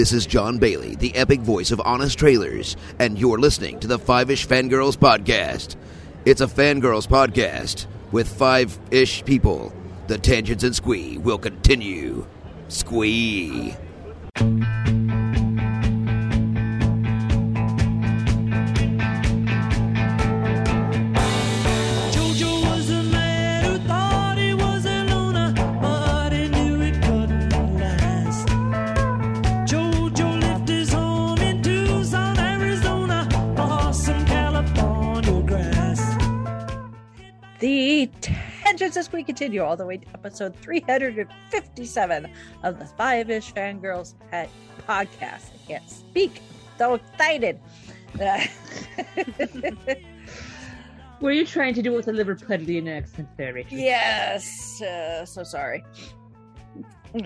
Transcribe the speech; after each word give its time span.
This 0.00 0.14
is 0.14 0.24
Jon 0.24 0.56
Bailey, 0.56 0.94
the 0.94 1.14
epic 1.14 1.40
voice 1.40 1.70
of 1.72 1.80
Honest 1.84 2.18
Trailers, 2.18 2.74
and 2.98 3.18
you're 3.18 3.38
listening 3.38 3.78
to 3.80 3.86
the 3.86 3.98
Five 3.98 4.30
Ish 4.30 4.48
Fangirls 4.48 4.96
Podcast. 4.96 5.76
It's 6.24 6.40
a 6.40 6.46
fangirls 6.46 7.06
podcast 7.06 7.84
with 8.10 8.26
five 8.26 8.78
ish 8.90 9.22
people. 9.26 9.74
The 10.06 10.16
tangents 10.16 10.64
and 10.64 10.74
squee 10.74 11.18
will 11.18 11.36
continue. 11.36 12.26
Squee. 12.68 13.76
Continue 39.40 39.64
all 39.64 39.74
the 39.74 39.86
way 39.86 39.96
to 39.96 40.06
episode 40.12 40.54
357 40.56 42.30
of 42.62 42.78
the 42.78 42.84
Five 42.84 43.30
Ish 43.30 43.54
Fangirls 43.54 44.12
Pet 44.30 44.50
Podcast. 44.86 45.48
I 45.54 45.66
can't 45.66 45.88
speak. 45.88 46.42
So 46.76 46.92
excited. 46.92 47.58
Were 51.22 51.32
you 51.32 51.46
trying 51.46 51.72
to 51.72 51.80
do 51.80 51.94
it 51.94 51.96
with 51.96 52.08
a 52.08 52.12
Liverpudlian 52.12 52.94
accent 52.94 53.30
there, 53.38 53.54
Rachel? 53.54 53.78
yes. 53.78 54.82
Uh, 54.82 55.24
so 55.24 55.42
sorry. 55.42 55.82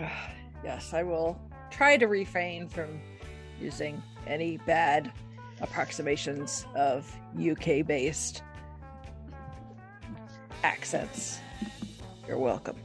yes, 0.62 0.95
I 0.95 1.03
will 1.03 1.37
try 1.73 1.97
to 1.97 2.07
refrain 2.07 2.69
from 2.69 3.01
using 3.61 4.01
any 4.29 4.59
bad 4.59 5.11
approximations 5.61 6.65
of 6.77 7.12
UK 7.37 7.84
based 7.84 8.45
accents. 10.62 11.41
You're 12.27 12.39
welcome. 12.39 12.77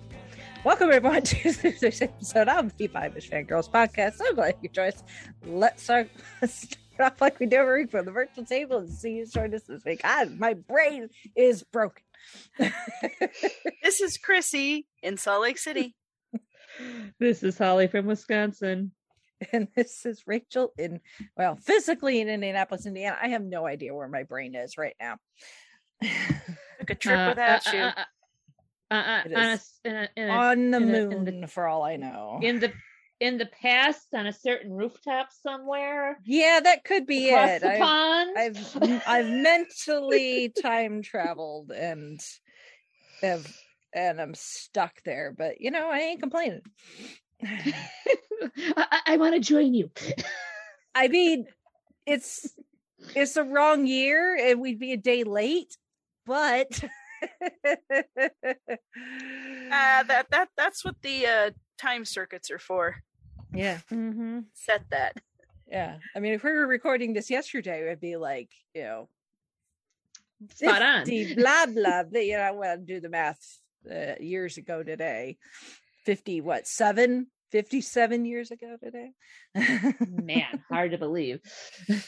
Welcome 0.65 0.91
everyone 0.91 1.21
to 1.23 1.51
this 1.53 2.01
episode 2.01 2.47
of 2.49 2.75
the 2.77 2.87
Five 2.87 3.15
Ish 3.17 3.29
Fangirls 3.29 3.69
podcast. 3.69 4.15
So 4.15 4.33
glad 4.33 4.55
you 4.61 4.69
joined 4.69 4.93
us. 4.95 5.03
Let's 5.45 5.83
start, 5.83 6.09
let's 6.41 6.53
start 6.63 7.13
off 7.13 7.21
like 7.21 7.39
we 7.39 7.45
do 7.45 7.57
every 7.57 7.83
week 7.83 7.91
from 7.91 8.05
the 8.05 8.11
virtual 8.11 8.45
table 8.45 8.77
and 8.79 8.89
see 8.89 9.19
who's 9.19 9.31
joined 9.31 9.53
us 9.53 9.63
this 9.63 9.83
week. 9.85 10.03
God, 10.03 10.37
my 10.37 10.53
brain 10.53 11.09
is 11.35 11.63
broken. 11.63 12.03
This 13.81 14.01
is 14.01 14.17
Chrissy 14.17 14.87
in 15.01 15.17
Salt 15.17 15.41
Lake 15.41 15.57
City. 15.57 15.95
This 17.19 17.41
is 17.43 17.57
Holly 17.57 17.87
from 17.87 18.05
Wisconsin. 18.05 18.91
and 19.53 19.67
this 19.75 20.05
is 20.05 20.23
Rachel 20.27 20.71
in 20.77 20.99
well, 21.37 21.55
physically 21.55 22.19
in 22.21 22.27
Indianapolis, 22.29 22.85
Indiana. 22.85 23.17
I 23.21 23.29
have 23.29 23.41
no 23.41 23.65
idea 23.65 23.95
where 23.95 24.07
my 24.09 24.23
brain 24.23 24.53
is 24.53 24.77
right 24.77 24.95
now. 24.99 25.17
Took 26.03 26.89
a 26.89 26.95
trip 26.95 27.17
Uh, 27.19 27.29
without 27.29 27.67
uh, 27.67 27.71
you. 27.77 27.79
uh, 27.83 27.93
uh, 28.91 29.21
on 29.35 29.49
a 29.51 29.59
in 29.85 29.95
a- 29.95 30.09
in 30.15 30.29
a- 30.29 30.31
On 30.33 30.71
the 30.71 30.77
in 30.77 30.91
moon, 30.91 31.41
the- 31.41 31.47
for 31.47 31.67
all 31.67 31.83
I 31.83 31.95
know. 31.97 32.39
in 32.41 32.59
the 32.59 32.73
in 33.19 33.37
the 33.37 33.47
past 33.61 34.07
on 34.13 34.27
a 34.27 34.31
certain 34.33 34.71
rooftop 34.71 35.27
somewhere 35.43 36.17
yeah, 36.23 36.61
that 36.63 36.85
could 36.85 37.05
be 37.05 37.29
it. 37.29 37.61
the 37.61 37.67
I've, 37.67 37.79
pond. 37.81 38.37
I've 38.37 39.03
I've 39.05 39.29
mentally 39.29 40.49
time 40.61 41.01
traveled 41.01 41.71
and 41.71 42.19
have 43.21 43.45
and 43.93 44.21
I'm 44.21 44.35
stuck 44.35 45.01
there, 45.03 45.33
but 45.37 45.59
you 45.59 45.71
know, 45.71 45.89
I 45.89 45.99
ain't 45.99 46.21
complaining. 46.21 46.61
I, 47.43 48.99
I 49.07 49.17
want 49.17 49.33
to 49.35 49.39
join 49.41 49.73
you. 49.73 49.91
I 50.95 51.07
mean, 51.09 51.45
it's 52.05 52.53
it's 53.15 53.33
the 53.33 53.43
wrong 53.43 53.85
year 53.85 54.37
and 54.39 54.61
we'd 54.61 54.79
be 54.79 54.93
a 54.93 54.97
day 54.97 55.23
late, 55.23 55.75
but 56.25 56.83
that 59.69 60.25
that 60.31 60.49
that's 60.57 60.85
what 60.85 60.95
the 61.02 61.25
uh, 61.25 61.52
time 61.77 62.05
circuits 62.05 62.52
are 62.52 62.59
for. 62.59 62.97
yeah. 63.53 63.80
Mm-hmm. 63.91 64.39
Set 64.53 64.83
that. 64.91 65.17
Yeah. 65.67 65.97
I 66.15 66.19
mean, 66.19 66.33
if 66.33 66.43
we 66.43 66.52
were 66.52 66.67
recording 66.67 67.13
this 67.13 67.29
yesterday, 67.29 67.83
it 67.83 67.89
would 67.89 68.02
be 68.02 68.17
like, 68.17 68.49
you 68.73 68.83
know, 68.83 69.09
Spot 70.55 70.81
on. 70.81 71.05
50 71.05 71.35
blah, 71.35 71.65
blah, 71.65 72.03
blah. 72.03 72.21
You 72.21 72.37
know, 72.37 72.53
well, 72.53 72.77
do 72.77 72.99
the 72.99 73.09
math 73.09 73.39
uh, 73.89 74.13
years 74.19 74.58
ago 74.58 74.83
today. 74.83 75.37
50, 76.05 76.41
what, 76.41 76.67
seven? 76.67 77.27
57 77.52 78.25
years 78.25 78.52
ago 78.52 78.77
today? 78.81 79.11
Man, 80.08 80.63
hard 80.69 80.91
to 80.91 80.97
believe. 80.97 81.39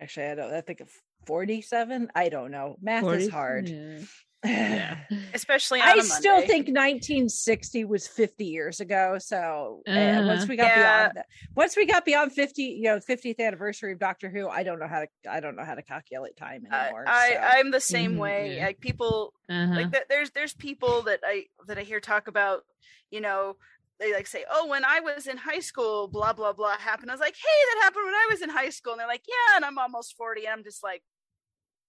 Actually, 0.00 0.26
I 0.26 0.34
don't, 0.34 0.52
I 0.52 0.60
think 0.60 0.80
of 0.80 0.90
47. 1.26 2.10
I 2.14 2.28
don't 2.28 2.50
know. 2.50 2.76
Math 2.80 3.00
40? 3.00 3.24
is 3.24 3.28
hard. 3.28 3.70
Yeah. 3.70 4.04
Yeah. 4.44 4.96
Especially 5.32 5.84
on 5.84 5.88
I 5.88 5.94
a 5.98 6.02
still 6.02 6.42
think 6.42 6.68
1960 6.68 7.84
was 7.84 8.06
50 8.06 8.46
years 8.46 8.80
ago. 8.80 9.18
So 9.18 9.84
uh, 9.94 10.22
once 10.24 10.46
Uh-huh. 10.46 10.48
we 10.48 10.56
got 10.56 10.72
Yeah. 10.72 10.74
beyond 10.74 11.16
that, 11.16 11.26
once 11.56 11.76
we 11.76 11.86
got 11.86 12.04
beyond 12.04 12.32
50, 12.32 12.62
you 12.64 12.82
know, 12.84 13.00
50th 13.00 13.40
anniversary 13.40 13.92
of 13.92 13.98
Doctor 13.98 14.30
Who, 14.30 14.48
I 14.48 14.62
don't 14.62 14.78
know 14.78 14.88
how 14.88 15.00
to, 15.00 15.08
I 15.30 15.40
don't 15.40 15.56
know 15.56 15.64
how 15.64 15.74
to 15.74 15.82
calculate 15.82 16.36
time 16.36 16.64
I, 16.70 16.92
anymore. 16.92 17.04
I 17.06 17.36
so. 17.36 17.54
I'm 17.58 17.70
the 17.70 17.80
same 17.80 18.16
Mhm, 18.16 18.18
way. 18.18 18.58
yeah. 18.58 18.66
Like 18.66 18.80
people 18.80 19.34
Uh-huh. 19.48 19.74
like 19.74 19.90
that. 19.92 20.08
There's 20.08 20.30
there's 20.30 20.54
people 20.54 21.02
that 21.02 21.20
I 21.24 21.46
that 21.66 21.78
I 21.78 21.82
hear 21.82 22.00
talk 22.00 22.28
about. 22.28 22.64
You 23.10 23.20
know, 23.20 23.56
they 24.00 24.12
like 24.12 24.26
say, 24.26 24.44
"Oh, 24.50 24.66
when 24.66 24.84
I 24.84 25.00
was 25.00 25.26
in 25.26 25.36
high 25.36 25.60
school, 25.60 26.08
blah 26.08 26.32
blah 26.32 26.52
blah 26.52 26.76
happened." 26.78 27.10
I 27.10 27.14
was 27.14 27.20
like, 27.20 27.36
"Hey, 27.36 27.64
that 27.74 27.82
happened 27.84 28.06
when 28.06 28.14
I 28.14 28.26
was 28.30 28.42
in 28.42 28.50
high 28.50 28.70
school," 28.70 28.92
and 28.94 29.00
they're 29.00 29.06
like, 29.08 29.24
"Yeah," 29.28 29.56
and 29.56 29.64
I'm 29.64 29.78
almost 29.78 30.16
forty, 30.16 30.46
and 30.46 30.52
I'm 30.54 30.64
just 30.64 30.82
like, 30.82 31.02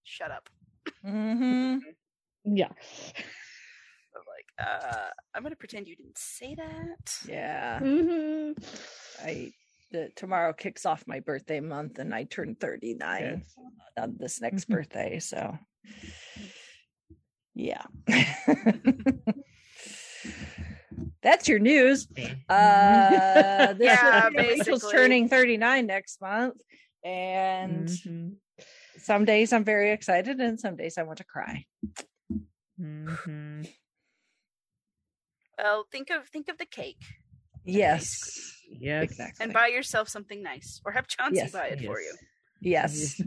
"Shut 0.06 0.32
up." 0.32 0.50
Mhm. 1.06 1.82
yeah. 2.46 2.70
I'm 4.16 4.24
like, 4.28 4.48
uh, 4.60 5.10
I'm 5.34 5.44
gonna 5.44 5.56
pretend 5.58 5.88
you 5.88 5.96
didn't 5.98 6.18
say 6.18 6.56
that. 6.56 7.20
Yeah. 7.28 7.80
hmm 7.80 8.52
I 9.22 9.52
the 9.92 10.10
tomorrow 10.16 10.54
kicks 10.54 10.86
off 10.86 11.04
my 11.08 11.20
birthday 11.20 11.60
month 11.60 12.00
and 12.00 12.14
I 12.16 12.24
turn 12.24 12.56
39 12.56 13.44
on 13.98 14.16
this 14.18 14.40
next 14.42 14.68
Mhm. 14.68 14.72
birthday. 14.72 15.20
So 15.20 15.58
yeah. 17.54 17.84
That's 21.22 21.48
your 21.48 21.60
news. 21.60 22.08
Uh 22.50 23.74
this 23.78 23.88
Yeah, 23.88 24.30
Rachel's 24.36 24.66
basically. 24.68 24.92
turning 24.92 25.30
39 25.30 25.86
next 25.88 26.22
month. 26.22 26.62
And 27.04 27.88
Mhm. 27.88 28.36
Some 29.06 29.24
days 29.24 29.54
I'm 29.54 29.64
very 29.64 29.92
excited 29.92 30.40
and 30.40 30.60
some 30.60 30.76
days 30.76 30.98
I 30.98 31.04
want 31.04 31.20
to 31.20 31.24
cry. 31.24 31.66
Mhm. 32.82 33.70
Well, 35.60 35.86
think 35.92 36.10
of 36.10 36.28
think 36.28 36.50
of 36.50 36.58
the 36.58 36.66
cake 36.66 37.04
Yes. 37.64 38.10
Yes. 38.70 39.04
Exactly. 39.04 39.44
and 39.44 39.54
buy 39.54 39.68
yourself 39.68 40.10
something 40.10 40.42
nice, 40.42 40.82
or 40.86 40.92
have 40.92 41.08
Chauncey 41.08 41.38
Yes, 41.38 41.52
buy 41.52 41.68
it 41.68 41.82
for 41.86 42.02
you. 42.02 42.14
Yes. 42.62 43.22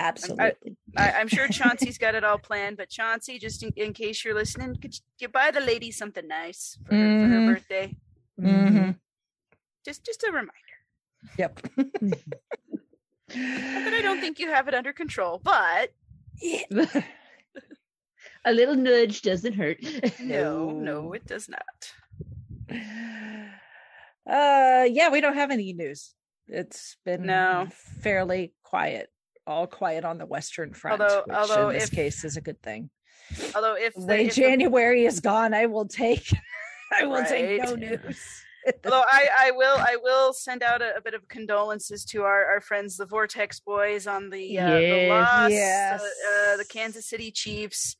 Absolutely. 0.00 0.76
I, 0.96 1.12
I'm 1.12 1.28
sure 1.28 1.46
Chauncey's 1.48 1.98
got 1.98 2.16
it 2.16 2.24
all 2.24 2.38
planned, 2.38 2.76
but 2.76 2.88
Chauncey, 2.90 3.38
just 3.38 3.62
in, 3.62 3.70
in 3.76 3.92
case 3.92 4.24
you're 4.24 4.34
listening, 4.34 4.74
could 4.82 4.94
you 5.20 5.28
buy 5.28 5.52
the 5.52 5.60
lady 5.60 5.92
something 5.92 6.26
nice 6.26 6.76
for 6.84 6.94
her, 6.96 7.20
for 7.20 7.28
her 7.28 7.46
birthday? 7.54 7.96
Mhm. 8.40 8.98
Just 9.84 10.04
just 10.04 10.24
a 10.24 10.32
reminder. 10.32 10.78
Yep. 11.38 11.60
Not 13.34 13.84
that 13.84 13.94
I 13.94 14.02
don't 14.02 14.20
think 14.20 14.38
you 14.38 14.48
have 14.50 14.68
it 14.68 14.74
under 14.74 14.92
control, 14.92 15.40
but 15.42 15.92
A 18.46 18.52
little 18.52 18.74
nudge 18.76 19.22
doesn't 19.22 19.54
hurt. 19.54 19.78
no, 20.20 20.70
No. 20.70 20.70
no, 20.70 21.12
it 21.14 21.26
does 21.26 21.48
not. 21.48 21.92
Uh 24.26 24.84
yeah, 24.88 25.08
we 25.10 25.20
don't 25.20 25.34
have 25.34 25.50
any 25.50 25.72
news. 25.72 26.14
It's 26.48 26.96
been 27.04 27.26
No. 27.26 27.68
fairly 28.00 28.54
quiet. 28.62 29.10
All 29.46 29.66
quiet 29.66 30.04
on 30.04 30.18
the 30.18 30.26
western 30.26 30.72
front, 30.72 31.00
Although- 31.02 31.24
which 31.26 31.36
although 31.36 31.68
in 31.68 31.74
this 31.74 31.84
if- 31.84 31.90
case 31.92 32.24
is 32.24 32.36
a 32.36 32.40
good 32.40 32.60
thing. 32.62 32.90
Although 33.54 33.74
if 33.76 33.94
The 33.94 34.00
the, 34.00 34.06
way 34.06 34.26
if 34.26 34.34
the- 34.34 34.40
January 34.42 35.04
is 35.06 35.20
gone, 35.20 35.54
I 35.54 35.66
will 35.66 35.86
take 35.86 36.26
I 36.92 37.06
will 37.06 37.24
take 37.24 37.62
no 37.62 37.74
news. 37.74 38.18
Although 38.84 39.04
I, 39.06 39.28
I 39.38 39.50
will 39.52 39.76
I 39.78 39.96
will 40.02 40.32
send 40.32 40.62
out 40.62 40.82
a, 40.82 40.96
a 40.96 41.00
bit 41.00 41.14
of 41.14 41.26
condolences 41.28 42.04
to 42.06 42.22
our, 42.22 42.44
our 42.46 42.60
friends 42.60 42.96
the 42.96 43.06
Vortex 43.06 43.60
boys 43.60 44.06
on 44.06 44.30
the 44.30 44.58
uh, 44.58 44.70
the 44.80 45.08
loss 45.08 45.50
Yes. 45.50 46.00
uh, 46.00 46.04
uh, 46.04 46.56
the 46.56 46.64
Kansas 46.68 47.06
City 47.06 47.30
Chiefs 47.30 47.96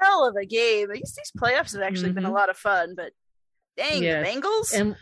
hell 0.00 0.28
of 0.28 0.36
a 0.36 0.44
game 0.44 0.88
these 0.92 1.14
these 1.16 1.32
playoffs 1.40 1.72
have 1.72 1.82
actually 1.82 2.12
been 2.12 2.24
a 2.26 2.30
Mhm. 2.30 2.34
lot 2.34 2.50
of 2.50 2.56
fun 2.56 2.94
but 2.94 3.12
dang 3.76 4.02
Yes. 4.02 4.26
the 4.26 4.40
Bengals 4.40 4.78
And 4.78 4.96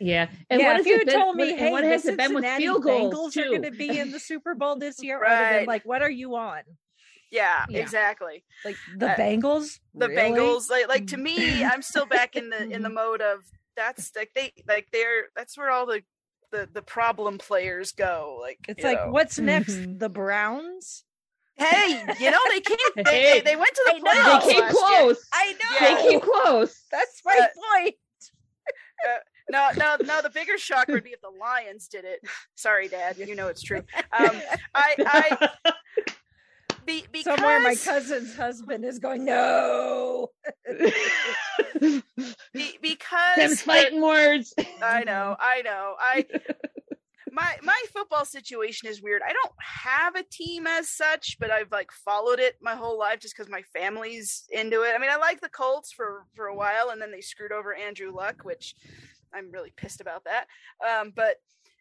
yeah, 0.00 0.28
and 0.48 0.60
yeah, 0.62 0.72
what 0.72 0.80
if 0.80 0.86
you 0.86 0.96
had 0.96 1.06
been- 1.06 1.20
told 1.20 1.36
me, 1.36 1.50
what- 1.50 1.58
hey, 1.58 1.70
what 1.70 1.82
the 1.82 1.88
has 1.90 2.06
it 2.06 2.16
been 2.16 2.32
with 2.34 2.42
Cincinnati 2.44 2.62
field 2.64 2.82
goals 2.82 3.14
Bengals 3.14 3.32
too? 3.34 3.40
are 3.42 3.48
going 3.50 3.62
to 3.64 3.70
be 3.70 3.98
in 3.98 4.12
the 4.12 4.18
Super 4.18 4.54
Bowl 4.54 4.76
this 4.76 5.02
year, 5.02 5.22
I 5.22 5.28
been 5.28 5.56
Right. 5.58 5.68
like, 5.68 5.82
"What 5.84 6.00
are 6.00 6.10
you 6.10 6.36
on?" 6.36 6.62
Yeah, 7.30 7.66
Yeah. 7.68 7.80
exactly. 7.82 8.44
Like 8.64 8.76
the 8.96 9.10
Uh, 9.10 9.16
Bengals. 9.16 9.80
The 9.92 10.08
Really? 10.08 10.16
Bengals, 10.40 10.70
like 10.70 10.88
like 10.88 11.06
to 11.08 11.18
me, 11.18 11.36
I'm 11.64 11.82
still 11.82 12.06
back 12.06 12.34
in 12.34 12.48
the 12.48 12.62
in 12.70 12.80
the 12.82 12.88
mode 12.88 13.20
of 13.20 13.40
that's 13.76 14.12
like 14.16 14.30
they 14.34 14.52
like 14.68 14.88
they're 14.92 15.24
that's 15.36 15.56
where 15.58 15.70
all 15.70 15.86
the 15.86 16.02
the 16.52 16.68
the 16.72 16.82
problem 16.82 17.38
players 17.38 17.92
go. 17.92 18.38
Like 18.40 18.58
It's 18.68 18.84
like 18.84 18.98
know. 19.06 19.10
what's 19.12 19.38
next? 19.38 19.72
Mhm. 19.74 19.98
The 19.98 20.08
Browns. 20.08 21.04
hey, 21.56 22.04
you 22.18 22.30
know 22.30 22.38
they 22.50 22.60
came 22.60 22.76
they, 22.96 23.02
Hey. 23.04 23.32
they, 23.34 23.40
they 23.52 23.56
went 23.56 23.74
to 23.74 23.82
the 23.86 24.08
I 24.08 24.14
playoffs. 24.14 24.46
They 24.46 24.52
came 24.52 24.60
last 24.62 24.74
year. 24.74 24.98
close. 25.00 25.28
I 25.32 25.52
know. 25.52 25.58
Yeah. 25.88 25.94
They 25.94 26.08
came 26.10 26.20
close. 26.20 26.82
That's 26.90 27.20
my 27.24 27.38
Uh, 27.40 27.46
point. 27.80 27.94
No, 29.50 29.68
no, 29.76 29.96
no. 30.02 30.22
The 30.22 30.30
bigger 30.30 30.56
shock 30.56 30.88
would 30.88 31.04
be 31.04 31.10
if 31.10 31.20
the 31.20 31.28
Lions 31.28 31.86
did 31.88 32.06
it. 32.06 32.20
Sorry, 32.54 32.88
Dad. 32.88 33.18
You 33.18 33.34
know 33.36 33.48
it's 33.48 33.60
true. 33.62 33.82
Um, 34.18 34.40
I, 34.74 34.94
I, 34.98 35.48
be, 36.86 37.04
because 37.10 37.36
Somewhere 37.36 37.60
my 37.60 37.74
cousin's 37.74 38.36
husband 38.36 38.84
is 38.84 38.98
going, 38.98 39.24
no. 39.24 40.28
be, 41.80 42.78
because 42.80 43.36
Them's 43.36 43.62
fighting 43.62 44.00
words. 44.00 44.54
I 44.82 45.04
know, 45.04 45.36
I 45.38 45.62
know. 45.62 45.94
I 45.98 46.24
my 47.32 47.56
my 47.62 47.80
football 47.92 48.24
situation 48.24 48.88
is 48.88 49.02
weird. 49.02 49.22
I 49.26 49.32
don't 49.32 49.52
have 49.60 50.14
a 50.16 50.22
team 50.22 50.66
as 50.66 50.88
such, 50.88 51.36
but 51.40 51.50
I've 51.50 51.70
like 51.72 51.90
followed 51.92 52.38
it 52.38 52.56
my 52.62 52.74
whole 52.74 52.98
life 52.98 53.20
just 53.20 53.36
because 53.36 53.50
my 53.50 53.62
family's 53.74 54.44
into 54.50 54.82
it. 54.82 54.92
I 54.94 54.98
mean, 54.98 55.10
I 55.10 55.16
like 55.16 55.40
the 55.40 55.48
Colts 55.48 55.92
for 55.92 56.26
for 56.34 56.46
a 56.46 56.54
while, 56.54 56.90
and 56.90 57.00
then 57.00 57.10
they 57.10 57.20
screwed 57.20 57.52
over 57.52 57.74
Andrew 57.74 58.12
Luck, 58.14 58.42
which 58.44 58.74
I'm 59.34 59.50
really 59.50 59.72
pissed 59.76 60.00
about 60.00 60.24
that. 60.24 60.46
Um, 60.86 61.12
but 61.14 61.36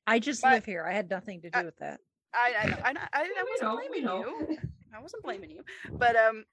I 0.07 0.19
just 0.19 0.43
My- 0.43 0.53
live 0.53 0.65
here. 0.65 0.85
I 0.87 0.93
had 0.93 1.09
nothing 1.09 1.41
to 1.41 1.49
do 1.49 1.59
I- 1.59 1.63
with 1.63 1.77
that. 1.77 1.99
I 2.35 2.53
I 2.59 2.65
know, 2.67 2.77
I, 2.83 2.89
I, 3.13 3.21
I 3.21 3.43
wasn't 3.47 3.61
know, 3.61 3.77
blaming 3.77 4.49
you. 4.49 4.57
I 4.95 5.01
wasn't 5.01 5.23
blaming 5.23 5.51
you, 5.51 5.63
but 5.91 6.15
um, 6.15 6.45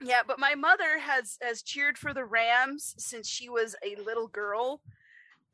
yeah. 0.00 0.20
But 0.26 0.38
my 0.38 0.54
mother 0.54 0.98
has 0.98 1.38
has 1.42 1.62
cheered 1.62 1.98
for 1.98 2.12
the 2.14 2.24
Rams 2.24 2.94
since 2.98 3.28
she 3.28 3.48
was 3.48 3.74
a 3.84 4.00
little 4.02 4.28
girl, 4.28 4.80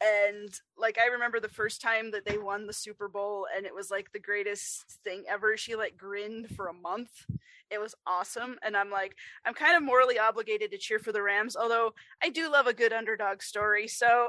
and 0.02 0.48
like 0.76 0.98
I 0.98 1.06
remember 1.06 1.40
the 1.40 1.48
first 1.48 1.80
time 1.80 2.10
that 2.12 2.24
they 2.24 2.38
won 2.38 2.66
the 2.66 2.72
Super 2.72 3.08
Bowl, 3.08 3.46
and 3.56 3.66
it 3.66 3.74
was 3.74 3.90
like 3.90 4.12
the 4.12 4.18
greatest 4.20 4.98
thing 5.04 5.24
ever. 5.28 5.56
She 5.56 5.76
like 5.76 5.96
grinned 5.96 6.50
for 6.56 6.66
a 6.68 6.72
month. 6.72 7.26
It 7.70 7.80
was 7.80 7.94
awesome, 8.06 8.56
and 8.62 8.76
I'm 8.76 8.90
like, 8.90 9.16
I'm 9.44 9.54
kind 9.54 9.76
of 9.76 9.82
morally 9.82 10.18
obligated 10.18 10.70
to 10.70 10.78
cheer 10.78 10.98
for 10.98 11.12
the 11.12 11.22
Rams, 11.22 11.56
although 11.56 11.94
I 12.22 12.28
do 12.28 12.50
love 12.50 12.66
a 12.66 12.74
good 12.74 12.92
underdog 12.92 13.42
story. 13.42 13.88
So 13.88 14.28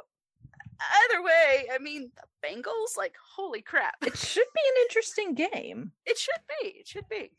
either 0.80 1.24
way, 1.24 1.68
I 1.74 1.78
mean, 1.78 2.12
the 2.16 2.48
Bengals, 2.48 2.98
like, 2.98 3.16
holy 3.36 3.62
crap, 3.62 3.96
It 4.02 4.18
should 4.18 4.48
be 4.54 4.62
an 4.68 4.82
interesting 4.84 5.34
game. 5.34 5.92
it 6.06 6.18
should 6.18 6.42
be, 6.62 6.68
it 6.70 6.88
should 6.88 7.08
be. 7.10 7.32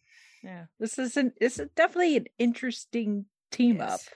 Yeah. 0.46 0.64
This 0.78 0.98
is 0.98 1.16
an 1.16 1.32
this 1.40 1.58
is 1.58 1.68
definitely 1.74 2.16
an 2.16 2.26
interesting 2.38 3.26
team 3.50 3.80
up. 3.80 4.00
Yes. 4.00 4.08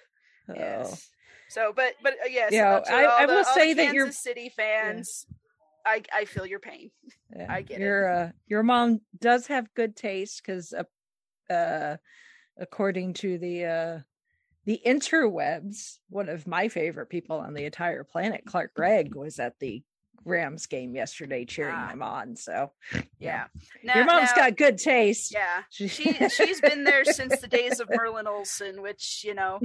So, 0.47 0.55
Yes. 0.57 1.11
So, 1.49 1.73
but 1.75 1.95
but 2.03 2.13
uh, 2.15 2.29
yes, 2.31 2.53
Yeah, 2.53 2.77
uh, 2.77 2.83
I- 2.89 3.23
I 3.23 3.27
the- 3.27 3.33
will 3.35 3.45
say 3.45 3.73
that 3.75 3.93
you're- 3.93 4.05
Kansas 4.07 4.23
City 4.23 4.49
fans. 4.49 5.27
I 5.85 6.03
I 6.15 6.25
feel 6.27 6.47
your 6.47 6.61
pain. 6.61 6.91
yeah. 7.35 7.47
I 7.49 7.63
get 7.63 7.81
it. 7.81 7.85
your 7.85 8.09
uh 8.09 8.31
your 8.47 8.63
mom 8.63 9.01
does 9.19 9.49
have 9.49 9.75
good 9.75 9.97
taste 9.97 10.43
because 10.45 10.73
uh, 10.73 11.53
uh 11.53 11.97
according 12.59 13.15
to 13.15 13.39
the 13.39 13.65
uh 13.65 13.99
the 14.67 14.81
interwebs, 14.87 15.99
one 16.11 16.29
of 16.29 16.47
my 16.47 16.69
favorite 16.69 17.07
people 17.09 17.39
on 17.39 17.55
the 17.55 17.65
entire 17.65 18.05
planet, 18.05 18.45
Clark 18.47 18.75
Gregg, 18.75 19.15
was 19.17 19.41
at 19.41 19.59
the 19.59 19.83
Rams 20.25 20.67
game 20.67 20.95
yesterday 20.95 21.45
cheering 21.45 21.75
Ah. 21.75 21.89
them 21.89 22.03
on. 22.03 22.37
So 22.37 22.73
Yeah. 23.19 23.47
your 23.83 23.95
Now- 23.97 24.05
mom's 24.05 24.31
now- 24.37 24.49
got 24.49 24.57
good 24.57 24.79
taste. 24.79 25.33
Yeah. 25.33 25.63
She, 25.71 25.89
She 25.89 26.13
she's 26.29 26.61
been 26.61 26.85
there 26.85 27.05
since 27.05 27.41
the 27.41 27.49
days 27.49 27.81
of 27.81 27.89
Merlin 27.91 28.27
Olsen, 28.27 28.83
which 28.83 29.23
you 29.25 29.35
know, 29.35 29.61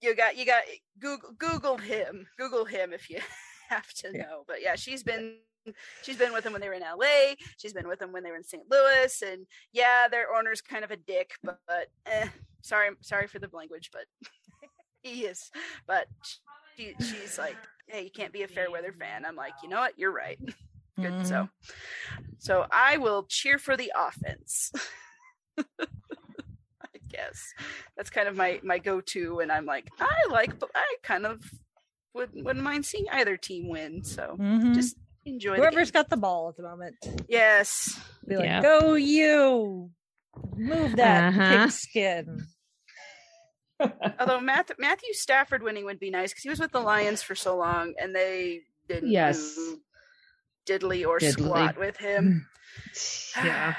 you 0.00 0.14
got 0.14 0.36
you 0.36 0.46
got 0.46 0.62
Google 0.98 1.32
Google 1.38 1.78
him, 1.78 2.26
Google 2.38 2.64
him 2.64 2.92
if 2.92 3.10
you 3.10 3.20
have 3.68 3.92
to 3.94 4.10
Yeah. 4.14 4.22
know. 4.22 4.44
But 4.46 4.62
yeah, 4.62 4.76
she's 4.76 5.02
been 5.02 5.38
she's 6.02 6.16
been 6.16 6.32
with 6.32 6.44
him 6.46 6.52
when 6.52 6.60
they 6.60 6.68
were 6.68 6.74
in 6.74 6.82
LA. 6.82 7.34
She's 7.58 7.72
been 7.72 7.88
with 7.88 8.00
him 8.00 8.12
when 8.12 8.22
they 8.22 8.30
were 8.30 8.36
in 8.36 8.44
St. 8.44 8.62
Louis, 8.70 9.22
and 9.22 9.46
yeah, 9.72 10.06
their 10.08 10.32
owner's 10.34 10.60
kind 10.60 10.84
of 10.84 10.90
a 10.90 10.96
dick, 10.96 11.32
but, 11.42 11.58
but 11.66 11.88
eh, 12.06 12.28
sorry 12.62 12.90
sorry 13.00 13.26
for 13.26 13.38
the 13.40 13.48
language, 13.52 13.90
but 13.92 14.04
he 15.02 15.24
is. 15.26 15.50
But 15.86 16.06
she 16.76 16.94
she's 17.00 17.38
like, 17.38 17.56
hey, 17.88 18.02
you 18.04 18.10
can't 18.10 18.32
be 18.32 18.42
a 18.42 18.48
fair 18.48 18.70
weather 18.70 18.92
fan. 18.92 19.24
I'm 19.24 19.36
like, 19.36 19.52
you 19.62 19.68
know 19.68 19.78
what? 19.80 19.98
You're 19.98 20.12
right. 20.12 20.38
Good. 21.00 21.12
Mhm. 21.14 21.26
So, 21.26 21.48
so 22.38 22.66
I 22.72 22.96
will 22.96 23.24
cheer 23.28 23.58
for 23.58 23.76
the 23.76 23.92
offense. 23.96 24.72
I 25.78 26.98
guess 27.08 27.52
that's 27.96 28.10
kind 28.10 28.28
of 28.28 28.36
my 28.36 28.60
my 28.62 28.78
go 28.78 29.00
to, 29.00 29.40
and 29.40 29.50
I'm 29.52 29.66
like, 29.66 29.90
I 30.00 30.14
like, 30.30 30.58
but 30.58 30.70
I 30.74 30.96
kind 31.02 31.26
of 31.26 31.42
wouldn't 32.14 32.44
wouldn't 32.44 32.64
mind 32.64 32.86
seeing 32.86 33.06
either 33.12 33.36
team 33.36 33.68
win. 33.68 34.04
So 34.04 34.36
Mhm. 34.38 34.74
just 34.74 34.96
enjoy. 35.24 35.56
the 35.56 35.62
whoever's 35.62 35.90
game. 35.90 36.00
got 36.00 36.08
the 36.10 36.16
ball 36.16 36.48
at 36.48 36.56
the 36.56 36.62
moment. 36.62 36.96
yes, 37.28 37.98
Be 38.26 38.36
like, 38.36 38.46
Yeah. 38.46 38.62
go 38.62 38.94
you. 38.94 39.90
Move 40.56 40.96
that 40.96 41.28
Uh-huh. 41.34 41.64
pigskin. 41.66 42.46
Although 44.18 44.40
Math, 44.42 44.70
Matthew 44.78 45.12
Stafford 45.12 45.62
winning 45.62 45.84
would 45.84 45.98
be 46.00 46.10
nice 46.10 46.30
because 46.30 46.42
he 46.42 46.48
was 46.50 46.60
with 46.60 46.72
the 46.72 46.80
Lions 46.80 47.22
for 47.22 47.34
so 47.34 47.56
long, 47.56 47.94
and 48.00 48.14
they 48.14 48.60
didn't 48.88 49.10
Yes. 49.10 49.54
do 49.54 49.80
diddly 50.66 51.06
or 51.06 51.18
Diddly. 51.18 51.32
squat 51.32 51.78
with 51.78 51.96
him. 51.96 52.46
yeah. 53.44 53.74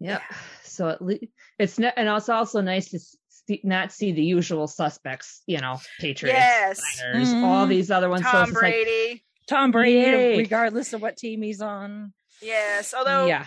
Yep. 0.00 0.22
So 0.62 0.88
at 0.88 1.02
least 1.02 1.24
it's 1.58 1.78
not, 1.78 1.94
and 1.96 2.08
it's 2.08 2.28
also 2.28 2.60
nice 2.60 2.90
to 2.90 3.00
see, 3.28 3.60
not 3.64 3.92
see 3.92 4.12
the 4.12 4.22
usual 4.22 4.66
suspects. 4.68 5.42
You 5.46 5.58
know, 5.58 5.78
Patriots, 5.98 6.38
Yes. 6.38 6.80
Niners, 7.02 7.28
all 7.32 7.66
Mhm. 7.66 7.68
these 7.70 7.90
other 7.90 8.08
ones. 8.08 8.22
Tom 8.22 8.42
it's 8.42 8.50
just 8.52 8.62
like, 8.62 8.72
Brady. 8.74 9.24
Tom 9.48 9.70
Brady, 9.72 9.98
Yay. 10.00 10.38
regardless 10.38 10.92
of 10.92 11.02
what 11.02 11.16
team 11.16 11.42
he's 11.42 11.60
on. 11.60 12.12
yes, 12.40 12.94
although 12.94 13.26
yeah, 13.26 13.46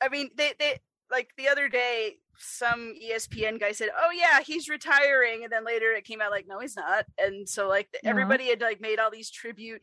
I 0.00 0.08
mean, 0.08 0.30
they 0.36 0.52
they 0.58 0.78
like 1.10 1.30
the 1.36 1.48
other 1.48 1.68
day, 1.68 2.18
some 2.38 2.94
ESPN 3.02 3.58
guy 3.60 3.72
said, 3.72 3.90
"Oh 3.96 4.10
yeah, 4.10 4.40
he's 4.40 4.68
retiring," 4.68 5.44
and 5.44 5.52
then 5.52 5.64
later 5.64 5.92
it 5.92 6.04
came 6.04 6.20
out 6.20 6.30
like, 6.30 6.46
"No, 6.46 6.58
he's 6.58 6.76
not." 6.76 7.06
And 7.18 7.48
so 7.48 7.68
like 7.68 7.88
everybody 8.04 8.48
had 8.48 8.60
like 8.60 8.80
made 8.80 8.98
all 8.98 9.10
these 9.10 9.30
tribute 9.30 9.82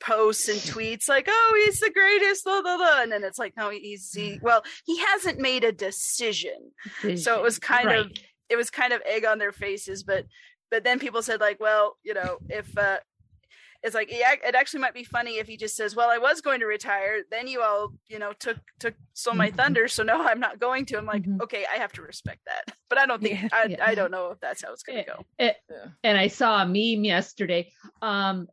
posts 0.00 0.48
and 0.48 0.58
tweets 0.58 1.08
like, 1.08 1.26
"Oh, 1.28 1.62
he's 1.64 1.80
the 1.80 1.90
greatest," 1.90 2.44
blah 2.44 2.62
blah 2.62 2.76
blah, 2.76 3.02
and 3.02 3.12
then 3.12 3.24
it's 3.24 3.38
like, 3.38 3.54
no, 3.56 3.70
he's 3.70 4.12
he. 4.12 4.38
Well, 4.42 4.62
he 4.84 4.98
hasn't 4.98 5.38
made 5.38 5.64
a 5.64 5.72
decision. 5.72 6.72
So 7.16 7.36
it 7.36 7.42
was 7.42 7.58
kind 7.58 7.90
of 7.90 8.10
it 8.48 8.56
was 8.56 8.70
kind 8.70 8.92
of 8.92 9.02
egg 9.06 9.24
on 9.24 9.38
their 9.38 9.52
faces, 9.52 10.02
but 10.02 10.24
but 10.70 10.84
then 10.84 10.98
people 10.98 11.22
said 11.22 11.40
like, 11.40 11.60
well, 11.60 11.96
you 12.02 12.14
know, 12.14 12.38
if 12.48 12.76
uh 12.76 12.98
it's 13.82 13.94
like 13.94 14.10
yeah, 14.10 14.34
it 14.46 14.54
actually 14.54 14.80
might 14.80 14.94
be 14.94 15.04
funny 15.04 15.38
if 15.38 15.46
he 15.46 15.56
just 15.56 15.76
says, 15.76 15.96
"Well, 15.96 16.10
I 16.10 16.18
was 16.18 16.40
going 16.40 16.60
to 16.60 16.66
retire, 16.66 17.20
then 17.30 17.46
you 17.46 17.62
all, 17.62 17.92
you 18.08 18.18
know, 18.18 18.32
took 18.38 18.58
took 18.78 18.94
stole 19.14 19.34
my 19.34 19.50
Mhm. 19.50 19.56
thunder, 19.56 19.88
so 19.88 20.02
no, 20.02 20.20
I'm 20.22 20.40
not 20.40 20.58
going 20.58 20.84
to." 20.86 20.98
I'm 20.98 21.06
like, 21.06 21.22
Mhm. 21.22 21.40
okay, 21.42 21.64
I 21.72 21.78
have 21.78 21.92
to 21.94 22.02
respect 22.02 22.40
that, 22.46 22.74
but 22.90 22.98
I 22.98 23.06
don't 23.06 23.22
think 23.22 23.40
Yeah. 23.40 23.48
I, 23.52 23.64
Yeah. 23.64 23.84
I 23.86 23.94
don't 23.94 24.10
know 24.10 24.30
if 24.32 24.40
that's 24.40 24.62
how 24.62 24.72
it's 24.72 24.82
going 24.82 25.04
to 25.04 25.10
Eh, 25.10 25.14
go. 25.16 25.24
eh, 25.38 25.52
Yeah. 25.70 25.86
and 26.04 26.18
I 26.18 26.28
saw 26.28 26.62
a 26.62 26.66
meme 26.66 27.04
yesterday. 27.04 27.72
Um, 28.02 28.48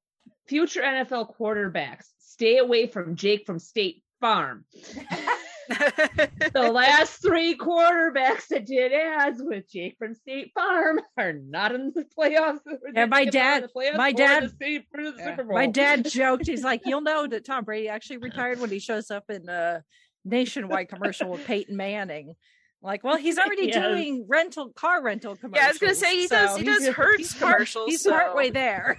future 0.47 0.81
NFL 0.81 1.35
quarterbacks 1.37 2.05
stay 2.19 2.57
away 2.57 2.87
from 2.87 3.15
Jake 3.15 3.45
from 3.45 3.59
State 3.59 4.03
Farm. 4.21 4.65
The 5.67 6.69
last 6.73 7.21
three 7.21 7.57
quarterbacks 7.57 8.47
that 8.49 8.65
did 8.65 8.93
ads 8.93 9.41
with 9.43 9.69
Jake 9.69 9.95
from 9.99 10.13
State 10.13 10.51
Farm 10.55 10.99
are 11.17 11.33
not 11.33 11.73
in 11.73 11.91
the 11.93 12.05
playoffs. 12.17 12.59
Yeah, 12.95 13.05
my 13.05 13.25
They're 13.25 13.25
not 13.25 13.25
in 13.25 13.29
dad- 13.31 13.69
my 13.97 14.11
dad- 14.11 14.43
the 14.43 14.49
Super- 14.49 14.85
for 14.91 15.03
the 15.11 15.17
Yeah. 15.17 15.25
Super 15.31 15.43
Bowl. 15.43 15.53
My 15.55 15.67
dad 15.67 16.05
joked, 16.09 16.47
he's 16.47 16.63
like, 16.63 16.81
you'll 16.85 17.01
know 17.01 17.27
that 17.27 17.45
Tom 17.45 17.63
Brady 17.63 17.89
actually 17.89 18.17
retired 18.17 18.59
when 18.59 18.69
he 18.69 18.79
shows 18.79 19.11
up 19.11 19.25
in 19.29 19.47
a 19.49 19.83
nationwide 20.25 20.89
commercial 20.89 21.29
with 21.29 21.45
Peyton 21.45 21.75
Manning. 21.77 22.35
Like, 22.81 23.03
well, 23.03 23.17
he's 23.17 23.37
already 23.37 23.67
Yes. 23.73 23.75
doing 23.75 24.25
rental 24.27 24.69
car 24.69 25.01
rental 25.03 25.35
commercials. 25.35 25.61
yeah, 25.61 25.65
I 25.67 25.69
was 25.69 25.77
going 25.79 25.93
to 25.93 25.99
say 25.99 26.15
he 26.21 26.27
does 26.27 26.51
so 26.51 26.57
he 26.57 26.63
he's- 26.63 26.85
does 26.85 26.95
Hertz 26.95 27.33
commercials. 27.33 27.89
He's 27.89 28.03
so. 28.03 28.11
partway 28.11 28.49
there. 28.51 28.97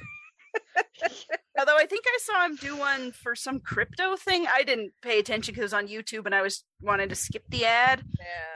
Although 1.59 1.77
I 1.77 1.87
think 1.87 2.05
I 2.07 2.19
saw 2.23 2.45
him 2.47 2.57
do 2.57 2.77
one 2.77 3.13
for 3.13 3.35
some 3.35 3.59
crypto 3.61 4.17
thing. 4.17 4.47
I 4.49 4.63
didn't 4.63 4.93
pay 5.03 5.19
attention 5.19 5.53
because 5.53 5.63
it 5.63 5.65
was 5.65 5.75
on 5.75 5.89
YouTube 5.89 6.25
and 6.27 6.35
I 6.35 6.43
was 6.43 6.65
wanting 6.81 7.09
to 7.09 7.15
skip 7.15 7.45
the 7.49 7.65
ad. 7.65 8.03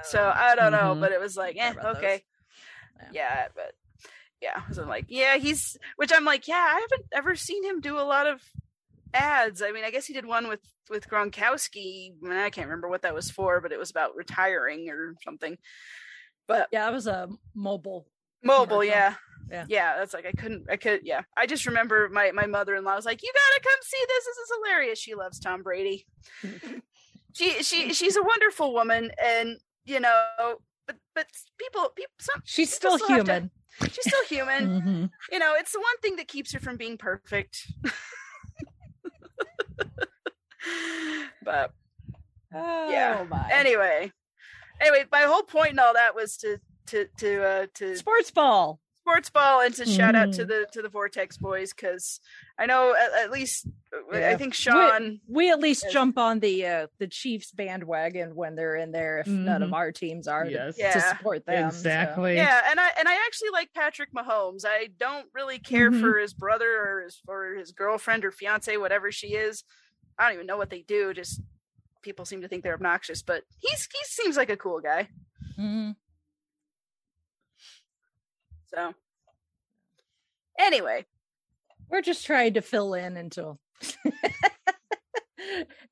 So 0.04 0.32
I 0.34 0.54
don't 0.54 0.72
know, 0.72 0.94
Mhm. 0.94 1.00
but 1.00 1.12
it 1.12 1.20
was 1.20 1.36
like, 1.36 1.56
eh, 1.56 1.72
Care 1.72 1.80
about 1.80 1.94
those. 1.94 1.96
okay. 1.96 2.24
Yeah. 3.00 3.08
Yeah. 3.12 3.48
but 3.54 3.74
yeah. 4.40 4.62
So 4.72 4.82
I'm 4.82 4.88
like, 4.88 5.06
yeah, 5.08 5.36
he's 5.36 5.76
which 5.96 6.12
I'm 6.14 6.24
like, 6.24 6.46
yeah, 6.48 6.54
I 6.76 6.80
haven't 6.80 7.08
ever 7.12 7.34
seen 7.34 7.64
him 7.64 7.80
do 7.80 7.98
a 7.98 8.02
lot 8.02 8.26
of 8.26 8.40
ads. 9.14 9.62
I 9.62 9.72
mean, 9.72 9.84
I 9.84 9.90
guess 9.90 10.06
he 10.06 10.14
did 10.14 10.26
one 10.26 10.48
with 10.48 10.60
with 10.90 11.08
Gronkowski. 11.08 12.12
I, 12.24 12.28
mean, 12.28 12.32
I 12.38 12.50
can't 12.50 12.66
remember 12.68 12.88
what 12.88 13.02
that 13.02 13.14
was 13.14 13.30
for, 13.30 13.60
but 13.60 13.72
it 13.72 13.78
was 13.78 13.90
about 13.90 14.14
retiring 14.16 14.88
or 14.90 15.14
something. 15.24 15.58
But 16.48 16.68
Yeah, 16.72 16.88
it 16.88 16.92
was 16.92 17.06
a 17.06 17.28
mobile. 17.54 18.06
mobile, 18.42 18.80
Commercial. 18.80 18.84
yeah. 18.84 19.14
Yeah. 19.50 19.64
Yeah, 19.68 19.96
that's 19.98 20.14
like 20.14 20.26
I 20.26 20.32
couldn't 20.32 20.66
I 20.70 20.76
could 20.76 21.00
yeah. 21.04 21.22
I 21.36 21.46
just 21.46 21.66
remember 21.66 22.08
my 22.10 22.30
my 22.32 22.46
mother-in-law 22.46 22.94
was 22.96 23.04
like, 23.04 23.22
"You 23.22 23.32
got 23.32 23.54
to 23.56 23.68
come 23.68 23.78
see 23.82 24.04
this. 24.08 24.24
This 24.24 24.36
is 24.38 24.52
hilarious." 24.56 24.98
She 24.98 25.14
loves 25.14 25.38
Tom 25.38 25.62
Brady. 25.62 26.06
she 27.34 27.62
she 27.62 27.92
she's 27.92 28.16
a 28.16 28.22
wonderful 28.22 28.72
woman, 28.72 29.10
and 29.22 29.58
you 29.84 30.00
know, 30.00 30.24
but 30.86 30.96
but 31.14 31.26
people 31.58 31.90
people 31.94 32.12
some 32.20 32.40
She's 32.44 32.72
people 32.78 32.98
still 32.98 33.08
to- 33.08 33.14
human. 33.14 33.50
she's 33.90 34.06
still 34.06 34.24
human. 34.26 34.80
Mhm. 34.82 35.10
you 35.30 35.38
know, 35.38 35.54
it's 35.56 35.72
the 35.72 35.80
one 35.80 35.98
thing 36.02 36.16
that 36.16 36.28
keeps 36.28 36.52
her 36.52 36.60
from 36.60 36.76
being 36.76 36.96
perfect. 36.98 37.66
but 41.44 41.72
Yeah. 42.52 43.18
Oh 43.20 43.24
my. 43.24 43.48
anyway, 43.52 44.12
anyway, 44.80 45.04
my 45.10 45.22
whole 45.22 45.42
point 45.42 45.72
in 45.72 45.78
all 45.78 45.94
that 45.94 46.14
was 46.14 46.36
to 46.38 46.58
to 46.88 47.06
to 47.18 47.42
uh 47.44 47.66
to 47.74 47.96
sports 47.96 48.30
ball. 48.30 48.80
Sports 49.02 49.30
ball 49.30 49.60
and 49.60 49.74
to 49.74 49.84
shout 49.84 50.14
out 50.14 50.32
to 50.32 50.44
Mhm. 50.44 50.48
the 50.48 50.66
to 50.72 50.80
the 50.82 50.88
Vortex 50.88 51.36
boys 51.36 51.72
because 51.72 52.20
I 52.58 52.66
know 52.66 52.94
at, 52.94 53.24
at 53.24 53.30
least 53.32 53.66
Yeah. 54.12 54.30
I 54.30 54.36
think 54.36 54.54
Sean. 54.54 55.20
We 55.26 55.50
at 55.50 55.58
least 55.58 55.82
Yes. 55.84 55.92
jump 55.92 56.16
on 56.18 56.38
the 56.38 56.66
uh, 56.66 56.86
the 56.98 57.08
Chiefs 57.08 57.50
bandwagon 57.50 58.34
when 58.36 58.54
they're 58.54 58.76
in 58.76 58.92
there. 58.92 59.18
If 59.18 59.26
none 59.26 59.62
of 59.62 59.70
Mhm. 59.70 59.74
our 59.74 59.90
teams 59.92 60.28
are, 60.28 60.44
to- 60.44 60.50
Yes. 60.50 60.76
to, 60.76 60.82
Yeah. 60.82 61.16
support 61.16 61.44
them. 61.46 61.70
so. 61.72 61.76
Exactly. 61.78 62.36
Yeah, 62.36 62.62
and 62.70 62.78
I 62.78 62.90
and 62.98 63.08
I 63.08 63.14
actually 63.26 63.50
like 63.50 63.72
Patrick 63.74 64.12
Mahomes. 64.12 64.64
I 64.64 64.88
don't 64.98 65.28
really 65.34 65.58
care 65.58 65.90
Mhm. 65.90 66.00
for 66.00 66.18
his 66.18 66.32
brother 66.32 66.70
or 66.80 67.02
his 67.02 67.20
or 67.26 67.54
his 67.54 67.72
girlfriend 67.72 68.24
or 68.24 68.30
fiance, 68.30 68.76
whatever 68.76 69.10
she 69.10 69.34
is. 69.34 69.64
I 70.16 70.24
don't 70.26 70.34
even 70.34 70.46
know 70.46 70.56
what 70.58 70.70
they 70.70 70.82
do. 70.82 71.12
Just 71.12 71.40
people 72.02 72.24
seem 72.24 72.40
to 72.42 72.48
think 72.48 72.62
they're 72.62 72.74
obnoxious, 72.74 73.20
but 73.22 73.42
he's 73.58 73.88
he 73.92 74.04
seems 74.04 74.36
like 74.36 74.48
a 74.50 74.56
cool 74.56 74.80
guy. 74.80 75.08
So 78.74 78.94
anyway, 80.58 81.06
We're 81.88 82.00
just 82.02 82.24
trying 82.26 82.54
to 82.54 82.62
fill 82.62 82.94
in 82.94 83.16
until 83.16 83.58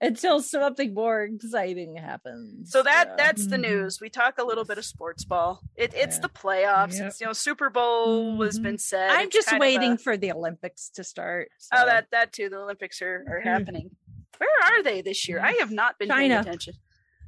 until 0.00 0.40
something 0.40 0.94
more 0.94 1.22
exciting 1.24 1.96
happens. 1.96 2.70
so 2.70 2.82
that 2.82 3.08
so. 3.08 3.14
that's 3.18 3.46
the 3.48 3.56
Mhm. 3.56 3.62
news. 3.62 3.98
We 4.00 4.08
talk 4.08 4.38
a 4.38 4.44
little 4.44 4.64
bit 4.64 4.78
of 4.78 4.84
sports 4.84 5.24
ball. 5.24 5.60
It, 5.76 5.92
it's 5.94 6.16
Yeah. 6.16 6.20
the 6.22 6.28
playoffs. 6.30 6.98
Yep. 6.98 7.06
It's 7.08 7.20
you 7.20 7.26
know 7.26 7.32
Super 7.32 7.68
Bowl 7.68 8.40
has 8.42 8.58
Mhm. 8.58 8.62
been 8.62 8.78
said. 8.78 9.10
I'm 9.10 9.26
It's 9.26 9.34
just 9.34 9.48
kind 9.48 9.62
of 9.62 9.66
a- 9.66 9.68
waiting 9.68 9.98
for 9.98 10.16
the 10.16 10.32
Olympics 10.32 10.88
to 10.90 11.04
start. 11.04 11.50
oh 11.74 11.84
that 11.86 12.06
that 12.12 12.32
too. 12.32 12.48
The 12.48 12.58
Olympics 12.58 13.02
are 13.02 13.24
are 13.28 13.40
Mhm. 13.40 13.44
happening. 13.44 13.90
Where 14.38 14.48
are 14.72 14.82
they 14.82 15.02
this 15.02 15.28
year? 15.28 15.40
I 15.40 15.52
have 15.54 15.70
not 15.70 15.98
been 15.98 16.08
paying 16.08 16.32
attention. 16.32 16.74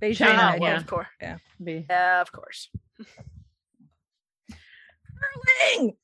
Beijing. 0.00 0.16
China, 0.16 0.59
well, 0.59 0.71
yeah. 0.71 0.76
of 0.78 0.87
course. 0.87 1.06
Be- 1.62 1.87
Yeah, 1.90 2.21
of 2.23 2.32
course. 2.32 2.71
Curling! 5.23 5.97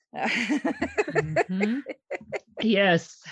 Mhm. 1.12 1.82
yes. 2.62 3.22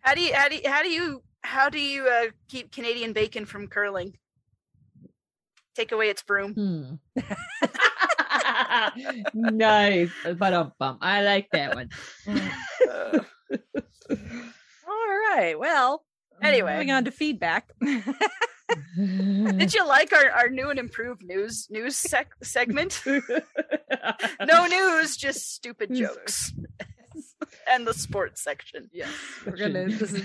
How 0.00 0.14
do 0.14 0.20
you 0.22 0.34
how 0.34 0.48
do 0.48 0.56
you, 0.56 0.62
how 0.68 0.82
do 0.82 0.88
you 0.90 1.22
how 1.42 1.68
do 1.68 1.78
you 1.80 2.06
uh, 2.08 2.26
keep 2.48 2.72
Canadian 2.72 3.12
bacon 3.12 3.44
from 3.46 3.66
curling? 3.68 4.16
Take 5.74 5.92
away 5.92 6.08
its 6.10 6.22
broom. 6.22 6.54
Hmm. 6.54 6.94
nice. 9.34 10.10
But 10.36 10.52
um, 10.54 10.72
bum. 10.78 10.98
I 11.00 11.22
like 11.22 11.48
that 11.52 11.74
one. 11.74 11.88
Uh, 12.28 13.20
All 14.88 15.08
right. 15.08 15.54
Well, 15.58 16.04
Anyway. 16.42 16.72
moving 16.72 16.90
on 16.90 17.04
to 17.04 17.10
feedback. 17.10 17.70
Did 18.96 19.74
you 19.74 19.86
like 19.86 20.12
our, 20.12 20.30
our 20.30 20.48
new 20.48 20.70
and 20.70 20.78
improved 20.78 21.22
news 21.24 21.66
news 21.70 21.96
sec- 21.96 22.34
segment? 22.42 23.02
No 24.44 24.66
news, 24.66 25.16
just 25.16 25.54
stupid 25.54 25.94
jokes. 25.94 26.52
and 27.70 27.86
the 27.86 27.94
sports 27.94 28.42
section. 28.42 28.88
yes, 28.92 29.10
we're 29.46 29.56
gonna. 29.56 29.86
This 29.86 30.14
is 30.14 30.22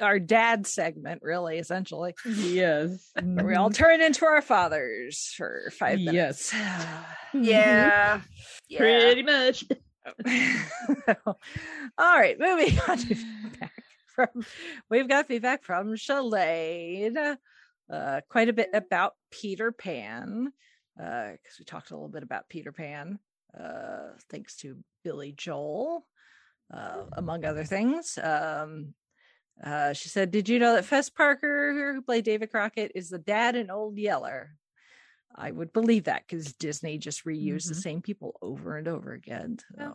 our 0.00 0.18
dad 0.18 0.66
segment, 0.66 1.22
really, 1.22 1.58
essentially. 1.58 2.14
yes. 2.24 3.10
Where 3.20 3.44
we 3.46 3.54
all 3.54 3.70
turn 3.70 4.00
into 4.02 4.24
our 4.26 4.42
fathers 4.42 5.32
for 5.36 5.70
five 5.78 5.98
minutes. 5.98 6.52
Yeah. 6.52 7.04
Yeah. 7.34 8.20
Pretty 8.78 9.22
much. 9.24 9.64
all 11.26 11.34
right, 11.98 12.38
moving 12.38 12.78
on 12.88 12.98
to 12.98 13.14
feedback 13.14 13.73
from 14.14 14.28
we've 14.90 15.08
got 15.08 15.26
feedback 15.28 15.62
from 15.62 15.94
Shalane. 15.94 17.36
Uh, 17.92 18.20
quite 18.28 18.48
a 18.48 18.52
bit 18.54 18.70
about 18.72 19.12
Peter 19.30 19.72
Pan. 19.72 20.52
Uh, 20.98 21.32
because 21.32 21.58
we 21.58 21.64
talked 21.64 21.90
a 21.90 21.94
little 21.94 22.08
bit 22.08 22.22
about 22.22 22.48
Peter 22.48 22.70
Pan, 22.70 23.18
uh, 23.58 24.10
thanks 24.30 24.54
to 24.58 24.76
Billy 25.02 25.34
Joel, 25.36 26.06
uh, 26.72 27.02
among 27.14 27.44
other 27.44 27.64
things. 27.64 28.16
Um, 28.22 28.94
uh, 29.62 29.92
she 29.92 30.08
said, 30.08 30.30
Did 30.30 30.48
you 30.48 30.60
know 30.60 30.74
that 30.74 30.84
Fess 30.84 31.10
Parker, 31.10 31.92
who 31.94 32.00
played 32.00 32.24
David 32.24 32.52
Crockett, 32.52 32.92
is 32.94 33.10
the 33.10 33.18
dad 33.18 33.56
in 33.56 33.70
Old 33.72 33.98
Yeller? 33.98 34.50
I 35.34 35.50
would 35.50 35.72
believe 35.72 36.04
that 36.04 36.22
because 36.28 36.52
Disney 36.52 36.96
just 36.96 37.24
reused 37.24 37.66
the 37.66 37.74
Mhm. 37.74 37.82
same 37.82 38.02
people 38.02 38.38
over 38.40 38.76
and 38.76 38.86
over 38.86 39.12
again. 39.12 39.58
Yeah. 39.76 39.94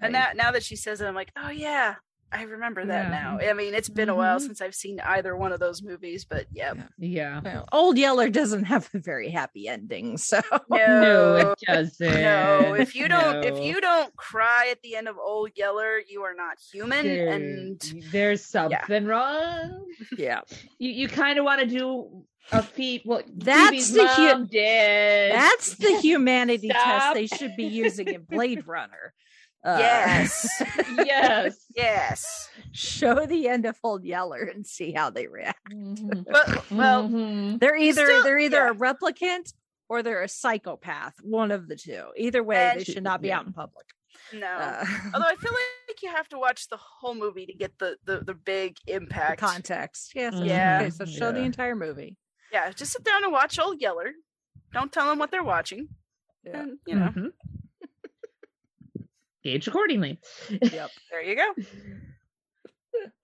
And 0.00 0.14
now, 0.14 0.30
now 0.34 0.50
that 0.52 0.64
she 0.64 0.76
says 0.76 1.02
it, 1.02 1.06
I'm 1.06 1.14
like, 1.14 1.32
oh 1.36 1.50
yeah, 1.50 1.96
I 2.32 2.42
remember 2.42 2.84
that 2.84 3.04
Yeah. 3.04 3.10
now. 3.10 3.38
I 3.40 3.52
mean, 3.52 3.72
it's 3.72 3.88
been 3.88 4.08
a 4.08 4.14
while 4.14 4.38
Mhm. 4.38 4.42
since 4.46 4.60
I've 4.60 4.74
seen 4.74 5.00
either 5.00 5.36
one 5.36 5.52
of 5.52 5.60
those 5.60 5.82
movies, 5.82 6.24
but 6.24 6.46
yeah. 6.52 6.74
Yeah. 6.98 7.40
well, 7.42 7.68
Old 7.72 7.96
Yeller 7.98 8.28
doesn't 8.28 8.64
have 8.64 8.88
a 8.92 8.98
very 8.98 9.30
happy 9.30 9.68
ending. 9.68 10.16
So 10.26 10.40
No, 10.68 10.76
No, 11.00 11.36
it 11.36 11.58
doesn't. 11.66 12.20
no. 12.20 12.74
If 12.78 12.94
you 12.96 13.06
don't, 13.08 13.44
if 13.44 13.58
you 13.62 13.80
don't 13.80 14.14
cry 14.16 14.68
at 14.70 14.82
the 14.82 14.96
end 14.96 15.06
of 15.08 15.16
Old 15.18 15.50
Yeller, 15.54 16.00
you 16.08 16.22
are 16.22 16.34
not 16.34 16.58
human. 16.72 17.06
There- 17.06 17.28
And 17.32 17.80
there's 18.10 18.44
something 18.44 19.04
wrong. 19.06 19.84
yeah, 20.18 20.40
You 20.78 20.90
you 20.90 21.08
kind 21.08 21.38
of 21.38 21.44
want 21.44 21.60
to 21.60 21.66
do 21.66 22.24
a 22.52 22.62
feat. 22.62 23.02
Well, 23.04 23.22
That's 23.34 23.70
Phoebe's 23.70 23.92
the 23.92 24.06
hu- 24.08 24.22
mom 24.26 24.46
did. 24.46 25.32
that's 25.32 25.76
the 25.76 25.98
humanity 26.00 26.68
test 26.68 27.14
they 27.14 27.26
should 27.28 27.56
be 27.56 27.64
using 27.64 28.08
in 28.08 28.22
Blade 28.22 28.66
Runner. 28.66 29.14
Uh, 29.66 29.76
yes, 29.80 30.48
yes. 31.04 31.66
yes. 31.76 32.48
show 32.72 33.26
the 33.26 33.48
end 33.48 33.66
of 33.66 33.76
Old 33.82 34.04
Yeller 34.04 34.42
and 34.42 34.66
see 34.66 34.92
how 34.92 35.10
they 35.10 35.26
react. 35.26 35.70
Mhm. 35.72 36.24
But 36.30 36.70
well, 36.70 37.08
Mhm. 37.08 37.58
They're 37.60 37.76
either 37.76 38.06
Still- 38.06 38.22
they're 38.22 38.38
either 38.38 38.64
yeah. 38.66 38.70
a 38.70 38.74
replicant 38.74 39.52
or 39.88 40.02
they're 40.02 40.22
a 40.22 40.28
psychopath. 40.28 41.14
One 41.22 41.50
of 41.50 41.68
the 41.68 41.76
two. 41.76 42.04
Either 42.16 42.42
way, 42.42 42.70
And- 42.70 42.80
they 42.80 42.84
should 42.84 43.02
not 43.02 43.20
be 43.22 43.28
yeah. 43.28 43.38
out 43.38 43.46
in 43.46 43.52
public. 43.52 43.86
no. 44.32 44.46
Uh, 44.46 44.84
Although 45.14 45.26
I 45.26 45.36
feel 45.36 45.52
like 45.52 46.02
you 46.02 46.10
have 46.10 46.28
to 46.30 46.38
watch 46.38 46.68
the 46.68 46.76
whole 46.78 47.14
movie 47.14 47.46
to 47.46 47.52
get 47.54 47.78
the 47.78 47.96
the, 48.04 48.20
the 48.20 48.34
big 48.34 48.76
the 48.86 48.94
impact. 48.94 49.40
context. 49.40 50.12
Yes. 50.14 50.34
that's 50.34 50.46
Yeah. 50.46 50.78
Okay, 50.82 50.90
so 50.90 51.04
show 51.06 51.32
the 51.32 51.40
entire 51.40 51.74
movie. 51.76 52.16
Yeah, 52.52 52.70
just 52.70 52.92
sit 52.92 53.02
down 53.04 53.24
and 53.24 53.32
watch 53.32 53.58
Old 53.58 53.80
Yeller. 53.80 54.12
Don't 54.72 54.92
tell 54.92 55.06
them 55.08 55.18
what 55.18 55.30
they're 55.32 55.42
watching. 55.44 55.88
Yeah. 56.44 56.60
And, 56.60 56.78
you 56.86 56.94
know, 56.94 57.08
Mhm. 57.08 57.30
Gauge 59.46 59.68
accordingly. 59.68 60.18
Yep. 60.50 60.90
there 61.12 61.22
you 61.22 61.36
go. 61.36 61.54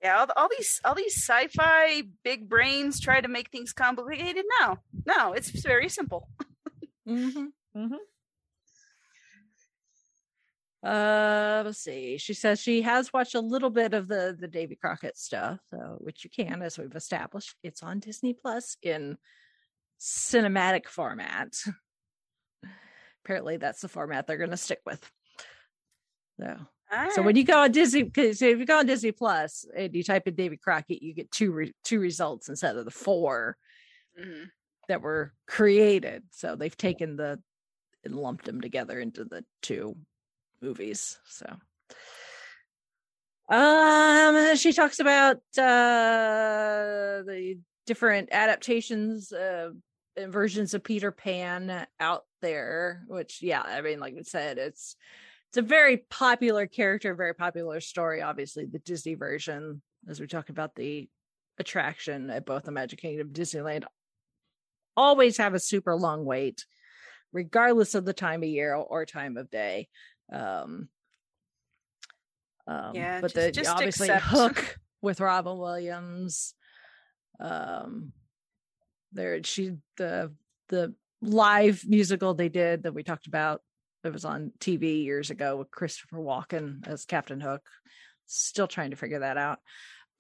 Yeah, 0.01 0.19
all, 0.21 0.27
all 0.37 0.49
these 0.57 0.81
all 0.85 0.95
these 0.95 1.17
sci-fi 1.17 2.03
big 2.23 2.49
brains 2.49 3.01
try 3.01 3.21
to 3.21 3.27
make 3.27 3.51
things 3.51 3.73
complicated. 3.73 4.45
No, 4.61 4.79
no, 5.05 5.33
it's 5.33 5.51
very 5.51 5.89
simple. 5.89 6.29
hmm 7.05 7.47
Mhm. 7.77 7.97
Uh, 10.85 11.63
let's 11.65 11.79
see. 11.79 12.19
She 12.19 12.35
says 12.35 12.61
she 12.61 12.83
has 12.83 13.13
watched 13.13 13.35
a 13.35 13.41
little 13.41 13.71
bit 13.71 13.95
of 13.95 14.07
the 14.07 14.37
the 14.39 14.47
Davy 14.49 14.77
Crockett 14.77 15.17
stuff, 15.19 15.59
so 15.71 15.97
which 15.99 16.23
you 16.23 16.31
can, 16.31 16.63
as 16.63 16.79
we've 16.79 16.95
established. 16.95 17.57
It's 17.65 17.83
on 17.83 17.99
Disney 17.99 18.35
Plus 18.35 18.77
in 18.83 19.17
cinematic 20.01 20.87
format. 20.87 21.55
Apparently, 23.25 23.57
that's 23.57 23.81
the 23.81 23.89
format 23.89 24.27
they're 24.27 24.37
going 24.39 24.51
to 24.51 24.57
stick 24.57 24.81
with. 24.87 25.11
So, 26.43 26.57
so 27.15 27.23
when 27.23 27.37
you 27.37 27.45
go 27.45 27.63
on 27.63 27.73
Disney, 27.73 28.03
because 28.03 28.43
if 28.43 28.59
you 28.59 28.67
go 28.67 28.79
on 28.81 28.87
Disney 28.87 29.13
Plus 29.13 29.65
and 29.77 29.95
you 29.95 30.03
type 30.03 30.27
in 30.27 30.35
David 30.35 30.61
Crockett, 30.61 31.03
you 31.03 31.15
get 31.15 31.31
two 31.31 31.53
re- 31.53 31.75
two 31.85 32.01
results 32.01 32.49
instead 32.49 32.77
of 32.77 32.85
the 32.85 32.91
four 32.91 33.57
Mhm. 34.19 34.51
that 34.89 35.01
were 35.01 35.33
created. 35.47 36.25
So 36.31 36.55
they've 36.57 36.77
taken 36.77 37.17
the 37.17 37.41
and 38.05 38.17
lumped 38.17 38.45
them 38.45 38.61
together 38.61 38.99
into 38.99 39.25
the 39.25 39.45
two 39.63 39.97
movies. 40.61 41.19
So 41.27 41.47
um 43.49 44.57
she 44.57 44.73
talks 44.73 44.99
about 45.01 45.37
uh 45.59 47.23
the 47.27 47.59
different 47.87 48.29
adaptations 48.33 49.33
uh 49.33 49.71
and 50.17 50.33
versions 50.33 50.75
of 50.75 50.85
Peter 50.85 51.11
Pan 51.11 51.87
out 51.99 52.25
there, 52.43 53.03
which 53.07 53.41
yeah, 53.43 53.63
I 53.63 53.81
mean 53.81 53.99
like 53.99 54.15
we 54.15 54.25
said, 54.25 54.59
it's 54.59 54.97
it's 55.53 55.59
a 55.59 55.63
very 55.63 55.99
popular 56.09 56.67
character, 56.67 57.15
very 57.15 57.35
popular 57.35 57.79
story. 57.79 58.23
Obviously, 58.23 58.65
the 58.65 58.79
Disney 58.79 59.13
version, 59.17 59.83
as 60.09 60.19
we 60.19 60.27
talk 60.27 60.49
about 60.49 60.75
the 60.75 61.11
attraction 61.59 62.31
at 62.31 62.47
both 62.47 62.63
the 62.63 62.73
Magic 62.73 62.99
Kingdom 63.01 63.27
and 63.27 63.37
Disneyland, 63.37 63.85
always 64.97 65.37
have 65.37 65.53
a 65.53 65.61
super 65.61 65.95
long 65.95 66.25
wait, 66.25 66.65
regardless 67.35 67.95
of 67.95 68.07
the 68.07 68.15
time 68.15 68.43
of 68.43 68.49
year 68.49 68.75
or 68.75 69.05
time 69.05 69.37
of 69.37 69.51
day. 69.51 69.89
Um, 70.33 70.89
um, 72.67 72.95
Yeah, 72.95 73.21
but 73.21 73.35
just- 73.35 73.47
the 73.47 73.53
just 73.53 73.71
obviously 73.71 74.09
accept. 74.09 74.25
Hook 74.31 74.79
with 75.03 75.21
Robin 75.21 75.59
Williams. 75.59 76.55
Um, 77.39 78.15
there 79.13 79.43
she 79.43 79.77
the 79.99 80.33
the 80.71 80.95
live 81.21 81.85
musical 81.87 82.33
they 82.33 82.49
did 82.49 82.85
that 82.85 82.95
we 82.95 83.03
talked 83.03 83.27
about 83.27 83.61
that 84.03 84.13
was 84.13 84.25
on 84.25 84.53
TV 84.59 85.05
years 85.05 85.31
ago 85.31 85.57
with 85.57 85.71
Christopher 85.71 86.19
Walken 86.19 86.87
as 86.87 87.05
Captain 87.05 87.41
Hook. 87.41 87.63
Still 88.27 88.67
trying 88.69 88.91
to 88.91 88.97
figure 88.97 89.21
that 89.21 89.37
out. 89.37 89.59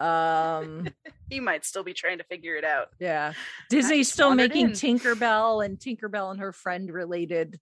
Um 0.00 0.88
He 1.30 1.40
might 1.40 1.64
still 1.64 1.84
be 1.84 1.94
trying 1.94 2.18
to 2.18 2.24
figure 2.24 2.56
it 2.56 2.64
out. 2.64 2.88
yeah. 2.98 3.32
Disney's 3.70 4.12
still 4.12 4.34
making 4.34 4.66
in. 4.66 4.72
Tinkerbell 4.72 5.64
and 5.64 5.78
Tinkerbell 5.78 6.30
and 6.30 6.40
her 6.40 6.52
friend 6.52 6.90
related 6.92 7.58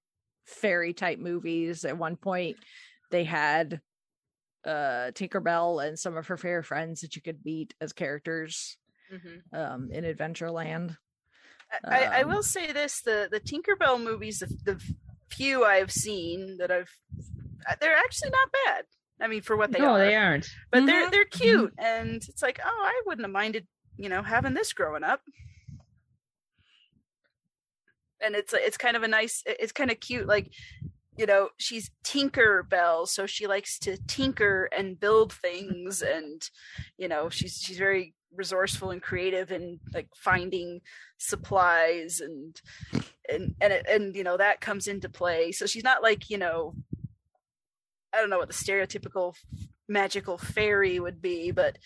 fairy 0.46 0.92
type 0.92 1.18
movies. 1.18 1.84
At 1.84 1.98
one 1.98 2.16
point 2.16 2.56
they 3.10 3.24
had 3.24 3.80
uh 4.64 5.10
Tinkerbell 5.12 5.86
and 5.86 5.98
some 5.98 6.16
of 6.16 6.26
her 6.26 6.36
fair 6.36 6.62
friends 6.62 7.00
that 7.00 7.16
you 7.16 7.22
could 7.22 7.38
meet 7.44 7.74
as 7.80 7.92
characters 7.92 8.76
Mhm. 9.12 9.40
um 9.58 9.90
in 9.90 10.04
Adventureland. 10.04 10.96
I, 11.84 12.04
I 12.04 12.22
Um, 12.22 12.28
will 12.30 12.42
say 12.42 12.72
this: 12.72 13.00
the 13.02 13.28
the 13.30 13.38
Tinkerbell 13.40 14.02
movies, 14.02 14.40
the, 14.40 14.46
the 14.64 14.82
few 15.30 15.64
I've 15.64 15.92
seen 15.92 16.56
that 16.58 16.70
I've, 16.70 16.90
uh, 17.68 17.75
they're 17.80 17.96
actually 17.96 18.30
not 18.30 18.49
bad. 18.66 18.84
I 19.20 19.26
mean, 19.28 19.42
for 19.42 19.56
what 19.56 19.70
they 19.70 19.78
no, 19.80 19.94
are, 19.94 19.99
they 19.99 20.16
aren't. 20.16 20.49
but 20.70 20.87
they're 20.87 21.06
Mhm. 21.06 21.10
they're 21.10 21.25
cute, 21.26 21.75
and 21.78 22.22
it's 22.28 22.42
like, 22.42 22.58
oh, 22.64 22.82
I 22.84 23.02
wouldn't 23.06 23.25
have 23.26 23.32
minded, 23.32 23.66
you 23.96 24.08
know, 24.08 24.22
having 24.22 24.54
this 24.54 24.72
growing 24.72 25.04
up. 25.04 25.20
And 28.22 28.34
it's 28.34 28.52
it's 28.54 28.76
kind 28.76 28.96
of 28.96 29.02
a 29.02 29.08
nice, 29.08 29.42
it's 29.46 29.72
kind 29.72 29.90
of 29.90 30.00
cute, 30.00 30.26
like. 30.26 30.52
You 31.16 31.26
know, 31.26 31.50
she's 31.58 31.90
Tinker 32.02 32.62
Bell, 32.62 33.04
so 33.04 33.26
she 33.26 33.46
likes 33.46 33.78
to 33.80 33.99
tinker 34.06 34.70
and 34.75 34.99
build 34.99 35.34
things, 35.34 36.00
and 36.00 36.40
you 36.96 37.08
know, 37.08 37.28
she's 37.28 37.58
she's 37.58 37.76
very 37.76 38.14
resourceful 38.34 38.90
and 38.90 39.02
creative 39.02 39.50
and 39.50 39.80
like 39.92 40.08
finding 40.14 40.80
supplies 41.18 42.20
and 42.20 42.60
and 43.28 43.54
and 43.60 43.72
it, 43.72 43.87
and 43.88 44.14
you 44.16 44.25
know 44.25 44.37
that 44.37 44.60
comes 44.60 44.87
into 44.88 45.08
play. 45.08 45.52
So 45.52 45.66
she's 45.66 45.84
not 45.84 46.02
like 46.02 46.30
you 46.30 46.38
know, 46.38 46.75
I 48.12 48.18
don't 48.18 48.30
know 48.30 48.38
what 48.38 48.49
the 48.49 48.54
stereotypical 48.54 49.34
magical 49.88 50.38
fairy 50.38 51.00
would 51.00 51.20
be, 51.20 51.50
but 51.50 51.78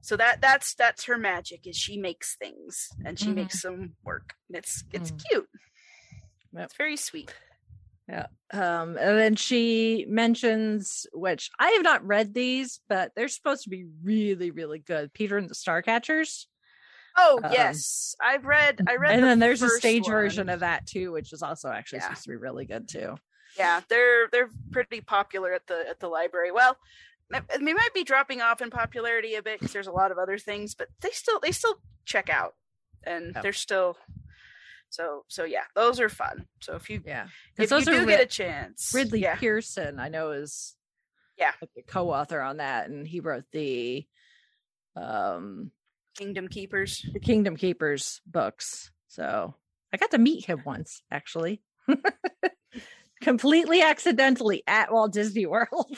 so 0.00 0.16
that 0.16 0.40
that's 0.40 0.74
that's 0.74 1.04
her 1.04 1.18
magic 1.18 1.66
is 1.66 1.76
she 1.76 1.98
makes 1.98 2.36
things 2.36 2.88
and 3.04 3.18
she 3.18 3.30
Mhm. 3.30 3.34
makes 3.34 3.62
them 3.62 3.96
work. 4.04 4.34
And 4.48 4.56
it's 4.56 4.84
it's 4.92 5.10
Mm. 5.10 5.24
cute. 5.28 5.48
Yep. 6.52 6.64
It's 6.64 6.74
very 6.76 6.96
sweet. 6.96 7.34
Um, 8.10 8.96
and 8.96 9.18
then 9.18 9.36
she 9.36 10.06
mentions, 10.08 11.06
which 11.12 11.50
I 11.58 11.70
have 11.72 11.82
not 11.82 12.06
read 12.06 12.32
these, 12.32 12.80
but 12.88 13.12
they're 13.14 13.28
supposed 13.28 13.64
to 13.64 13.68
be 13.70 13.84
really, 14.02 14.50
really 14.50 14.78
good. 14.78 15.12
Peter 15.12 15.36
and 15.36 15.48
the 15.50 15.54
Starcatchers. 15.54 16.46
Oh 17.16 17.40
Um, 17.44 17.52
yes, 17.52 18.14
I've 18.22 18.44
read. 18.46 18.80
I 18.88 18.96
read. 18.96 19.12
and 19.14 19.22
the 19.22 19.26
then 19.26 19.38
there's 19.38 19.60
a 19.62 19.68
stage 19.68 20.04
one. 20.04 20.12
version 20.12 20.48
of 20.48 20.60
that 20.60 20.86
too, 20.86 21.12
which 21.12 21.32
is 21.32 21.42
also 21.42 21.68
actually 21.68 21.98
Yeah. 21.98 22.04
supposed 22.04 22.22
to 22.24 22.28
be 22.30 22.36
really 22.36 22.64
good 22.64 22.88
too. 22.88 23.16
yeah 23.56 23.80
they're 23.88 24.28
they're 24.30 24.50
pretty 24.72 25.00
popular 25.00 25.52
at 25.52 25.66
the 25.66 25.88
at 25.88 25.98
the 26.00 26.06
library 26.06 26.52
well 26.52 26.76
they 27.30 27.72
might 27.72 27.94
be 27.94 28.04
dropping 28.04 28.40
off 28.42 28.60
in 28.60 28.68
popularity 28.70 29.34
a 29.36 29.42
bit 29.42 29.58
because 29.58 29.72
there's 29.72 29.86
a 29.86 29.90
lot 29.92 30.10
of 30.12 30.18
other 30.18 30.36
things 30.38 30.74
but 30.74 30.88
they 31.00 31.08
still 31.10 31.40
they 31.40 31.50
still 31.50 31.76
check 32.04 32.28
out 32.28 32.54
and 33.04 33.32
Yep. 33.34 33.42
they're 33.42 33.52
still 33.54 33.96
so 34.90 35.24
so 35.28 35.44
yeah 35.44 35.64
those 35.74 36.00
are 36.00 36.08
fun 36.08 36.46
so 36.60 36.74
if 36.74 36.88
you 36.90 37.02
Yeah. 37.04 37.24
if 37.24 37.30
Because 37.68 37.86
you 37.86 37.92
do 37.92 38.06
get 38.06 38.20
a 38.20 38.26
chance 38.26 38.90
Ridley 38.94 39.20
yeah 39.20 39.36
Pearson, 39.36 39.98
I 40.00 40.08
know 40.08 40.30
is 40.32 40.74
Yeah. 41.36 41.52
like 41.60 41.70
a 41.78 41.82
co-author 41.82 42.40
on 42.40 42.56
that, 42.58 42.88
and 42.88 43.06
he 43.06 43.20
wrote 43.20 43.44
the 43.52 44.06
um 44.96 45.70
kingdom 46.16 46.48
keepers 46.48 47.04
the 47.12 47.20
Kingdom 47.20 47.56
Keepers 47.56 48.20
books. 48.26 48.90
So 49.08 49.54
I 49.92 49.96
got 49.96 50.10
to 50.10 50.18
meet 50.18 50.44
him 50.46 50.62
once, 50.66 51.02
actually. 51.10 51.62
Completely 53.20 53.82
accidentally 53.82 54.62
at 54.66 54.92
Walt 54.92 55.12
Disney 55.12 55.44
World. 55.54 55.96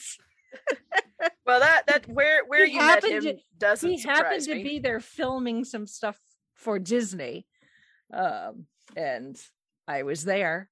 well 1.44 1.60
that 1.60 1.82
that 1.86 2.08
where 2.08 2.44
where 2.46 2.64
He 2.66 2.72
you 2.72 2.78
met 2.78 3.02
happened 3.04 3.12
him 3.12 3.22
to- 3.36 3.38
doesn't 3.58 3.90
he 3.90 4.00
happened 4.00 4.42
surprise 4.42 4.46
to 4.46 4.54
me. 4.56 4.62
be 4.62 4.78
there 4.78 5.00
filming 5.00 5.64
some 5.64 5.86
stuff 5.86 6.18
for 6.54 6.78
Disney. 6.78 7.46
Um, 8.12 8.66
and 8.96 9.36
I 9.88 10.02
was 10.04 10.24
there. 10.24 10.70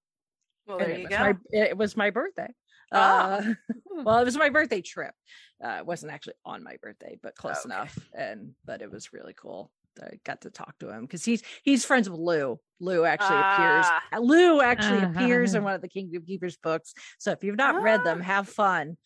well 0.66 0.78
there 0.78 0.90
it 0.90 0.98
you 0.98 1.02
was 1.04 1.11
go 1.11 1.18
My, 1.24 1.35
it 1.50 1.76
was 1.76 1.96
my 1.96 2.11
birthday. 2.11 2.52
Ah. 2.92 3.38
Uh, 3.38 3.54
well, 4.04 4.18
it 4.18 4.24
was 4.24 4.37
my 4.37 4.48
birthday 4.48 4.81
trip. 4.81 5.14
Uh, 5.62 5.76
it 5.81 5.87
wasn't 5.87 6.12
actually 6.12 6.35
on 6.44 6.62
my 6.62 6.76
birthday, 6.81 7.18
but 7.22 7.35
close 7.35 7.64
Okay. 7.66 7.74
enough. 7.74 7.98
And 8.16 8.52
but 8.64 8.81
it 8.83 8.90
was 8.90 9.12
really 9.12 9.35
cool. 9.35 9.70
I 10.00 10.20
got 10.24 10.42
to 10.42 10.50
talk 10.50 10.78
to 10.78 10.88
him 10.90 11.02
because 11.02 11.24
he's 11.24 11.42
he's 11.64 11.85
friends 11.85 12.09
with 12.09 12.20
Lou. 12.20 12.59
Lou 12.81 13.04
actually 13.04 13.37
appears. 13.38 13.85
Ah. 13.88 14.02
uh, 14.14 14.20
Lou 14.20 14.61
actually 14.61 14.98
Uh-huh. 14.98 15.11
appears 15.24 15.54
in 15.54 15.64
one 15.64 15.74
of 15.74 15.81
the 15.81 15.88
Kingdom 15.88 16.22
Keepers 16.24 16.57
books. 16.57 16.94
So 17.18 17.33
if 17.33 17.42
you've 17.42 17.57
not 17.57 17.83
read 17.83 18.04
them, 18.04 18.20
Ah. 18.20 18.24
have 18.24 18.48
fun 18.48 18.96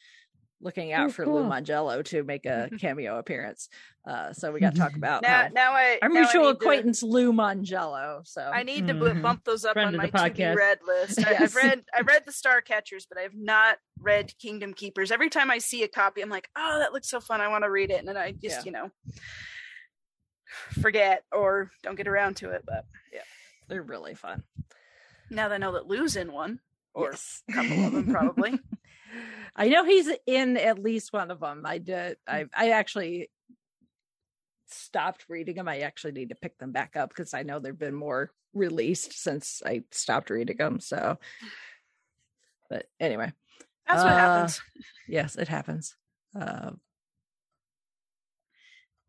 looking 0.62 0.92
out 0.92 1.08
Oh, 1.08 1.10
for 1.12 1.26
Lou 1.26 1.40
cool. 1.42 1.50
Mongello 1.50 2.02
to 2.06 2.22
make 2.22 2.46
a 2.46 2.70
cameo 2.80 3.18
appearance. 3.18 3.68
Uh, 4.06 4.32
so 4.32 4.50
we 4.52 4.60
got 4.60 4.74
to 4.74 4.80
talk 4.80 4.96
about 4.96 5.22
now 5.22 5.42
how 5.42 5.48
now 5.48 5.72
i 5.72 5.98
our 6.00 6.08
now 6.08 6.16
I 6.16 6.22
mutual 6.22 6.42
need 6.44 6.48
to- 6.52 6.56
acquaintance 6.64 7.02
Lou 7.02 7.32
Mongello. 7.32 8.26
So 8.26 8.40
I 8.42 8.62
need 8.62 8.86
to 8.88 8.94
bu- 8.94 9.10
Mhm. 9.10 9.22
bump 9.22 9.44
those 9.44 9.64
up 9.64 9.74
Friend 9.74 9.88
on 9.88 9.96
my 9.96 10.06
the 10.06 10.12
to 10.18 10.24
be 10.30 10.30
podcast. 10.42 10.56
read 10.56 10.78
list. 10.86 11.26
I, 11.26 11.30
Yes. 11.32 11.42
I've 11.42 11.54
read 11.56 11.84
I've 11.96 12.06
read 12.06 12.22
the 12.24 12.32
Star 12.32 12.60
Catchers, 12.60 13.06
but 13.06 13.18
I 13.18 13.22
have 13.22 13.34
not 13.34 13.78
read 14.00 14.32
Kingdom 14.38 14.72
Keepers. 14.74 15.10
Every 15.10 15.28
time 15.30 15.50
I 15.50 15.58
see 15.58 15.82
a 15.82 15.88
copy, 15.88 16.20
I'm 16.22 16.30
like, 16.30 16.48
oh, 16.56 16.78
that 16.78 16.92
looks 16.92 17.10
so 17.10 17.20
fun. 17.20 17.40
I 17.40 17.48
want 17.48 17.64
to 17.64 17.70
read 17.70 17.90
it, 17.90 17.98
and 17.98 18.08
then 18.08 18.16
I 18.16 18.32
just 18.32 18.58
Yeah. 18.58 18.62
you 18.64 18.70
know 18.72 18.90
forget 20.80 21.24
or 21.32 21.70
don't 21.82 21.96
get 21.96 22.08
around 22.08 22.36
to 22.38 22.50
it. 22.50 22.62
But 22.66 22.84
yeah, 23.12 23.20
they're 23.68 23.82
really 23.82 24.14
fun. 24.14 24.42
now 25.30 25.48
that 25.48 25.54
I 25.54 25.58
know 25.58 25.72
that 25.72 25.86
Lou's 25.86 26.16
in 26.16 26.32
one, 26.32 26.60
or 26.94 27.10
Yes. 27.12 27.42
a 27.48 27.52
couple 27.52 27.84
of 27.86 27.92
them 27.92 28.06
probably. 28.12 28.60
I 29.54 29.68
know 29.68 29.84
he's 29.84 30.08
in 30.26 30.56
at 30.56 30.78
least 30.78 31.12
one 31.12 31.30
of 31.30 31.40
them. 31.40 31.62
I 31.64 31.78
did. 31.78 32.16
I 32.26 32.46
I 32.56 32.70
actually 32.70 33.30
stopped 34.68 35.26
reading 35.28 35.56
them. 35.56 35.68
I 35.68 35.80
actually 35.80 36.12
need 36.12 36.30
to 36.30 36.34
pick 36.34 36.58
them 36.58 36.72
back 36.72 36.96
up 36.96 37.10
because 37.10 37.34
I 37.34 37.42
know 37.42 37.58
there've 37.58 37.78
been 37.78 37.94
more 37.94 38.30
released 38.54 39.12
since 39.12 39.62
I 39.64 39.82
stopped 39.90 40.30
reading 40.30 40.56
them. 40.56 40.80
So, 40.80 41.18
but 42.70 42.86
anyway, 42.98 43.32
That's 43.86 44.02
what 44.02 44.12
Uh, 44.12 44.16
happens. 44.16 44.60
yes, 45.08 45.36
it 45.36 45.48
happens. 45.48 45.96
Um, 46.34 46.80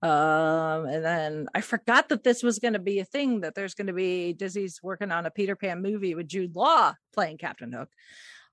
um, 0.02 0.86
and 0.86 1.06
then 1.06 1.48
I 1.56 1.62
forgot 1.62 2.10
that 2.10 2.24
this 2.26 2.44
was 2.44 2.60
going 2.60 2.74
to 2.74 2.80
be 2.80 3.00
a 3.00 3.06
thing. 3.06 3.42
That 3.42 3.56
there's 3.56 3.74
going 3.76 3.88
to 3.88 3.94
be 3.94 4.34
Disney's 4.34 4.82
working 4.84 5.12
on 5.12 5.26
a 5.26 5.32
Peter 5.32 5.56
Pan 5.56 5.82
movie 5.82 6.14
with 6.16 6.28
Jude 6.28 6.56
Law 6.56 6.94
playing 7.14 7.38
Captain 7.38 7.72
Hook. 7.72 7.90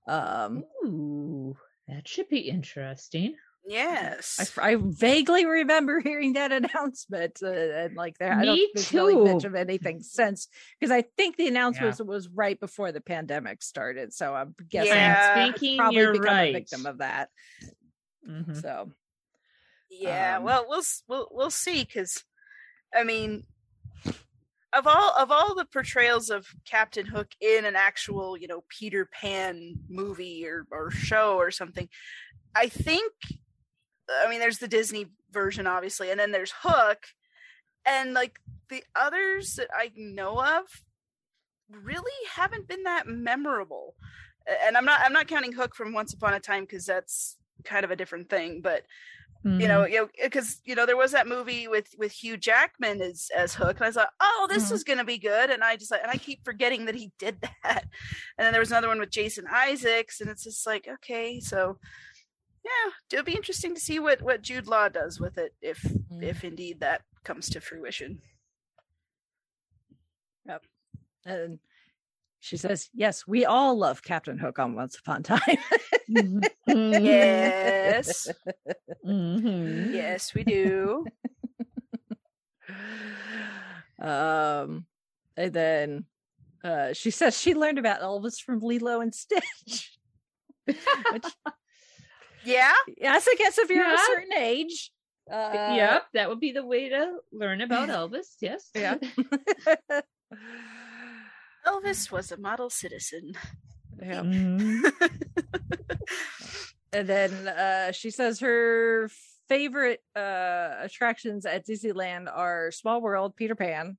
Um, 0.07 0.63
Ooh, 0.85 1.55
that 1.87 2.07
should 2.07 2.29
be 2.29 2.39
interesting. 2.49 3.35
Yes. 3.63 4.51
I 4.57 4.75
vaguely 4.79 5.45
remember 5.45 5.99
hearing 6.03 6.33
that 6.33 6.51
announcement, 6.51 7.39
uh, 7.43 7.47
and 7.51 7.95
like 7.95 8.17
there, 8.17 8.33
I 8.33 8.43
don't 8.45 8.57
think 8.75 8.91
really 8.91 9.15
much 9.33 9.43
of 9.43 9.53
anything 9.53 10.01
since 10.03 10.47
because 10.79 10.91
I 10.91 11.03
think 11.15 11.37
the 11.37 11.47
announcement 11.47 12.03
was 12.05 12.27
right 12.27 12.59
before 12.59 12.91
the 12.91 13.01
pandemic 13.01 13.61
started. 13.61 14.13
So 14.13 14.33
I'm 14.33 14.55
guessing 14.69 14.93
Yeah. 14.93 15.35
Thinking 15.35 15.77
probably 15.77 15.99
you're 15.99 16.13
become 16.13 16.25
right. 16.27 16.49
a 16.55 16.59
victim 16.59 16.85
of 16.87 16.97
that. 16.99 17.29
Mhm. 18.27 18.59
So 18.61 18.91
Yeah, 19.91 20.37
Um, 20.37 20.43
well, 20.43 20.65
we'll 20.67 20.83
we'll 21.07 21.27
we'll 21.31 21.51
see 21.51 21.83
because, 21.83 22.23
I 22.95 23.03
mean, 23.03 23.43
of 24.73 24.87
all 24.87 25.13
of 25.17 25.31
all 25.31 25.55
the 25.55 25.65
portrayals 25.65 26.29
of 26.29 26.47
Captain 26.65 27.05
Hook 27.05 27.29
in 27.41 27.65
an 27.65 27.75
actual 27.75 28.37
you 28.37 28.47
know 28.47 28.63
Peter 28.69 29.05
Pan 29.05 29.75
movie 29.89 30.45
or 30.45 30.65
or 30.71 30.91
show 30.91 31.35
or 31.35 31.51
something, 31.51 31.89
I 32.55 32.67
think, 32.67 33.11
I 34.09 34.29
mean, 34.29 34.39
there's 34.39 34.59
the 34.59 34.67
Disney 34.67 35.07
version 35.31 35.67
obviously, 35.67 36.11
and 36.11 36.19
then 36.19 36.31
there's 36.31 36.53
Hook, 36.61 36.99
and 37.85 38.13
like 38.13 38.39
the 38.69 38.83
others 38.95 39.55
that 39.55 39.67
I 39.75 39.91
know 39.95 40.39
of, 40.39 40.65
really 41.69 42.11
haven't 42.33 42.67
been 42.67 42.83
that 42.83 43.07
memorable. 43.07 43.95
And 44.65 44.77
I'm 44.77 44.85
not 44.85 45.01
I'm 45.03 45.13
not 45.13 45.27
counting 45.27 45.53
Hook 45.53 45.75
from 45.75 45.93
Once 45.93 46.13
Upon 46.13 46.33
a 46.33 46.39
Time 46.39 46.63
because 46.63 46.85
that's 46.85 47.37
kind 47.63 47.83
of 47.83 47.91
a 47.91 47.95
different 47.95 48.29
thing, 48.29 48.61
but 48.61 48.83
you 49.43 49.67
know, 49.67 49.85
you 49.85 49.95
know, 50.01 50.09
because 50.23 50.61
you 50.65 50.75
know 50.75 50.85
there 50.85 50.97
was 50.97 51.11
that 51.13 51.27
movie 51.27 51.67
with 51.67 51.87
with 51.97 52.11
Hugh 52.11 52.37
Jackman 52.37 53.01
as 53.01 53.29
as 53.35 53.55
Hook, 53.55 53.77
and 53.77 53.87
I 53.87 53.91
thought, 53.91 54.09
oh, 54.19 54.47
this 54.49 54.69
Mhm. 54.71 54.75
is 54.75 54.83
going 54.83 54.99
to 54.99 55.03
be 55.05 55.17
good, 55.17 55.49
and 55.49 55.63
I 55.63 55.75
just 55.77 55.91
and 55.91 56.11
I 56.11 56.17
keep 56.17 56.43
forgetting 56.45 56.85
that 56.85 56.95
he 56.95 57.11
did 57.17 57.41
that, 57.63 57.85
and 58.37 58.45
then 58.45 58.51
there 58.51 58.61
was 58.61 58.71
another 58.71 58.87
one 58.87 58.99
with 58.99 59.09
Jason 59.11 59.45
Isaacs, 59.51 60.21
and 60.21 60.29
it's 60.29 60.43
just 60.43 60.65
like, 60.67 60.87
okay, 60.87 61.39
so 61.39 61.77
yeah, 62.63 62.91
it'll 63.11 63.25
be 63.25 63.35
interesting 63.35 63.73
to 63.73 63.81
see 63.81 63.99
what 63.99 64.21
what 64.21 64.41
Jude 64.43 64.67
Law 64.67 64.89
does 64.89 65.19
with 65.19 65.37
it 65.37 65.53
if 65.61 65.81
Mm. 65.81 66.23
if 66.23 66.43
indeed 66.43 66.81
that 66.81 67.01
comes 67.23 67.49
to 67.49 67.61
fruition. 67.61 68.21
Yep, 70.45 70.63
and 71.25 71.59
she 72.41 72.57
says, 72.57 72.89
"Yes, 72.93 73.25
we 73.25 73.45
all 73.45 73.77
love 73.77 74.03
Captain 74.03 74.37
Hook 74.37 74.59
on 74.59 74.75
Once 74.75 74.97
Upon 74.97 75.21
a 75.21 75.23
Time." 75.23 75.57
Mhm. 76.09 76.49
Yes, 77.05 78.27
Mhm. 79.05 79.93
yes, 79.93 80.33
we 80.33 80.43
do. 80.43 81.05
um 84.01 84.85
and 85.37 85.53
then 85.53 86.05
uh, 86.63 86.93
she 86.93 87.09
says 87.11 87.39
she 87.39 87.53
learned 87.55 87.79
about 87.79 88.01
Elvis 88.01 88.39
from 88.39 88.59
Lilo 88.59 89.01
and 89.01 89.13
Stitch. 89.15 89.97
Which, 90.65 91.25
Yeah. 92.43 92.73
yes, 92.97 93.27
I 93.27 93.35
guess 93.37 93.57
if 93.57 93.69
you're 93.69 93.83
Yeah. 93.83 93.95
a 93.95 94.05
certain 94.07 94.33
age. 94.37 94.91
Uh, 95.31 95.73
yep, 95.75 96.03
that 96.13 96.29
would 96.29 96.39
be 96.39 96.51
the 96.51 96.65
way 96.65 96.89
to 96.89 97.17
learn 97.31 97.61
about 97.61 97.89
Elvis. 97.89 98.35
Yes. 98.41 98.69
Yeah. 98.75 98.97
Elvis 101.65 102.11
was 102.11 102.31
a 102.31 102.37
model 102.37 102.69
citizen. 102.69 103.33
yeah. 104.01 104.21
Mhm. 104.21 104.81
And 106.93 107.07
then 107.07 107.47
uh, 107.47 107.91
she 107.93 108.09
says 108.09 108.41
her 108.41 109.09
favorite 109.47 110.01
uh, 110.13 110.75
attractions 110.81 111.45
at 111.45 111.65
Disneyland 111.65 112.27
are 112.33 112.69
Small 112.71 113.01
World, 113.01 113.35
Peter 113.37 113.55
Pan. 113.55 113.97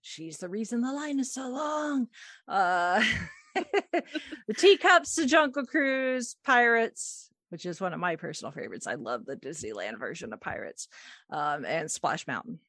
She's 0.00 0.38
the 0.38 0.48
reason 0.48 0.80
the 0.80 0.92
line 0.92 1.18
is 1.18 1.32
so 1.34 1.48
long. 1.48 2.06
Uh, 2.46 3.02
the 3.56 4.54
teacups, 4.56 5.16
the 5.16 5.26
Jungle 5.26 5.66
Cruise, 5.66 6.36
Pirates, 6.46 7.30
which 7.50 7.66
is 7.66 7.80
one 7.80 7.92
of 7.92 7.98
my 7.98 8.14
personal 8.14 8.52
favorites. 8.52 8.86
I 8.86 8.94
love 8.94 9.26
the 9.26 9.34
Disneyland 9.36 9.98
version 9.98 10.32
of 10.32 10.40
Pirates, 10.40 10.86
um, 11.30 11.64
and 11.64 11.90
Splash 11.90 12.28
Mountain, 12.28 12.60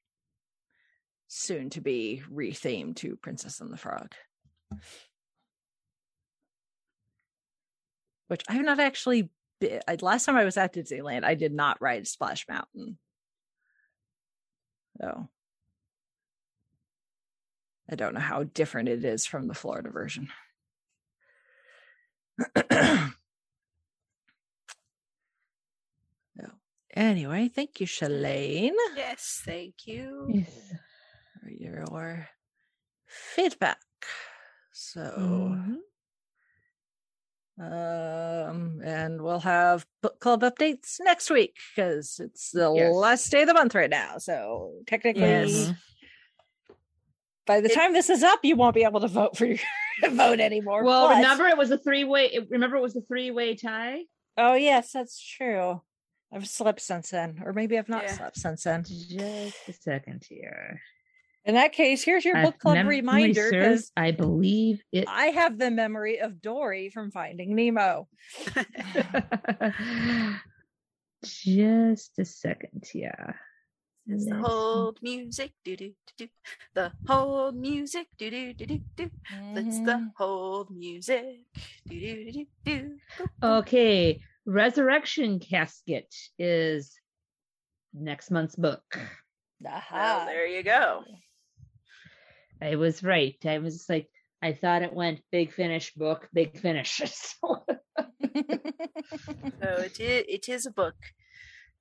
soon 1.29 1.69
to 1.69 1.79
be 1.79 2.21
rethemed 2.29 2.97
to 2.97 3.15
Princess 3.15 3.61
and 3.61 3.71
the 3.71 3.77
Frog. 3.77 4.13
Which 8.27 8.43
I've 8.49 8.65
not 8.65 8.79
actually 8.79 9.29
been. 9.59 9.79
I, 9.87 9.97
last 10.01 10.25
time 10.25 10.35
I 10.35 10.43
was 10.43 10.57
at 10.57 10.73
Disneyland, 10.73 11.23
I 11.23 11.35
did 11.35 11.53
not 11.53 11.81
ride 11.81 12.07
Splash 12.07 12.47
Mountain. 12.49 12.97
So 14.99 15.29
I 17.89 17.95
don't 17.95 18.13
know 18.13 18.19
how 18.19 18.43
different 18.43 18.89
it 18.89 19.05
is 19.05 19.25
from 19.25 19.47
the 19.47 19.53
Florida 19.53 19.89
version. 19.89 20.29
so, 22.71 23.09
anyway, 26.93 27.49
thank 27.49 27.79
you, 27.79 27.87
Shalane, 27.87 28.71
Yes, 28.95 29.41
thank 29.45 29.85
you. 29.85 30.31
Yes. 30.33 30.73
Your 31.47 32.27
feedback. 33.07 33.79
So, 34.71 35.01
Mhm. 35.01 35.77
um, 37.59 38.81
and 38.83 39.21
we'll 39.21 39.39
have 39.41 39.85
book 40.01 40.19
club 40.19 40.41
updates 40.41 40.97
next 41.01 41.29
week 41.29 41.55
because 41.75 42.19
it's 42.19 42.51
the 42.51 42.71
Yes. 42.73 42.93
last 42.93 43.29
day 43.29 43.41
of 43.41 43.47
the 43.47 43.53
month 43.53 43.75
right 43.75 43.89
now. 43.89 44.17
So, 44.17 44.81
technically, 44.87 45.21
Yes. 45.23 45.71
by 47.45 47.59
the 47.61 47.69
It- 47.69 47.73
time 47.75 47.93
this 47.93 48.09
is 48.09 48.23
up, 48.23 48.39
you 48.43 48.55
won't 48.55 48.75
be 48.75 48.83
able 48.83 49.01
to 49.01 49.07
vote 49.07 49.35
for 49.37 49.45
your 49.45 49.57
vote 50.11 50.39
anymore. 50.39 50.83
Well, 50.83 51.07
but- 51.09 51.15
remember 51.17 51.47
it 51.47 51.57
was 51.57 51.71
a 51.71 51.77
three 51.77 52.03
way. 52.05 52.37
Remember 52.49 52.77
it 52.77 52.81
was 52.81 52.95
a 52.95 53.01
three 53.01 53.31
way 53.31 53.55
tie. 53.55 54.05
Oh 54.37 54.53
yes, 54.53 54.93
that's 54.93 55.19
true. 55.19 55.81
I've 56.31 56.47
slept 56.47 56.79
since 56.79 57.09
then, 57.09 57.41
or 57.43 57.51
maybe 57.53 57.77
I've 57.77 57.89
not 57.89 58.03
Yeah. 58.03 58.13
slept 58.13 58.37
since 58.37 58.63
then. 58.63 58.83
Just 58.83 59.67
a 59.67 59.73
second 59.73 60.23
here. 60.29 60.81
In 61.49 61.55
that 61.55 61.73
case, 61.73 62.03
here's 62.03 62.23
your 62.23 62.37
If 62.37 62.45
book 62.45 62.59
club 62.59 62.85
reminder 62.85 63.49
because 63.49 63.49
serves, 63.49 63.91
I 63.97 64.11
believe 64.11 64.83
it. 64.91 65.05
I 65.07 65.29
have 65.29 65.57
the 65.57 65.71
memory 65.71 66.19
of 66.19 66.43
Dory 66.43 66.91
from 66.91 67.09
Finding 67.09 67.55
Nemo. 67.55 68.07
Just 71.25 72.19
a 72.19 72.25
second 72.25 72.87
yeah. 72.93 73.33
It's 74.05 74.25
the 74.25 74.35
Let's- 74.35 74.47
hold 74.47 74.99
music, 75.01 75.53
do 75.65 75.75
do 75.75 75.87
do 75.87 76.13
do. 76.19 76.27
The 76.75 76.91
hold 77.07 77.55
music, 77.55 78.05
do 78.19 78.29
do 78.29 78.53
do 78.53 78.65
do 78.67 78.81
do. 78.95 79.09
That's 79.55 79.79
the 79.79 79.93
mm-hmm. 79.93 80.05
hold 80.15 80.69
music, 80.69 81.39
do 81.87 81.99
do 81.99 82.25
do 82.25 82.31
do 82.31 82.45
do. 82.63 82.91
Okay, 83.41 84.21
Resurrection 84.45 85.39
Casket 85.39 86.13
is 86.37 86.93
next 87.91 88.29
month's 88.29 88.55
book. 88.55 88.83
Well, 89.59 89.73
Aha. 89.73 90.25
there 90.27 90.45
you 90.45 90.61
go. 90.61 91.05
I 92.61 92.75
was 92.75 93.03
right. 93.03 93.37
I 93.45 93.59
was 93.59 93.87
like, 93.89 94.09
I 94.41 94.53
thought 94.53 94.83
it 94.83 94.93
went 94.93 95.21
big 95.31 95.51
finish 95.51 95.93
book, 95.93 96.29
big 96.33 96.57
finish. 96.59 97.01
So, 97.05 97.65
So 99.61 99.81
it 99.81 99.99
is, 99.99 100.25
it 100.27 100.49
is 100.49 100.65
a 100.65 100.71
book. 100.71 100.95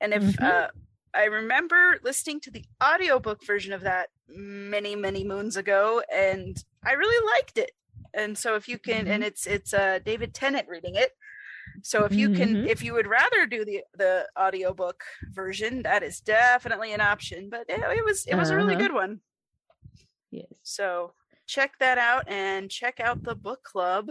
And 0.00 0.14
if 0.14 0.36
Mhm. 0.36 0.38
uh, 0.42 0.68
I 1.14 1.24
remember 1.24 1.98
listening 2.04 2.40
to 2.42 2.50
the 2.50 2.64
audiobook 2.82 3.44
version 3.46 3.72
of 3.72 3.82
that 3.82 4.10
many, 4.28 4.96
many 4.96 5.24
moons 5.24 5.56
ago, 5.56 6.02
and 6.12 6.56
I 6.86 6.92
really 6.92 7.26
liked 7.36 7.58
it. 7.58 7.72
And 8.14 8.38
so 8.38 8.56
if 8.56 8.68
you 8.68 8.78
can, 8.78 9.08
and 9.08 9.24
it's 9.24 9.46
it's 9.46 9.74
uh, 9.74 10.00
David 10.04 10.34
Tennant 10.34 10.68
reading 10.68 10.94
it. 10.96 11.12
So 11.82 12.04
if 12.04 12.18
you 12.18 12.30
can, 12.30 12.58
Mhm. 12.58 12.68
if 12.68 12.82
you 12.82 12.94
would 12.94 13.06
rather 13.08 13.46
do 13.46 13.64
the 13.64 13.82
the 13.94 14.28
audiobook 14.38 15.04
version, 15.34 15.82
that 15.84 16.02
is 16.02 16.20
definitely 16.20 16.92
an 16.92 17.00
option. 17.02 17.50
But 17.50 17.66
it, 17.68 17.80
it 17.80 18.04
was 18.04 18.26
it 18.26 18.36
was 18.36 18.50
a 18.50 18.56
really 18.56 18.76
Uh-huh. 18.76 18.76
good 18.76 18.94
one. 18.94 19.20
Yes. 20.30 20.46
So 20.62 21.12
check 21.46 21.72
that 21.80 21.98
out 21.98 22.28
and 22.28 22.70
check 22.70 23.00
out 23.00 23.22
the 23.22 23.34
book 23.34 23.62
club 23.62 24.10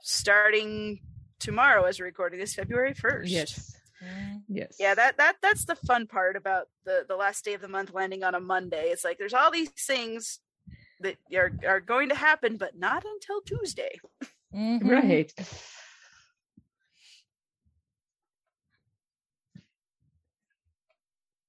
starting 0.00 1.00
tomorrow 1.38 1.84
as 1.84 1.98
we're 1.98 2.06
recording 2.06 2.38
this 2.40 2.54
February 2.54 2.94
1st. 2.94 3.28
Yes. 3.28 3.76
Mm. 4.02 4.42
Yes. 4.48 4.76
Yeah, 4.78 4.94
that 4.94 5.16
that 5.16 5.36
that's 5.42 5.64
the 5.64 5.74
fun 5.74 6.06
part 6.06 6.36
about 6.36 6.68
the 6.84 7.04
the 7.08 7.16
last 7.16 7.44
day 7.44 7.54
of 7.54 7.60
the 7.62 7.68
month 7.68 7.92
landing 7.94 8.22
on 8.22 8.34
a 8.34 8.40
Monday. 8.40 8.90
It's 8.90 9.04
like 9.04 9.18
there's 9.18 9.34
all 9.34 9.50
these 9.50 9.70
things 9.70 10.40
that 11.00 11.16
are 11.34 11.52
are 11.66 11.80
going 11.80 12.10
to 12.10 12.14
happen 12.14 12.56
but 12.56 12.76
not 12.78 13.04
until 13.04 13.40
Tuesday. 13.40 13.98
Mhm. 14.54 14.90
Right. 14.90 15.32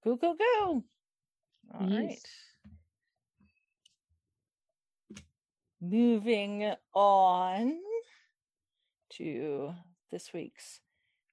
Go 0.04 0.15
go 0.15 0.36
go. 0.36 0.84
All 1.73 1.88
right. 1.89 2.10
Yes. 2.12 2.21
Moving 5.80 6.74
on 6.96 7.78
to 9.12 9.74
this 10.12 10.34
week's 10.34 10.80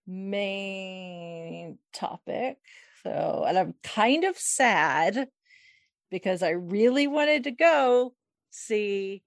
main 0.07 1.79
topic. 1.95 2.59
So, 3.03 3.45
and 3.47 3.59
I'm 3.59 3.75
kind 3.83 4.25
of 4.25 4.37
sad 4.37 5.29
because 6.11 6.43
I 6.43 6.51
really 6.51 7.07
wanted 7.07 7.45
to 7.45 7.53
go 7.53 8.15
see 8.51 9.23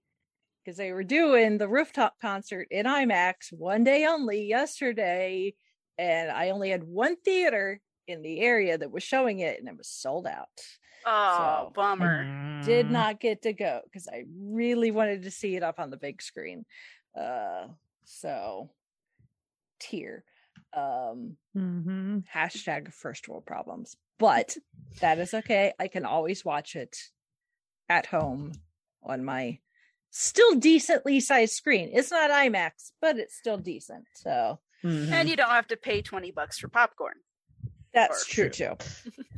because 0.64 0.78
they 0.78 0.92
were 0.92 1.04
doing 1.04 1.58
the 1.58 1.68
rooftop 1.68 2.16
concert 2.22 2.68
in 2.70 2.86
IMAX 2.86 3.52
one 3.52 3.84
day 3.84 4.06
only 4.06 4.46
yesterday, 4.46 5.54
and 5.98 6.30
I 6.30 6.50
only 6.52 6.70
had 6.70 6.84
one 6.84 7.16
theater 7.16 7.80
in 8.08 8.22
the 8.22 8.42
area 8.42 8.78
that 8.78 8.92
was 8.92 9.02
showing 9.02 9.40
it, 9.40 9.60
and 9.60 9.68
it 9.68 9.78
was 9.78 9.88
sold 9.88 10.28
out. 10.28 10.48
Oh, 11.10 11.67
So- 11.67 11.72
bummer. 11.74 12.62
Did 12.65 12.88
Mm. 12.88 12.91
not 12.91 13.20
get 13.20 13.43
to 13.43 13.54
go 13.54 13.82
because 13.86 14.08
I 14.08 14.26
really 14.36 14.91
wanted 14.91 15.24
to 15.24 15.32
see 15.32 15.56
it 15.56 15.63
up 15.63 15.80
on 15.80 15.89
the 15.89 15.98
big 15.98 16.22
screen. 16.22 16.65
Uh, 17.15 17.67
so 18.04 18.70
tear. 19.80 20.24
Um, 20.74 21.38
Mhm. 21.56 22.26
hashtag 22.34 22.93
first 22.93 23.28
world 23.30 23.46
problems, 23.46 23.96
but 24.17 24.58
that 25.00 25.17
is 25.20 25.34
okay. 25.34 25.74
I 25.80 25.88
can 25.88 26.04
always 26.06 26.43
watch 26.43 26.76
it 26.76 26.98
at 27.88 28.08
home 28.08 28.52
on 29.04 29.24
my 29.24 29.60
still 30.10 30.56
decently 30.56 31.20
sized 31.20 31.54
screen. 31.54 31.89
It's 31.93 32.12
not 32.12 32.32
IMAX, 32.32 32.91
but 33.00 33.17
it's 33.17 33.36
still 33.38 33.58
decent. 33.58 34.08
So 34.15 34.60
Mhm. 34.84 35.12
And 35.12 35.30
you 35.30 35.36
don't 35.36 35.50
have 35.50 35.67
to 35.67 35.78
pay 35.78 36.02
20 36.02 36.32
bucks 36.32 36.58
for 36.60 36.67
popcorn. 36.67 37.22
that's 37.93 38.24
Or 38.24 38.30
true 38.30 38.50
too. 38.50 38.78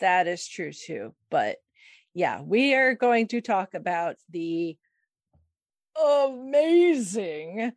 that 0.00 0.26
is 0.26 0.46
true 0.46 0.72
too. 0.72 1.14
But 1.30 1.56
yeah, 2.14 2.40
we 2.40 2.74
are 2.74 2.94
going 2.94 3.28
to 3.28 3.40
talk 3.40 3.74
about 3.74 4.16
the 4.30 4.76
amazing. 6.00 7.72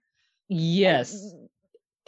yes. 0.48 1.34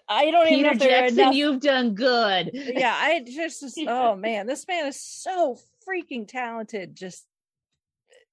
I 0.07 0.29
don't 0.29 0.47
even 0.51 0.63
know 0.63 0.71
Peter 0.71 0.73
if 0.73 0.79
there 0.79 0.89
are 0.89 1.01
Jackson, 1.03 1.19
enough 1.19 1.35
you've 1.35 1.61
done 1.61 1.93
good. 1.93 2.51
yeah, 2.53 2.93
I 2.93 3.23
just 3.25 3.63
oh 3.87 4.15
man, 4.15 4.45
this 4.45 4.67
man 4.67 4.87
is 4.87 5.01
so 5.01 5.57
freaking 5.87 6.27
talented. 6.27 6.95
Just 6.95 7.25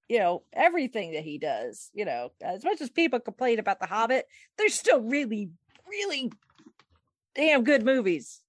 you 0.08 0.18
know, 0.18 0.42
everything 0.52 1.12
that 1.12 1.22
he 1.22 1.38
does, 1.38 1.90
you 1.92 2.04
know, 2.04 2.32
as 2.42 2.64
much 2.64 2.80
as 2.80 2.90
people 2.90 3.20
complain 3.20 3.58
about 3.58 3.78
The 3.78 3.86
Hobbit, 3.86 4.26
they're 4.56 4.70
still 4.70 5.02
really, 5.02 5.50
really 5.88 6.32
damn 7.34 7.62
good 7.62 7.84
movies. 7.84 8.40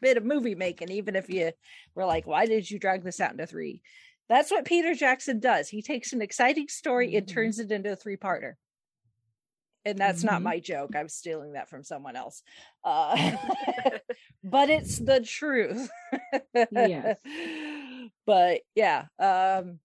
Bit 0.00 0.16
of 0.16 0.24
movie 0.24 0.54
making, 0.54 0.90
even 0.90 1.16
if 1.16 1.28
you 1.30 1.52
were 1.94 2.04
like, 2.04 2.26
why 2.26 2.46
did 2.46 2.70
you 2.70 2.78
drag 2.78 3.02
this 3.02 3.20
out 3.20 3.32
into 3.32 3.46
three? 3.46 3.82
That's 4.28 4.50
what 4.50 4.64
Peter 4.64 4.94
Jackson 4.94 5.40
does. 5.40 5.68
He 5.68 5.82
takes 5.82 6.12
an 6.12 6.20
exciting 6.20 6.68
story 6.68 7.14
and 7.16 7.26
Mhm. 7.26 7.32
turns 7.32 7.58
it 7.58 7.70
into 7.70 7.92
a 7.92 7.96
three 7.96 8.16
parter. 8.16 8.54
And 9.84 9.98
that's 9.98 10.24
not 10.24 10.40
Mhm. 10.40 10.44
my 10.44 10.58
joke. 10.58 10.96
I'm 10.96 11.08
stealing 11.08 11.52
that 11.52 11.68
from 11.70 11.84
someone 11.84 12.16
else. 12.16 12.42
Uh, 12.82 13.14
but 14.44 14.68
it's 14.68 14.98
the 14.98 15.20
truth. 15.20 15.90
Yes. 16.70 17.18
But 18.26 18.62
yeah, 18.74 19.06
um 19.18 19.80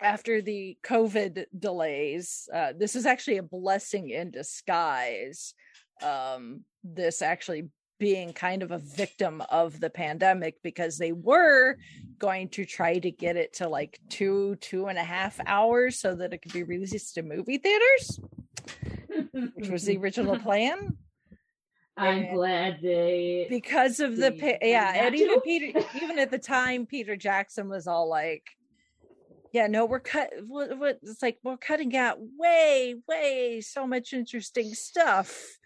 after 0.00 0.40
the 0.42 0.78
COVID 0.84 1.46
delays, 1.58 2.48
uh, 2.52 2.72
this 2.76 2.94
is 2.96 3.04
actually 3.06 3.38
a 3.38 3.42
blessing 3.42 4.10
in 4.10 4.30
disguise. 4.30 5.54
Um, 6.02 6.64
this 6.84 7.20
actually 7.22 7.68
being 7.98 8.32
kind 8.32 8.62
of 8.62 8.70
a 8.70 8.78
victim 8.78 9.42
of 9.50 9.80
the 9.80 9.90
pandemic 9.90 10.62
because 10.62 10.98
they 10.98 11.12
were 11.12 11.76
going 12.18 12.48
to 12.50 12.64
try 12.64 12.98
to 12.98 13.10
get 13.10 13.36
it 13.36 13.52
to 13.54 13.68
like 13.68 14.00
two, 14.08 14.56
two 14.60 14.86
and 14.86 14.98
a 14.98 15.02
half 15.04 15.38
hours 15.46 15.98
so 15.98 16.14
that 16.14 16.32
it 16.32 16.38
could 16.42 16.52
be 16.52 16.62
released 16.62 17.14
to 17.14 17.22
movie 17.22 17.58
theaters, 17.58 18.20
which 19.54 19.68
was 19.68 19.84
the 19.84 19.96
original 20.02 20.38
plan. 20.38 20.96
I'm 21.96 22.18
And- 22.24 22.34
glad 22.36 22.78
they. 22.80 23.46
because 23.50 23.98
of 23.98 24.16
the 24.16 24.30
pa- 24.30 24.58
yeah 24.64 25.06
and 25.06 25.16
even 25.16 25.40
peter 25.40 25.80
even 26.00 26.20
at 26.20 26.30
the 26.30 26.38
time 26.38 26.86
peter 26.86 27.16
jackson 27.16 27.68
was 27.68 27.88
all 27.88 28.08
like 28.08 28.44
yeah 29.52 29.66
no 29.66 29.84
we're 29.84 29.98
cut 29.98 30.30
what, 30.46 30.78
what 30.78 31.00
it's 31.02 31.20
like 31.22 31.38
we're 31.42 31.56
cutting 31.56 31.96
out 31.96 32.18
way 32.38 32.94
way 33.08 33.60
so 33.60 33.84
much 33.84 34.12
interesting 34.12 34.74
stuff 34.74 35.57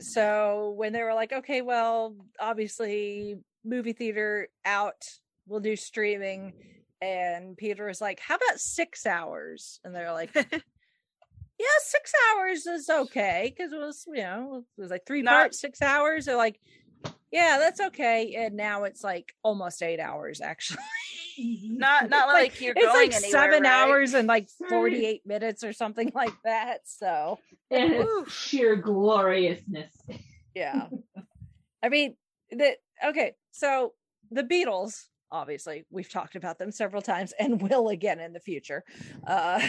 so 0.00 0.74
when 0.76 0.92
they 0.92 1.02
were 1.02 1.14
like 1.14 1.32
okay 1.32 1.62
well 1.62 2.14
obviously 2.40 3.36
movie 3.64 3.92
theater 3.92 4.48
out 4.64 5.04
we'll 5.46 5.60
do 5.60 5.76
streaming 5.76 6.52
and 7.00 7.56
peter 7.56 7.86
was 7.86 8.00
like 8.00 8.18
how 8.20 8.34
about 8.34 8.58
six 8.58 9.06
hours 9.06 9.80
and 9.84 9.94
they're 9.94 10.12
like 10.12 10.34
yeah, 11.58 11.66
six 11.80 12.12
hours 12.30 12.66
is 12.66 12.88
okay 12.88 13.52
because 13.56 13.72
it 13.72 13.78
was, 13.78 14.04
you 14.06 14.22
know, 14.22 14.64
it 14.76 14.80
was 14.80 14.90
like 14.90 15.04
three 15.06 15.22
Not- 15.22 15.32
parts, 15.32 15.60
six 15.60 15.82
hours. 15.82 16.26
They're 16.26 16.36
like, 16.36 16.60
yeah, 17.32 17.58
that's 17.58 17.80
okay. 17.80 18.34
And 18.38 18.56
now 18.56 18.84
it's 18.84 19.02
like 19.02 19.34
almost 19.42 19.82
eight 19.82 20.00
hours, 20.00 20.40
actually. 20.40 20.78
Not 21.78 22.10
not 22.10 22.28
like, 22.28 22.60
you're 22.60 22.74
it's 22.76 22.84
going 22.84 23.10
like 23.10 23.14
anywhere, 23.14 23.30
seven 23.30 23.62
right? 23.62 23.88
hours 23.88 24.14
and 24.14 24.26
like 24.26 24.48
48 24.68 25.24
minutes 25.26 25.62
or 25.62 25.72
something 25.72 26.10
like 26.14 26.34
that. 26.44 26.80
So, 26.84 27.38
and 27.70 27.92
it's 27.92 28.32
sheer 28.32 28.76
gloriousness. 28.76 29.94
yeah. 30.54 30.88
I 31.82 31.88
mean, 31.88 32.16
that, 32.50 32.78
okay. 33.04 33.34
So 33.52 33.92
the 34.30 34.42
Beatles, 34.42 35.04
obviously, 35.30 35.84
we've 35.90 36.10
talked 36.10 36.34
about 36.34 36.58
them 36.58 36.72
several 36.72 37.02
times 37.02 37.32
and 37.38 37.62
will 37.62 37.88
again 37.88 38.18
in 38.18 38.32
the 38.32 38.40
future. 38.40 38.84
Uh, 39.26 39.68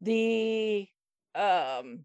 the 0.00 0.88
um 1.34 2.00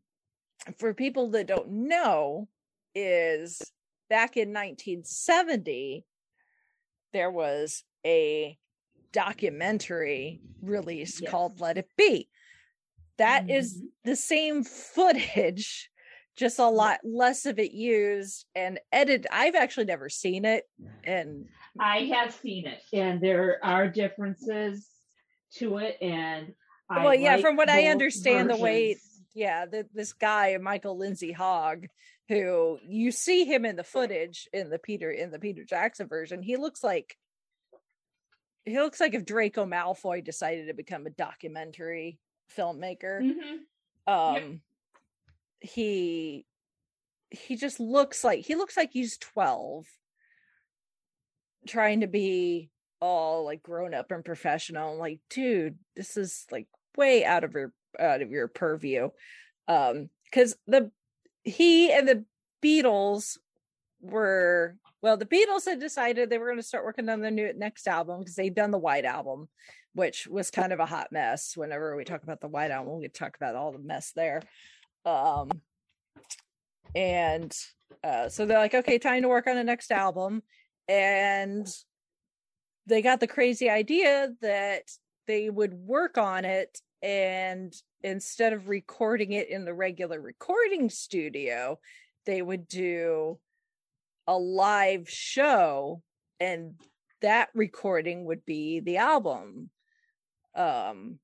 for 0.77 0.93
people 0.93 1.29
that 1.29 1.47
don't 1.47 1.69
know 1.69 2.47
is 2.95 3.61
back 4.09 4.37
in 4.37 4.49
1970 4.49 6.05
there 7.13 7.31
was 7.31 7.83
a 8.05 8.57
documentary 9.11 10.41
release 10.61 11.19
Yes. 11.21 11.31
called 11.31 11.59
let 11.59 11.77
it 11.77 11.89
be 11.97 12.29
That 13.17 13.49
is 13.49 13.77
Mhm. 13.81 13.87
the 14.05 14.15
same 14.15 14.63
footage 14.63 15.89
just 16.37 16.57
a 16.57 16.69
lot 16.69 17.01
less 17.03 17.45
of 17.45 17.59
it 17.59 17.71
used 17.73 18.45
and 18.55 18.79
edited. 18.93 19.27
i've 19.31 19.55
actually 19.55 19.85
never 19.87 20.09
seen 20.09 20.45
it 20.45 20.63
and 21.03 21.47
I 21.79 22.05
have 22.13 22.33
seen 22.33 22.65
it, 22.67 22.81
and 22.93 23.21
there 23.21 23.63
are 23.63 23.87
differences 23.87 24.89
to 25.57 25.77
it, 25.77 25.97
and 26.01 26.53
I 26.89 27.03
Well, 27.05 27.15
yeah, 27.15 27.33
like 27.35 27.41
from 27.41 27.55
what 27.55 27.69
I 27.69 27.85
understand, 27.87 28.49
the 28.49 28.57
way- 28.57 28.97
yeah 29.35 29.65
the, 29.65 29.87
this 29.93 30.11
guy 30.13 30.57
michael 30.57 30.97
lindsay 30.97 31.31
hogg 31.31 31.87
who 32.29 32.79
you 32.87 33.11
see 33.11 33.43
him 33.45 33.63
in 33.65 33.75
the 33.75 33.83
footage 33.83 34.47
in 34.53 34.69
the 34.69 34.79
peter 34.79 35.11
in 35.11 35.29
the 35.29 35.39
peter 35.39 35.63
jackson 35.63 36.07
version 36.07 36.41
he 36.41 36.55
looks 36.57 36.83
like 36.83 37.15
he 38.65 38.77
looks 38.79 38.99
like 38.99 39.13
if 39.13 39.25
draco 39.25 39.65
malfoy 39.65 40.23
decided 40.23 40.67
to 40.67 40.73
become 40.73 41.05
a 41.05 41.09
documentary 41.11 42.19
filmmaker 42.55 43.21
Mhm. 43.21 43.59
um 44.07 44.61
he 45.61 46.45
he 47.31 47.55
just 47.55 47.79
looks 47.79 48.23
like 48.23 48.45
he 48.45 48.55
looks 48.55 48.75
like 48.77 48.91
he's 48.91 49.17
12 49.17 49.85
trying 51.67 52.01
to 52.01 52.07
be 52.07 52.69
all 53.01 53.45
like 53.45 53.61
grown 53.63 53.93
up 53.93 54.11
and 54.11 54.25
professional 54.25 54.93
I'm 54.93 54.99
like 54.99 55.19
dude 55.29 55.77
this 55.95 56.17
is 56.17 56.45
like 56.51 56.67
way 56.97 57.23
out 57.23 57.43
of 57.43 57.53
your 57.53 57.71
out 57.99 58.21
of 58.21 58.31
your 58.31 58.47
purview 58.47 59.09
um 59.67 60.09
because 60.25 60.55
the 60.67 60.91
he 61.43 61.91
and 61.91 62.07
the 62.07 62.25
beatles 62.63 63.37
were 64.01 64.75
well 65.01 65.17
the 65.17 65.25
beatles 65.25 65.65
had 65.65 65.79
decided 65.79 66.29
they 66.29 66.37
were 66.37 66.47
going 66.47 66.57
to 66.57 66.63
start 66.63 66.85
working 66.85 67.09
on 67.09 67.21
their 67.21 67.31
new 67.31 67.51
next 67.53 67.87
album 67.87 68.19
because 68.19 68.35
they'd 68.35 68.55
done 68.55 68.71
the 68.71 68.77
white 68.77 69.05
album 69.05 69.47
which 69.93 70.27
was 70.27 70.51
kind 70.51 70.71
of 70.71 70.79
a 70.79 70.85
hot 70.85 71.11
mess. 71.11 71.57
Whenever 71.57 71.95
we 71.95 72.03
talk 72.03 72.23
about 72.23 72.41
the 72.41 72.47
white 72.47 72.71
album 72.71 72.99
we 72.99 73.07
talk 73.07 73.35
about 73.35 73.55
all 73.55 73.71
the 73.71 73.79
mess 73.79 74.11
there. 74.15 74.41
Um 75.05 75.49
and 76.95 77.55
uh 78.03 78.29
so 78.29 78.45
they're 78.45 78.57
like 78.57 78.73
okay 78.73 78.97
time 78.97 79.23
to 79.23 79.27
work 79.27 79.47
on 79.47 79.55
the 79.55 79.63
next 79.63 79.91
album. 79.91 80.43
And 80.87 81.67
they 82.85 83.01
got 83.01 83.19
the 83.19 83.27
crazy 83.27 83.69
idea 83.69 84.29
that 84.41 84.83
they 85.27 85.49
would 85.49 85.73
work 85.73 86.17
on 86.17 86.45
it 86.45 86.79
and 87.01 87.73
instead 88.03 88.53
of 88.53 88.67
recording 88.67 89.33
it 89.33 89.49
in 89.49 89.63
the 89.65 89.73
regular 89.73 90.19
recording 90.19 90.89
studio 90.89 91.77
they 92.25 92.41
would 92.41 92.67
do 92.67 93.37
a 94.29 94.37
live 94.37 95.09
show 95.09 96.03
and 96.39 96.75
that 97.21 97.49
recording 97.55 98.25
would 98.25 98.45
be 98.45 98.79
the 98.79 98.97
album. 98.97 99.71
Um 100.55 101.17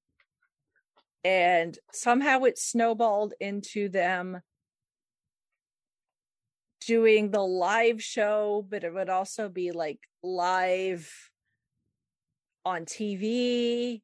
and 1.23 1.77
somehow 1.91 2.43
it 2.43 2.57
snowballed 2.57 3.33
into 3.39 3.89
them 3.89 4.41
doing 6.85 7.29
the 7.29 7.41
live 7.41 8.01
show 8.01 8.65
but 8.67 8.83
it 8.83 8.93
would 8.93 9.09
also 9.09 9.49
be 9.49 9.71
like 9.71 9.99
live 10.23 11.11
on 12.63 12.85
TV 12.85 14.01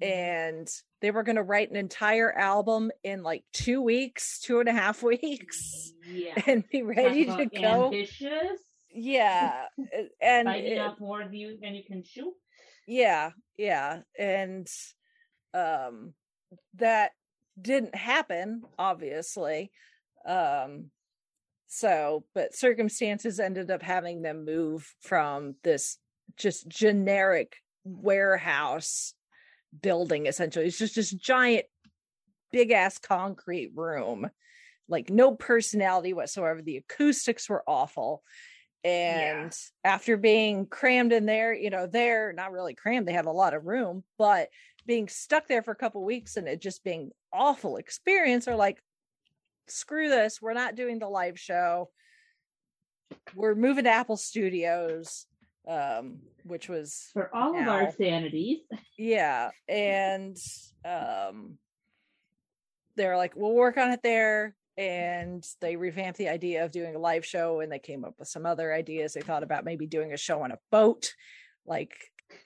and 0.00 0.68
they 1.00 1.10
were 1.10 1.22
going 1.22 1.36
to 1.36 1.42
write 1.42 1.70
an 1.70 1.76
entire 1.76 2.32
album 2.32 2.90
in 3.04 3.22
like 3.22 3.44
two 3.52 3.82
weeks, 3.82 4.40
two 4.40 4.60
and 4.60 4.68
a 4.68 4.72
half 4.72 5.02
weeks, 5.02 5.92
Yeah. 6.08 6.34
and 6.46 6.64
be 6.68 6.82
ready 6.82 7.26
Talk 7.26 7.38
to 7.38 7.46
go. 7.46 7.84
Ambitious. 7.86 8.60
Yeah, 8.98 9.66
uh, 9.78 10.02
and 10.22 10.46
Biting 10.46 10.72
it- 10.72 10.78
off 10.80 10.98
more 10.98 11.22
than 11.22 11.34
you 11.34 11.58
than 11.60 11.74
you 11.74 11.84
can 11.84 12.02
chew. 12.02 12.32
yeah, 12.86 13.30
yeah, 13.58 14.00
and 14.18 14.66
um, 15.52 16.14
that 16.76 17.10
didn't 17.60 17.94
happen, 17.94 18.62
obviously. 18.78 19.70
Um, 20.26 20.90
so, 21.68 22.24
but 22.34 22.54
circumstances 22.54 23.38
ended 23.38 23.70
up 23.70 23.82
having 23.82 24.22
them 24.22 24.44
move 24.46 24.94
from 25.02 25.56
this 25.62 25.98
just 26.38 26.66
generic 26.68 27.56
warehouse 27.84 29.14
building 29.82 30.26
essentially. 30.26 30.66
It's 30.66 30.78
just 30.78 30.96
this 30.96 31.10
giant 31.10 31.66
big 32.52 32.70
ass 32.70 32.98
concrete 32.98 33.72
room. 33.74 34.30
Like 34.88 35.10
no 35.10 35.34
personality 35.34 36.12
whatsoever. 36.12 36.62
The 36.62 36.78
acoustics 36.78 37.48
were 37.48 37.64
awful. 37.66 38.22
And 38.84 39.52
after 39.82 40.16
being 40.16 40.66
crammed 40.66 41.12
in 41.12 41.26
there 41.26 41.52
you 41.52 41.70
know 41.70 41.88
they're 41.88 42.32
not 42.32 42.52
really 42.52 42.74
crammed 42.74 43.08
they 43.08 43.12
had 43.12 43.26
a 43.26 43.32
lot 43.32 43.52
of 43.52 43.66
room 43.66 44.04
but 44.16 44.48
being 44.86 45.08
stuck 45.08 45.48
there 45.48 45.62
for 45.62 45.72
a 45.72 45.76
couple 45.76 46.04
weeks 46.04 46.36
and 46.36 46.46
it 46.46 46.60
just 46.60 46.84
being 46.84 47.10
awful 47.32 47.78
experience 47.78 48.46
are 48.46 48.54
like 48.54 48.78
screw 49.68 50.08
this. 50.08 50.40
We're 50.40 50.54
not 50.54 50.76
doing 50.76 50.98
the 50.98 51.08
live 51.08 51.38
show. 51.38 51.90
We're 53.34 53.54
moving 53.54 53.84
to 53.84 53.90
apple 53.90 54.16
studios 54.16 55.26
um 55.66 56.18
which 56.44 56.68
was 56.68 57.10
For 57.12 57.34
all 57.34 57.58
of 57.58 57.66
our 57.66 57.90
sanities. 57.92 58.60
yeah 58.96 59.50
and 59.68 60.36
um 60.84 61.58
they're 62.96 63.16
like 63.16 63.34
we'll 63.36 63.52
work 63.54 63.76
on 63.76 63.90
it 63.90 64.00
there 64.02 64.54
and 64.78 65.44
they 65.60 65.76
revamped 65.76 66.18
the 66.18 66.28
idea 66.28 66.64
of 66.64 66.70
doing 66.70 66.94
a 66.94 66.98
live 66.98 67.24
show 67.24 67.60
and 67.60 67.70
they 67.72 67.78
came 67.78 68.04
up 68.04 68.14
with 68.18 68.28
some 68.28 68.46
other 68.46 68.72
ideas 68.72 69.12
they 69.14 69.20
thought 69.22 69.42
about 69.42 69.64
maybe 69.64 69.86
doing 69.86 70.12
a 70.12 70.16
show 70.16 70.42
on 70.42 70.52
a 70.52 70.58
boat 70.70 71.12
like 71.66 71.94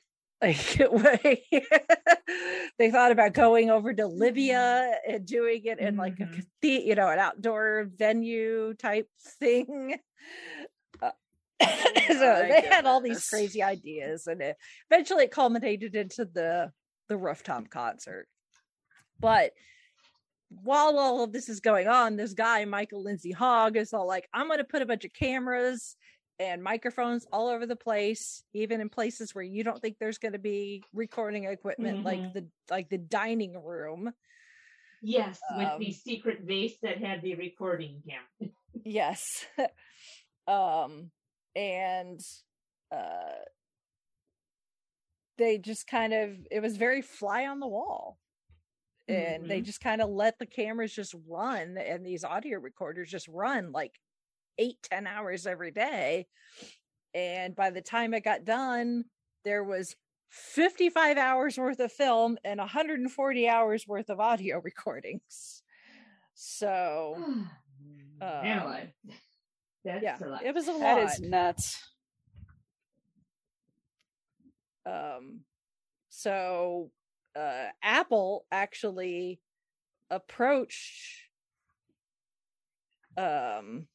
like 0.42 0.80
they 2.78 2.90
thought 2.90 3.12
about 3.12 3.34
going 3.34 3.68
over 3.70 3.92
to 3.92 4.06
libya 4.06 4.94
and 5.06 5.26
doing 5.26 5.60
it 5.64 5.78
in 5.78 5.96
like 5.96 6.18
a 6.20 6.24
Mhm. 6.24 6.44
cathe- 6.62 6.86
you 6.86 6.94
know 6.94 7.08
an 7.10 7.18
outdoor 7.18 7.90
venue 7.96 8.72
type 8.74 9.08
thing 9.38 9.96
so 12.08 12.46
they 12.48 12.62
had 12.70 12.86
all 12.86 13.00
these 13.00 13.26
crazy 13.28 13.62
ideas 13.62 14.26
and 14.26 14.40
it, 14.40 14.56
eventually 14.90 15.24
it 15.24 15.30
culminated 15.30 15.94
into 15.94 16.24
the 16.24 16.70
the 17.08 17.16
rooftop 17.16 17.68
concert 17.70 18.26
but 19.18 19.52
while 20.62 20.98
all 20.98 21.22
of 21.22 21.32
this 21.32 21.48
is 21.48 21.60
going 21.60 21.86
on 21.88 22.16
this 22.16 22.32
guy 22.34 22.64
michael 22.64 23.02
lindsay 23.02 23.32
hogg 23.32 23.76
is 23.76 23.92
all 23.92 24.06
like 24.06 24.28
i'm 24.32 24.46
going 24.46 24.58
to 24.58 24.64
put 24.64 24.82
a 24.82 24.86
bunch 24.86 25.04
of 25.04 25.12
cameras 25.12 25.96
and 26.38 26.62
microphones 26.62 27.26
all 27.34 27.48
over 27.48 27.66
the 27.66 27.76
place, 27.76 28.42
even 28.54 28.80
in 28.80 28.88
places 28.88 29.34
where 29.34 29.44
you 29.44 29.62
don't 29.62 29.78
think 29.82 29.98
there's 30.00 30.16
going 30.16 30.32
to 30.32 30.38
be 30.38 30.82
recording 30.94 31.44
equipment, 31.44 32.02
like 32.02 32.18
Mhm. 32.20 32.32
the 32.32 32.46
like 32.70 32.88
the 32.88 32.96
dining 32.96 33.62
room. 33.62 34.14
Yes, 35.02 35.38
with 35.54 35.68
the 35.78 35.86
Um, 35.88 35.92
secret 35.92 36.40
vase 36.40 36.78
that 36.80 36.96
had 36.96 37.20
the 37.20 37.34
recording 37.34 38.02
camera. 38.08 38.54
Yes. 38.84 39.44
um 40.48 41.10
and 41.56 42.20
uh 42.92 43.38
they 45.38 45.58
just 45.58 45.86
kind 45.86 46.12
of 46.12 46.30
it 46.50 46.60
was 46.60 46.76
very 46.76 47.02
fly 47.02 47.46
on 47.46 47.60
the 47.60 47.66
wall. 47.66 48.18
And 49.08 49.48
they 49.50 49.60
just 49.60 49.80
kind 49.80 50.00
of 50.00 50.08
let 50.08 50.38
the 50.38 50.46
cameras 50.46 50.94
just 50.94 51.16
run 51.26 51.76
and 51.78 52.06
these 52.06 52.22
audio 52.22 52.60
recorders 52.60 53.10
just 53.10 53.26
run 53.26 53.72
like 53.72 53.98
eight, 54.56 54.76
ten 54.82 55.08
hours 55.08 55.46
every 55.46 55.72
day. 55.72 56.28
And 57.12 57.56
by 57.56 57.70
the 57.70 57.80
time 57.80 58.14
it 58.14 58.22
got 58.22 58.44
done, 58.44 59.06
there 59.44 59.64
was 59.64 59.96
55 60.28 61.16
hours 61.16 61.58
worth 61.58 61.80
of 61.80 61.90
film 61.90 62.38
and 62.44 62.60
140 62.60 63.48
hours 63.48 63.88
worth 63.88 64.10
of 64.10 64.20
audio 64.20 64.60
recordings. 64.64 65.62
So 66.34 67.16
um. 67.18 67.46
That's 69.84 70.02
yeah, 70.02 70.16
lot. 70.26 70.44
it 70.44 70.54
was 70.54 70.68
a 70.68 70.72
lot. 70.72 70.80
That 70.80 71.12
is 71.12 71.20
nuts. 71.20 71.90
um 74.86 75.40
so 76.08 76.90
uh 77.36 77.66
apple 77.82 78.44
actually 78.50 79.40
approached 80.10 81.22
um 83.16 83.86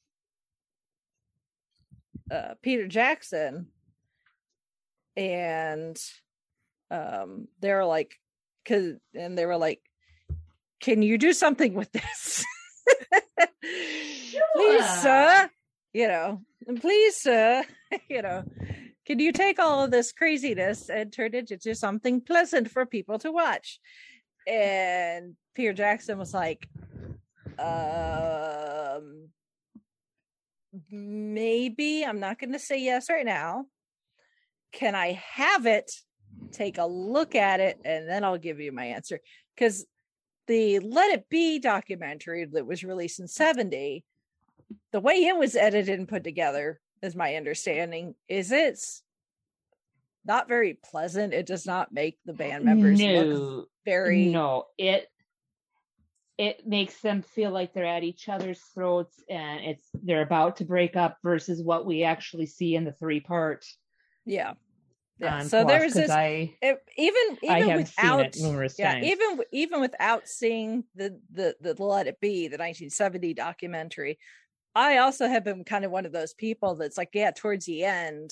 uh 2.31 2.53
peter 2.61 2.87
jackson 2.87 3.67
and 5.17 5.97
um 6.91 7.47
they 7.59 7.73
were 7.73 7.85
like 7.85 8.19
cause 8.67 8.93
and 9.13 9.37
they 9.37 9.45
were 9.45 9.57
like 9.57 9.81
can 10.79 11.01
you 11.01 11.17
do 11.17 11.33
something 11.33 11.73
with 11.73 11.91
this 11.91 12.45
please 14.55 14.85
sir 15.01 15.49
you 15.95 16.09
know 16.09 16.41
please 16.81 17.15
sir 17.15 17.63
you 18.09 18.21
know 18.21 18.43
can 19.05 19.19
you 19.19 19.31
take 19.31 19.59
all 19.59 19.83
of 19.83 19.91
this 19.91 20.11
craziness 20.11 20.89
and 20.89 21.13
turn 21.13 21.33
it 21.33 21.51
into 21.51 21.73
something 21.73 22.19
pleasant 22.19 22.71
for 22.71 22.87
people 22.87 23.17
to 23.19 23.31
watch? 23.31 23.79
And 24.45 25.35
peter 25.55 25.71
jackson 25.71 26.17
was 26.17 26.33
like 26.33 26.67
um 27.57 29.29
maybe 30.91 32.03
i'm 32.03 32.19
not 32.19 32.39
going 32.39 32.51
to 32.51 32.59
say 32.59 32.83
yes 32.83 33.09
right 33.09 33.25
now. 33.25 33.65
Can 34.73 34.95
i 34.95 35.13
have 35.33 35.65
it? 35.65 35.89
Take 36.51 36.77
a 36.77 36.85
look 36.85 37.35
at 37.35 37.61
it 37.61 37.79
and 37.85 38.09
then 38.09 38.25
i'll 38.25 38.37
give 38.37 38.59
you 38.59 38.73
my 38.73 38.85
answer. 38.85 39.21
Because 39.55 39.85
the 40.47 40.79
let 40.79 41.11
it 41.13 41.29
be 41.29 41.57
documentary 41.59 42.43
that 42.43 42.67
was 42.67 42.83
released 42.83 43.21
in 43.21 43.29
70 43.29 44.03
the 44.91 44.99
way 44.99 45.25
it 45.25 45.37
was 45.37 45.55
edited 45.55 45.99
and 45.99 46.07
put 46.07 46.23
together 46.23 46.79
is 47.01 47.15
my 47.15 47.35
understanding 47.35 48.15
is 48.27 48.51
it's 48.51 49.03
not 50.25 50.47
very 50.47 50.73
pleasant 50.73 51.33
it 51.33 51.45
does 51.45 51.65
not 51.65 51.93
make 51.93 52.17
the 52.25 52.33
band 52.33 52.65
members 52.65 52.99
look 53.01 53.69
very 53.85 54.25
no, 54.25 54.65
it 54.77 55.07
it 56.37 56.67
makes 56.67 56.99
them 56.99 57.21
feel 57.21 57.51
like 57.51 57.73
they're 57.73 57.85
at 57.85 58.03
each 58.03 58.27
other's 58.27 58.59
throats 58.73 59.23
and 59.29 59.61
it's 59.63 59.87
they're 60.03 60.21
about 60.21 60.57
to 60.57 60.65
break 60.65 60.95
up 60.95 61.17
versus 61.23 61.61
what 61.61 61.85
we 61.85 62.03
actually 62.03 62.45
see 62.45 62.75
in 62.75 62.83
the 62.83 62.91
three 62.91 63.19
part. 63.19 63.65
yeah 64.25 64.53
yeah 65.19 65.43
so 65.43 65.63
Plus, 65.63 65.71
there's 65.71 65.93
this 65.93 66.11
I 66.11 66.53
it, 66.61 66.77
even 66.97 67.37
I 67.49 67.59
even 67.59 67.69
have 67.69 67.79
without 67.79 68.17
seen 68.17 68.25
it 68.25 68.37
numerous 68.41 68.75
yeah 68.77 68.93
times. 68.93 69.05
even 69.05 69.39
even 69.51 69.79
without 69.79 70.27
seeing 70.27 70.83
the 70.95 71.17
the 71.31 71.55
the 71.61 71.81
let 71.81 72.07
it 72.07 72.19
be 72.19 72.47
the 72.47 72.57
1970 72.57 73.33
documentary 73.33 74.17
i 74.75 74.97
also 74.97 75.27
have 75.27 75.43
been 75.43 75.63
kind 75.63 75.85
of 75.85 75.91
one 75.91 76.05
of 76.05 76.11
those 76.11 76.33
people 76.33 76.75
that's 76.75 76.97
like 76.97 77.09
yeah 77.13 77.31
towards 77.31 77.65
the 77.65 77.83
end 77.83 78.31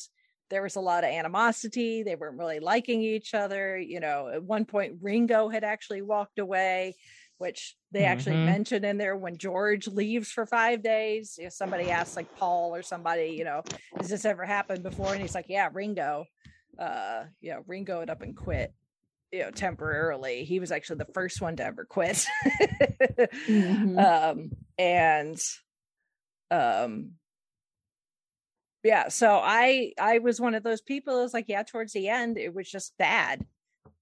there 0.49 0.61
was 0.61 0.75
a 0.75 0.81
lot 0.81 1.03
of 1.03 1.09
animosity. 1.09 2.03
They 2.03 2.15
weren't 2.15 2.37
really 2.37 2.59
liking 2.59 3.01
each 3.01 3.33
other. 3.33 3.75
You 3.79 3.99
know 3.99 4.27
at 4.27 4.43
one 4.43 4.65
point 4.65 4.97
ringo 5.01 5.49
had 5.49 5.63
actually 5.63 6.01
walked 6.03 6.37
away 6.37 6.95
which 7.39 7.75
they 7.91 8.03
actually 8.05 8.35
Mhm. 8.35 8.45
mentioned 8.45 8.85
in 8.85 8.97
there 8.97 9.17
when 9.17 9.37
george 9.37 9.87
leaves 9.87 10.31
for 10.31 10.45
five 10.45 10.83
days. 10.83 11.39
If 11.41 11.53
somebody 11.53 11.89
asks 11.89 12.15
like 12.15 12.27
paul 12.35 12.75
or 12.75 12.83
somebody 12.83 13.29
you 13.37 13.45
know 13.45 13.63
has 13.99 14.09
this 14.09 14.25
ever 14.25 14.45
happened 14.45 14.83
before? 14.83 15.13
And 15.13 15.21
he's 15.21 15.33
like 15.33 15.47
yeah 15.49 15.69
ringo 15.73 16.25
uh 16.77 17.23
you 17.41 17.51
know 17.53 17.63
ringo 17.65 18.01
had 18.01 18.09
up 18.11 18.21
and 18.21 18.35
quit 18.37 18.71
you 19.31 19.39
know 19.39 19.49
temporarily. 19.51 20.43
He 20.43 20.59
was 20.59 20.71
actually 20.71 20.97
the 20.97 21.13
first 21.13 21.41
one 21.41 21.55
to 21.55 21.65
ever 21.65 21.85
quit. 21.85 22.27
Mhm. 23.47 23.97
um 23.97 24.51
and 24.77 25.41
um 26.53 27.11
yeah 28.83 29.07
so 29.07 29.39
i 29.43 29.91
i 29.99 30.19
was 30.19 30.39
one 30.39 30.53
of 30.53 30.63
those 30.63 30.81
people 30.81 31.15
that 31.15 31.23
was 31.23 31.33
like 31.33 31.45
yeah 31.47 31.63
towards 31.63 31.93
the 31.93 32.07
end 32.07 32.37
it 32.37 32.53
was 32.53 32.69
just 32.69 32.97
bad 32.97 33.45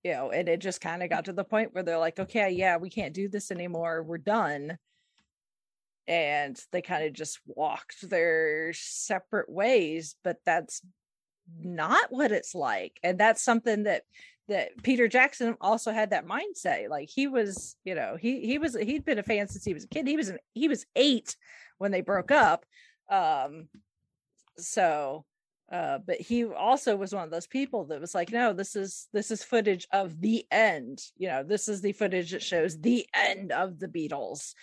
you 0.03 0.11
know 0.11 0.31
and 0.31 0.49
it 0.49 0.59
just 0.59 0.81
kind 0.81 1.03
of 1.03 1.09
got 1.09 1.25
to 1.25 1.33
the 1.33 1.43
point 1.43 1.73
where 1.73 1.83
they're 1.83 1.97
like 1.97 2.19
okay 2.19 2.51
yeah 2.51 2.77
we 2.77 2.89
can't 2.89 3.13
do 3.13 3.27
this 3.27 3.51
anymore 3.51 4.03
we're 4.03 4.17
done. 4.17 4.77
And 6.07 6.59
they 6.71 6.81
kind 6.81 7.05
of 7.05 7.13
just 7.13 7.39
walked 7.45 8.09
their 8.09 8.73
separate 8.73 9.49
ways 9.49 10.15
but 10.23 10.37
that's 10.45 10.81
not 11.59 12.11
what 12.11 12.31
it's 12.31 12.55
like 12.55 12.99
and 13.03 13.17
that's 13.17 13.43
something 13.43 13.83
that 13.83 14.03
that 14.47 14.71
Peter 14.83 15.07
Jackson 15.07 15.55
also 15.61 15.91
had 15.91 16.09
that 16.09 16.27
mindset 16.27 16.89
like 16.89 17.07
he 17.07 17.27
was 17.27 17.77
you 17.85 17.95
know 17.95 18.17
he 18.19 18.41
he 18.41 18.57
was 18.57 18.75
he'd 18.75 19.05
been 19.05 19.19
a 19.19 19.23
fan 19.23 19.47
since 19.47 19.63
he 19.63 19.73
was 19.73 19.85
a 19.85 19.87
kid 19.87 20.07
he 20.07 20.17
was 20.17 20.29
an, 20.29 20.39
he 20.53 20.67
was 20.67 20.85
8 20.95 21.35
when 21.81 21.91
they 21.91 22.01
broke 22.01 22.29
up 22.29 22.63
um 23.09 23.67
so 24.57 25.25
uh 25.71 25.97
but 26.05 26.21
he 26.21 26.45
also 26.45 26.95
was 26.95 27.13
one 27.13 27.23
of 27.23 27.31
those 27.31 27.47
people 27.47 27.85
that 27.85 27.99
was 27.99 28.13
like 28.13 28.31
no 28.31 28.53
this 28.53 28.75
is 28.75 29.07
this 29.13 29.31
is 29.31 29.43
footage 29.43 29.87
of 29.91 30.21
the 30.21 30.45
end 30.51 31.01
you 31.17 31.27
know 31.27 31.43
this 31.43 31.67
is 31.67 31.81
the 31.81 31.91
footage 31.91 32.31
that 32.31 32.43
shows 32.43 32.79
the 32.79 33.05
end 33.15 33.51
of 33.51 33.79
the 33.79 33.87
Beatles. 33.87 34.53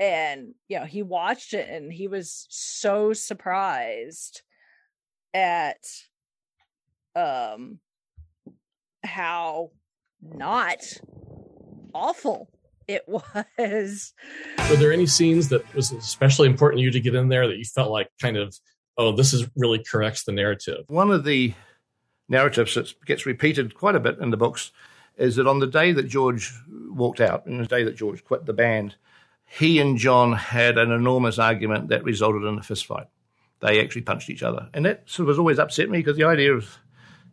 And 0.00 0.54
you 0.68 0.80
know 0.80 0.84
he 0.84 1.04
watched 1.04 1.54
it 1.54 1.68
and 1.68 1.92
he 1.92 2.08
was 2.08 2.46
so 2.50 3.12
surprised 3.12 4.42
at 5.32 5.78
um 7.14 7.78
how 9.04 9.70
not 10.20 10.82
awful 11.94 12.50
it 12.88 13.04
was 13.08 14.12
Were 14.70 14.76
there 14.76 14.92
any 14.92 15.06
scenes 15.06 15.48
that 15.48 15.74
was 15.74 15.92
especially 15.92 16.48
important 16.48 16.80
to 16.80 16.84
you 16.84 16.90
to 16.90 17.00
get 17.00 17.14
in 17.14 17.28
there 17.28 17.46
that 17.46 17.58
you 17.58 17.64
felt 17.64 17.90
like 17.90 18.10
kind 18.20 18.36
of, 18.36 18.56
oh, 18.96 19.12
this 19.12 19.32
is 19.32 19.48
really 19.56 19.82
corrects 19.82 20.24
the 20.24 20.32
narrative? 20.32 20.84
One 20.88 21.10
of 21.10 21.24
the 21.24 21.54
narratives 22.28 22.74
that 22.74 22.92
gets 23.04 23.26
repeated 23.26 23.74
quite 23.74 23.94
a 23.94 24.00
bit 24.00 24.18
in 24.18 24.30
the 24.30 24.36
books 24.36 24.72
is 25.16 25.36
that 25.36 25.46
on 25.46 25.60
the 25.60 25.66
day 25.66 25.92
that 25.92 26.08
George 26.08 26.52
walked 26.90 27.20
out, 27.20 27.46
and 27.46 27.60
the 27.60 27.66
day 27.66 27.84
that 27.84 27.96
George 27.96 28.24
quit 28.24 28.44
the 28.44 28.52
band, 28.52 28.96
he 29.46 29.78
and 29.80 29.96
John 29.96 30.32
had 30.32 30.76
an 30.76 30.90
enormous 30.90 31.38
argument 31.38 31.88
that 31.88 32.04
resulted 32.04 32.42
in 32.42 32.58
a 32.58 32.62
fist 32.62 32.86
fight. 32.86 33.06
They 33.60 33.80
actually 33.80 34.02
punched 34.02 34.28
each 34.28 34.42
other. 34.42 34.68
And 34.74 34.84
that 34.84 35.04
sort 35.06 35.28
of 35.28 35.34
has 35.34 35.38
always 35.38 35.58
upset 35.58 35.88
me 35.88 35.98
because 35.98 36.16
the 36.16 36.24
idea 36.24 36.52
of 36.52 36.68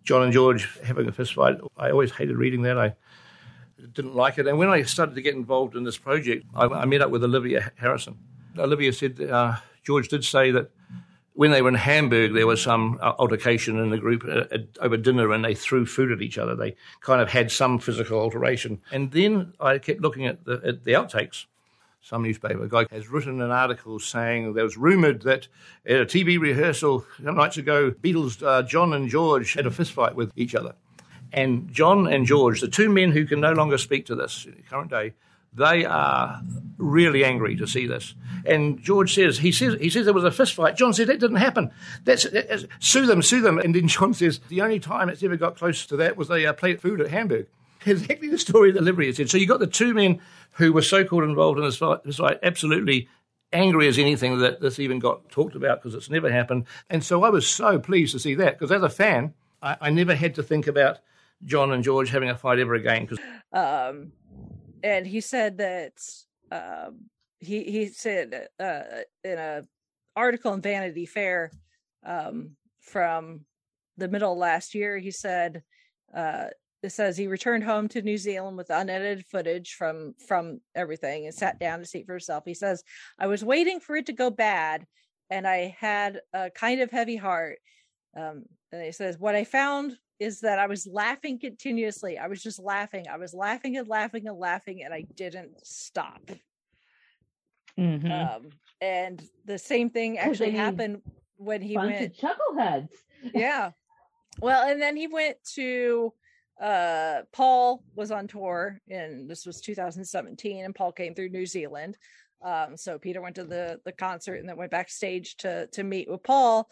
John 0.03 0.23
and 0.23 0.31
George 0.31 0.79
having 0.83 1.07
a 1.07 1.11
fist 1.11 1.33
fight, 1.33 1.57
I 1.75 1.91
always 1.91 2.11
hated 2.11 2.37
reading 2.37 2.61
that. 2.61 2.77
I 2.77 2.95
didn't 3.93 4.15
like 4.15 4.37
it. 4.37 4.47
And 4.47 4.57
when 4.57 4.69
I 4.69 4.83
started 4.83 5.15
to 5.15 5.21
get 5.21 5.35
involved 5.35 5.75
in 5.75 5.83
this 5.83 5.97
project, 5.97 6.45
I, 6.55 6.65
I 6.65 6.85
met 6.85 7.01
up 7.01 7.09
with 7.09 7.23
Olivia 7.23 7.71
Harrison. 7.75 8.17
Olivia 8.57 8.93
said 8.93 9.19
uh, 9.21 9.55
George 9.83 10.07
did 10.07 10.23
say 10.23 10.51
that 10.51 10.69
when 11.33 11.51
they 11.51 11.61
were 11.61 11.69
in 11.69 11.75
Hamburg, 11.75 12.33
there 12.33 12.47
was 12.47 12.61
some 12.61 12.99
uh, 13.01 13.13
altercation 13.17 13.79
in 13.79 13.89
the 13.89 13.97
group 13.97 14.23
uh, 14.27 14.57
over 14.81 14.97
dinner, 14.97 15.31
and 15.31 15.43
they 15.43 15.55
threw 15.55 15.85
food 15.85 16.11
at 16.11 16.21
each 16.21 16.37
other. 16.37 16.55
They 16.55 16.75
kind 17.01 17.21
of 17.21 17.29
had 17.29 17.51
some 17.51 17.79
physical 17.79 18.19
alteration. 18.19 18.81
And 18.91 19.11
then 19.11 19.53
I 19.59 19.79
kept 19.79 20.01
looking 20.01 20.27
at 20.27 20.45
the, 20.45 20.61
at 20.63 20.83
the 20.83 20.91
outtakes. 20.91 21.45
Some 22.01 22.23
newspaper 22.23 22.67
guy 22.67 22.85
has 22.91 23.07
written 23.07 23.41
an 23.41 23.49
article 23.49 23.97
saying 23.97 24.53
there 24.53 24.65
was 24.65 24.75
rumored 24.75 25.21
that 25.21 25.47
at 25.85 26.01
a 26.01 26.05
TV 26.05 26.37
rehearsal 26.37 27.05
some 27.23 27.35
nights 27.35 27.57
ago, 27.57 27.91
Beatles, 27.91 28.45
uh, 28.45 28.61
John 28.61 28.91
and 28.93 29.09
George 29.09 29.53
had 29.53 29.65
a 29.65 29.69
fistfight 29.69 30.13
with 30.13 30.31
each 30.35 30.53
other. 30.53 30.75
And 31.33 31.73
John 31.73 32.07
and 32.07 32.25
George, 32.25 32.61
the 32.61 32.67
two 32.67 32.89
men 32.89 33.11
who 33.11 33.25
can 33.25 33.41
no 33.41 33.53
longer 33.53 33.77
speak 33.77 34.05
to 34.05 34.15
this 34.15 34.45
in 34.45 34.55
the 34.55 34.61
current 34.61 34.91
day, 34.91 35.13
they 35.55 35.85
are 35.85 36.41
really 36.77 37.23
angry 37.23 37.55
to 37.57 37.67
see 37.67 37.87
this. 37.87 38.15
And 38.45 38.81
George 38.81 39.13
says, 39.13 39.39
he 39.39 39.51
says, 39.51 39.75
he 39.79 39.89
says 39.89 40.05
there 40.05 40.13
was 40.13 40.23
a 40.23 40.31
fist 40.31 40.53
fight. 40.53 40.75
John 40.75 40.93
says 40.93 41.07
that 41.07 41.19
didn't 41.19 41.37
happen. 41.37 41.71
That's, 42.03 42.23
that's 42.23 42.65
sue 42.79 43.05
them, 43.05 43.21
sue 43.21 43.41
them. 43.41 43.59
And 43.59 43.73
then 43.73 43.87
John 43.87 44.13
says 44.13 44.39
the 44.49 44.61
only 44.61 44.79
time 44.79 45.09
it's 45.09 45.23
ever 45.23 45.35
got 45.35 45.57
close 45.57 45.85
to 45.87 45.97
that 45.97 46.17
was 46.17 46.27
they 46.27 46.45
uh, 46.45 46.53
played 46.53 46.81
food 46.81 47.01
at 47.01 47.09
Hamburg. 47.09 47.47
Exactly 47.85 48.29
the 48.29 48.37
story 48.37 48.71
that 48.71 48.79
Olivia 48.79 49.13
said. 49.13 49.29
So 49.29 49.37
you 49.37 49.45
got 49.45 49.59
the 49.59 49.67
two 49.67 49.93
men 49.93 50.21
who 50.53 50.71
were 50.71 50.81
so-called 50.81 51.23
involved 51.23 51.59
in 51.59 51.65
this 51.65 51.77
fight, 51.77 52.03
this 52.03 52.17
fight 52.17 52.39
absolutely 52.41 53.09
angry 53.51 53.87
as 53.87 53.99
anything 53.99 54.39
that 54.39 54.61
this 54.61 54.79
even 54.79 54.99
got 54.99 55.29
talked 55.29 55.55
about 55.55 55.81
because 55.81 55.93
it's 55.93 56.09
never 56.09 56.31
happened. 56.31 56.65
And 56.89 57.03
so 57.03 57.23
I 57.23 57.29
was 57.29 57.45
so 57.47 57.79
pleased 57.79 58.13
to 58.13 58.19
see 58.19 58.35
that 58.35 58.57
because 58.57 58.71
as 58.71 58.81
a 58.81 58.89
fan, 58.89 59.33
I, 59.61 59.77
I 59.81 59.89
never 59.89 60.15
had 60.15 60.35
to 60.35 60.43
think 60.43 60.67
about 60.67 60.99
John 61.45 61.71
and 61.71 61.83
George 61.83 62.09
having 62.09 62.29
a 62.29 62.37
fight 62.37 62.59
ever 62.59 62.75
again 62.75 63.05
because 63.05 63.19
um 63.51 64.11
and 64.83 65.05
he 65.05 65.21
said 65.21 65.57
that 65.57 65.93
um 66.51 67.09
he 67.39 67.63
he 67.63 67.87
said 67.87 68.47
uh 68.59 68.81
in 69.23 69.37
a 69.37 69.63
article 70.15 70.53
in 70.53 70.61
vanity 70.61 71.05
fair 71.05 71.51
um 72.05 72.51
from 72.79 73.41
the 73.97 74.07
middle 74.07 74.37
last 74.37 74.75
year 74.75 74.97
he 74.97 75.11
said 75.11 75.63
uh 76.15 76.45
it 76.81 76.91
says 76.91 77.15
he 77.15 77.27
returned 77.27 77.63
home 77.63 77.87
to 77.87 78.01
new 78.01 78.17
zealand 78.17 78.57
with 78.57 78.69
unedited 78.69 79.25
footage 79.25 79.73
from 79.73 80.13
from 80.27 80.59
everything 80.75 81.25
and 81.25 81.33
sat 81.33 81.59
down 81.59 81.79
to 81.79 81.85
see 81.85 82.03
for 82.03 82.13
himself. 82.13 82.43
He 82.45 82.53
says 82.53 82.83
i 83.19 83.27
was 83.27 83.43
waiting 83.43 83.79
for 83.79 83.95
it 83.95 84.05
to 84.07 84.13
go 84.13 84.29
bad 84.29 84.85
and 85.29 85.47
i 85.47 85.75
had 85.79 86.19
a 86.33 86.49
kind 86.49 86.81
of 86.81 86.91
heavy 86.91 87.15
heart. 87.15 87.59
Um 88.15 88.43
and 88.71 88.83
he 88.83 88.91
says 88.91 89.17
what 89.17 89.35
i 89.35 89.43
found 89.43 89.97
is 90.19 90.41
that 90.41 90.59
I 90.59 90.67
was 90.67 90.87
laughing 90.87 91.39
continuously. 91.39 92.17
I 92.17 92.27
was 92.27 92.41
just 92.41 92.59
laughing. 92.59 93.05
I 93.11 93.17
was 93.17 93.33
laughing 93.33 93.77
and 93.77 93.87
laughing 93.87 94.27
and 94.27 94.37
laughing, 94.37 94.83
and 94.83 94.93
I 94.93 95.05
didn't 95.15 95.65
stop. 95.65 96.29
Mhm. 97.77 98.11
Um, 98.11 98.49
and 98.81 99.21
the 99.45 99.57
same 99.57 99.89
thing 99.89 100.17
actually 100.19 100.51
happened 100.51 101.01
when 101.37 101.61
he 101.61 101.77
went. 101.77 102.01
of 102.05 102.13
chuckleheads. 102.13 102.89
Yeah. 103.33 103.71
Well, 104.41 104.69
and 104.69 104.81
then 104.81 104.97
he 104.97 105.07
went 105.07 105.37
to 105.55 106.13
uh 106.61 107.21
Paul 107.31 107.83
was 107.95 108.11
on 108.11 108.27
tour 108.27 108.79
and 108.89 109.29
this 109.29 109.45
was 109.45 109.59
2017 109.61 110.63
and 110.65 110.75
Paul 110.75 110.91
came 110.91 111.15
through 111.15 111.29
New 111.29 111.45
Zealand. 111.45 111.97
Um 112.43 112.75
so 112.75 112.99
Peter 112.99 113.21
went 113.21 113.35
to 113.37 113.45
the 113.45 113.79
the 113.85 113.93
concert 113.93 114.35
and 114.35 114.47
then 114.49 114.57
went 114.57 114.71
backstage 114.71 115.37
to 115.37 115.67
to 115.67 115.83
meet 115.83 116.09
with 116.11 116.21
Paul 116.21 116.69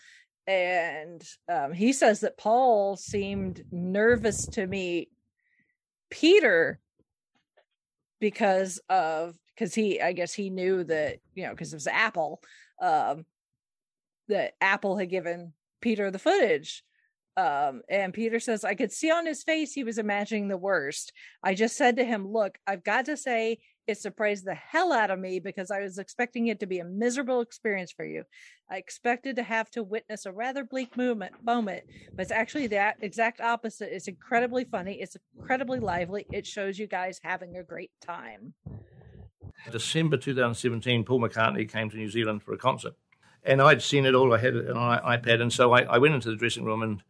and 0.52 1.24
um 1.49 1.72
he 1.72 1.93
says 1.93 2.20
that 2.20 2.38
Paul 2.38 2.97
seemed 2.97 3.64
nervous 3.72 4.45
to 4.47 4.68
meet 4.68 5.10
Peter 6.10 6.80
because 8.20 8.82
of 8.89 9.36
because 9.56 9.74
he 9.74 10.02
I 10.02 10.12
guess 10.12 10.34
he 10.34 10.49
knew 10.49 10.84
that 10.84 11.20
you 11.34 11.43
know 11.43 11.52
because 11.52 11.72
it 11.72 11.78
was 11.78 11.88
Apple 11.88 12.41
um 12.82 13.26
that 14.28 14.54
Apple 14.60 14.97
had 14.97 15.10
given 15.10 15.54
Peter 15.82 16.12
the 16.12 16.20
footage. 16.20 16.84
Um 17.38 17.82
and 17.89 18.14
Peter 18.14 18.41
says 18.41 18.66
I 18.66 18.76
could 18.76 18.91
see 18.91 19.10
on 19.10 19.26
his 19.26 19.43
face 19.43 19.72
he 19.72 19.86
was 19.86 19.97
imagining 19.97 20.49
the 20.49 20.58
worst. 20.58 21.14
I 21.41 21.54
just 21.54 21.78
said 21.78 21.95
to 21.95 22.04
him 22.04 22.28
look 22.28 22.58
I've 22.68 22.84
got 22.84 23.06
to 23.06 23.16
say 23.16 23.60
it 23.88 23.97
surprised 23.97 24.45
the 24.45 24.54
hell 24.54 24.91
out 24.91 25.12
of 25.12 25.20
me 25.20 25.39
because 25.39 25.72
I 25.72 25.80
was 25.80 25.97
expecting 25.97 26.47
it 26.47 26.60
to 26.60 26.66
be 26.66 26.80
a 26.80 26.86
miserable 26.86 27.41
experience 27.41 27.91
for 27.91 28.06
you 28.06 28.24
I 28.72 28.78
expected 28.78 29.36
to 29.36 29.43
have 29.43 29.69
to 29.72 29.84
witness 29.84 30.26
a 30.26 30.32
rather 30.32 30.63
bleak 30.63 30.95
moment 30.95 31.34
moment 31.43 31.84
but 32.15 32.24
it's 32.24 32.32
actually 32.32 32.67
that 32.67 32.97
exact 33.01 33.41
opposite 33.41 33.93
it's 33.93 34.07
incredibly 34.07 34.63
funny 34.63 34.93
it's 35.01 35.17
incredibly 35.38 35.80
lively 35.80 36.26
it 36.32 36.47
shows 36.47 36.80
you 36.80 36.88
guys 36.88 37.19
having 37.24 37.57
a 37.57 37.63
great 37.63 37.91
time 38.01 38.53
December 39.69 40.17
2017, 40.17 41.03
Paul 41.03 41.22
McCartney 41.22 41.69
came 41.72 41.89
to 41.89 41.97
New 41.97 42.09
Zealand 42.09 42.41
for 42.41 42.53
a 42.53 42.57
concert. 42.57 42.95
And 43.43 43.61
I'd 43.61 43.82
seen 43.82 44.05
it 44.05 44.15
all. 44.15 44.34
I 44.34 44.38
had 44.38 44.55
it 44.55 44.69
on 44.69 44.76
my 44.76 45.17
iPad. 45.17 45.41
And 45.41 45.51
so 45.51 45.72
I, 45.72 45.82
I 45.82 45.97
went 45.97 46.13
into 46.13 46.30
the 46.30 46.36
dressing 46.36 46.63
room 46.63 46.82
and 46.82 47.03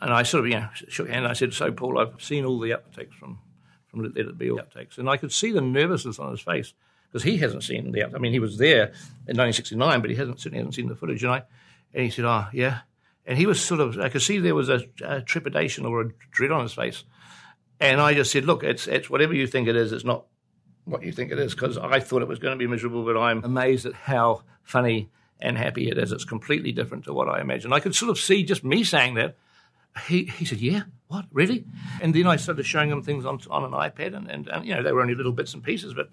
and 0.00 0.12
I 0.12 0.22
sort 0.24 0.44
of, 0.44 0.50
you 0.50 0.58
know, 0.58 0.68
shook 0.74 1.08
hands. 1.08 1.26
I 1.26 1.32
said, 1.32 1.54
so, 1.54 1.70
Paul, 1.72 1.98
I've 1.98 2.20
seen 2.20 2.44
all 2.44 2.58
the 2.58 2.70
outtakes 2.70 3.14
from, 3.14 3.38
from 3.86 4.02
Let 4.02 4.16
It 4.16 4.36
Be, 4.36 4.50
all 4.50 4.58
outtakes. 4.58 4.98
And 4.98 5.08
I 5.08 5.16
could 5.16 5.32
see 5.32 5.52
the 5.52 5.60
nervousness 5.60 6.18
on 6.18 6.32
his 6.32 6.40
face 6.40 6.74
because 7.14 7.22
he 7.22 7.36
hasn't 7.36 7.62
seen 7.62 7.92
the. 7.92 8.02
I 8.02 8.18
mean, 8.18 8.32
he 8.32 8.40
was 8.40 8.58
there 8.58 8.86
in 9.28 9.36
1969, 9.36 10.00
but 10.00 10.10
he 10.10 10.16
hasn't 10.16 10.40
certainly 10.40 10.58
hasn't 10.58 10.74
seen 10.74 10.88
the 10.88 10.96
footage. 10.96 11.22
And 11.22 11.32
I, 11.32 11.42
and 11.94 12.02
he 12.02 12.10
said, 12.10 12.24
oh, 12.24 12.48
yeah. 12.52 12.80
And 13.24 13.38
he 13.38 13.46
was 13.46 13.60
sort 13.60 13.78
of, 13.78 13.96
I 14.00 14.08
could 14.08 14.20
see 14.20 14.40
there 14.40 14.56
was 14.56 14.68
a, 14.68 14.80
a 15.00 15.22
trepidation 15.22 15.86
or 15.86 16.00
a 16.00 16.10
dread 16.32 16.50
on 16.50 16.64
his 16.64 16.72
face. 16.72 17.04
And 17.78 18.00
I 18.00 18.14
just 18.14 18.32
said, 18.32 18.46
look, 18.46 18.64
it's, 18.64 18.88
it's 18.88 19.08
whatever 19.08 19.32
you 19.32 19.46
think 19.46 19.68
it 19.68 19.76
is, 19.76 19.92
it's 19.92 20.04
not 20.04 20.24
what 20.86 21.04
you 21.04 21.12
think 21.12 21.30
it 21.30 21.38
is 21.38 21.54
because 21.54 21.78
I 21.78 22.00
thought 22.00 22.20
it 22.20 22.26
was 22.26 22.40
going 22.40 22.58
to 22.58 22.58
be 22.58 22.66
miserable, 22.66 23.04
but 23.04 23.16
I'm 23.16 23.44
amazed 23.44 23.86
at 23.86 23.94
how 23.94 24.42
funny 24.64 25.08
and 25.38 25.56
happy 25.56 25.88
it 25.88 25.98
is. 25.98 26.10
It's 26.10 26.24
completely 26.24 26.72
different 26.72 27.04
to 27.04 27.12
what 27.12 27.28
I 27.28 27.40
imagined. 27.40 27.72
I 27.72 27.78
could 27.78 27.94
sort 27.94 28.10
of 28.10 28.18
see 28.18 28.42
just 28.42 28.64
me 28.64 28.82
saying 28.82 29.14
that. 29.14 29.36
He, 30.08 30.24
he 30.24 30.44
said, 30.44 30.58
Yeah, 30.58 30.82
what, 31.06 31.26
really? 31.30 31.64
And 32.00 32.12
then 32.12 32.26
I 32.26 32.34
started 32.34 32.66
showing 32.66 32.90
him 32.90 33.02
things 33.02 33.24
on, 33.24 33.38
on 33.48 33.62
an 33.62 33.70
iPad, 33.70 34.16
and, 34.16 34.28
and, 34.28 34.48
and, 34.48 34.66
you 34.66 34.74
know, 34.74 34.82
they 34.82 34.90
were 34.90 35.00
only 35.00 35.14
little 35.14 35.30
bits 35.30 35.54
and 35.54 35.62
pieces, 35.62 35.94
but 35.94 36.10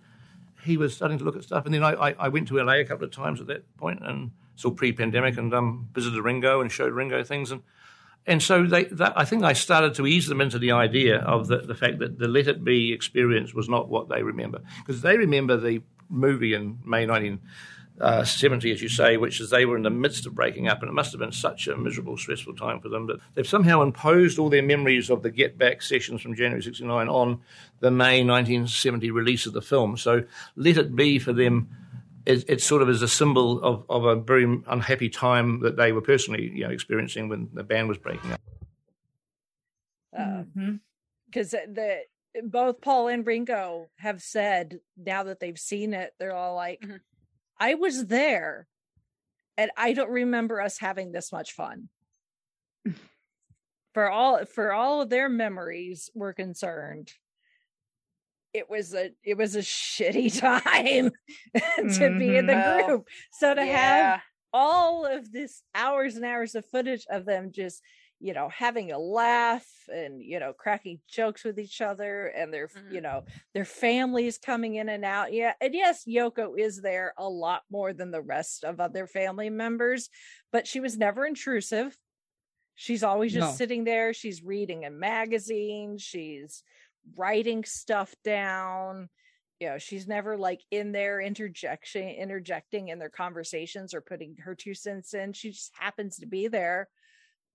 he 0.63 0.77
was 0.77 0.95
starting 0.95 1.17
to 1.17 1.23
look 1.23 1.35
at 1.35 1.43
stuff. 1.43 1.65
And 1.65 1.73
then 1.73 1.83
I, 1.83 1.93
I, 1.93 2.15
I 2.19 2.27
went 2.29 2.47
to 2.49 2.61
LA 2.61 2.73
a 2.73 2.85
couple 2.85 3.05
of 3.05 3.11
times 3.11 3.41
at 3.41 3.47
that 3.47 3.77
point, 3.77 3.99
and 4.03 4.31
still 4.55 4.71
pre 4.71 4.91
pandemic, 4.91 5.37
and 5.37 5.53
um, 5.53 5.89
visited 5.93 6.21
Ringo 6.21 6.61
and 6.61 6.71
showed 6.71 6.93
Ringo 6.93 7.23
things. 7.23 7.51
And 7.51 7.61
and 8.27 8.41
so 8.41 8.65
they, 8.65 8.85
that, 8.85 9.13
I 9.15 9.25
think 9.25 9.43
I 9.43 9.53
started 9.53 9.95
to 9.95 10.05
ease 10.05 10.27
them 10.27 10.41
into 10.41 10.59
the 10.59 10.71
idea 10.71 11.19
of 11.19 11.47
the, 11.47 11.57
the 11.57 11.73
fact 11.73 11.99
that 11.99 12.19
the 12.19 12.27
Let 12.27 12.47
It 12.47 12.63
Be 12.63 12.93
experience 12.93 13.53
was 13.53 13.67
not 13.67 13.89
what 13.89 14.09
they 14.09 14.21
remember. 14.21 14.61
Because 14.79 15.01
they 15.01 15.17
remember 15.17 15.57
the 15.57 15.81
movie 16.09 16.53
in 16.53 16.79
May 16.85 17.05
Uh, 18.01 18.25
1970, 18.25 18.71
as 18.71 18.81
you 18.81 18.89
say, 18.89 19.15
which 19.15 19.39
is 19.39 19.51
they 19.51 19.65
were 19.65 19.77
in 19.77 19.83
the 19.83 19.89
midst 19.91 20.25
of 20.25 20.33
breaking 20.33 20.67
up, 20.67 20.81
and 20.81 20.89
it 20.89 20.93
must 20.93 21.11
have 21.11 21.19
been 21.19 21.31
such 21.31 21.67
a 21.67 21.77
miserable, 21.77 22.17
stressful 22.17 22.55
time 22.55 22.79
for 22.79 22.89
them. 22.89 23.05
But 23.05 23.19
they've 23.35 23.47
somehow 23.47 23.83
imposed 23.83 24.39
all 24.39 24.49
their 24.49 24.63
memories 24.63 25.09
of 25.11 25.21
the 25.21 25.29
Get 25.29 25.57
Back 25.57 25.83
sessions 25.83 26.21
from 26.21 26.35
January 26.35 26.63
69 26.63 27.07
on 27.07 27.41
the 27.79 27.91
May 27.91 28.23
1970 28.23 29.11
release 29.11 29.45
of 29.45 29.53
the 29.53 29.61
film. 29.61 29.97
So 29.97 30.23
Let 30.55 30.77
It 30.77 30.95
Be 30.95 31.19
for 31.19 31.31
them 31.31 31.69
it, 32.25 32.45
it 32.47 32.61
sort 32.61 32.81
of 32.81 32.89
is 32.89 33.01
a 33.01 33.07
symbol 33.07 33.61
of, 33.63 33.85
of 33.89 34.05
a 34.05 34.15
very 34.15 34.61
unhappy 34.67 35.09
time 35.09 35.61
that 35.61 35.77
they 35.77 35.91
were 35.91 36.01
personally 36.01 36.51
you 36.53 36.63
know 36.63 36.69
experiencing 36.69 37.29
when 37.29 37.49
the 37.53 37.63
band 37.63 37.87
was 37.87 37.97
breaking 37.97 38.31
up. 38.31 38.41
Uh, 40.17 40.21
mm-hmm. 40.21 40.75
Because 41.25 41.51
the 41.51 42.01
both 42.43 42.81
Paul 42.81 43.07
and 43.07 43.25
Ringo 43.25 43.89
have 43.97 44.21
said 44.21 44.79
now 44.97 45.23
that 45.23 45.39
they've 45.39 45.59
seen 45.59 45.93
it, 45.93 46.13
they're 46.19 46.35
all 46.35 46.55
like, 46.55 46.81
Mhm. 46.81 46.99
"I 47.61 47.75
was 47.75 48.07
there, 48.07 48.67
and 49.55 49.69
I 49.77 49.93
don't 49.93 50.09
remember 50.09 50.59
us 50.59 50.79
having 50.79 51.11
this 51.11 51.31
much 51.31 51.53
fun." 51.53 51.89
for 53.93 54.09
all 54.09 54.45
for 54.45 54.73
all 54.73 55.01
of 55.01 55.09
their 55.09 55.29
memories 55.29 56.09
were 56.15 56.33
concerned, 56.33 57.13
it 58.53 58.69
was 58.69 58.93
a 58.95 59.11
it 59.23 59.37
was 59.37 59.55
a 59.55 59.59
shitty 59.59 60.39
time 60.39 61.11
to 61.53 62.19
be 62.19 62.35
in 62.35 62.47
the 62.47 62.53
Mhm. 62.53 62.79
Oh, 62.81 62.85
group. 62.87 63.07
So 63.31 63.53
to 63.53 63.63
have 63.65 64.21
all 64.53 65.05
of 65.05 65.31
this 65.31 65.61
hours 65.75 66.15
and 66.15 66.25
hours 66.25 66.55
of 66.55 66.65
footage 66.65 67.05
of 67.09 67.25
them 67.25 67.51
just 67.51 67.81
you 68.21 68.33
know 68.33 68.47
having 68.49 68.91
a 68.91 68.99
laugh 68.99 69.65
and 69.87 70.21
you 70.21 70.39
know 70.39 70.53
cracking 70.53 70.99
jokes 71.09 71.43
with 71.43 71.57
each 71.59 71.81
other 71.81 72.27
and 72.27 72.53
their 72.53 72.67
Mhm. 72.67 72.93
you 72.93 73.01
know 73.01 73.23
their 73.53 73.65
families 73.65 74.37
coming 74.37 74.75
in 74.75 74.89
and 74.89 75.03
out 75.03 75.33
yeah 75.33 75.53
and 75.59 75.73
yes 75.73 76.03
yoko 76.07 76.57
is 76.57 76.81
there 76.81 77.13
a 77.17 77.27
lot 77.27 77.63
more 77.71 77.93
than 77.93 78.11
the 78.11 78.21
rest 78.21 78.63
of 78.63 78.79
other 78.79 79.07
family 79.07 79.49
members 79.49 80.09
but 80.51 80.67
she 80.67 80.79
was 80.79 80.97
never 80.97 81.25
intrusive 81.25 81.97
she's 82.75 83.03
always 83.03 83.33
just 83.33 83.51
No. 83.53 83.57
sitting 83.57 83.83
there 83.83 84.13
she's 84.13 84.43
reading 84.43 84.85
a 84.85 84.91
magazine 84.91 85.97
she's 85.97 86.63
writing 87.15 87.63
stuff 87.63 88.13
down 88.23 89.09
you 89.59 89.67
know 89.67 89.77
she's 89.79 90.07
never 90.07 90.37
like 90.37 90.61
in 90.69 90.91
there 90.91 91.19
interjection 91.19 92.07
interjecting 92.07 92.89
in 92.89 92.99
their 92.99 93.09
conversations 93.09 93.93
or 93.93 94.01
putting 94.01 94.35
her 94.37 94.53
two 94.55 94.73
cents 94.75 95.13
in 95.13 95.33
she 95.33 95.49
just 95.51 95.71
happens 95.75 96.17
to 96.17 96.27
be 96.27 96.47
there 96.47 96.87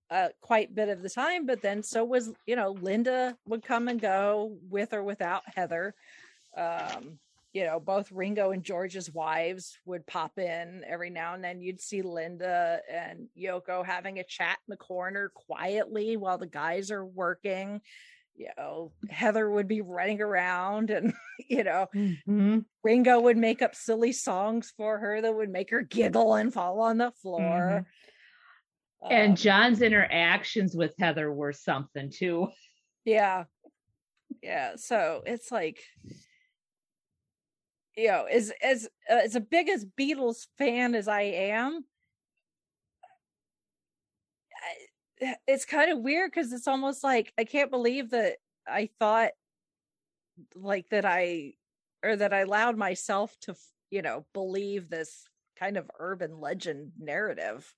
uh 0.09 0.29
quite 0.41 0.69
a 0.69 0.73
bit 0.73 0.89
of 0.89 1.01
the 1.01 1.09
time 1.09 1.45
but 1.45 1.61
then 1.61 1.83
so 1.83 2.03
was 2.03 2.31
you 2.45 2.55
know 2.55 2.71
linda 2.71 3.35
would 3.45 3.63
come 3.63 3.87
and 3.87 4.01
go 4.01 4.57
with 4.69 4.93
or 4.93 5.03
without 5.03 5.43
heather 5.55 5.93
um 6.55 7.19
you 7.53 7.65
know 7.65 7.79
both 7.79 8.11
ringo 8.11 8.51
and 8.51 8.63
george's 8.63 9.11
wives 9.11 9.77
would 9.85 10.05
pop 10.05 10.37
in 10.37 10.83
every 10.87 11.09
now 11.09 11.33
and 11.33 11.43
then 11.43 11.61
you'd 11.61 11.81
see 11.81 12.01
linda 12.01 12.79
and 12.91 13.27
yoko 13.37 13.85
having 13.85 14.19
a 14.19 14.23
chat 14.23 14.57
in 14.67 14.71
the 14.71 14.77
corner 14.77 15.31
quietly 15.33 16.17
while 16.17 16.37
the 16.37 16.47
guys 16.47 16.91
are 16.91 17.05
working 17.05 17.81
you 18.35 18.49
know 18.57 18.91
heather 19.09 19.49
would 19.49 19.67
be 19.67 19.81
running 19.81 20.21
around 20.21 20.89
and 20.89 21.13
you 21.49 21.63
know 21.63 21.87
Mhm. 21.95 22.65
Ringo 22.83 23.19
would 23.19 23.37
make 23.37 23.61
up 23.61 23.75
silly 23.75 24.11
songs 24.11 24.73
for 24.77 24.99
her 24.99 25.21
that 25.21 25.35
would 25.35 25.49
make 25.49 25.71
her 25.71 25.81
giggle 25.81 26.35
and 26.35 26.53
fall 26.53 26.79
on 26.79 26.97
the 26.97 27.11
floor. 27.11 27.67
And 27.67 27.85
Um, 29.03 29.35
John's 29.35 29.81
interactions 29.81 30.75
with 30.75 30.93
Heather 30.99 31.31
were 31.31 31.53
something 31.53 32.09
too. 32.09 32.47
yeah, 33.05 33.45
yeah. 34.41 34.73
So 34.75 35.21
it's 35.25 35.51
like, 35.51 35.79
you 37.95 38.07
know, 38.07 38.25
as 38.25 38.51
as 38.61 38.89
as 39.07 39.35
a 39.35 39.41
big 39.41 39.69
as 39.69 39.85
Beatles 39.85 40.47
fan 40.57 40.95
as 40.95 41.07
I 41.07 41.21
am, 41.21 41.85
it's 45.47 45.65
kind 45.65 45.91
of 45.91 45.99
weird 45.99 46.31
because 46.31 46.51
it's 46.53 46.67
almost 46.67 47.03
like 47.03 47.33
I 47.37 47.43
can't 47.43 47.71
believe 47.71 48.11
that 48.11 48.37
I 48.67 48.89
thought 48.99 49.31
like 50.55 50.89
that 50.89 51.05
I 51.05 51.53
or 52.03 52.15
that 52.15 52.33
I 52.33 52.39
allowed 52.41 52.77
myself 52.77 53.35
to 53.41 53.55
you 53.89 54.01
know 54.01 54.25
believe 54.33 54.89
this 54.89 55.27
kind 55.57 55.77
of 55.77 55.89
urban 55.99 56.39
legend 56.39 56.91
narrative 56.99 57.73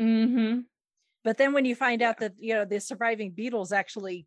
Mm-hmm. 0.00 0.60
but 1.24 1.38
then 1.38 1.52
when 1.52 1.64
you 1.64 1.74
find 1.74 2.02
out 2.02 2.18
that 2.18 2.34
you 2.38 2.54
know 2.54 2.64
the 2.64 2.80
surviving 2.80 3.32
beatles 3.32 3.72
actually 3.72 4.26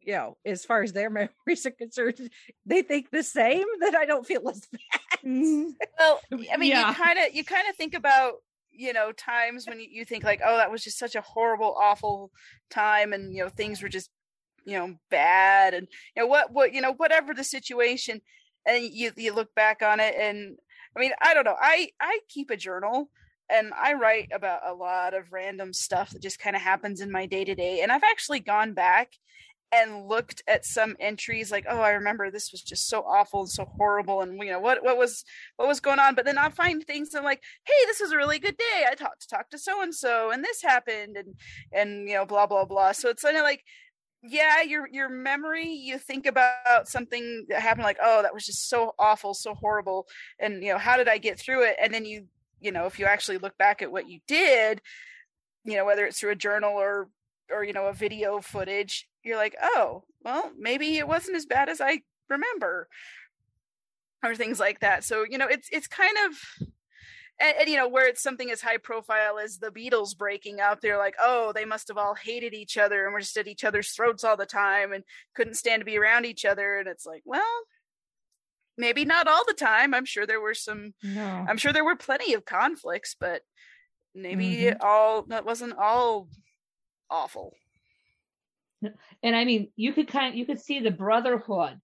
you 0.00 0.12
know 0.14 0.36
as 0.46 0.64
far 0.64 0.82
as 0.82 0.92
their 0.92 1.10
memories 1.20 1.66
are 1.66 1.70
concerned 1.72 2.30
they 2.64 2.82
think 2.82 3.10
the 3.10 3.22
same 3.22 3.66
that 3.80 3.94
i 3.94 4.06
don't 4.06 4.26
feel 4.26 4.48
as 4.48 4.66
bad 4.72 5.00
Well, 5.98 6.20
I 6.52 6.56
mean, 6.56 6.70
Yeah. 6.70 6.88
you 6.88 6.94
kind 6.94 7.18
of 7.18 7.34
you 7.34 7.44
kind 7.44 7.68
of 7.68 7.74
think 7.76 7.94
about 7.94 8.34
you 8.70 8.92
know 8.92 9.10
times 9.12 9.66
when 9.66 9.80
you, 9.80 9.86
you 9.90 10.04
think 10.04 10.22
like, 10.22 10.40
oh, 10.44 10.56
that 10.58 10.70
was 10.70 10.84
just 10.84 10.98
such 10.98 11.14
a 11.16 11.20
horrible, 11.22 11.74
awful 11.80 12.30
time, 12.70 13.12
and 13.12 13.34
you 13.34 13.42
know 13.42 13.48
things 13.48 13.82
were 13.82 13.88
just 13.88 14.10
you 14.64 14.78
know 14.78 14.94
bad, 15.10 15.74
and 15.74 15.88
you 16.14 16.22
know 16.22 16.26
what 16.28 16.52
what 16.52 16.72
you 16.72 16.80
know 16.80 16.92
whatever 16.92 17.34
the 17.34 17.42
situation, 17.42 18.20
and 18.66 18.84
you 18.84 19.10
you 19.16 19.32
look 19.34 19.52
back 19.56 19.82
on 19.82 19.98
it, 19.98 20.14
and 20.16 20.56
I 20.96 21.00
mean, 21.00 21.12
I 21.20 21.34
don't 21.34 21.44
know, 21.44 21.56
I 21.58 21.88
I 22.00 22.20
keep 22.28 22.50
a 22.50 22.56
journal. 22.56 23.10
And 23.50 23.72
I 23.74 23.94
write 23.94 24.30
about 24.32 24.60
a 24.66 24.74
lot 24.74 25.14
of 25.14 25.32
random 25.32 25.72
stuff 25.72 26.10
that 26.10 26.22
just 26.22 26.38
kind 26.38 26.56
of 26.56 26.62
happens 26.62 27.00
in 27.00 27.10
my 27.10 27.26
day 27.26 27.44
to 27.44 27.54
day. 27.54 27.80
And 27.80 27.92
I've 27.92 28.02
actually 28.02 28.40
gone 28.40 28.74
back 28.74 29.12
and 29.72 30.06
looked 30.06 30.42
at 30.46 30.64
some 30.64 30.96
entries 31.00 31.50
like, 31.50 31.66
oh, 31.68 31.80
I 31.80 31.90
remember 31.90 32.30
this 32.30 32.52
was 32.52 32.62
just 32.62 32.88
so 32.88 33.00
awful 33.00 33.40
and 33.40 33.50
so 33.50 33.64
horrible, 33.64 34.22
and 34.22 34.38
you 34.38 34.50
know 34.50 34.60
what 34.60 34.82
what 34.82 34.96
was 34.96 35.24
what 35.56 35.68
was 35.68 35.80
going 35.80 35.98
on 35.98 36.14
but 36.14 36.24
then 36.24 36.38
i'll 36.38 36.50
find 36.50 36.84
things 36.84 37.14
i'm 37.14 37.24
like 37.24 37.42
hey 37.64 37.72
this 37.86 38.00
was 38.00 38.12
a 38.12 38.16
really 38.16 38.38
good 38.38 38.56
day 38.56 38.84
i 38.88 38.94
talked 38.94 39.22
to 39.22 39.28
talk 39.28 39.48
to 39.50 39.58
so 39.58 39.82
and 39.82 39.94
so 39.94 40.30
and 40.30 40.44
this 40.44 40.62
happened 40.62 41.16
and 41.16 41.34
and 41.72 42.08
you 42.08 42.14
know 42.14 42.24
blah 42.24 42.46
blah 42.46 42.64
blah 42.64 42.92
so 42.92 43.08
it's 43.08 43.22
kind 43.22 43.36
of 43.36 43.42
like 43.42 43.62
yeah 44.22 44.62
your 44.62 44.88
your 44.88 45.08
memory 45.08 45.68
you 45.68 45.98
think 45.98 46.26
about 46.26 46.86
something 46.88 47.46
that 47.48 47.60
happened 47.60 47.84
like 47.84 47.98
oh 48.02 48.22
that 48.22 48.34
was 48.34 48.44
just 48.44 48.68
so 48.68 48.92
awful 48.98 49.34
so 49.34 49.54
horrible 49.54 50.06
and 50.40 50.62
you 50.62 50.72
know 50.72 50.78
how 50.78 50.96
did 50.96 51.08
i 51.08 51.18
get 51.18 51.38
through 51.38 51.62
it 51.62 51.76
and 51.80 51.92
then 51.92 52.04
you 52.04 52.26
you 52.60 52.72
know 52.72 52.86
if 52.86 52.98
you 52.98 53.06
actually 53.06 53.38
look 53.38 53.56
back 53.58 53.82
at 53.82 53.92
what 53.92 54.08
you 54.08 54.20
did 54.26 54.80
you 55.64 55.76
know 55.76 55.84
whether 55.84 56.04
it's 56.04 56.20
through 56.20 56.32
a 56.32 56.36
journal 56.36 56.72
or 56.72 57.08
or 57.50 57.64
you 57.64 57.72
know 57.72 57.86
a 57.86 57.92
video 57.92 58.40
footage 58.40 59.08
you're 59.22 59.36
like 59.36 59.54
oh 59.62 60.04
well 60.24 60.50
maybe 60.58 60.96
it 60.96 61.08
wasn't 61.08 61.36
as 61.36 61.46
bad 61.46 61.68
as 61.68 61.80
i 61.80 62.00
remember 62.28 62.88
or 64.26 64.34
things 64.34 64.60
like 64.60 64.80
that. 64.80 65.04
So 65.04 65.24
you 65.28 65.38
know 65.38 65.46
it's 65.46 65.68
it's 65.70 65.86
kind 65.86 66.16
of 66.26 66.68
and, 67.38 67.54
and, 67.60 67.68
you 67.68 67.76
know 67.76 67.88
where 67.88 68.08
it's 68.08 68.22
something 68.22 68.50
as 68.50 68.62
high 68.62 68.78
profile 68.78 69.38
as 69.38 69.58
the 69.58 69.70
beatles 69.70 70.16
breaking 70.16 70.58
up 70.60 70.80
they're 70.80 70.98
like 70.98 71.14
oh 71.20 71.52
they 71.54 71.64
must 71.64 71.88
have 71.88 71.98
all 71.98 72.14
hated 72.14 72.54
each 72.54 72.78
other 72.78 73.04
and 73.04 73.12
were 73.12 73.20
just 73.20 73.36
at 73.36 73.46
each 73.46 73.64
other's 73.64 73.90
throats 73.90 74.24
all 74.24 74.36
the 74.36 74.46
time 74.46 74.92
and 74.92 75.04
couldn't 75.34 75.54
stand 75.54 75.80
to 75.80 75.86
be 75.86 75.98
around 75.98 76.26
each 76.26 76.44
other. 76.44 76.78
And 76.78 76.88
it's 76.88 77.06
like 77.06 77.22
well 77.24 77.42
maybe 78.78 79.04
not 79.04 79.28
all 79.28 79.44
the 79.46 79.54
time 79.54 79.94
i'm 79.94 80.04
sure 80.04 80.26
there 80.26 80.40
were 80.40 80.54
some 80.54 80.94
No. 81.02 81.46
i'm 81.48 81.56
sure 81.56 81.72
there 81.72 81.84
were 81.84 81.96
plenty 81.96 82.34
of 82.34 82.44
conflicts 82.44 83.16
but 83.18 83.42
maybe 84.14 84.46
mm-hmm. 84.56 84.78
all 84.80 85.22
that 85.24 85.44
wasn't 85.44 85.76
all 85.78 86.28
awful 87.10 87.54
And 89.22 89.34
I 89.34 89.44
mean, 89.44 89.70
you 89.76 89.92
could 89.92 90.08
kind 90.08 90.32
of 90.32 90.34
you 90.36 90.46
could 90.46 90.60
see 90.60 90.80
the 90.80 90.90
brotherhood 90.90 91.80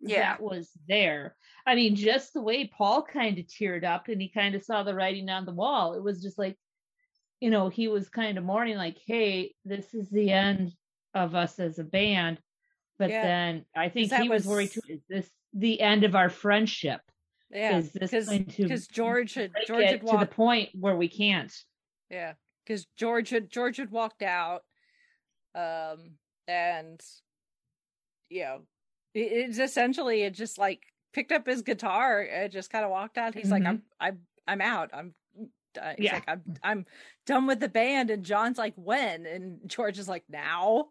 yeah 0.00 0.20
that 0.20 0.42
was 0.42 0.70
there. 0.88 1.36
I 1.66 1.74
mean, 1.74 1.94
just 1.94 2.34
the 2.34 2.42
way 2.42 2.66
Paul 2.66 3.02
kind 3.02 3.38
of 3.38 3.46
teared 3.46 3.84
up 3.84 4.08
and 4.08 4.20
he 4.20 4.28
kind 4.28 4.54
of 4.54 4.64
saw 4.64 4.82
the 4.82 4.94
writing 4.94 5.28
on 5.28 5.46
the 5.46 5.52
wall. 5.52 5.94
It 5.94 6.02
was 6.02 6.20
just 6.20 6.38
like, 6.38 6.56
you 7.40 7.50
know, 7.50 7.68
he 7.68 7.88
was 7.88 8.08
kind 8.08 8.36
of 8.36 8.44
mourning, 8.44 8.76
like, 8.76 8.98
hey, 9.06 9.54
this 9.64 9.94
is 9.94 10.10
the 10.10 10.30
end 10.32 10.72
of 11.14 11.34
us 11.34 11.60
as 11.60 11.78
a 11.78 11.84
band. 11.84 12.38
But 13.02 13.10
Yeah. 13.10 13.22
then 13.24 13.64
I 13.74 13.88
think 13.88 14.12
he 14.12 14.28
was, 14.28 14.44
was- 14.44 14.46
worried 14.46 14.70
too. 14.70 14.80
Is 14.88 15.00
this 15.08 15.28
the 15.52 15.80
end 15.80 16.04
of 16.04 16.14
our 16.14 16.30
friendship? 16.30 17.00
yeah 17.50 17.76
is 17.78 17.92
this 17.92 18.10
because 18.10 18.26
going 18.28 18.46
to 18.46 18.62
because 18.62 18.86
george 18.86 19.34
had 19.34 19.50
george 19.66 19.84
had 19.84 20.00
to 20.00 20.06
the 20.06 20.12
walked 20.12 20.30
point 20.30 20.70
where 20.78 20.96
we 20.96 21.08
can't? 21.08 21.52
Yeah, 22.08 22.32
because 22.64 22.86
George 22.96 23.28
had 23.30 23.50
George 23.50 23.76
had 23.78 23.90
walked 23.90 24.22
out, 24.22 24.62
um, 25.54 26.12
and 26.46 27.00
you 28.30 28.42
know, 28.42 28.60
it, 29.14 29.20
it's 29.32 29.58
essentially 29.58 30.22
it 30.22 30.34
just 30.34 30.56
like 30.58 30.80
picked 31.12 31.32
up 31.32 31.46
his 31.46 31.62
guitar 31.62 32.20
and 32.20 32.52
just 32.52 32.70
kind 32.70 32.84
of 32.84 32.90
walked 32.90 33.18
out. 33.18 33.34
He's 33.34 33.50
like, 33.50 33.64
I'm 33.66 33.82
I'm 34.00 34.20
I'm 34.46 34.60
out. 34.60 34.90
I'm. 34.94 35.14
Uh, 35.80 35.92
he's 35.96 36.06
Yeah. 36.06 36.14
like, 36.14 36.28
I'm 36.28 36.42
I'm 36.62 36.86
done 37.26 37.46
with 37.46 37.60
the 37.60 37.68
band, 37.68 38.10
and 38.10 38.24
John's 38.24 38.58
like, 38.58 38.74
when? 38.76 39.26
And 39.26 39.58
George 39.66 39.98
is 39.98 40.08
like, 40.08 40.24
now. 40.30 40.86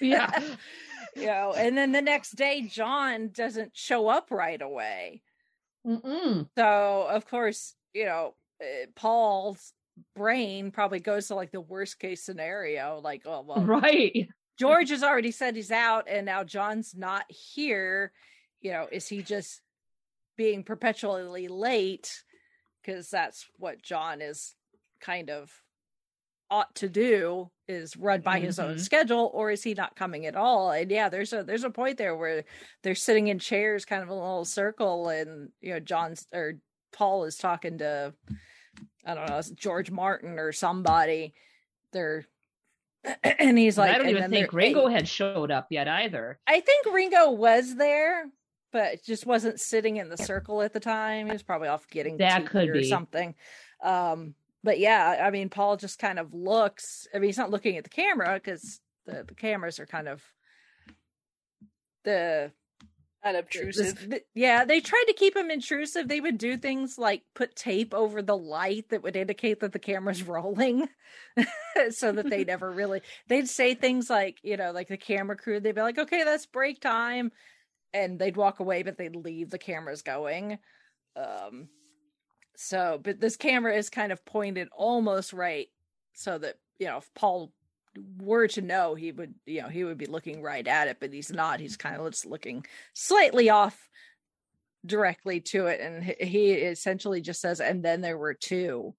Yeah. 0.00 0.30
you 1.16 1.26
know, 1.26 1.54
and 1.56 1.76
then 1.76 1.92
the 1.92 2.02
next 2.02 2.32
day, 2.36 2.62
John 2.62 3.30
doesn't 3.32 3.72
show 3.74 4.08
up 4.08 4.30
right 4.30 4.60
away. 4.60 5.22
Mm-mm. 5.86 6.48
So 6.56 7.06
of 7.10 7.26
course, 7.26 7.74
you 7.92 8.06
know, 8.06 8.34
uh, 8.62 8.86
Paul's 8.94 9.72
brain 10.14 10.70
probably 10.70 11.00
goes 11.00 11.28
to 11.28 11.34
like 11.34 11.50
the 11.50 11.60
worst 11.60 11.98
case 11.98 12.24
scenario. 12.24 13.00
Like, 13.02 13.22
oh 13.26 13.44
well, 13.46 13.64
Right. 13.64 14.28
George 14.58 14.90
has 14.90 15.02
already 15.02 15.32
said 15.32 15.56
he's 15.56 15.70
out, 15.72 16.04
and 16.08 16.26
now 16.26 16.44
John's 16.44 16.94
not 16.96 17.24
here. 17.28 18.12
You 18.60 18.72
know, 18.72 18.86
is 18.92 19.08
he 19.08 19.22
just 19.22 19.60
being 20.36 20.62
perpetually 20.62 21.48
late? 21.48 22.22
Because 22.80 23.10
that's 23.10 23.46
what 23.58 23.82
John 23.82 24.20
is 24.20 24.54
kind 25.00 25.30
of 25.30 25.50
ought 26.52 26.74
to 26.74 26.88
do 26.88 27.50
is 27.66 27.96
run 27.96 28.20
by 28.20 28.38
his 28.38 28.58
own 28.58 28.74
Mhm. 28.76 28.80
schedule 28.80 29.30
or 29.32 29.50
is 29.50 29.62
he 29.62 29.72
not 29.72 29.96
coming 29.96 30.26
at 30.26 30.36
all 30.36 30.70
and 30.70 30.90
yeah 30.90 31.08
there's 31.08 31.32
a 31.32 31.42
there's 31.42 31.64
a 31.64 31.70
point 31.70 31.96
there 31.96 32.14
where 32.14 32.44
they're 32.82 32.94
sitting 32.94 33.28
in 33.28 33.38
chairs 33.38 33.86
kind 33.86 34.02
of 34.02 34.10
a 34.10 34.14
little 34.14 34.44
circle 34.44 35.08
and 35.08 35.50
you 35.62 35.72
know 35.72 35.80
john's 35.80 36.26
or 36.34 36.54
paul 36.92 37.24
is 37.24 37.36
talking 37.36 37.78
to 37.78 38.12
i 39.06 39.14
don't 39.14 39.28
know 39.30 39.40
george 39.54 39.90
martin 39.90 40.38
or 40.38 40.52
somebody 40.52 41.32
they're 41.92 42.26
and 43.24 43.56
he's 43.58 43.78
like 43.78 43.94
I 43.94 43.98
don't 43.98 44.10
even 44.10 44.30
think 44.30 44.52
Ringo 44.52 44.86
had 44.88 45.08
showed 45.08 45.50
up 45.50 45.66
yet 45.70 45.88
either. 45.88 46.38
I 46.46 46.60
think 46.60 46.86
Ringo 46.86 47.32
was 47.32 47.74
there, 47.74 48.26
but 48.70 49.02
just 49.02 49.26
wasn't 49.26 49.58
sitting 49.58 49.96
in 49.96 50.08
the 50.08 50.16
circle 50.16 50.62
at 50.62 50.72
the 50.72 50.78
time. 50.78 51.26
He 51.26 51.32
was 51.32 51.42
probably 51.42 51.66
off 51.66 51.84
getting 51.88 52.18
That 52.18 52.46
could 52.46 52.68
or 52.68 52.74
be. 52.74 52.84
something. 52.84 53.34
Um, 53.82 54.36
but 54.62 54.78
yeah, 54.78 55.22
I 55.24 55.30
mean, 55.30 55.48
Paul 55.48 55.76
just 55.76 55.98
kind 55.98 56.18
of 56.18 56.32
looks. 56.32 57.06
I 57.14 57.18
mean, 57.18 57.28
he's 57.28 57.38
not 57.38 57.50
looking 57.50 57.76
at 57.76 57.84
the 57.84 57.90
camera 57.90 58.34
because 58.34 58.80
the, 59.06 59.24
the 59.26 59.34
cameras 59.34 59.80
are 59.80 59.86
kind 59.86 60.08
of 60.08 60.22
the 62.04 62.52
unobtrusive 63.24 63.96
this- 63.96 64.08
th- 64.08 64.24
yeah, 64.34 64.64
they 64.64 64.80
tried 64.80 65.04
to 65.06 65.14
keep 65.14 65.36
him 65.36 65.50
intrusive. 65.50 66.08
They 66.08 66.20
would 66.20 66.38
do 66.38 66.56
things 66.56 66.98
like 66.98 67.22
put 67.34 67.56
tape 67.56 67.94
over 67.94 68.22
the 68.22 68.36
light 68.36 68.88
that 68.90 69.02
would 69.02 69.16
indicate 69.16 69.60
that 69.60 69.72
the 69.72 69.78
camera's 69.78 70.22
rolling 70.26 70.88
so 71.90 72.12
that 72.12 72.30
they 72.30 72.44
never 72.44 72.70
really 72.70 73.02
they'd 73.28 73.48
say 73.48 73.74
things 73.74 74.10
like, 74.10 74.38
you 74.42 74.56
know, 74.56 74.72
like 74.72 74.88
the 74.88 74.96
camera 74.96 75.36
crew, 75.36 75.60
they'd 75.60 75.74
be 75.74 75.80
like, 75.82 75.98
okay, 75.98 76.24
that's 76.24 76.46
break 76.46 76.80
time. 76.80 77.32
And 77.94 78.18
they'd 78.18 78.36
walk 78.36 78.60
away, 78.60 78.82
but 78.82 78.96
they'd 78.96 79.16
leave 79.16 79.50
the 79.50 79.58
cameras 79.58 80.02
going. 80.02 80.58
Um 81.16 81.68
so 82.62 83.00
but 83.02 83.20
this 83.20 83.36
camera 83.36 83.74
is 83.76 83.90
kind 83.90 84.12
of 84.12 84.24
pointed 84.24 84.68
almost 84.72 85.32
right 85.32 85.68
so 86.14 86.38
that, 86.38 86.56
you 86.78 86.86
know, 86.86 86.98
if 86.98 87.12
Paul 87.14 87.52
were 88.18 88.48
to 88.48 88.62
know 88.62 88.94
he 88.94 89.12
would 89.12 89.34
you 89.46 89.60
know 89.62 89.68
he 89.68 89.84
would 89.84 89.98
be 89.98 90.06
looking 90.06 90.40
right 90.42 90.66
at 90.66 90.88
it 90.88 90.98
but 91.00 91.12
he's 91.12 91.30
not. 91.32 91.60
He's 91.60 91.76
kind 91.76 91.96
of 92.00 92.10
just 92.10 92.24
looking 92.26 92.64
slightly 92.94 93.50
off 93.50 93.88
directly 94.84 95.40
to 95.40 95.66
it 95.66 95.80
and 95.80 96.02
he- 96.02 96.52
essentially 96.52 97.20
just 97.20 97.40
says 97.40 97.60
and 97.60 97.84
then 97.84 98.00
there 98.00 98.18
were 98.18 98.34
2 98.34 98.94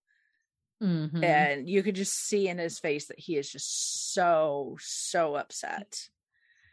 Mhm. 0.81 1.23
and 1.23 1.69
you 1.69 1.81
could 1.83 1.95
just 1.95 2.13
see 2.13 2.47
in 2.47 2.57
his 2.57 2.79
face 2.79 3.07
that 3.07 3.19
he 3.19 3.37
is 3.37 3.49
just 3.49 4.13
so 4.13 4.77
so 4.81 5.35
upset. 5.35 6.09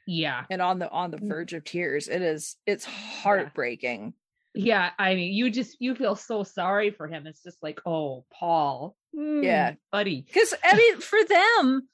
Yeah. 0.06 0.44
and 0.50 0.60
on 0.60 0.78
the 0.80 0.90
on 0.90 1.10
the 1.12 1.18
verge 1.18 1.52
of 1.52 1.62
tears. 1.64 2.08
It 2.08 2.20
is 2.22 2.56
it's 2.66 2.84
heartbreaking 2.84 4.14
Yeah. 4.54 4.90
I 4.98 5.14
mean, 5.14 5.32
you 5.32 5.50
just 5.50 5.76
you 5.80 5.94
feel 5.94 6.16
so 6.16 6.42
sorry 6.42 6.90
for 6.90 7.06
him. 7.06 7.26
It's 7.26 7.42
just 7.42 7.62
like, 7.62 7.80
oh, 7.86 8.24
Paul. 8.32 8.96
Mm, 9.16 9.44
Yeah. 9.44 9.74
Buddy. 9.90 10.22
because 10.22 10.54
i 10.62 10.76
mean 10.76 11.00
for 11.00 11.18
them 11.28 11.88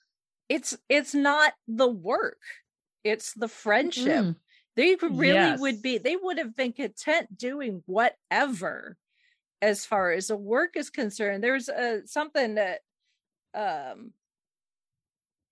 it's 0.50 0.76
it's 0.90 1.14
not 1.14 1.54
the 1.66 1.88
work 1.88 2.38
it's 3.04 3.32
the 3.32 3.48
friendship 3.48 4.24
Mm. 4.24 4.36
they 4.76 4.96
really 5.00 5.28
Yes. 5.32 5.60
would 5.60 5.80
be 5.80 5.96
they 5.96 6.14
would 6.14 6.36
have 6.36 6.54
been 6.54 6.74
content 6.74 7.38
doing 7.38 7.82
whatever 7.86 8.98
as 9.62 9.86
far 9.86 10.12
as 10.12 10.26
the 10.26 10.36
work 10.36 10.76
is 10.76 10.90
concerned 10.90 11.42
there's 11.42 11.70
uh, 11.70 12.00
something 12.04 12.56
that 12.56 12.80
um 13.54 14.12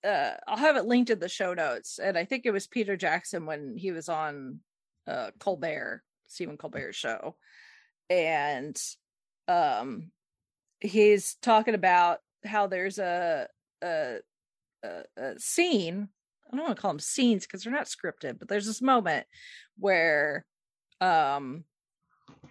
uh 0.04 0.32
i'll 0.46 0.58
have 0.58 0.76
it 0.76 0.84
linked 0.84 1.08
in 1.10 1.18
the 1.18 1.28
show 1.30 1.54
notes 1.54 1.98
and 1.98 2.18
i 2.18 2.26
think 2.26 2.44
it 2.44 2.50
was 2.52 2.66
peter 2.66 2.94
jackson 2.96 3.46
when 3.46 3.74
he 3.78 3.90
was 3.90 4.10
on 4.10 4.60
uh 5.06 5.30
colbert 5.38 6.02
stephen 6.26 6.56
colbert's 6.56 6.96
show 6.96 7.36
and 8.10 8.80
um 9.48 10.10
he's 10.80 11.36
talking 11.42 11.74
about 11.74 12.18
how 12.44 12.66
there's 12.66 12.98
a 12.98 13.48
a 13.82 14.16
a, 14.82 15.02
a 15.16 15.38
scene 15.38 16.08
I 16.52 16.56
don't 16.56 16.66
want 16.66 16.76
to 16.76 16.82
call 16.82 16.92
them 16.92 17.00
scenes 17.00 17.46
because 17.46 17.64
they're 17.64 17.72
not 17.72 17.86
scripted, 17.86 18.38
but 18.38 18.48
there's 18.48 18.66
this 18.66 18.82
moment 18.82 19.26
where 19.78 20.44
um 21.00 21.64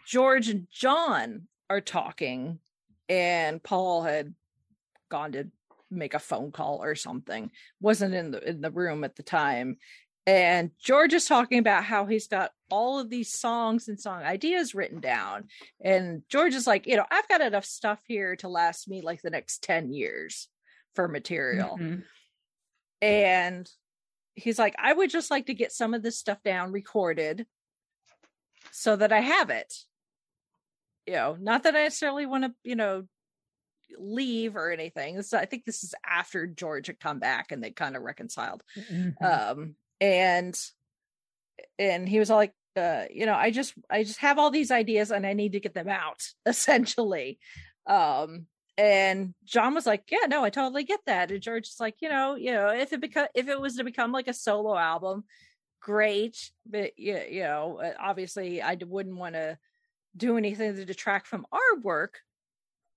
George 0.05 0.49
and 0.49 0.67
John 0.71 1.47
are 1.69 1.82
talking, 1.82 2.59
and 3.07 3.63
Paul 3.63 4.03
had 4.03 4.34
gone 5.09 5.32
to 5.34 5.47
make 5.89 6.15
a 6.15 6.19
phone 6.19 6.51
call 6.51 6.84
or 6.84 6.95
something. 6.95 7.51
wasn't 7.80 8.13
in 8.13 8.32
the 8.32 8.49
in 8.49 8.61
the 8.61 8.71
room 8.71 9.03
at 9.03 9.15
the 9.15 9.24
time. 9.24 9.78
And 10.26 10.71
George 10.80 11.13
is 11.13 11.26
talking 11.26 11.59
about 11.59 11.84
how 11.84 12.05
he's 12.05 12.28
got 12.28 12.51
all 12.71 12.97
of 12.99 13.09
these 13.09 13.38
songs 13.38 13.88
and 13.89 13.99
song 13.99 14.24
ideas 14.24 14.74
written 14.74 15.01
down. 15.01 15.49
And 15.84 16.24
George 16.30 16.55
is 16.55 16.65
like, 16.65 16.88
you 16.88 16.95
know, 16.95 17.05
I've 17.11 17.28
got 17.28 17.41
enough 17.41 17.65
stuff 17.65 17.99
here 18.07 18.36
to 18.38 18.47
last 18.47 18.88
me 18.88 19.01
like 19.01 19.21
the 19.21 19.30
next 19.30 19.63
10 19.63 19.91
years 19.91 20.47
for 20.95 21.07
material. 21.07 21.78
Mhm. 21.78 22.03
And 23.01 23.69
he's 24.36 24.57
like, 24.57 24.76
I 24.80 24.93
would 24.93 25.09
just 25.09 25.30
like 25.30 25.47
to 25.47 25.53
get 25.53 25.74
some 25.74 25.93
of 25.93 26.03
this 26.03 26.17
stuff 26.17 26.41
down, 26.43 26.71
recorded, 26.71 27.45
so 28.71 28.95
that 28.95 29.11
I 29.11 29.19
have 29.19 29.49
it. 29.49 29.74
You 31.05 31.13
know, 31.15 31.38
not 31.39 31.63
that 31.63 31.76
I 31.76 31.84
necessarily 31.84 32.26
want 32.26 32.45
to, 32.45 32.53
you 32.63 32.76
know, 32.78 33.07
leave 33.99 34.55
or 34.55 34.71
anything. 34.71 35.17
This, 35.17 35.34
I 35.34 35.45
think 35.45 35.65
this 35.65 35.84
is 35.84 35.93
after 36.05 36.47
George 36.47 36.88
had 36.88 36.99
come 37.01 37.19
back 37.19 37.51
and 37.51 37.61
they 37.61 37.71
kind 37.71 37.97
of 37.97 38.03
reconciled. 38.03 38.63
Mhm. 38.76 39.21
Um, 39.21 39.76
and 40.04 40.60
and 41.80 42.10
he 42.10 42.20
was 42.20 42.30
all 42.30 42.38
like, 42.38 42.54
uh, 42.76 43.06
you 43.10 43.26
know, 43.26 43.36
I 43.36 43.51
just 43.51 43.74
I 43.89 44.04
just 44.04 44.20
have 44.20 44.38
all 44.38 44.51
these 44.51 44.70
ideas 44.70 45.12
and 45.12 45.26
I 45.26 45.32
need 45.32 45.54
to 45.54 45.62
get 45.62 45.74
them 45.74 45.88
out, 45.88 46.22
essentially. 46.45 47.39
Um, 47.88 48.47
and 48.78 49.34
John 49.45 49.76
was 49.76 49.86
like, 49.86 50.04
"Yeah, 50.12 50.28
no, 50.28 50.43
I 50.43 50.49
totally 50.49 50.84
get 50.84 50.99
that." 51.06 51.32
And 51.32 51.41
George 51.41 51.68
is 51.70 51.80
like, 51.80 51.95
"You 52.01 52.10
know, 52.10 52.36
you 52.36 52.51
know, 52.51 52.70
if 52.70 52.91
it 52.91 52.99
become 52.99 53.28
if 53.34 53.47
it 53.47 53.60
was 53.60 53.78
to 53.78 53.84
become 53.84 54.12
like 54.12 54.28
a 54.28 54.34
solo 54.34 54.76
album, 54.76 55.24
great, 55.82 56.51
but 56.66 56.97
you, 56.97 57.43
know, 57.43 57.80
uh, 57.82 57.93
obviously, 57.99 58.62
i 58.62 58.76
wouldn't 58.86 59.18
want 59.18 59.36
to 59.36 59.58
do 60.18 60.38
anything 60.38 60.76
to 60.76 60.86
detract 60.86 61.28
from 61.28 61.45
our 61.51 61.80
work, 61.82 62.20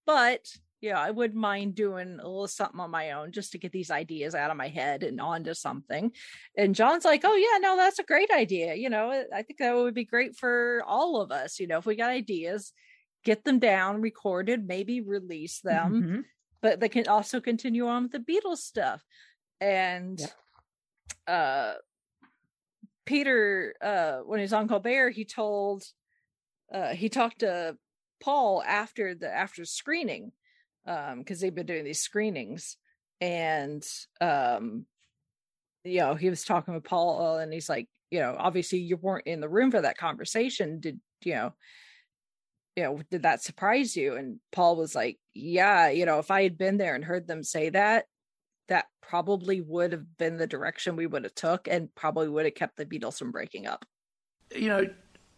but 0.07 0.41
yeah, 0.81 0.99
I 1.01 1.11
wouldn't 1.11 1.39
mind 1.41 1.75
doing 1.75 2.19
a 2.21 2.27
little 2.29 2.49
something 2.49 2.81
on 2.81 2.91
my 2.91 3.13
own 3.13 3.33
just 3.33 3.53
to 3.53 3.59
get 3.59 3.73
these 3.73 3.91
ideas 3.91 4.35
out 4.35 4.51
of 4.51 4.57
my 4.57 4.69
head 4.69 5.03
and 5.03 5.21
onto 5.21 5.55
something." 5.55 6.13
And 6.57 6.75
John's 6.75 7.05
like, 7.05 7.23
"Oh 7.25 7.35
yeah, 7.35 7.59
no, 7.59 7.77
that's 7.77 7.99
a 7.99 8.05
great 8.05 8.31
idea. 8.31 8.75
You 8.75 8.91
know, 8.91 9.11
I 9.35 9.43
think 9.43 9.59
that 9.59 9.75
would 9.75 9.95
be 9.95 10.05
great 10.05 10.37
for 10.37 10.83
all 10.87 11.21
of 11.21 11.31
us. 11.33 11.59
You 11.61 11.67
know, 11.67 11.79
if 11.79 11.87
we 11.87 11.97
got 11.97 12.11
ideas." 12.11 12.73
Get 13.25 13.43
them 13.43 13.59
down, 13.59 14.03
recorded, 14.03 14.69
maybe 14.69 15.01
release 15.01 15.61
them 15.61 16.03
Mhm. 16.03 16.25
but 16.63 16.79
they 16.81 16.89
can 16.89 17.09
also 17.09 17.41
continue 17.41 17.87
on 17.89 18.05
with 18.05 18.13
the 18.13 18.21
Beatles 18.21 18.59
stuff. 18.59 19.05
And 19.61 20.21
Yep. 20.21 20.31
uh 21.27 21.75
Peter 23.05 23.75
uh 23.81 24.19
when 24.21 24.39
he 24.39 24.43
was 24.43 24.53
on 24.53 24.69
Colbert, 24.69 25.11
he 25.11 25.25
told 25.25 25.85
uh 26.73 26.95
he 26.95 27.09
talked 27.09 27.41
to 27.41 27.77
Paul 28.21 28.63
after 28.63 29.15
the 29.15 29.31
after 29.33 29.65
screening, 29.65 30.33
um, 30.87 31.19
because 31.19 31.41
they've 31.41 31.55
been 31.55 31.67
doing 31.67 31.85
these 31.85 32.01
screenings 32.01 32.77
and 33.21 33.87
um 34.21 34.87
you 35.85 36.01
know, 36.01 36.17
he 36.17 36.29
was 36.29 36.43
talking 36.45 36.75
with 36.75 36.83
Paul 36.83 37.39
and 37.39 37.53
he's 37.53 37.69
like, 37.69 37.87
you 38.11 38.19
know, 38.19 38.35
obviously 38.37 38.81
you 38.81 38.97
weren't 38.97 39.29
in 39.29 39.41
the 39.41 39.49
room 39.49 39.71
for 39.71 39.81
that 39.81 39.97
conversation. 39.97 40.81
Did 40.81 41.01
you 41.25 41.35
know 41.35 41.53
you 42.77 42.83
know, 42.83 43.01
did 43.11 43.23
that 43.23 43.43
surprise 43.43 43.97
you? 43.97 44.17
And 44.17 44.39
Paul 44.53 44.77
was 44.77 44.95
like, 44.95 45.19
yeah, 45.33 45.89
you 45.89 46.05
know, 46.05 46.19
if 46.19 46.31
I 46.31 46.43
had 46.43 46.59
been 46.59 46.77
there 46.77 46.95
and 46.95 47.05
heard 47.05 47.27
them 47.27 47.43
say 47.43 47.71
that, 47.71 48.05
that 48.69 48.87
probably 49.01 49.63
would 49.63 49.93
have 49.93 50.19
been 50.19 50.37
the 50.37 50.47
direction 50.47 50.97
we 50.97 51.07
would 51.07 51.25
have 51.25 51.35
took 51.35 51.69
and 51.69 51.95
probably 51.95 52.29
would 52.29 52.45
have 52.45 52.55
kept 52.55 52.77
the 52.77 52.85
Beatles 52.85 53.19
from 53.19 53.31
breaking 53.31 53.67
up. 53.67 53.87
you 54.55 54.69
know, 54.69 54.87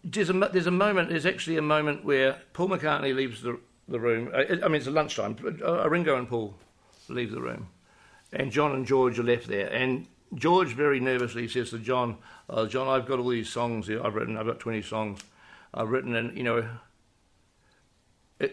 there's 0.04 0.30
a 0.30 0.32
there's 0.32 0.66
a 0.66 0.72
moment. 0.72 1.10
There's 1.10 1.26
actually 1.26 1.56
a 1.56 1.62
moment 1.62 2.04
where 2.04 2.40
Paul 2.52 2.68
McCartney 2.68 3.14
leaves 3.14 3.42
the 3.42 3.60
the 3.88 4.00
room. 4.00 4.30
I, 4.34 4.58
I 4.64 4.68
mean, 4.68 4.76
it's 4.76 4.86
lunchtime. 4.86 5.36
Uh, 5.64 5.88
Ringo 5.88 6.16
and 6.16 6.28
Paul 6.28 6.54
leave 7.08 7.30
the 7.30 7.40
room, 7.40 7.68
and 8.32 8.52
John 8.52 8.72
and 8.72 8.86
George 8.86 9.18
are 9.18 9.24
left 9.24 9.48
there. 9.48 9.68
And 9.68 10.06
George 10.34 10.74
very 10.74 11.00
nervously 11.00 11.48
says 11.48 11.70
to 11.70 11.78
John, 11.78 12.18
oh, 12.48 12.66
"John, 12.66 12.88
I've 12.88 13.06
got 13.06 13.18
all 13.18 13.28
these 13.28 13.48
songs. 13.48 13.88
I've 13.90 14.14
written. 14.14 14.36
I've 14.36 14.46
got 14.46 14.60
20 14.60 14.82
songs. 14.82 15.20
I've 15.72 15.88
written, 15.88 16.14
and 16.14 16.36
you 16.36 16.44
know." 16.44 16.68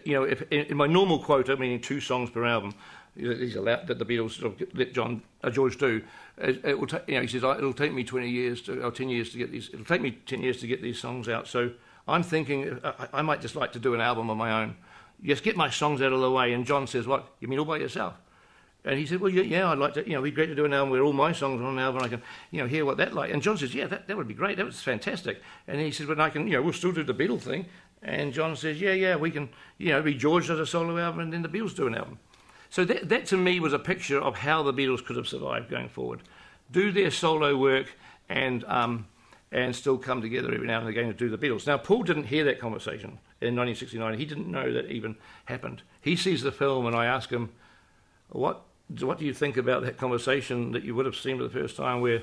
You 0.04 0.14
know, 0.14 0.24
if 0.24 0.42
in, 0.50 0.76
my 0.76 0.88
normal 0.88 1.20
quota, 1.20 1.56
meaning 1.56 1.80
two 1.80 2.00
songs 2.00 2.28
per 2.30 2.44
album, 2.44 2.74
he's 3.16 3.54
allowed 3.54 3.86
that 3.86 4.00
the 4.00 4.04
Beatles 4.04 4.32
sort 4.32 4.60
of 4.60 4.76
let 4.76 4.92
John 4.92 5.22
uh, 5.44 5.50
George 5.50 5.78
do. 5.78 6.02
It, 6.38 6.64
it 6.64 6.80
will, 6.80 6.88
ta- 6.88 7.02
you 7.06 7.14
know, 7.14 7.20
he 7.20 7.28
says 7.28 7.44
it'll 7.44 7.72
take 7.72 7.92
me 7.92 8.02
twenty 8.02 8.28
years 8.28 8.60
to, 8.62 8.84
or 8.84 8.90
ten 8.90 9.08
years 9.08 9.30
to 9.30 9.38
get 9.38 9.52
these. 9.52 9.70
It'll 9.72 9.84
take 9.84 10.00
me 10.00 10.18
ten 10.26 10.42
years 10.42 10.60
to 10.62 10.66
get 10.66 10.82
these 10.82 10.98
songs 10.98 11.28
out. 11.28 11.46
So 11.46 11.70
I'm 12.08 12.24
thinking 12.24 12.80
uh, 12.82 13.06
I, 13.12 13.18
I 13.18 13.22
might 13.22 13.40
just 13.40 13.54
like 13.54 13.72
to 13.74 13.78
do 13.78 13.94
an 13.94 14.00
album 14.00 14.28
on 14.28 14.36
my 14.36 14.62
own. 14.62 14.76
Just 15.22 15.42
get 15.42 15.56
my 15.56 15.70
songs 15.70 16.02
out 16.02 16.12
of 16.12 16.20
the 16.20 16.30
way. 16.30 16.52
And 16.52 16.66
John 16.66 16.86
says, 16.86 17.06
"What? 17.06 17.28
You 17.40 17.48
mean 17.48 17.58
all 17.58 17.64
by 17.64 17.78
yourself?" 17.78 18.14
And 18.84 18.98
he 18.98 19.06
said, 19.06 19.20
"Well, 19.20 19.30
yeah, 19.30 19.70
I'd 19.70 19.78
like 19.78 19.94
to. 19.94 20.04
You 20.04 20.12
know, 20.12 20.18
it'd 20.18 20.24
be 20.24 20.30
great 20.30 20.46
to 20.46 20.54
do 20.54 20.64
an 20.64 20.72
album 20.72 20.90
where 20.90 21.02
all 21.02 21.12
my 21.12 21.32
songs 21.32 21.60
are 21.60 21.64
on 21.64 21.74
an 21.74 21.84
album. 21.84 22.02
I 22.02 22.08
can, 22.08 22.22
you 22.50 22.60
know, 22.60 22.68
hear 22.68 22.84
what 22.84 22.96
that 22.98 23.14
like." 23.14 23.32
And 23.32 23.42
John 23.42 23.56
says, 23.56 23.74
"Yeah, 23.74 23.86
that, 23.86 24.06
that 24.06 24.16
would 24.16 24.28
be 24.28 24.34
great. 24.34 24.56
That 24.56 24.66
was 24.66 24.80
fantastic." 24.80 25.42
And 25.66 25.80
he 25.80 25.90
said, 25.90 26.06
"But 26.06 26.20
I 26.20 26.30
can, 26.30 26.46
you 26.46 26.54
know, 26.54 26.62
we'll 26.62 26.72
still 26.72 26.92
do 26.92 27.02
the 27.02 27.14
Beatles 27.14 27.42
thing." 27.42 27.66
And 28.02 28.32
John 28.32 28.54
says, 28.56 28.80
"Yeah, 28.80 28.92
yeah, 28.92 29.16
we 29.16 29.30
can. 29.30 29.48
You 29.78 29.90
know, 29.90 30.02
be 30.02 30.14
George 30.14 30.46
does 30.46 30.60
a 30.60 30.66
solo 30.66 30.98
album, 30.98 31.20
and 31.20 31.32
then 31.32 31.42
the 31.42 31.48
Beatles 31.48 31.74
do 31.74 31.86
an 31.86 31.94
album." 31.94 32.18
So 32.70 32.84
that, 32.84 33.08
that 33.08 33.26
to 33.26 33.36
me 33.36 33.60
was 33.60 33.72
a 33.72 33.78
picture 33.78 34.20
of 34.20 34.36
how 34.36 34.62
the 34.62 34.72
Beatles 34.72 35.04
could 35.04 35.16
have 35.16 35.28
survived 35.28 35.70
going 35.70 35.88
forward. 35.88 36.22
Do 36.70 36.92
their 36.92 37.10
solo 37.10 37.56
work 37.56 37.86
and 38.28 38.64
um, 38.64 39.06
and 39.56 39.74
still 39.74 39.96
come 39.96 40.20
together 40.20 40.52
every 40.52 40.66
now 40.66 40.80
and 40.80 40.88
again 40.88 41.06
to 41.06 41.14
do 41.14 41.30
the 41.30 41.38
Beatles. 41.38 41.66
Now, 41.66 41.78
Paul 41.78 42.02
didn't 42.02 42.24
hear 42.24 42.44
that 42.44 42.60
conversation 42.60 43.18
in 43.40 43.56
1969. 43.56 44.18
He 44.18 44.26
didn't 44.26 44.50
know 44.50 44.70
that 44.70 44.90
even 44.90 45.16
happened. 45.46 45.82
He 46.02 46.14
sees 46.14 46.42
the 46.42 46.52
film, 46.52 46.84
and 46.84 46.94
I 46.94 47.06
ask 47.06 47.30
him, 47.30 47.50
"What 48.28 48.60
what 48.98 49.18
do 49.18 49.24
you 49.24 49.32
think 49.32 49.56
about 49.56 49.82
that 49.82 49.96
conversation 49.96 50.72
that 50.72 50.84
you 50.84 50.94
would 50.94 51.06
have 51.06 51.16
seen 51.16 51.38
for 51.38 51.44
the 51.44 51.50
first 51.50 51.76
time 51.76 52.00
where?" 52.00 52.22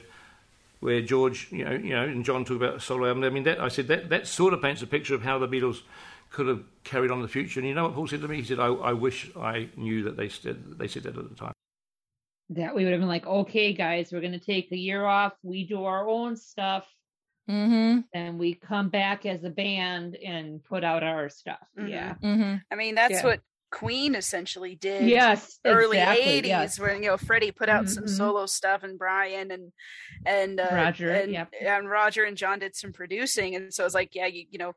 Where 0.80 1.00
George, 1.00 1.48
you 1.50 1.64
know, 1.64 1.72
you 1.72 1.92
know, 1.92 2.04
and 2.04 2.26
John 2.26 2.44
talk 2.44 2.58
about 2.58 2.82
solo 2.82 3.08
album. 3.08 3.24
I 3.24 3.30
mean, 3.30 3.44
that 3.44 3.62
I 3.62 3.70
said 3.70 3.88
that 3.88 4.10
that 4.10 4.28
sort 4.28 4.54
of 4.54 4.62
paints 4.62 4.82
a 4.82 4.88
picture 4.88 5.16
of 5.16 5.22
how 5.22 5.40
the 5.40 5.48
Beatles 5.48 5.82
could 6.30 6.46
have 6.46 6.62
carried 6.84 7.10
on 7.10 7.20
in 7.20 7.22
the 7.22 7.30
future. 7.30 7.62
And 7.62 7.70
you 7.70 7.74
know 7.74 7.86
what 7.86 7.96
Paul 7.96 8.06
said 8.06 8.20
to 8.20 8.28
me? 8.28 8.36
He 8.36 8.44
said, 8.44 8.60
"I, 8.60 8.66
I 8.66 8.92
wish 8.92 9.32
I 9.34 9.70
knew 9.78 10.04
that 10.04 10.18
they 10.18 10.28
said 10.28 10.78
they 10.78 10.90
said 10.90 11.04
that 11.04 11.18
at 11.18 11.30
the 11.30 11.36
time." 11.36 11.54
That 12.50 12.76
we 12.76 12.84
would 12.84 12.92
have 12.92 13.00
been 13.00 13.08
like, 13.08 13.26
okay, 13.26 13.72
guys, 13.72 14.12
we're 14.12 14.20
going 14.20 14.34
to 14.34 14.40
take 14.40 14.74
a 14.74 14.78
year 14.78 15.06
off. 15.06 15.32
We 15.42 15.66
do 15.66 15.86
our 15.86 16.06
own 16.10 16.36
stuff. 16.36 16.86
Mm-hmm. 17.50 18.00
and 18.14 18.40
we 18.40 18.54
come 18.56 18.90
back 18.90 19.26
as 19.26 19.44
a 19.44 19.50
band 19.50 20.16
and 20.16 20.64
put 20.64 20.84
out 20.84 21.04
our 21.04 21.28
stuff. 21.30 21.60
Mhm. 21.78 21.90
Yeah. 21.90 22.16
Mm-hmm. 22.24 22.56
I 22.72 22.76
mean, 22.76 22.96
that's 22.96 23.16
Yeah. 23.16 23.24
what 23.24 23.42
Queen 23.70 24.14
essentially 24.16 24.76
did. 24.76 25.10
Yes. 25.10 25.60
Early 25.66 25.98
exactly, 25.98 26.24
'80s, 26.42 26.46
yes. 26.48 26.80
when 26.80 27.02
you 27.02 27.10
know 27.10 27.18
Freddie 27.18 27.52
put 27.52 27.70
out 27.70 27.90
some 27.90 28.04
Mhm. 28.06 28.10
solo 28.18 28.46
stuff, 28.46 28.84
and 28.84 29.00
Brian 29.00 29.50
and 29.52 29.72
and 30.26 30.60
uh, 30.60 30.68
Roger, 30.72 31.12
and, 31.12 31.32
yep. 31.32 31.52
and 31.60 31.90
Roger 31.90 32.24
and 32.24 32.38
John 32.38 32.60
did 32.60 32.76
some 32.76 32.94
producing, 32.94 33.56
and 33.56 33.74
so 33.74 33.84
it's 33.84 33.96
like, 33.96 34.14
yeah, 34.14 34.28
you, 34.28 34.46
you 34.52 34.60
know, 34.60 34.74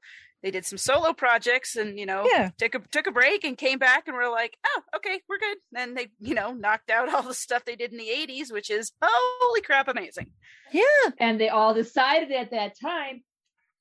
they 0.47 0.53
did 0.53 0.65
some 0.65 0.79
solo 0.79 1.13
projects, 1.13 1.75
and 1.75 1.99
you 1.99 2.07
know, 2.07 2.29
Yeah. 2.33 2.51
took 2.57 2.77
a 2.77 2.79
took 2.93 3.09
a 3.09 3.11
break 3.11 3.43
and 3.43 3.59
came 3.59 3.81
back, 3.81 4.07
and 4.07 4.17
we're 4.17 4.31
like, 4.31 4.57
oh, 4.65 4.83
okay, 4.95 5.21
we're 5.29 5.39
good. 5.41 5.57
Then 5.73 5.95
they, 5.95 6.07
you 6.21 6.35
know, 6.35 6.53
knocked 6.53 6.89
out 6.89 7.13
all 7.13 7.23
the 7.23 7.35
stuff 7.35 7.65
they 7.65 7.75
did 7.75 7.91
in 7.91 7.99
the 7.99 8.09
'80s, 8.09 8.53
which 8.53 8.71
is 8.71 8.93
holy 9.03 9.61
crap, 9.63 9.89
amazing. 9.89 10.29
Yeah. 10.73 10.83
And 11.19 11.41
they 11.41 11.49
all 11.49 11.75
decided 11.75 12.31
at 12.31 12.53
that 12.53 12.79
time, 12.81 13.25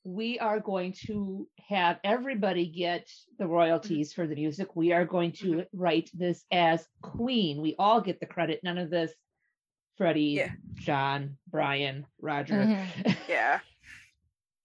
we 0.04 0.40
are 0.40 0.60
going 0.60 0.96
to 1.06 1.48
have 1.70 2.00
everybody 2.04 2.66
get 2.68 3.08
the 3.38 3.46
royalties 3.48 4.12
for 4.14 4.26
the 4.26 4.36
music. 4.36 4.76
We 4.76 4.92
are 4.92 5.06
going 5.06 5.34
to 5.44 5.66
write 5.74 6.10
this 6.16 6.44
as 6.52 6.88
Queen. 7.04 7.62
We 7.62 7.76
all 7.78 8.02
get 8.02 8.20
the 8.20 8.26
credit. 8.26 8.62
None 8.64 8.78
of 8.80 8.90
this 8.90 9.12
Freddie, 9.98 10.24
Yeah. 10.42 10.52
John, 10.74 11.38
Brian, 11.48 12.06
Roger. 12.20 12.56
Mhm. 12.56 13.18
Yeah, 13.30 13.60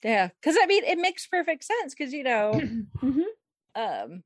Yeah. 0.02 0.28
Because 0.28 0.56
I 0.60 0.66
mean, 0.66 0.84
it 0.84 0.98
makes 0.98 1.26
perfect 1.26 1.64
sense 1.64 1.94
because, 1.94 2.12
you 2.12 2.22
know, 2.24 2.66
Mhm. 3.02 3.26
um 3.74 4.22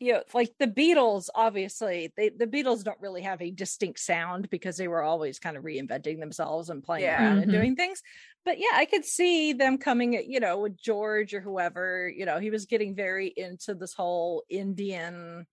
you 0.00 0.12
know 0.12 0.22
like 0.34 0.54
the 0.58 0.66
beatles 0.68 1.28
obviously 1.34 2.12
they 2.16 2.30
the 2.30 2.46
beatles 2.46 2.84
don't 2.84 3.00
really 3.00 3.22
have 3.22 3.42
a 3.42 3.50
distinct 3.50 4.00
sound 4.00 4.50
because 4.50 4.76
they 4.76 4.88
were 4.88 5.02
always 5.02 5.38
kind 5.38 5.56
of 5.56 5.64
reinventing 5.64 6.20
themselves 6.20 6.70
and 6.70 6.84
playing 6.84 7.08
Yeah. 7.08 7.16
around 7.16 7.38
and 7.40 7.50
Mhm. 7.50 7.52
doing 7.52 7.76
things 7.76 8.02
but 8.44 8.58
yeah 8.58 8.72
i 8.74 8.84
could 8.86 9.04
see 9.04 9.52
them 9.52 9.78
coming 9.78 10.16
at 10.16 10.26
you 10.26 10.40
know 10.40 10.60
with 10.60 10.76
george 10.80 11.34
or 11.34 11.40
whoever 11.40 12.08
you 12.08 12.26
know 12.26 12.38
he 12.40 12.50
was 12.50 12.66
getting 12.66 12.94
very 12.94 13.28
into 13.36 13.74
this 13.74 13.94
whole 13.94 14.44
indian 14.50 15.46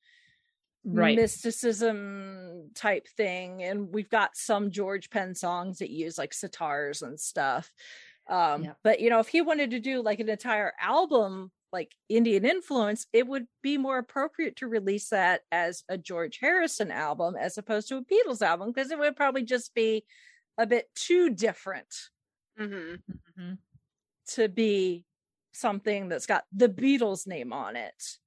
Right. 0.91 1.23
mysticism 1.23 2.71
type 2.75 3.07
thing 3.17 3.63
and 3.63 3.91
we've 3.93 4.09
got 4.09 4.37
some 4.37 4.69
george 4.69 5.09
penn 5.09 5.33
songs 5.33 5.79
that 5.79 5.89
use 5.89 6.17
like 6.17 6.31
sitars 6.31 7.01
and 7.01 7.19
stuff 7.19 7.71
um 8.27 8.63
Yep. 8.65 8.77
but 8.83 8.99
you 8.99 9.09
know 9.09 9.19
if 9.19 9.27
he 9.27 9.41
wanted 9.41 9.71
to 9.71 9.79
do 9.79 10.01
like 10.01 10.19
an 10.19 10.29
entire 10.29 10.73
album 10.81 11.51
like 11.71 11.91
indian 12.09 12.45
influence 12.45 13.05
it 13.13 13.27
would 13.27 13.45
be 13.61 13.77
more 13.77 13.97
appropriate 13.97 14.55
to 14.57 14.67
release 14.67 15.09
that 15.09 15.41
as 15.51 15.83
a 15.89 15.97
george 15.97 16.39
harrison 16.39 16.91
album 16.91 17.35
as 17.39 17.57
opposed 17.57 17.87
to 17.89 17.97
a 17.97 18.03
beatles 18.03 18.41
album 18.41 18.71
because 18.71 18.91
it 18.91 18.97
would 18.99 19.15
probably 19.15 19.43
just 19.43 19.73
be 19.75 20.03
a 20.57 20.65
bit 20.65 20.87
too 20.95 21.29
different 21.29 21.93
hmm 22.57 23.53
to 24.27 24.47
be 24.49 25.05
something 25.51 26.09
that's 26.09 26.25
got 26.25 26.43
the 26.51 26.67
Beatles 26.69 27.27
name 27.27 27.53
on 27.53 27.75
it. 27.75 28.17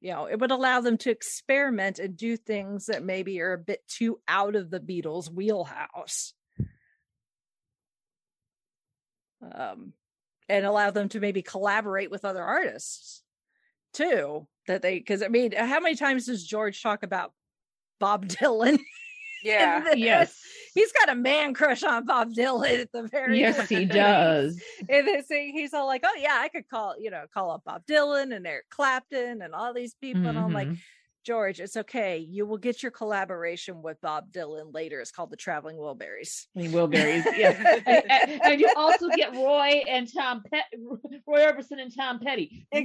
You 0.00 0.12
know, 0.12 0.26
it 0.26 0.38
would 0.38 0.50
allow 0.50 0.80
them 0.80 0.98
to 0.98 1.10
experiment 1.10 1.98
and 1.98 2.16
do 2.16 2.36
things 2.36 2.86
that 2.86 3.02
maybe 3.02 3.40
are 3.40 3.52
a 3.54 3.58
bit 3.58 3.80
too 3.88 4.20
out 4.28 4.54
of 4.56 4.70
the 4.70 4.80
Beatles 4.80 5.30
wheelhouse. 5.32 6.34
Um, 9.52 9.92
and 10.48 10.66
allow 10.66 10.90
them 10.90 11.08
to 11.10 11.20
maybe 11.20 11.40
collaborate 11.42 12.10
with 12.10 12.24
other 12.24 12.42
artists 12.42 13.22
too. 13.92 14.46
That 14.66 14.82
they, 14.82 14.98
because 14.98 15.22
I 15.22 15.28
mean, 15.28 15.52
how 15.52 15.80
many 15.80 15.94
times 15.96 16.26
does 16.26 16.46
George 16.46 16.82
talk 16.82 17.02
about 17.02 17.32
Bob 18.00 18.26
Dylan? 18.28 18.78
Yeah. 19.42 19.92
Yes. 19.94 20.40
he's 20.72 20.90
got 20.92 21.10
a 21.10 21.14
man 21.14 21.52
crush 21.52 21.82
on 21.82 22.06
Bob 22.06 22.32
Dylan 22.32 22.80
at 22.80 22.92
the 22.92 23.02
very 23.08 23.38
Yes, 23.40 23.68
he 23.68 23.84
does. 23.84 24.58
And 24.88 25.06
this 25.06 25.26
thing, 25.26 25.52
he's 25.52 25.74
all 25.74 25.86
like, 25.86 26.02
"Oh 26.04 26.16
yeah, 26.18 26.38
I 26.40 26.48
could 26.48 26.66
call 26.68 26.94
you 26.98 27.10
know 27.10 27.24
call 27.32 27.50
up 27.50 27.62
Bob 27.64 27.84
Dylan 27.86 28.34
and 28.34 28.46
Eric 28.46 28.70
Clapton 28.70 29.42
and 29.42 29.54
all 29.54 29.74
these 29.74 29.94
people." 30.00 30.26
And 30.26 30.38
I'm 30.38 30.52
like, 30.52 30.68
Mhm. 30.68 30.78
George, 31.24 31.58
it's 31.58 31.76
okay. 31.76 32.18
You 32.18 32.44
will 32.46 32.58
get 32.58 32.82
your 32.82 32.92
collaboration 32.92 33.80
with 33.82 34.00
Bob 34.02 34.30
Dylan 34.30 34.74
later. 34.74 35.00
It's 35.00 35.10
called 35.10 35.30
the 35.30 35.36
Traveling 35.36 35.76
Wilburys. 35.76 36.46
I 36.56 36.60
mean, 36.60 36.70
Wilburys, 36.72 37.24
yes. 37.36 37.82
and, 37.86 38.40
and- 38.42 38.60
you 38.60 38.70
also 38.76 39.08
get 39.16 39.32
Roy 39.34 39.82
and 39.88 40.06
Tom 40.12 40.42
Pet, 40.52 40.64
Roy 41.26 41.40
Orbison 41.40 41.80
and 41.80 41.94
Tom 41.96 42.20
Petty. 42.20 42.66
Exactly. 42.70 42.82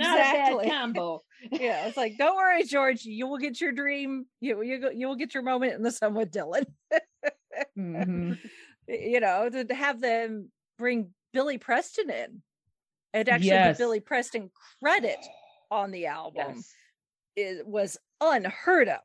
Not 0.55 0.63
a 0.63 0.67
bad 0.67 0.71
combo. 0.71 1.21
yeah, 1.51 1.87
it's 1.87 1.97
like, 1.97 2.17
don't 2.17 2.35
worry, 2.35 2.63
George. 2.63 3.03
You 3.03 3.27
will 3.27 3.37
get 3.37 3.59
your 3.59 3.71
dream. 3.73 4.25
You 4.39 4.61
you 4.63 4.79
go- 4.79 4.89
you 4.91 5.07
will 5.07 5.15
get 5.17 5.33
your 5.33 5.43
moment 5.43 5.73
in 5.73 5.83
the 5.83 5.91
sun 5.91 6.13
with 6.13 6.31
Dylan. 6.31 6.65
Mhm. 7.77 8.37
you 8.87 9.19
know, 9.19 9.49
to, 9.49 9.75
have 9.75 9.99
them 9.99 10.49
bring 10.77 11.09
Billy 11.33 11.57
Preston 11.57 12.09
in 12.09 12.41
and 13.13 13.27
actually 13.27 13.47
Yes. 13.49 13.77
Billy 13.77 13.99
Preston 13.99 14.49
credit 14.81 15.17
on 15.69 15.91
the 15.91 16.05
album 16.05 16.53
Yes. 16.55 16.73
is 17.35 17.61
was 17.65 17.97
unheard 18.21 18.87
of. 18.87 19.01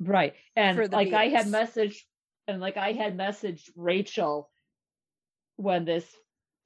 Right. 0.00 0.34
And 0.56 0.90
like 0.92 1.12
I 1.12 1.28
had 1.28 1.46
Beatles. 1.46 1.50
messaged 1.74 2.00
and 2.48 2.60
like 2.60 2.76
I 2.76 2.92
had 2.92 3.16
messaged 3.16 3.70
Rachel 3.76 4.50
when 5.56 5.84
this 5.84 6.06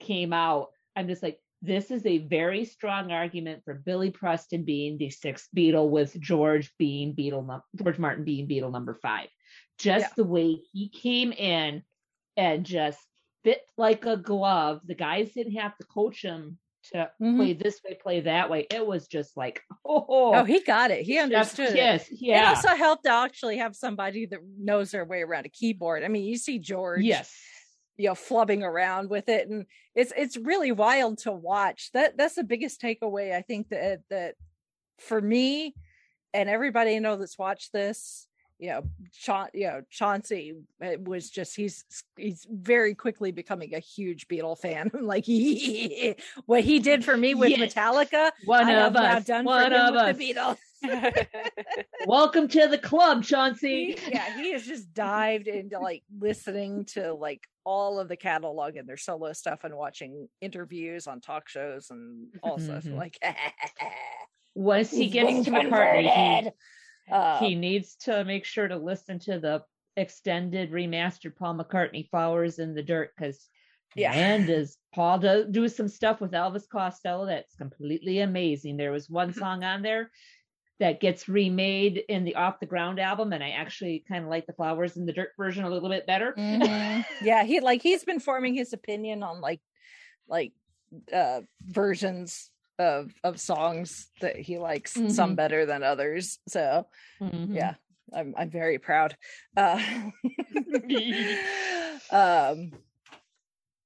came 0.01 0.33
out. 0.33 0.69
I'm 0.97 1.09
just 1.09 1.23
like, 1.23 1.39
this 1.61 1.91
is 1.91 2.07
a 2.07 2.19
very 2.19 2.65
strong 2.65 3.11
argument 3.13 3.63
for 3.65 3.75
Billy 3.75 4.11
Preston 4.11 4.65
being 4.65 4.97
the 4.97 5.11
sixth 5.11 5.49
Beatle 5.57 5.89
with 5.91 6.19
George 6.21 6.73
being 6.79 7.15
Beatle 7.15 7.47
num- 7.47 7.63
George 7.77 7.99
Martin 7.99 8.25
being 8.25 8.49
Beatle 8.49 8.73
number 8.73 8.95
five. 8.95 9.29
Just 9.79 10.05
Yeah. 10.07 10.13
the 10.17 10.25
way 10.25 10.63
he 10.73 10.89
came 10.89 11.33
in 11.33 11.83
and 12.37 12.65
just 12.65 12.99
fit 13.45 13.63
like 13.77 14.05
a 14.07 14.17
glove. 14.17 14.81
The 14.87 14.95
guys 14.95 15.33
didn't 15.33 15.57
have 15.57 15.77
to 15.79 15.85
coach 15.87 16.23
him 16.23 16.59
to 16.93 17.11
Mhm. 17.21 17.37
play 17.37 17.53
this 17.55 17.81
way, 17.85 17.95
play 18.01 18.21
that 18.21 18.49
way. 18.51 18.67
It 18.71 18.87
was 18.87 19.07
just 19.09 19.37
like, 19.37 19.63
oh, 19.85 20.33
Oh, 20.35 20.45
he 20.45 20.61
got 20.61 20.91
it. 20.91 21.03
He 21.05 21.19
understood 21.19 21.71
it. 21.71 21.75
kiss. 21.75 22.09
It 22.11 22.19
Yeah. 22.21 22.51
also 22.51 22.69
helped 22.77 23.05
to 23.05 23.11
actually 23.11 23.59
have 23.59 23.75
somebody 23.77 24.27
that 24.27 24.41
knows 24.59 24.91
their 24.91 25.05
way 25.05 25.23
around 25.23 25.47
a 25.47 25.51
keyboard. 25.51 26.05
I 26.05 26.09
mean, 26.09 26.25
you 26.25 26.37
see 26.37 26.59
George, 26.59 27.03
yes. 27.03 27.37
you 27.97 28.09
know, 28.09 28.15
flubbing 28.15 28.63
around 28.63 29.11
with 29.11 29.29
it, 29.29 29.49
and 29.49 29.67
it's 29.97 30.13
it's 30.17 30.37
really 30.37 30.71
wild 30.73 31.19
to 31.19 31.33
watch. 31.33 31.91
That 31.95 32.17
that's 32.17 32.37
the 32.37 32.45
biggest 32.45 32.81
takeaway 32.81 33.35
I 33.35 33.43
think 33.43 33.71
that 33.71 34.01
that 34.11 34.37
for 34.99 35.21
me 35.21 35.75
and 36.33 36.49
everybody 36.49 36.95
I 36.95 37.01
know 37.01 37.17
that's 37.17 37.39
watched 37.39 37.73
this. 37.73 38.28
You 38.61 38.71
know, 38.71 38.83
Cha- 39.13 39.49
you 39.55 39.69
know, 39.69 39.83
Chauncey 39.89 40.55
was 41.05 41.31
just 41.31 41.55
he's 41.55 41.85
he's 42.17 42.45
very 42.51 42.95
quickly 42.95 43.31
becoming 43.31 43.75
a 43.75 43.79
huge 43.79 44.27
Beatle 44.27 44.59
fan. 44.59 44.91
like 45.01 45.25
what 46.47 46.65
he 46.65 46.81
did 46.81 47.05
for 47.05 47.17
me 47.17 47.35
with 47.37 47.51
Yes. 47.51 47.73
Metallica, 47.75 48.33
One 48.47 48.67
I 48.69 48.73
of 48.87 48.97
us. 48.97 49.25
done 49.25 49.45
One 49.45 49.73
of 49.73 49.95
with 49.95 50.01
us. 50.03 50.17
the 50.17 50.35
Beatles. 50.35 50.57
Welcome 52.07 52.49
to 52.49 52.67
the 52.69 52.79
club, 52.79 53.23
Chauncey. 53.25 53.97
he, 53.99 54.11
yeah, 54.11 54.37
he 54.41 54.53
has 54.53 54.65
just 54.65 54.93
dived 54.95 55.47
into 55.49 55.79
like 55.79 56.03
listening 56.19 56.85
to 56.87 57.15
like 57.15 57.47
all 57.65 57.99
of 58.01 58.09
the 58.09 58.17
catalog 58.17 58.77
and 58.77 58.89
their 58.89 58.97
solo 58.97 59.33
stuff 59.33 59.65
and 59.65 59.75
watching 59.77 60.29
interviews 60.41 61.07
on 61.07 61.21
talk 61.21 61.49
shows 61.49 61.91
and 61.91 62.29
all 62.43 62.59
stuff. 62.59 62.85
Mhm. 62.85 62.97
Like 62.97 63.19
Once 64.55 64.91
he 64.91 65.09
gets 65.09 65.45
to 65.45 65.51
McCartney. 65.53 66.51
Uh, 67.11 67.39
he, 67.41 67.55
needs 67.55 67.97
to 67.97 68.25
make 68.25 68.45
sure 68.45 68.69
to 68.69 68.77
listen 68.77 69.19
to 69.21 69.39
the 69.39 69.63
extended 69.97 70.71
remastered 70.71 71.37
Paul 71.37 71.57
McCartney 71.57 72.09
"Flowers 72.09 72.59
in 72.59 72.75
the 72.75 72.83
Dirt" 72.83 73.11
because 73.17 73.49
Yeah. 73.97 74.13
man, 74.13 74.47
does 74.47 74.79
Paul 74.95 75.19
do, 75.19 75.47
do 75.51 75.69
some 75.69 75.89
stuff 75.89 76.21
with 76.21 76.33
Elvis 76.33 76.69
Costello 76.69 77.27
that's 77.27 77.55
completely 77.57 78.21
amazing. 78.21 78.77
There 78.77 78.93
was 78.93 79.11
one 79.11 79.33
song 79.33 79.65
on 79.65 79.83
there 79.83 80.11
that 80.81 81.01
gets 81.01 81.29
remade 81.29 82.05
in 82.09 82.23
the 82.25 82.37
Off 82.37 82.61
the 82.61 82.67
Ground 82.67 83.01
album, 83.01 83.33
and 83.33 83.43
I 83.43 83.51
actually 83.51 84.05
kind 84.09 84.23
of 84.25 84.31
like 84.31 84.47
the 84.47 84.53
"Flowers 84.53 84.97
in 84.97 85.07
the 85.07 85.13
Dirt" 85.13 85.31
version 85.37 85.65
a 85.65 85.71
little 85.71 85.89
bit 85.89 86.07
better. 86.07 86.35
mhm. 86.39 87.05
yeah, 87.23 87.43
he 87.45 87.61
like 87.61 87.83
he's 87.83 88.05
been 88.05 88.21
forming 88.21 88.55
his 88.55 88.73
opinion 88.73 89.23
on 89.23 89.41
like 89.41 89.61
like 90.29 90.53
uh 91.13 91.41
versions 91.67 92.51
of 92.79 93.13
of 93.25 93.41
songs 93.41 94.09
that 94.21 94.37
he 94.37 94.59
likes 94.59 94.93
some 94.93 95.33
Mhm. 95.33 95.37
better 95.37 95.67
than 95.67 95.83
others. 95.83 96.39
So 96.49 96.87
Mhm. 97.21 97.55
yeah 97.55 97.75
i'm 98.13 98.35
i'm 98.39 98.51
very 98.51 98.79
proud 98.79 99.17
uh 99.57 99.79
um 102.11 102.73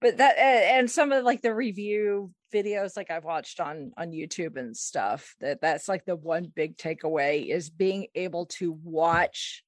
but 0.00 0.16
that 0.18 0.38
and 0.38 0.90
some 0.90 1.12
of 1.12 1.24
like 1.24 1.42
the 1.42 1.54
review 1.54 2.32
videos 2.52 2.96
like 2.96 3.10
i've 3.10 3.24
watched 3.24 3.58
on 3.60 3.92
on 3.96 4.10
youtube 4.12 4.56
and 4.56 4.76
stuff 4.76 5.34
that 5.40 5.60
that's 5.60 5.88
like 5.88 6.04
the 6.04 6.16
one 6.16 6.52
big 6.54 6.76
takeaway 6.76 7.48
is 7.48 7.70
being 7.70 8.06
able 8.14 8.46
to 8.46 8.72
watch 8.84 9.64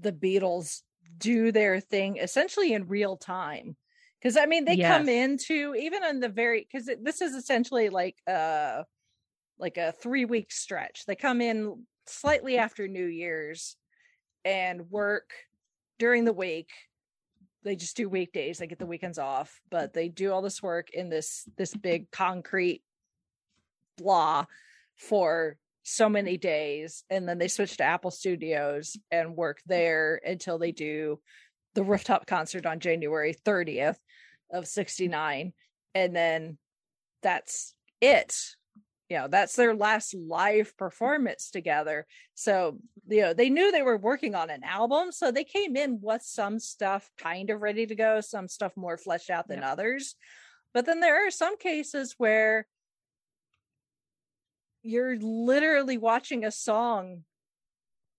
the 0.00 0.12
beatles 0.12 0.82
do 1.18 1.52
their 1.52 1.80
thing 1.80 2.16
essentially 2.16 2.72
in 2.72 2.88
real 2.88 3.16
time 3.16 3.76
because 4.24 4.36
i 4.38 4.46
mean 4.46 4.64
they 4.64 4.78
come 4.78 5.08
into 5.08 5.74
even 5.76 6.02
on 6.02 6.18
the 6.18 6.28
very 6.28 6.66
because 6.66 6.90
this 7.02 7.20
is 7.20 7.34
essentially 7.34 7.90
like 7.90 8.16
uh 8.26 8.82
like 9.58 9.76
a 9.76 9.92
three 9.92 10.24
week 10.24 10.52
stretch. 10.52 11.04
They 11.06 11.14
come 11.14 11.40
in 11.40 11.84
slightly 12.06 12.58
after 12.58 12.88
new 12.88 13.06
year's 13.06 13.76
and 14.44 14.90
work 14.90 15.30
during 15.98 16.24
the 16.24 16.32
week. 16.32 16.70
They 17.62 17.76
just 17.76 17.96
do 17.96 18.08
weekdays. 18.08 18.58
They 18.58 18.66
get 18.66 18.78
the 18.78 18.86
weekends 18.86 19.18
off 19.18 19.60
but 19.70 19.92
they 19.92 20.08
do 20.08 20.32
all 20.32 20.42
this 20.42 20.62
work 20.62 20.90
in 20.90 21.08
this 21.08 21.48
this 21.56 21.74
big 21.74 22.10
concrete 22.10 22.82
blah 23.96 24.44
for 24.96 25.56
so 25.84 26.08
many 26.08 26.36
days 26.36 27.04
and 27.10 27.28
then 27.28 27.38
they 27.38 27.46
switch 27.46 27.76
to 27.76 27.84
apple 27.84 28.10
studios 28.10 28.96
and 29.10 29.36
work 29.36 29.60
there 29.66 30.20
until 30.24 30.58
they 30.58 30.72
do 30.72 31.20
the 31.74 31.82
rooftop 31.84 32.26
concert 32.26 32.66
on 32.66 32.80
january 32.80 33.34
30th 33.44 33.98
of 34.52 34.66
69 34.66 35.52
and 35.94 36.14
then 36.14 36.58
that's 37.22 37.74
it. 38.00 38.36
You 39.08 39.18
know 39.18 39.28
that's 39.28 39.54
their 39.56 39.74
last 39.74 40.14
live 40.14 40.76
performance 40.76 41.50
together. 41.50 42.06
So 42.34 42.78
you 43.08 43.22
know 43.22 43.34
they 43.34 43.50
knew 43.50 43.70
they 43.70 43.82
were 43.82 43.98
working 43.98 44.34
on 44.34 44.50
an 44.50 44.64
album 44.64 45.12
so 45.12 45.30
they 45.30 45.44
came 45.44 45.76
in 45.76 46.00
with 46.00 46.22
some 46.22 46.58
stuff 46.58 47.10
kind 47.18 47.50
of 47.50 47.60
ready 47.60 47.86
to 47.86 47.94
go 47.94 48.20
some 48.20 48.48
stuff 48.48 48.72
more 48.76 48.96
fleshed 48.96 49.30
out 49.30 49.48
than 49.48 49.60
Yep. 49.60 49.68
others. 49.68 50.16
But 50.72 50.86
then 50.86 51.00
there 51.00 51.26
are 51.26 51.30
some 51.30 51.56
cases 51.56 52.14
where 52.18 52.66
you're 54.82 55.16
literally 55.18 55.98
watching 55.98 56.44
a 56.44 56.50
song 56.50 57.24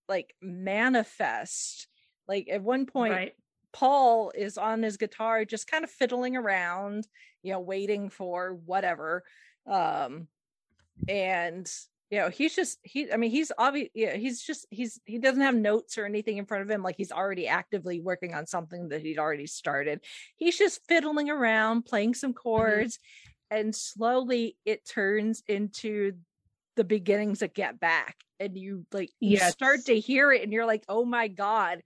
like 0.08 0.34
manifest. 0.40 1.88
Like 2.28 2.48
at 2.50 2.62
one 2.62 2.86
point 2.86 3.12
Right. 3.12 3.32
Paul 3.72 4.32
is 4.34 4.58
on 4.58 4.82
his 4.82 4.96
guitar, 4.96 5.44
just 5.44 5.70
kind 5.70 5.84
of 5.84 5.90
fiddling 5.90 6.36
around, 6.36 7.06
you 7.42 7.52
know, 7.52 7.60
waiting 7.60 8.08
for 8.08 8.54
whatever. 8.64 9.22
Um, 9.66 10.28
and 11.08 11.70
you 12.10 12.18
know, 12.18 12.28
he's 12.28 12.54
just 12.54 12.78
he. 12.82 13.12
I 13.12 13.16
mean, 13.16 13.30
he's 13.32 13.50
obvious. 13.58 13.90
Yeah, 13.92 14.14
he's 14.14 14.40
just 14.40 14.66
he's 14.70 15.00
he 15.06 15.18
doesn't 15.18 15.42
have 15.42 15.56
notes 15.56 15.98
or 15.98 16.04
anything 16.06 16.36
in 16.36 16.46
front 16.46 16.62
of 16.62 16.70
him. 16.70 16.82
Like 16.82 16.94
he's 16.96 17.10
already 17.10 17.48
actively 17.48 18.00
working 18.00 18.32
on 18.32 18.46
something 18.46 18.90
that 18.90 19.02
he'd 19.02 19.18
already 19.18 19.46
started. 19.48 20.00
He's 20.36 20.56
just 20.56 20.86
fiddling 20.86 21.30
around, 21.30 21.84
playing 21.84 22.14
some 22.14 22.32
chords, 22.32 23.00
and 23.50 23.74
slowly 23.74 24.56
it 24.64 24.88
turns 24.88 25.42
into 25.48 26.12
the 26.76 26.84
beginnings 26.84 27.42
of 27.42 27.54
Get 27.54 27.80
Back, 27.80 28.16
and 28.38 28.56
you 28.56 28.86
like 28.92 29.10
you 29.18 29.38
Yes. 29.38 29.52
start 29.52 29.86
to 29.86 29.98
hear 29.98 30.30
it, 30.30 30.42
and 30.42 30.52
you're 30.52 30.66
like, 30.66 30.84
oh 30.88 31.04
my 31.04 31.26
god, 31.26 31.82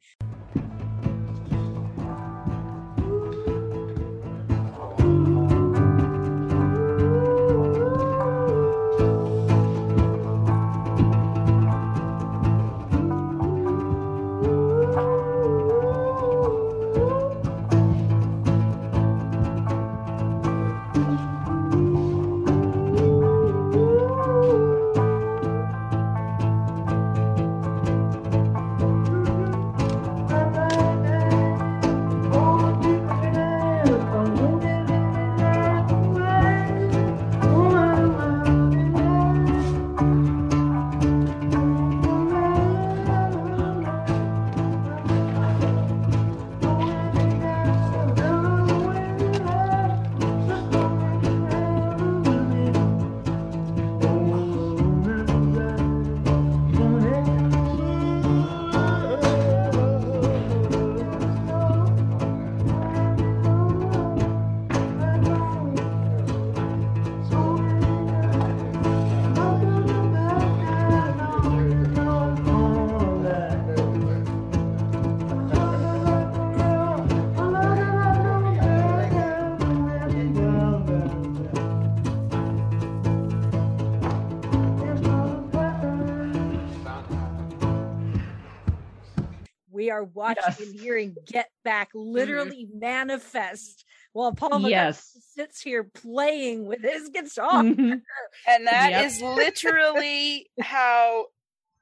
are 90.00 90.04
watching 90.04 90.42
Yes. 90.46 90.60
and 90.60 90.80
hearing 90.80 91.16
Get 91.26 91.50
Back 91.64 91.90
literally 91.94 92.66
manifest 92.72 93.84
while 94.12 94.32
Paul 94.32 94.50
McCartney 94.60 94.70
Yes. 94.70 95.16
sits 95.34 95.60
here 95.60 95.84
playing 95.84 96.66
with 96.66 96.80
his 96.82 97.08
guitar. 97.10 97.62
Mhm. 97.62 98.02
and 98.46 98.66
that 98.66 98.90
Yep. 98.90 99.04
is 99.06 99.20
literally 99.22 100.50
how 100.60 101.26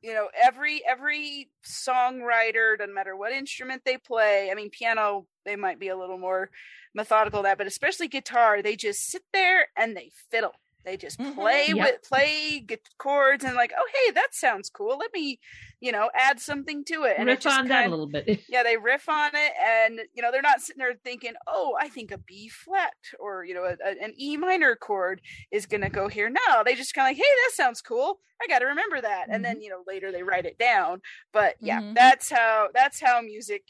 you 0.00 0.12
know 0.12 0.28
every 0.34 0.84
every 0.86 1.50
songwriter 1.64 2.76
doesn't 2.78 2.94
matter 2.94 3.16
what 3.16 3.32
instrument 3.32 3.82
they 3.84 3.96
play 3.98 4.48
i 4.50 4.54
mean 4.54 4.70
piano 4.70 5.26
they 5.44 5.56
might 5.56 5.78
be 5.80 5.88
a 5.88 5.96
little 5.96 6.18
more 6.18 6.50
methodical 6.94 7.42
that 7.42 7.58
but 7.58 7.66
especially 7.66 8.06
guitar 8.06 8.62
they 8.62 8.76
just 8.76 9.00
sit 9.10 9.22
there 9.32 9.66
and 9.76 9.96
they 9.96 10.10
fiddle 10.30 10.54
they 10.88 10.96
just 10.96 11.18
Mhm. 11.18 11.34
play 11.34 11.66
Yep. 11.68 11.76
with 11.76 12.02
play 12.02 12.60
get 12.60 12.80
chords 12.98 13.44
and 13.44 13.54
like 13.54 13.72
oh 13.78 13.86
hey 13.94 14.12
that 14.12 14.28
sounds 14.32 14.70
cool 14.70 14.96
let 14.98 15.12
me 15.12 15.38
you 15.80 15.92
know 15.92 16.10
add 16.14 16.40
something 16.40 16.82
to 16.86 17.04
it 17.04 17.16
and 17.18 17.28
it 17.28 17.32
Riff 17.32 17.40
just 17.40 17.58
on 17.58 17.68
that 17.68 17.86
a 17.86 17.90
little 17.90 18.06
bit. 18.08 18.40
yeah 18.48 18.62
they 18.62 18.76
riff 18.78 19.08
on 19.08 19.30
it 19.34 19.52
and 19.62 20.00
you 20.14 20.22
know 20.22 20.32
they're 20.32 20.40
not 20.42 20.60
sitting 20.60 20.80
there 20.80 20.94
thinking 21.04 21.34
oh 21.46 21.76
i 21.80 21.88
think 21.88 22.10
a 22.10 22.18
b 22.18 22.48
flat 22.48 22.94
or 23.20 23.44
you 23.44 23.52
know 23.54 23.64
a, 23.64 23.76
a- 23.84 24.02
an 24.02 24.14
e 24.16 24.36
minor 24.38 24.74
chord 24.76 25.20
is 25.50 25.66
going 25.66 25.82
to 25.82 25.90
go 25.90 26.08
here 26.08 26.30
no 26.30 26.62
they 26.64 26.74
just 26.74 26.94
kind 26.94 27.06
of 27.06 27.10
like 27.10 27.16
hey 27.24 27.32
that 27.46 27.50
sounds 27.54 27.82
cool 27.82 28.18
i 28.42 28.46
got 28.46 28.60
to 28.60 28.66
remember 28.66 29.00
that 29.00 29.26
and 29.30 29.44
then 29.44 29.60
you 29.60 29.68
know 29.70 29.82
later 29.86 30.10
they 30.10 30.22
write 30.22 30.46
it 30.46 30.58
down 30.58 31.00
but 31.32 31.54
yeah 31.60 31.80
Mhm. 31.80 31.94
that's 31.94 32.30
how 32.30 32.68
that's 32.72 33.00
how 33.00 33.20
music 33.20 33.62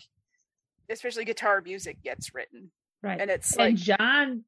especially 0.90 1.24
guitar 1.24 1.60
music 1.60 2.00
gets 2.02 2.34
written 2.34 2.70
Right. 3.02 3.20
and 3.20 3.30
it's 3.30 3.52
and 3.56 3.58
like 3.60 3.74
John 3.76 4.44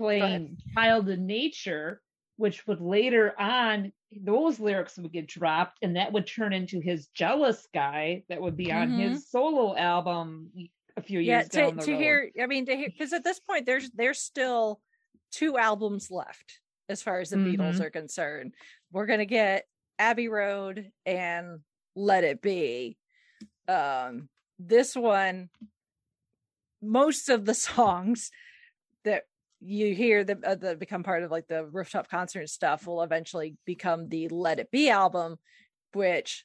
playing 0.00 0.56
Child 0.74 1.08
in 1.10 1.26
Nature, 1.26 2.00
which 2.36 2.66
would 2.66 2.80
later 2.80 3.38
on 3.38 3.92
those 4.24 4.58
lyrics 4.58 4.96
would 4.96 5.12
get 5.12 5.26
dropped 5.28 5.78
and 5.82 5.94
that 5.96 6.12
would 6.12 6.26
turn 6.26 6.52
into 6.52 6.80
his 6.80 7.06
jealous 7.08 7.68
guy 7.72 8.24
that 8.28 8.40
would 8.40 8.56
be 8.56 8.72
on 8.72 8.88
Mhm. 8.90 8.98
his 9.10 9.28
solo 9.28 9.76
album 9.76 10.50
a 10.96 11.02
few 11.02 11.20
yeah 11.20 11.38
years 11.40 11.48
to, 11.50 11.58
down 11.60 11.76
the 11.76 11.82
to 11.84 11.92
road. 11.92 12.00
hear 12.00 12.30
i 12.42 12.46
mean 12.46 12.66
to 12.66 12.76
hear 12.76 12.88
because 12.88 13.12
at 13.12 13.22
this 13.22 13.38
point 13.38 13.64
there's 13.66 13.88
there's 13.92 14.18
still 14.20 14.80
two 15.30 15.56
albums 15.56 16.10
left 16.10 16.58
as 16.88 17.00
far 17.00 17.20
as 17.20 17.30
the 17.30 17.36
beatles 17.36 17.76
Mhm. 17.76 17.80
are 17.82 17.90
concerned 17.90 18.54
we're 18.90 19.06
gonna 19.06 19.24
get 19.24 19.66
abbey 20.00 20.26
road 20.28 20.90
and 21.06 21.60
let 21.94 22.24
it 22.24 22.42
be 22.42 22.96
um 23.68 24.28
this 24.58 24.96
one 24.96 25.48
most 26.82 27.28
of 27.28 27.44
the 27.44 27.54
songs 27.68 28.30
that 29.04 29.24
you 29.60 29.94
hear 29.94 30.24
the 30.24 30.38
uh, 30.44 30.54
that 30.54 30.78
become 30.78 31.02
part 31.02 31.22
of 31.22 31.30
like 31.30 31.46
the 31.46 31.66
rooftop 31.66 32.08
concert 32.08 32.48
stuff 32.48 32.86
will 32.86 33.02
eventually 33.02 33.56
become 33.66 34.08
the 34.08 34.28
let 34.28 34.58
it 34.58 34.70
be 34.70 34.88
album 34.88 35.36
which 35.92 36.44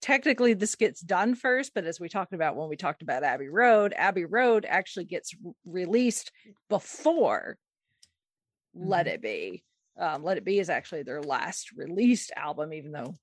technically 0.00 0.52
this 0.52 0.74
gets 0.74 1.00
done 1.00 1.34
first 1.34 1.72
but 1.74 1.84
as 1.84 1.98
we 1.98 2.08
talked 2.08 2.32
about 2.34 2.56
when 2.56 2.68
we 2.68 2.76
talked 2.76 3.02
about 3.02 3.22
abbey 3.22 3.48
road 3.48 3.94
abbey 3.96 4.24
road 4.24 4.66
actually 4.68 5.04
gets 5.04 5.34
r- 5.44 5.52
released 5.64 6.30
before 6.68 7.56
let 8.74 9.06
Mhm. 9.06 9.10
it 9.10 9.22
be 9.22 9.64
um, 9.98 10.22
let 10.24 10.38
it 10.38 10.44
be 10.44 10.58
is 10.58 10.70
actually 10.70 11.02
their 11.02 11.22
last 11.22 11.72
released 11.72 12.32
album 12.36 12.72
even 12.72 12.92
though 12.92 13.14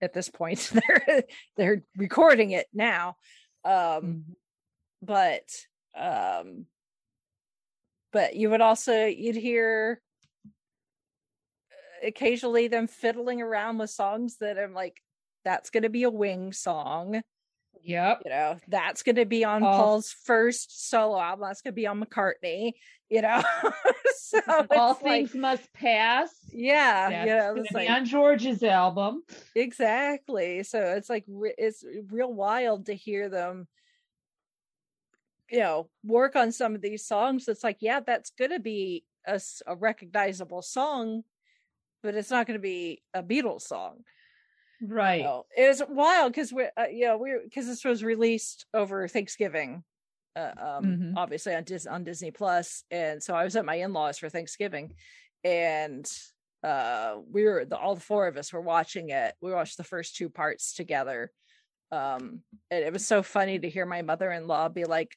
at 0.00 0.12
this 0.12 0.28
point 0.28 0.70
they're 0.88 1.22
they're 1.56 1.82
recording 1.96 2.50
it 2.52 2.66
now 2.72 3.16
um 3.64 3.72
Mhm. 4.04 4.22
but 5.02 5.48
um 5.96 6.66
but 8.12 8.36
you 8.36 8.50
would 8.50 8.60
also 8.60 9.04
you'd 9.06 9.36
hear 9.36 10.00
uh, 11.72 12.06
occasionally 12.06 12.68
them 12.68 12.86
fiddling 12.86 13.42
around 13.42 13.78
with 13.78 13.90
songs 13.90 14.36
that 14.40 14.58
i'm 14.58 14.74
like 14.74 15.00
that's 15.44 15.70
going 15.70 15.82
to 15.82 15.88
be 15.88 16.02
a 16.04 16.10
wing 16.10 16.52
song 16.52 17.22
Yep. 17.84 18.22
you 18.24 18.30
know 18.30 18.56
that's 18.66 19.02
going 19.04 19.16
to 19.16 19.24
be 19.24 19.44
on 19.44 19.62
All- 19.62 19.76
paul's 19.76 20.12
first 20.24 20.88
solo 20.90 21.18
album 21.20 21.46
that's 21.48 21.62
going 21.62 21.72
to 21.72 21.76
be 21.76 21.86
on 21.86 22.02
mccartney 22.02 22.72
you 23.08 23.22
know 23.22 23.40
so 24.16 24.40
All 24.48 24.60
it's 24.62 24.70
like 24.70 24.98
things 25.02 25.34
must 25.34 25.72
pass. 25.72 26.30
yeah 26.52 27.08
That's 27.08 27.26
yeah 27.26 27.48
gonna 27.48 27.60
it's 27.60 27.68
be 27.70 27.74
like 27.74 27.90
on 27.90 28.04
George's 28.04 28.62
album. 28.64 29.22
exactly 29.54 30.64
so 30.64 30.78
it's 30.96 31.08
like 31.08 31.24
it's 31.56 31.84
real 32.10 32.32
wild 32.32 32.86
to 32.86 32.94
hear 32.94 33.28
them 33.28 33.68
you 35.50 35.60
know 35.60 35.88
work 36.04 36.36
on 36.36 36.52
some 36.52 36.74
of 36.74 36.80
these 36.82 37.06
songs 37.06 37.48
it's 37.48 37.64
like 37.64 37.78
yeah 37.80 38.00
that's 38.00 38.30
gonna 38.38 38.60
be 38.60 39.04
a 39.26 39.40
recognizable 39.76 40.62
song 40.62 41.22
but 42.02 42.14
it's 42.14 42.30
not 42.30 42.46
gonna 42.46 42.58
be 42.58 43.02
a 43.14 43.22
beatles 43.22 43.62
song 43.62 43.98
Right. 44.80 45.22
so 45.22 45.46
it 45.56 45.66
was 45.68 45.82
wild 45.88 46.32
because 46.32 46.52
we 46.52 46.64
uh, 46.76 46.86
you 46.90 47.06
know 47.06 47.18
we 47.18 47.34
because 47.44 47.66
this 47.66 47.84
was 47.84 48.04
released 48.04 48.64
over 48.72 49.08
thanksgiving 49.08 49.82
uh, 50.36 50.52
um 50.58 50.84
Mhm. 50.84 51.12
obviously 51.16 51.54
on 51.54 51.64
Dis- 51.64 51.86
on 51.86 52.04
disney 52.04 52.30
plus 52.30 52.84
and 52.90 53.22
so 53.22 53.34
i 53.34 53.42
was 53.44 53.56
at 53.56 53.64
my 53.64 53.74
in-laws 53.74 54.18
for 54.18 54.28
thanksgiving 54.28 54.94
and 55.44 56.08
uh 56.62 57.16
we 57.30 57.44
were 57.44 57.64
the 57.64 57.76
all 57.76 57.94
the 57.94 58.00
four 58.00 58.28
of 58.28 58.36
us 58.36 58.52
were 58.52 58.60
watching 58.60 59.10
it 59.10 59.34
we 59.40 59.52
watched 59.52 59.76
the 59.78 59.84
first 59.84 60.16
two 60.16 60.28
parts 60.30 60.74
together 60.74 61.32
um 61.90 62.42
and 62.70 62.84
it 62.84 62.92
was 62.92 63.06
so 63.06 63.22
funny 63.22 63.58
to 63.58 63.68
hear 63.68 63.86
my 63.86 64.02
mother-in-law 64.02 64.68
be 64.68 64.84
like 64.84 65.16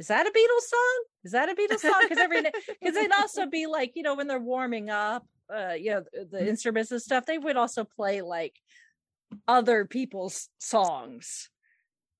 is 0.00 0.06
that 0.08 0.26
a 0.26 0.30
beatles 0.30 0.66
song? 0.66 1.04
Is 1.24 1.32
that 1.32 1.48
a 1.48 1.54
beatles 1.54 1.80
song? 1.80 2.00
Because 2.08 2.18
every 2.18 2.42
because 2.42 2.94
they'd 2.94 3.12
also 3.12 3.46
be 3.58 3.66
like 3.66 3.92
you 3.94 4.02
know 4.02 4.16
when 4.16 4.26
they're 4.26 4.40
warming 4.40 4.90
up 4.90 5.24
uh 5.54 5.74
you 5.78 5.90
know 5.92 6.02
the, 6.12 6.24
the 6.32 6.48
instruments 6.48 6.90
and 6.90 7.02
stuff 7.02 7.26
they 7.26 7.38
would 7.38 7.56
also 7.56 7.84
play 7.84 8.22
like 8.22 8.54
other 9.46 9.84
people's 9.84 10.48
songs. 10.58 11.50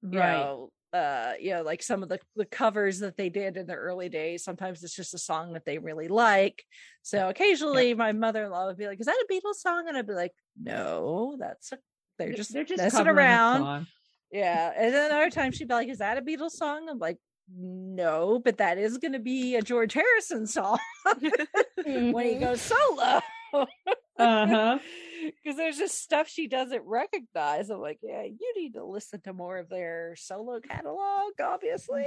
You 0.02 0.18
Right. 0.18 0.38
know 0.42 0.70
uh 0.92 1.34
you 1.40 1.52
know 1.54 1.62
like 1.62 1.82
some 1.82 2.02
of 2.02 2.08
the 2.08 2.18
the 2.36 2.44
covers 2.44 2.98
that 2.98 3.16
they 3.16 3.28
did 3.30 3.56
in 3.56 3.66
the 3.66 3.74
early 3.74 4.08
days 4.08 4.42
sometimes 4.42 4.82
it's 4.82 4.94
just 4.96 5.14
a 5.14 5.18
song 5.18 5.52
that 5.54 5.64
they 5.64 5.78
really 5.78 6.08
like. 6.08 6.62
So 7.02 7.28
occasionally 7.28 7.94
my 7.94 8.12
mother-in-law 8.12 8.66
would 8.66 8.76
be 8.76 8.86
like 8.88 9.00
is 9.00 9.06
that 9.06 9.24
a 9.28 9.32
beatles 9.32 9.54
song? 9.56 9.86
And 9.88 9.96
i'd 9.96 10.06
be 10.06 10.12
like 10.14 10.32
no 10.60 11.36
that's 11.38 11.72
a 11.72 11.78
they're 12.18 12.32
just 12.32 12.52
they're 12.52 12.64
just 12.64 12.82
messing 12.82 13.06
around. 13.06 13.86
yeah. 14.30 14.72
And 14.76 14.92
then 14.92 15.10
another 15.10 15.30
time 15.30 15.52
she'd 15.52 15.68
be 15.68 15.74
like 15.74 15.88
is 15.88 15.98
that 15.98 16.18
a 16.18 16.22
beatles 16.22 16.50
song? 16.52 16.88
I'm 16.90 16.98
like 16.98 17.16
no 17.56 18.40
but 18.44 18.58
that 18.58 18.78
is 18.78 18.98
going 18.98 19.12
to 19.12 19.18
be 19.18 19.56
a 19.56 19.62
george 19.62 19.92
harrison 19.92 20.46
song 20.46 20.78
when 21.84 22.24
he 22.26 22.34
goes 22.36 22.60
solo 22.60 23.20
Uh-huh. 24.18 24.78
because 25.42 25.56
there's 25.56 25.78
just 25.78 26.02
stuff 26.02 26.28
she 26.28 26.46
doesn't 26.46 26.82
recognize. 26.84 27.70
I'm 27.70 27.80
like, 27.80 27.98
yeah, 28.02 28.22
you 28.24 28.52
need 28.54 28.74
to 28.74 28.84
listen 28.84 29.22
to 29.22 29.32
more 29.32 29.56
of 29.56 29.70
their 29.70 30.14
solo 30.18 30.60
catalog, 30.60 31.32
obviously. 31.42 32.04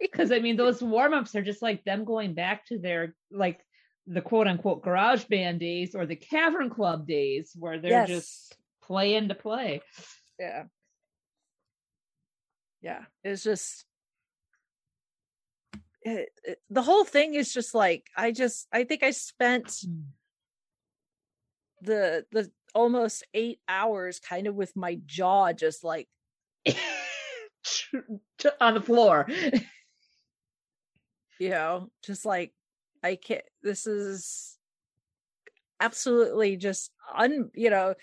Because 0.00 0.32
I 0.32 0.38
mean, 0.38 0.56
those 0.56 0.82
warm 0.82 1.12
ups 1.12 1.34
are 1.34 1.42
just 1.42 1.60
like 1.60 1.84
them 1.84 2.06
going 2.06 2.32
back 2.32 2.64
to 2.68 2.78
their 2.78 3.14
like 3.30 3.60
the 4.06 4.22
quote 4.22 4.46
unquote 4.48 4.82
garage 4.82 5.24
band 5.24 5.60
days 5.60 5.94
or 5.94 6.06
the 6.06 6.16
cavern 6.16 6.70
club 6.70 7.06
days 7.06 7.52
where 7.58 7.78
they're 7.78 8.06
just 8.06 8.56
playing 8.82 9.28
to 9.28 9.34
play. 9.34 9.82
yeah, 10.40 10.62
yeah. 12.80 13.02
It's 13.22 13.42
just 13.44 13.84
it, 16.04 16.28
it- 16.44 16.62
the 16.70 16.82
whole 16.82 17.04
thing 17.04 17.34
is 17.34 17.52
just 17.52 17.74
like 17.74 18.08
I 18.16 18.32
just 18.32 18.66
I 18.72 18.84
think 18.84 19.02
I 19.02 19.10
spent 19.12 19.84
the 21.80 22.24
the 22.32 22.50
almost 22.74 23.24
eight 23.34 23.60
hours 23.68 24.18
kind 24.20 24.46
of 24.46 24.54
with 24.54 24.74
my 24.76 24.98
jaw 25.06 25.52
just 25.52 25.84
like 25.84 26.08
on 28.60 28.74
the 28.74 28.80
floor. 28.80 29.26
you 31.38 31.50
know 31.50 31.90
just 32.04 32.24
like 32.24 32.52
i 33.02 33.16
can't 33.16 33.44
this 33.62 33.86
is 33.86 34.58
absolutely 35.80 36.56
just 36.56 36.92
un 37.16 37.50
you 37.54 37.70
know 37.70 37.94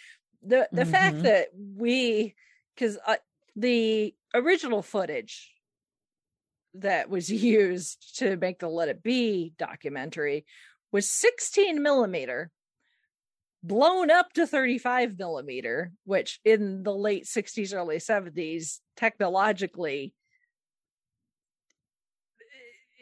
the 0.41 0.67
the 0.73 0.85
fact 0.85 1.17
Mhm. 1.17 1.23
that 1.23 1.47
we 1.77 2.35
because 2.75 2.97
uh, 3.07 3.15
the 3.55 4.13
original 4.33 4.81
footage 4.81 5.53
that 6.75 7.09
was 7.09 7.29
used 7.31 8.17
to 8.19 8.37
make 8.37 8.59
the 8.59 8.69
let 8.69 8.89
it 8.89 9.03
be 9.03 9.53
documentary 9.57 10.45
was 10.91 11.09
16 11.09 11.81
millimeter 11.81 12.51
blown 13.61 14.09
up 14.09 14.31
to 14.33 14.47
35 14.47 15.17
millimeter 15.19 15.91
which 16.05 16.39
in 16.45 16.83
the 16.83 16.93
late 16.93 17.25
60s 17.25 17.73
early 17.73 17.97
70s 17.97 18.79
technologically 18.95 20.13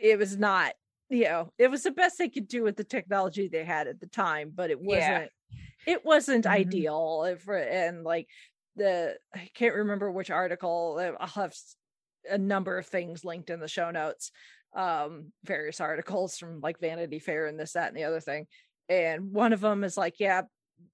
it 0.02 0.18
was 0.18 0.38
not 0.38 0.74
you 1.10 1.24
know 1.26 1.52
it 1.58 1.70
was 1.70 1.84
the 1.84 1.92
best 1.92 2.18
they 2.18 2.30
could 2.30 2.48
do 2.48 2.64
with 2.64 2.76
the 2.76 2.84
technology 2.84 3.48
they 3.48 3.64
had 3.64 3.88
at 3.88 4.00
the 4.00 4.08
time 4.08 4.52
but 4.54 4.70
it 4.72 4.80
wasn't 4.80 5.32
Yeah. 5.54 5.94
it 5.94 6.06
wasn't 6.06 6.46
Mhm. 6.46 6.52
ideal 6.52 7.24
if, 7.28 7.48
and 7.48 8.04
like 8.04 8.28
the 8.76 9.18
i 9.34 9.50
can't 9.54 9.76
remember 9.76 10.12
which 10.12 10.30
article 10.32 11.00
i'll 11.20 11.28
have 11.28 11.56
a 12.30 12.38
number 12.38 12.78
of 12.78 12.86
things 12.86 13.24
linked 13.26 13.50
in 13.50 13.60
the 13.60 13.68
show 13.68 13.92
notes 13.92 14.32
um 14.76 15.32
various 15.44 15.80
articles 15.80 16.38
from 16.38 16.60
like 16.62 16.80
vanity 16.80 17.20
fair 17.20 17.48
and 17.48 17.60
this 17.60 17.74
that 17.74 17.88
and 17.88 17.98
the 17.98 18.04
other 18.04 18.20
thing 18.20 18.46
and 18.90 19.32
one 19.32 19.54
of 19.54 19.62
them 19.62 19.84
is 19.84 19.98
like 19.98 20.16
yeah 20.20 20.42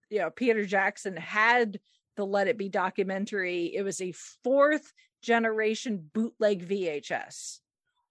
you 0.10 0.20
know 0.20 0.30
peter 0.30 0.64
jackson 0.66 1.18
had 1.18 1.80
the 2.16 2.26
Let 2.26 2.48
It 2.48 2.60
Be 2.60 2.70
documentary, 2.70 3.74
it 3.76 3.82
was 3.82 4.00
a 4.00 4.12
fourth 4.44 4.94
generation 5.24 6.12
bootleg 6.14 6.64
VHS. 6.64 7.60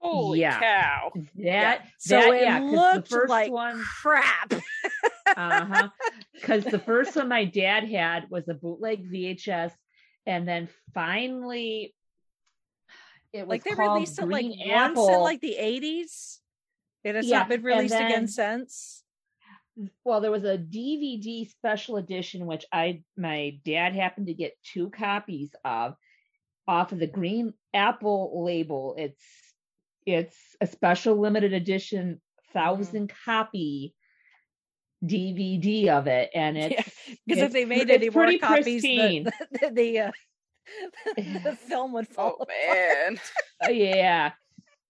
Holy 0.00 0.40
Yeah. 0.40 0.58
cow! 0.58 1.12
That 1.36 1.86
So 1.98 2.16
that, 2.16 2.34
it 2.34 2.42
yeah, 2.42 2.58
'cause 2.58 2.72
looked 2.72 3.10
the 3.10 3.14
first 3.14 3.30
like 3.30 3.52
one, 3.52 3.80
crap. 4.02 4.54
uh-huh. 5.36 5.88
Because 6.34 6.64
the 6.64 6.80
first 6.80 7.14
one 7.14 7.28
my 7.28 7.44
dad 7.44 7.84
had 7.88 8.28
was 8.28 8.48
a 8.48 8.54
bootleg 8.54 9.08
VHS, 9.08 9.70
and 10.26 10.48
then 10.48 10.68
finally, 10.94 11.94
it 13.32 13.46
was 13.46 13.48
like 13.48 13.64
they 13.64 13.74
released 13.74 14.18
it 14.18 14.28
like 14.28 14.44
Green 14.44 14.68
once 14.68 14.98
in 14.98 15.20
like 15.20 15.40
the 15.40 15.56
80s. 15.58 16.38
It 17.04 17.14
has 17.16 17.26
Yeah, 17.26 17.40
not 17.40 17.48
been 17.48 17.62
released 17.62 17.94
again 17.94 18.28
since. 18.28 19.02
well, 20.04 20.20
there 20.20 20.30
was 20.30 20.44
a 20.44 20.58
DVD 20.58 21.48
special 21.48 21.96
edition 21.96 22.46
which 22.46 22.64
I 22.72 23.02
my 23.16 23.58
dad 23.64 23.94
happened 23.94 24.26
to 24.28 24.34
get 24.34 24.52
two 24.62 24.90
copies 24.90 25.50
of 25.64 25.94
off 26.68 26.92
of 26.92 26.98
the 26.98 27.06
Green 27.06 27.54
Apple 27.74 28.44
label. 28.44 28.94
It's 28.98 29.24
it's 30.06 30.36
a 30.60 30.66
special 30.66 31.18
limited 31.20 31.52
edition 31.52 32.20
thousand 32.52 33.12
copy 33.24 33.94
DVD 35.04 35.88
of 35.88 36.06
it, 36.06 36.30
and 36.34 36.56
it's 36.56 36.74
Yeah, 36.76 37.14
Because 37.26 37.42
if 37.44 37.52
they 37.52 37.64
made 37.64 37.90
any 37.90 38.10
more 38.10 38.32
copies, 38.38 38.82
pristine. 38.82 39.24
the, 39.24 39.32
the, 39.60 39.70
the, 39.70 39.98
uh, 39.98 40.12
the 41.16 41.56
film 41.68 41.92
would 41.92 42.08
fall. 42.08 42.36
Oh 42.38 42.42
apart. 42.42 42.48
man. 42.76 43.20
Yeah 43.70 44.32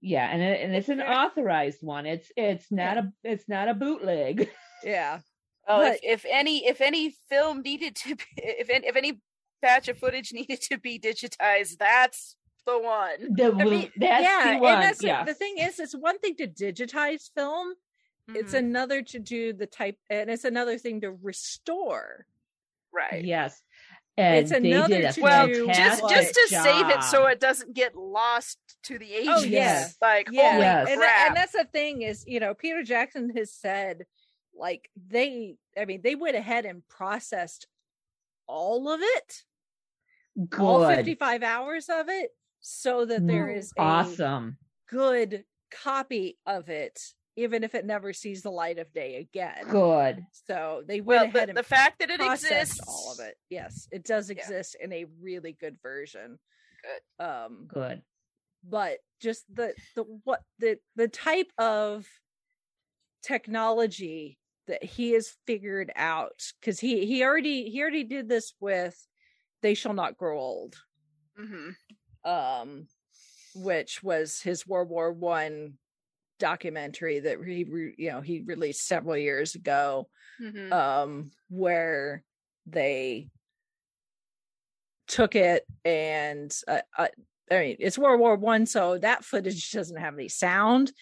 yeah 0.04 0.26
and 0.32 0.42
it, 0.42 0.60
and 0.62 0.74
it's 0.74 0.88
an 0.88 1.00
authorized 1.00 1.78
one 1.80 2.06
it's 2.06 2.32
it's 2.36 2.72
not 2.72 2.96
a 2.98 3.12
it's 3.22 3.48
not 3.48 3.68
a 3.68 3.74
bootleg 3.74 4.50
Yeah. 4.84 5.20
Oh, 5.68 5.80
if, 5.82 5.92
But- 5.92 6.00
if 6.02 6.26
any 6.28 6.66
if 6.66 6.80
any 6.80 7.10
film 7.30 7.62
needed 7.62 7.94
to 7.96 8.16
be 8.16 8.24
if 8.36 8.68
any, 8.68 8.86
if 8.88 8.96
any 8.96 9.20
batch 9.60 9.86
of 9.88 9.96
footage 9.98 10.32
needed 10.32 10.60
to 10.62 10.78
be 10.78 10.98
digitized, 10.98 11.78
that's 11.78 12.34
the 12.66 12.78
one. 12.80 13.34
the, 13.36 13.46
I 13.52 13.64
mean, 13.64 13.90
that's 13.96 14.22
yeah, 14.24 14.54
the 14.54 14.58
one 14.58 14.74
and 14.74 14.82
that's 14.82 14.98
the- 14.98 15.06
yeah 15.06 15.24
the 15.24 15.34
thing 15.34 15.58
is, 15.58 15.78
it's 15.78 15.94
one 15.94 16.18
thing 16.18 16.34
to 16.36 16.48
digitize 16.48 17.30
film. 17.36 17.74
It's 18.34 18.54
Mhm. 18.54 18.58
another 18.58 19.02
to 19.02 19.18
do 19.20 19.52
the 19.52 19.66
type, 19.66 19.96
and 20.10 20.30
it's 20.30 20.44
another 20.44 20.78
thing 20.78 21.00
to 21.02 21.12
restore. 21.12 22.26
right. 22.92 23.24
yes 23.24 23.60
and 24.16 24.36
It's 24.36 24.50
another 24.50 25.12
to 25.12 25.20
Well, 25.20 25.48
just 25.48 26.02
just 26.08 26.34
to 26.34 26.48
save 26.48 26.88
it 26.88 27.02
so 27.02 27.26
it 27.26 27.40
doesn't 27.40 27.74
get 27.74 27.96
lost 27.96 28.58
to 28.84 28.98
the 28.98 29.10
oh, 29.12 29.18
ages. 29.18 29.28
Oh, 29.28 29.44
yeah. 29.44 29.88
Like 30.00 30.28
Yeah, 30.30 30.58
Yes. 30.58 30.88
and, 30.90 31.02
and 31.02 31.36
that's 31.36 31.52
the 31.52 31.66
thing 31.72 32.02
is, 32.02 32.24
you 32.26 32.40
know, 32.40 32.54
Peter 32.54 32.82
Jackson 32.82 33.30
has 33.36 33.52
said, 33.52 34.04
like 34.54 34.90
they, 35.08 35.56
I 35.78 35.86
mean, 35.86 36.02
they 36.02 36.14
went 36.14 36.36
ahead 36.36 36.66
and 36.66 36.86
processed 36.88 37.66
all 38.46 38.90
of 38.90 39.00
it, 39.02 39.42
all 40.58 40.86
55 40.86 41.42
hours 41.42 41.88
of 41.88 42.08
it, 42.08 42.30
so 42.60 43.06
that 43.06 43.26
there 43.26 43.48
is 43.48 43.72
a 43.78 43.82
awesome 43.82 44.58
good 44.90 45.44
copy 45.70 46.38
of 46.46 46.68
it, 46.68 47.00
even 47.36 47.64
if 47.64 47.74
it 47.74 47.84
never 47.86 48.12
sees 48.12 48.42
the 48.42 48.50
light 48.50 48.78
of 48.78 48.92
day 48.92 49.16
again. 49.16 49.66
good 49.68 50.24
So 50.32 50.82
they 50.86 51.00
went 51.00 51.20
well, 51.20 51.24
ahead 51.24 51.48
the, 51.48 51.50
and 51.50 51.58
the 51.58 51.62
fact 51.62 51.98
that 52.00 52.10
it 52.10 52.20
exists, 52.20 52.80
all 52.86 53.12
of 53.12 53.20
it. 53.20 53.36
Yes, 53.50 53.88
it 53.90 54.04
does 54.04 54.30
Yeah. 54.30 54.36
exist 54.36 54.76
in 54.80 54.92
a 54.92 55.06
really 55.20 55.52
good 55.52 55.76
version. 55.82 56.38
Good. 57.18 57.24
Um, 57.24 57.66
good 57.68 58.02
but 58.64 58.98
just 59.20 59.44
the 59.52 59.74
the 59.96 60.02
what 60.24 60.42
the 60.60 60.78
the 60.94 61.08
type 61.08 61.50
of 61.58 62.06
technology 63.22 64.38
that 64.66 64.82
he 64.84 65.12
has 65.12 65.34
figured 65.46 65.92
out 65.96 66.42
because 66.60 66.78
he 66.80 67.06
he 67.06 67.24
already 67.24 67.70
he 67.70 67.80
already 67.80 68.04
did 68.04 68.28
this 68.28 68.54
with 68.60 68.96
they 69.62 69.74
shall 69.74 69.94
not 69.94 70.16
grow 70.16 70.38
old 70.38 70.76
Mhm. 71.38 71.74
um 72.24 72.86
which 73.54 74.02
was 74.02 74.40
his 74.40 74.66
world 74.66 74.88
war 74.88 75.12
one 75.12 75.78
documentary 76.42 77.20
that 77.20 77.38
he 77.44 77.64
re, 77.64 77.94
you 77.98 78.10
know 78.10 78.20
he 78.20 78.42
released 78.42 78.86
several 78.88 79.16
years 79.16 79.54
ago 79.56 80.08
Mhm. 80.38 80.70
um 80.72 81.32
where 81.48 82.24
they 82.66 83.30
took 85.06 85.34
it 85.34 85.66
and 85.84 86.54
uh, 86.68 86.80
uh, 86.96 87.08
I 87.50 87.58
mean 87.58 87.76
it's 87.80 87.98
World 87.98 88.20
War 88.20 88.36
One, 88.36 88.66
so 88.66 88.98
that 88.98 89.24
footage 89.24 89.70
doesn't 89.72 89.96
have 89.96 90.14
any 90.14 90.28
sound. 90.28 90.92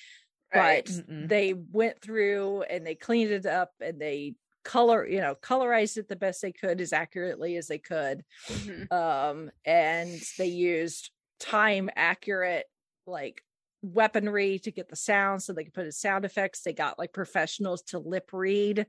Right. 0.54 0.84
But 0.84 0.86
Mm-mm. 0.86 1.28
they 1.28 1.54
went 1.54 2.00
through 2.02 2.62
and 2.62 2.86
they 2.86 2.94
cleaned 2.96 3.32
it 3.32 3.46
up 3.46 3.72
and 3.80 4.00
they 4.00 4.36
color, 4.64 5.06
you 5.08 5.20
know, 5.20 5.34
colorized 5.36 5.98
it 5.98 6.08
the 6.08 6.16
best 6.16 6.42
they 6.42 6.52
could 6.52 6.80
as 6.80 6.92
accurately 6.92 7.56
as 7.56 7.68
they 7.68 7.78
could. 7.78 8.24
Mhm. 8.48 8.90
Um, 8.90 9.50
and 9.64 10.28
they 10.38 10.46
used 10.46 11.10
time 11.40 11.90
accurate 11.96 12.66
like 13.06 13.42
weaponry 13.82 14.58
to 14.60 14.70
get 14.70 14.88
the 14.88 14.96
sound 14.96 15.42
so 15.42 15.52
they 15.52 15.64
could 15.64 15.74
put 15.74 15.86
in 15.86 15.92
sound 15.92 16.24
effects. 16.24 16.62
They 16.62 16.72
got 16.72 16.98
like 16.98 17.12
professionals 17.12 17.82
to 17.84 17.98
lip 17.98 18.30
read 18.32 18.86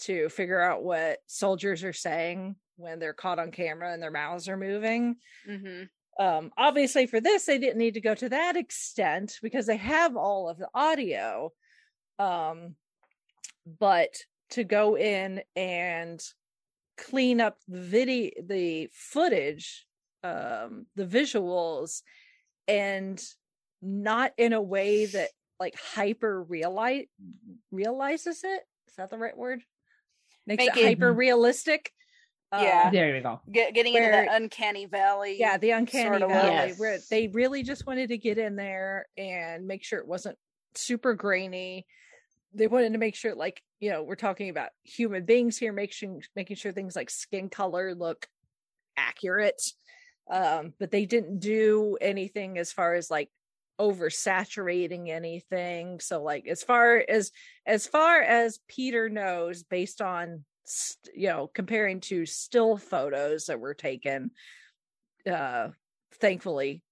to 0.00 0.28
figure 0.28 0.60
out 0.60 0.82
what 0.82 1.18
soldiers 1.26 1.84
are 1.84 1.92
saying 1.92 2.56
when 2.76 2.98
they're 2.98 3.12
caught 3.12 3.38
on 3.38 3.50
camera 3.50 3.92
and 3.92 4.02
their 4.02 4.10
mouths 4.10 4.48
are 4.48 4.56
moving. 4.56 5.16
Mhm. 5.46 5.88
Um, 6.18 6.52
obviously, 6.56 7.06
for 7.06 7.20
this, 7.20 7.46
they 7.46 7.58
didn't 7.58 7.78
need 7.78 7.94
to 7.94 8.00
go 8.00 8.14
to 8.14 8.28
that 8.28 8.56
extent 8.56 9.38
because 9.42 9.66
they 9.66 9.76
have 9.76 10.16
all 10.16 10.48
of 10.48 10.58
the 10.58 10.68
audio. 10.74 11.52
Um, 12.18 12.76
but 13.66 14.14
to 14.50 14.64
go 14.64 14.96
in 14.96 15.42
and 15.56 16.22
clean 16.98 17.40
up 17.40 17.58
the 17.68 17.80
video, 17.80 18.30
the 18.42 18.88
footage, 18.92 19.86
um, 20.22 20.86
the 20.94 21.06
visuals, 21.06 22.02
and 22.68 23.22
not 23.82 24.32
in 24.38 24.52
a 24.52 24.62
way 24.62 25.06
that 25.06 25.28
like 25.60 25.74
hyper 25.76 26.42
realize 26.42 27.04
realizes 27.70 28.42
it. 28.44 28.62
Is 28.88 28.94
that 28.96 29.10
the 29.10 29.18
right 29.18 29.36
word? 29.36 29.60
Makes 30.46 30.64
Make 30.66 30.76
it 30.76 30.80
it- 30.80 30.84
hyper 30.86 31.12
realistic. 31.12 31.92
Yeah. 32.54 32.90
there 32.90 33.16
you 33.16 33.22
go 33.22 33.40
Get, 33.50 33.72
getting 33.72 33.94
into 33.94 34.10
Where- 34.10 34.26
that 34.26 34.34
uncanny 34.42 34.84
valley. 34.84 35.38
yeah 35.40 35.56
the 35.56 35.70
uncanny 35.70 36.10
sort 36.10 36.20
of 36.20 36.28
valley 36.28 36.68
look. 36.72 36.78
where 36.78 36.98
they 37.08 37.28
really 37.28 37.62
just 37.62 37.86
wanted 37.86 38.08
to 38.10 38.18
get 38.18 38.36
in 38.36 38.56
there 38.56 39.06
and 39.16 39.66
make 39.66 39.82
sure 39.82 39.98
it 39.98 40.06
wasn't 40.06 40.36
super 40.74 41.14
grainy 41.14 41.86
they 42.52 42.66
wanted 42.66 42.92
to 42.92 42.98
make 42.98 43.14
sure 43.16 43.34
like 43.34 43.62
you 43.80 43.88
know 43.90 44.02
we're 44.02 44.16
talking 44.16 44.50
about 44.50 44.68
human 44.84 45.24
beings 45.24 45.56
here 45.56 45.72
making 45.72 46.22
making 46.36 46.56
sure 46.56 46.72
things 46.72 46.94
like 46.94 47.08
skin 47.08 47.48
color 47.48 47.94
look 47.94 48.26
accurate 48.98 49.62
um 50.30 50.74
but 50.78 50.90
they 50.90 51.06
didn't 51.06 51.38
do 51.40 51.96
anything 52.02 52.58
as 52.58 52.70
far 52.70 52.92
as 52.92 53.10
like 53.10 53.30
oversaturating 53.82 55.08
anything 55.08 55.98
so 55.98 56.22
like 56.22 56.46
as 56.46 56.62
far 56.62 57.04
as 57.08 57.32
as 57.66 57.86
far 57.86 58.22
as 58.22 58.60
peter 58.68 59.08
knows 59.08 59.64
based 59.64 60.00
on 60.00 60.44
st- 60.64 61.16
you 61.16 61.28
know 61.28 61.48
comparing 61.48 62.00
to 62.00 62.24
still 62.24 62.76
photos 62.76 63.46
that 63.46 63.58
were 63.58 63.74
taken 63.74 64.30
uh 65.26 65.68
thankfully 66.20 66.82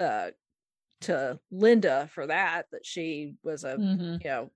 uh 0.00 0.30
to 1.00 1.38
linda 1.50 2.08
for 2.12 2.26
that 2.26 2.66
that 2.72 2.84
she 2.84 3.34
was 3.42 3.64
a 3.64 3.76
Mhm. 3.76 4.22
you 4.22 4.30
know 4.30 4.50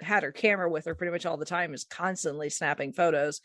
had 0.00 0.24
her 0.24 0.32
camera 0.32 0.68
with 0.68 0.86
her 0.86 0.94
pretty 0.96 1.12
much 1.12 1.26
all 1.26 1.36
the 1.36 1.44
time 1.44 1.72
is 1.72 1.84
constantly 1.84 2.50
snapping 2.50 2.92
photos 2.92 3.40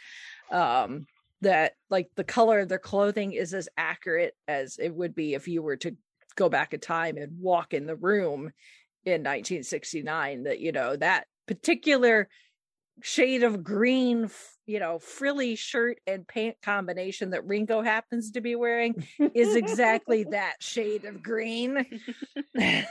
um 0.52 1.06
that 1.42 1.74
like 1.90 2.10
the 2.16 2.24
color 2.24 2.60
of 2.60 2.70
their 2.70 2.80
clothing 2.80 3.32
is 3.34 3.54
as 3.54 3.70
accurate 3.78 4.34
as 4.48 4.78
it 4.78 4.94
would 4.94 5.14
be 5.16 5.36
if 5.36 5.48
you 5.48 5.62
were 5.62 5.78
to 5.78 5.96
go 6.40 6.50
back 6.50 6.74
in 6.74 6.80
time 6.80 7.18
and 7.18 7.34
walk 7.42 7.74
in 7.74 7.86
the 7.86 7.98
room 7.98 8.52
in 9.06 9.22
1969 9.24 10.44
that 10.44 10.60
you 10.60 10.72
know 10.72 10.96
that 10.96 11.26
particular 11.48 12.30
shade 13.02 13.44
of 13.44 13.62
green 13.62 14.30
you 14.66 14.80
know 14.80 15.00
frilly 15.00 15.56
shirt 15.56 16.00
and 16.08 16.26
pant 16.28 16.56
combination 16.64 17.32
that 17.32 17.46
ringo 17.46 17.82
happens 17.82 18.32
to 18.32 18.42
be 18.42 18.56
wearing 18.56 19.06
is 19.36 19.56
exactly 19.56 20.24
that 20.32 20.56
shade 20.60 21.06
of 21.06 21.22
green. 21.22 21.86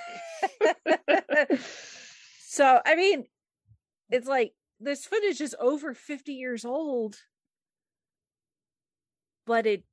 So 2.51 2.80
i 2.84 2.96
mean 2.96 3.24
it's 4.11 4.26
like 4.26 4.53
this 4.80 5.07
footage 5.07 5.40
is 5.40 5.55
over 5.61 5.94
50 5.94 6.32
years 6.32 6.64
old 6.64 7.16
but 9.46 9.64
it 9.66 9.84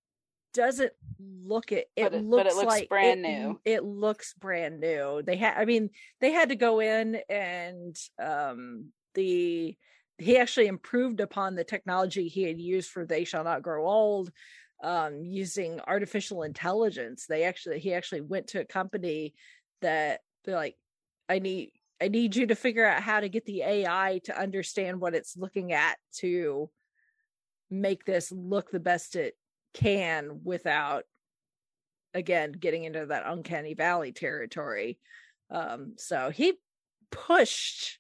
doesn't 0.56 0.92
look 1.20 1.72
it 1.72 1.90
it, 1.96 2.04
But 2.04 2.14
it- 2.16 2.24
looks, 2.24 2.44
but 2.44 2.52
it 2.52 2.56
looks 2.56 2.68
like 2.68 2.90
brand 2.90 3.26
it- 3.26 3.30
new. 3.30 3.62
it 3.66 3.84
looks 3.84 4.34
brand 4.34 4.80
new 4.80 5.22
they 5.22 5.36
had 5.38 5.56
i 5.58 5.66
mean 5.66 5.92
they 6.22 6.32
had 6.32 6.50
to 6.50 6.56
go 6.56 6.80
in 6.80 7.20
and 7.30 7.96
um 8.20 8.92
the 9.14 9.78
he 10.18 10.38
actually 10.38 10.68
improved 10.68 11.20
upon 11.20 11.56
the 11.56 11.64
technology 11.64 12.28
he 12.28 12.44
had 12.44 12.60
used 12.60 12.90
for 12.90 13.06
they 13.06 13.24
shall 13.26 13.44
not 13.44 13.62
grow 13.62 13.88
old 13.88 14.32
um 14.84 15.24
using 15.24 15.80
artificial 15.88 16.44
intelligence 16.44 17.26
they 17.28 17.44
actually 17.44 17.80
he 17.80 17.94
actually 17.94 18.22
went 18.22 18.48
to 18.48 18.60
a 18.62 18.66
company 18.66 19.34
that 19.82 20.22
they're 20.44 20.56
like 20.56 20.76
i 21.30 21.40
need 21.40 21.72
i 22.02 22.08
need 22.08 22.36
you 22.36 22.48
to 22.48 22.56
figure 22.56 22.86
out 22.86 23.02
how 23.02 23.20
to 23.20 23.30
get 23.30 23.46
the 23.46 23.62
ai 23.62 24.20
to 24.24 24.38
understand 24.38 25.00
what 25.00 25.16
it's 25.16 25.38
looking 25.38 25.72
at 25.74 25.98
to 26.14 26.70
make 27.70 28.06
this 28.06 28.32
look 28.32 28.70
the 28.72 28.80
best 28.80 29.16
it 29.16 29.36
can 29.76 30.42
without 30.44 31.06
again 32.14 32.52
getting 32.54 32.84
into 32.84 33.06
that 33.08 33.24
uncanny 33.26 33.74
valley 33.74 34.12
territory 34.12 35.00
um 35.50 35.94
so 35.98 36.30
he 36.30 36.54
pushed 37.12 38.00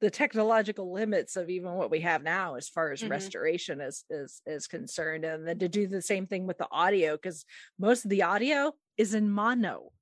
the 0.00 0.10
technological 0.10 0.92
limits 0.92 1.36
of 1.36 1.48
even 1.48 1.74
what 1.74 1.90
we 1.90 2.00
have 2.00 2.22
now 2.24 2.56
as 2.56 2.68
far 2.68 2.90
as 2.90 3.04
Mhm. 3.04 3.08
restoration 3.08 3.80
is 3.80 4.04
is 4.10 4.42
is 4.46 4.66
concerned 4.66 5.24
and 5.24 5.46
then 5.46 5.58
to 5.60 5.68
do 5.68 5.86
the 5.86 6.02
same 6.02 6.26
thing 6.26 6.46
with 6.46 6.58
the 6.58 6.68
audio 6.72 7.12
because 7.16 7.44
most 7.78 8.04
of 8.04 8.10
the 8.10 8.22
audio 8.22 8.72
is 8.96 9.14
in 9.14 9.30
mono 9.30 9.92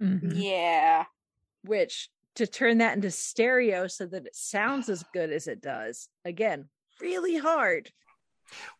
Mhm. 0.00 0.44
Yeah. 0.44 1.06
which 1.62 2.10
to 2.34 2.46
turn 2.46 2.78
that 2.78 2.94
into 2.96 3.10
stereo 3.10 3.86
so 3.86 4.06
that 4.06 4.26
it 4.26 4.34
sounds 4.36 4.88
as 4.88 5.04
good 5.12 5.30
as 5.30 5.46
it 5.46 5.60
does 5.60 6.08
again 6.24 6.68
really 7.00 7.36
hard 7.36 7.92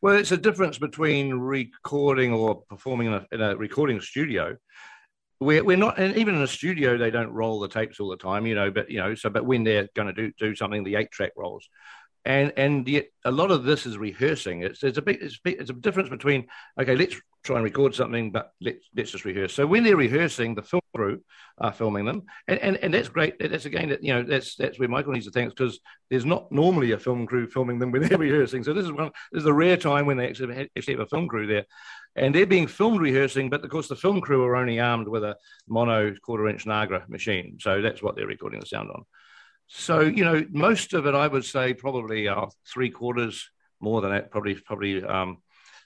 Well, 0.01 0.17
it's 0.17 0.33
a 0.33 0.37
difference 0.37 0.79
between 0.79 1.35
recording 1.35 2.33
or 2.33 2.63
performing 2.63 3.09
in 3.09 3.13
a, 3.15 3.27
in 3.33 3.41
a 3.41 3.57
recording 3.57 4.01
studio. 4.01 4.57
We're, 5.41 5.65
we're 5.65 5.77
not, 5.77 5.99
and 5.99 6.17
even 6.17 6.37
in 6.37 6.43
a 6.43 6.47
studio, 6.47 6.97
they 6.97 7.11
don't 7.11 7.33
roll 7.33 7.61
the 7.61 7.69
tapes 7.69 7.99
all 7.99 8.09
the 8.09 8.17
time, 8.17 8.47
you 8.47 8.55
know. 8.55 8.71
But 8.71 8.91
you 8.91 8.99
know, 8.99 9.15
so 9.15 9.29
but 9.29 9.45
when 9.45 9.65
they're 9.65 9.89
going 9.95 10.07
to 10.07 10.13
do 10.13 10.33
do 10.39 10.55
something, 10.55 10.85
the 10.85 10.97
eight 10.97 11.11
track 11.11 11.33
rolls, 11.37 11.69
and 12.25 12.53
and 12.57 12.87
yet 12.89 13.07
a 13.25 13.31
lot 13.31 13.51
of 13.51 13.65
this 13.65 13.87
is 13.87 13.99
rehearsing. 13.99 14.63
It's 14.63 14.83
it's 14.83 14.99
a 14.99 15.03
big 15.03 15.19
it's, 15.21 15.39
it's 15.45 15.71
a 15.71 15.75
difference 15.75 16.09
between 16.09 16.47
okay, 16.81 16.95
let's 16.95 17.17
try 17.43 17.57
and 17.57 17.65
record 17.65 17.95
something, 17.95 18.31
but 18.31 18.53
let's 18.61 18.89
let's 18.95 19.11
just 19.11 19.25
rehearse. 19.25 19.53
So 19.53 19.67
when 19.67 19.83
they're 19.83 19.97
rehearsing, 19.97 20.55
the 20.55 20.63
film 20.63 20.83
crew 20.95 21.21
are 21.59 21.73
filming 21.73 22.05
them, 22.05 22.23
and 22.47 22.59
and, 22.61 22.77
and 22.77 22.95
that's 22.95 23.09
great. 23.09 23.35
That's 23.41 23.65
again, 23.65 23.89
that 23.89 24.05
you 24.05 24.15
know, 24.15 24.23
that's 24.23 24.55
that's 24.55 24.79
where 24.79 24.89
Michael 24.89 25.13
needs 25.13 25.27
to 25.27 25.33
thanks 25.33 25.53
because 25.53 25.81
there's 26.11 26.25
not 26.25 26.51
normally 26.53 26.93
a 26.93 26.99
film 26.99 27.27
crew 27.27 27.49
filming 27.49 27.79
them 27.79 27.91
when 27.91 28.03
they're 28.03 28.19
rehearsing. 28.19 28.63
So 28.63 28.73
this 28.73 28.85
is 28.85 28.93
one 28.93 29.11
this 29.33 29.43
is 29.43 29.47
a 29.47 29.53
rare 29.53 29.77
time 29.77 30.07
when 30.07 30.17
they 30.17 30.29
actually 30.29 30.71
actually 30.77 30.95
have 30.95 31.07
a 31.07 31.09
film 31.09 31.27
crew 31.27 31.49
there, 31.49 31.65
and 32.15 32.33
they're 32.33 32.47
being 32.47 32.69
filmed 32.69 33.01
rehearsing. 33.01 33.51
But 33.51 33.65
of 33.65 33.71
course, 33.71 33.89
the 33.89 33.97
film 33.97 34.21
crew 34.21 34.45
are 34.45 34.57
only 34.57 34.79
armed 34.79 35.09
with 35.09 35.25
a 35.25 35.37
mono 35.69 36.15
quarter 36.23 36.49
inch 36.49 36.67
Nagra 36.67 37.09
machine, 37.09 37.59
so 37.61 37.83
that's 37.83 38.03
what 38.03 38.15
they're 38.15 38.27
recording 38.29 38.61
the 38.61 38.67
sound 38.67 38.91
on. 38.91 39.05
So 39.75 40.01
you 40.01 40.23
know, 40.23 40.45
most 40.51 40.93
of 40.93 41.07
it, 41.07 41.15
I 41.15 41.27
would 41.27 41.47
say, 41.47 41.73
probably 41.73 42.29
uh, 42.29 42.47
three 42.67 42.91
quarters 42.91 43.51
more 43.81 44.03
than 44.03 44.11
that, 44.11 44.31
probably 44.31 44.55
probably 44.55 45.03
um, 45.03 45.39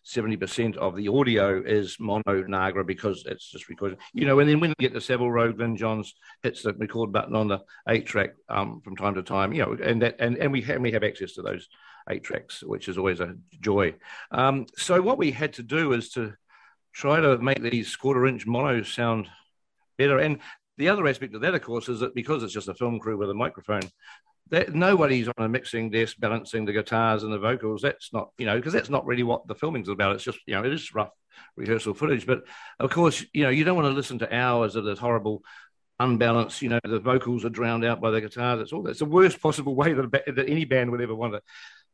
seventy 0.02 0.36
percent 0.36 0.76
of 0.76 0.96
the 0.96 1.06
audio 1.06 1.62
is 1.62 1.96
mono 2.00 2.22
Nagra 2.26 2.84
because 2.84 3.24
it's 3.26 3.48
just 3.48 3.68
recorded. 3.68 3.98
You 4.12 4.26
know, 4.26 4.40
and 4.40 4.50
then 4.50 4.58
when 4.58 4.70
you 4.70 4.74
get 4.80 4.92
to 4.94 5.00
Savile 5.00 5.30
Row, 5.30 5.52
Glyn 5.52 5.76
Johns 5.76 6.14
hits 6.42 6.62
the 6.62 6.74
record 6.74 7.12
button 7.12 7.36
on 7.36 7.46
the 7.46 7.60
eight 7.88 8.06
track 8.06 8.30
um, 8.48 8.80
from 8.82 8.96
time 8.96 9.14
to 9.14 9.22
time. 9.22 9.52
You 9.52 9.62
know, 9.62 9.76
and 9.80 10.02
that 10.02 10.16
and, 10.18 10.36
and 10.36 10.52
we 10.52 10.62
have, 10.62 10.80
we 10.80 10.90
have 10.90 11.04
access 11.04 11.34
to 11.34 11.42
those 11.42 11.68
eight 12.10 12.24
tracks, 12.24 12.64
which 12.64 12.88
is 12.88 12.98
always 12.98 13.20
a 13.20 13.36
joy. 13.60 13.94
Um, 14.32 14.66
so 14.76 15.00
what 15.00 15.16
we 15.16 15.30
had 15.30 15.52
to 15.54 15.62
do 15.62 15.92
is 15.92 16.10
to 16.10 16.34
try 16.92 17.20
to 17.20 17.38
make 17.38 17.62
these 17.62 17.94
quarter 17.94 18.26
inch 18.26 18.46
mono 18.46 18.82
sound 18.82 19.28
better. 19.96 20.18
And 20.18 20.40
the 20.78 20.88
other 20.88 21.06
aspect 21.06 21.34
of 21.34 21.40
that, 21.40 21.54
of 21.54 21.62
course, 21.62 21.88
is 21.88 22.00
that 22.00 22.14
because 22.14 22.42
it's 22.42 22.52
just 22.52 22.68
a 22.68 22.74
film 22.74 22.98
crew 22.98 23.16
with 23.16 23.30
a 23.30 23.34
microphone, 23.34 23.82
that 24.50 24.74
nobody's 24.74 25.28
on 25.28 25.44
a 25.44 25.48
mixing 25.48 25.90
desk 25.90 26.16
balancing 26.18 26.64
the 26.64 26.72
guitars 26.72 27.22
and 27.22 27.32
the 27.32 27.38
vocals. 27.38 27.82
That's 27.82 28.12
not, 28.12 28.30
you 28.38 28.46
know, 28.46 28.56
because 28.56 28.72
that's 28.72 28.90
not 28.90 29.06
really 29.06 29.24
what 29.24 29.46
the 29.48 29.54
filming's 29.54 29.88
about. 29.88 30.14
It's 30.14 30.24
just, 30.24 30.38
you 30.46 30.54
know, 30.54 30.64
it 30.64 30.72
is 30.72 30.94
rough 30.94 31.10
rehearsal 31.56 31.94
footage. 31.94 32.26
But 32.26 32.42
of 32.78 32.90
course, 32.90 33.24
you 33.32 33.42
know, 33.42 33.50
you 33.50 33.64
don't 33.64 33.76
want 33.76 33.86
to 33.86 33.94
listen 33.94 34.20
to 34.20 34.34
hours 34.34 34.76
of 34.76 34.84
this 34.84 34.98
horrible 34.98 35.42
unbalanced, 35.98 36.62
you 36.62 36.68
know, 36.68 36.78
the 36.84 37.00
vocals 37.00 37.44
are 37.44 37.50
drowned 37.50 37.84
out 37.84 38.00
by 38.00 38.10
the 38.10 38.20
guitar. 38.20 38.56
That's 38.56 38.72
all. 38.72 38.82
That's 38.82 38.98
the 38.98 39.04
worst 39.06 39.40
possible 39.40 39.74
way 39.74 39.94
that, 39.94 40.12
that 40.12 40.48
any 40.48 40.64
band 40.64 40.90
would 40.90 41.00
ever 41.00 41.14
want 41.14 41.32
to 41.34 41.42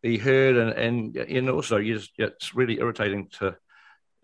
be 0.02 0.18
heard. 0.18 0.56
And, 0.56 0.70
and, 0.72 1.16
and 1.16 1.48
also, 1.48 1.76
you 1.78 1.94
just, 1.98 2.10
it's 2.18 2.54
really 2.54 2.80
irritating 2.80 3.28
to, 3.38 3.56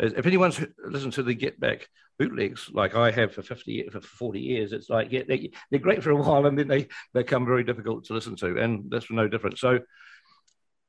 if 0.00 0.26
anyone's 0.26 0.60
listened 0.84 1.14
to 1.14 1.22
the 1.22 1.34
Get 1.34 1.58
Back 1.58 1.88
bootlegs 2.18 2.68
like 2.72 2.94
I 2.94 3.10
have 3.10 3.32
for 3.32 3.42
50 3.42 3.72
ye- 3.72 3.88
for 3.88 4.00
40 4.00 4.40
years, 4.40 4.72
it's 4.72 4.90
like, 4.90 5.12
yeah, 5.12 5.22
they, 5.26 5.50
they're 5.70 5.80
great 5.80 6.02
for 6.02 6.10
a 6.10 6.16
while 6.16 6.46
and 6.46 6.58
then 6.58 6.68
they 6.68 6.88
become 7.14 7.46
very 7.46 7.64
difficult 7.64 8.04
to 8.06 8.14
listen 8.14 8.36
to. 8.36 8.58
And 8.58 8.90
that's 8.90 9.10
no 9.10 9.28
different. 9.28 9.58
So, 9.58 9.80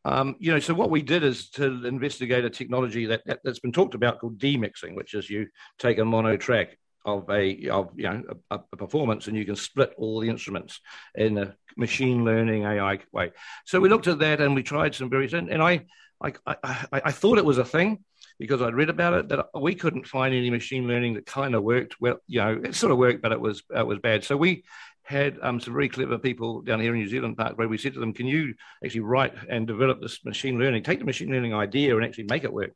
um, 0.05 0.35
you 0.39 0.51
know, 0.51 0.59
so 0.59 0.73
what 0.73 0.89
we 0.89 1.01
did 1.01 1.23
is 1.23 1.49
to 1.51 1.85
investigate 1.85 2.45
a 2.45 2.49
technology 2.49 3.05
that, 3.07 3.21
that 3.25 3.39
that's 3.43 3.59
been 3.59 3.71
talked 3.71 3.95
about 3.95 4.19
called 4.19 4.39
demixing, 4.39 4.95
which 4.95 5.13
is 5.13 5.29
you 5.29 5.47
take 5.77 5.97
a 5.99 6.05
mono 6.05 6.37
track 6.37 6.77
of 7.05 7.29
a 7.29 7.67
of 7.69 7.91
you 7.95 8.03
know 8.03 8.23
a, 8.51 8.59
a 8.73 8.77
performance 8.77 9.27
and 9.27 9.37
you 9.37 9.45
can 9.45 9.55
split 9.55 9.93
all 9.97 10.19
the 10.19 10.29
instruments 10.29 10.81
in 11.15 11.37
a 11.37 11.55
machine 11.77 12.23
learning 12.25 12.63
AI 12.63 12.99
way. 13.11 13.31
So 13.65 13.79
we 13.79 13.89
looked 13.89 14.07
at 14.07 14.19
that 14.19 14.41
and 14.41 14.55
we 14.55 14.63
tried 14.63 14.95
some 14.95 15.09
various 15.09 15.33
and, 15.33 15.49
and 15.49 15.61
I 15.61 15.85
I 16.21 16.33
I 16.45 16.85
I 16.91 17.11
thought 17.11 17.37
it 17.37 17.45
was 17.45 17.57
a 17.57 17.65
thing 17.65 18.03
because 18.39 18.61
I'd 18.61 18.73
read 18.73 18.89
about 18.89 19.13
it 19.13 19.29
that 19.29 19.47
we 19.53 19.75
couldn't 19.75 20.07
find 20.07 20.33
any 20.33 20.49
machine 20.49 20.87
learning 20.87 21.15
that 21.15 21.25
kind 21.25 21.53
of 21.53 21.63
worked 21.63 21.99
well. 21.99 22.19
You 22.25 22.39
know, 22.39 22.61
it 22.63 22.73
sort 22.73 22.91
of 22.91 22.97
worked, 22.97 23.21
but 23.21 23.33
it 23.33 23.39
was 23.39 23.63
it 23.75 23.85
was 23.85 23.99
bad. 23.99 24.23
So 24.23 24.37
we 24.37 24.63
had 25.03 25.37
um, 25.41 25.59
some 25.59 25.73
very 25.73 25.89
clever 25.89 26.17
people 26.17 26.61
down 26.61 26.79
here 26.79 26.93
in 26.93 27.01
New 27.01 27.09
Zealand 27.09 27.37
Park 27.37 27.57
where 27.57 27.67
we 27.67 27.77
said 27.77 27.93
to 27.93 27.99
them, 27.99 28.13
"Can 28.13 28.27
you 28.27 28.55
actually 28.83 29.01
write 29.01 29.33
and 29.49 29.67
develop 29.67 30.01
this 30.01 30.23
machine 30.23 30.57
learning? 30.57 30.83
Take 30.83 30.99
the 30.99 31.05
machine 31.05 31.29
learning 31.29 31.53
idea 31.53 31.95
and 31.95 32.05
actually 32.05 32.27
make 32.29 32.45
it 32.45 32.53
work." 32.53 32.71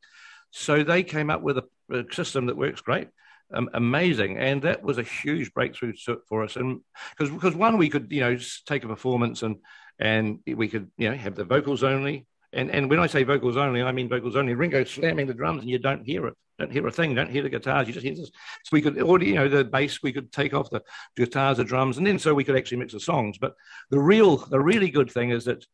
So 0.50 0.84
they 0.84 1.02
came 1.02 1.30
up 1.30 1.42
with 1.42 1.58
a, 1.58 1.64
a 1.90 2.04
system 2.12 2.46
that 2.46 2.56
works 2.56 2.80
great. 2.80 3.08
Um, 3.52 3.70
amazing, 3.72 4.38
and 4.38 4.62
that 4.62 4.82
was 4.82 4.98
a 4.98 5.02
huge 5.02 5.52
breakthrough 5.54 5.94
so- 5.96 6.20
for 6.28 6.44
us. 6.44 6.56
And 6.56 6.80
because 7.16 7.32
because 7.32 7.54
one, 7.54 7.78
we 7.78 7.88
could 7.88 8.08
you 8.10 8.20
know 8.20 8.36
take 8.66 8.84
a 8.84 8.88
performance 8.88 9.42
and 9.42 9.56
and 9.98 10.40
we 10.46 10.68
could 10.68 10.90
you 10.98 11.08
know 11.08 11.16
have 11.16 11.36
the 11.36 11.44
vocals 11.44 11.82
only. 11.82 12.26
And 12.54 12.70
and 12.70 12.88
when 12.88 13.00
I 13.00 13.06
say 13.06 13.24
vocals 13.24 13.56
only, 13.56 13.82
I 13.82 13.92
mean 13.92 14.08
vocals 14.08 14.36
only. 14.36 14.54
Ringo 14.54 14.84
slamming 14.84 15.26
the 15.26 15.34
drums, 15.34 15.62
and 15.62 15.70
you 15.70 15.78
don't 15.78 16.04
hear 16.04 16.26
it, 16.28 16.34
don't 16.58 16.70
hear 16.70 16.86
a 16.86 16.92
thing, 16.92 17.14
don't 17.14 17.30
hear 17.30 17.42
the 17.42 17.50
guitars. 17.50 17.86
You 17.86 17.94
just 17.94 18.06
hear 18.06 18.14
this. 18.14 18.30
So 18.64 18.70
we 18.72 18.80
could 18.80 19.00
audio, 19.00 19.28
you 19.28 19.34
know, 19.34 19.48
the 19.48 19.64
bass. 19.64 20.02
We 20.02 20.12
could 20.12 20.32
take 20.32 20.54
off 20.54 20.70
the 20.70 20.82
guitars, 21.16 21.56
the 21.56 21.64
drums, 21.64 21.98
and 21.98 22.06
then 22.06 22.18
so 22.18 22.32
we 22.34 22.44
could 22.44 22.56
actually 22.56 22.78
mix 22.78 22.92
the 22.92 23.00
songs. 23.00 23.38
But 23.38 23.54
the 23.90 23.98
real, 23.98 24.36
the 24.36 24.60
really 24.60 24.88
good 24.88 25.10
thing 25.10 25.30
is 25.30 25.44
that 25.46 25.66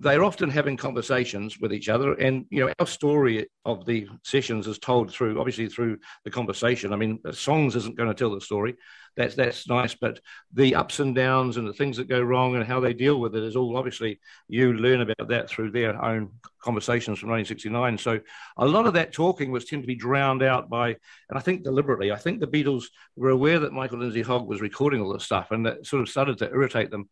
they're 0.00 0.24
often 0.24 0.50
having 0.50 0.76
conversations 0.76 1.58
with 1.58 1.72
each 1.72 1.88
other 1.88 2.14
and 2.14 2.46
you 2.50 2.64
know 2.64 2.72
our 2.78 2.86
story 2.86 3.48
of 3.64 3.84
the 3.86 4.08
sessions 4.24 4.66
is 4.66 4.78
told 4.78 5.12
through 5.12 5.38
obviously 5.38 5.68
through 5.68 5.98
the 6.24 6.30
conversation. 6.30 6.92
I 6.92 6.96
mean 6.96 7.20
uh, 7.24 7.32
songs 7.32 7.76
isn't 7.76 7.96
going 7.96 8.08
to 8.08 8.14
tell 8.14 8.34
the 8.34 8.40
story. 8.40 8.76
That's 9.16 9.34
that's 9.34 9.68
nice 9.68 9.94
but 9.94 10.20
the 10.52 10.74
ups 10.74 11.00
and 11.00 11.14
downs 11.14 11.56
and 11.56 11.66
the 11.66 11.72
things 11.72 11.96
that 11.96 12.08
go 12.08 12.20
wrong 12.20 12.56
and 12.56 12.64
how 12.64 12.80
they 12.80 12.94
deal 12.94 13.18
with 13.20 13.34
it 13.34 13.42
is 13.42 13.56
all 13.56 13.76
obviously 13.76 14.20
you 14.48 14.72
learn 14.72 15.00
about 15.00 15.28
that 15.28 15.48
through 15.48 15.72
their 15.72 16.02
own 16.02 16.30
conversations 16.62 17.18
from 17.18 17.30
1969 17.30 17.98
so 17.98 18.20
a 18.58 18.66
lot 18.66 18.86
of 18.86 18.94
that 18.94 19.12
talking 19.12 19.50
was 19.50 19.64
tend 19.64 19.82
to 19.82 19.86
be 19.86 19.94
drowned 19.94 20.42
out 20.42 20.68
by 20.68 20.88
and 20.88 21.38
i 21.38 21.40
think 21.40 21.62
deliberately 21.62 22.12
i 22.12 22.16
think 22.16 22.40
the 22.40 22.46
beatles 22.46 22.84
were 23.16 23.30
aware 23.30 23.58
that 23.58 23.72
michael 23.72 23.98
lindsay 23.98 24.22
hogg 24.22 24.46
was 24.46 24.60
recording 24.60 25.00
all 25.00 25.12
this 25.12 25.24
stuff 25.24 25.50
and 25.50 25.66
that 25.66 25.86
sort 25.86 26.02
of 26.02 26.08
started 26.08 26.36
to 26.38 26.50
irritate 26.50 26.90
them 26.90 27.08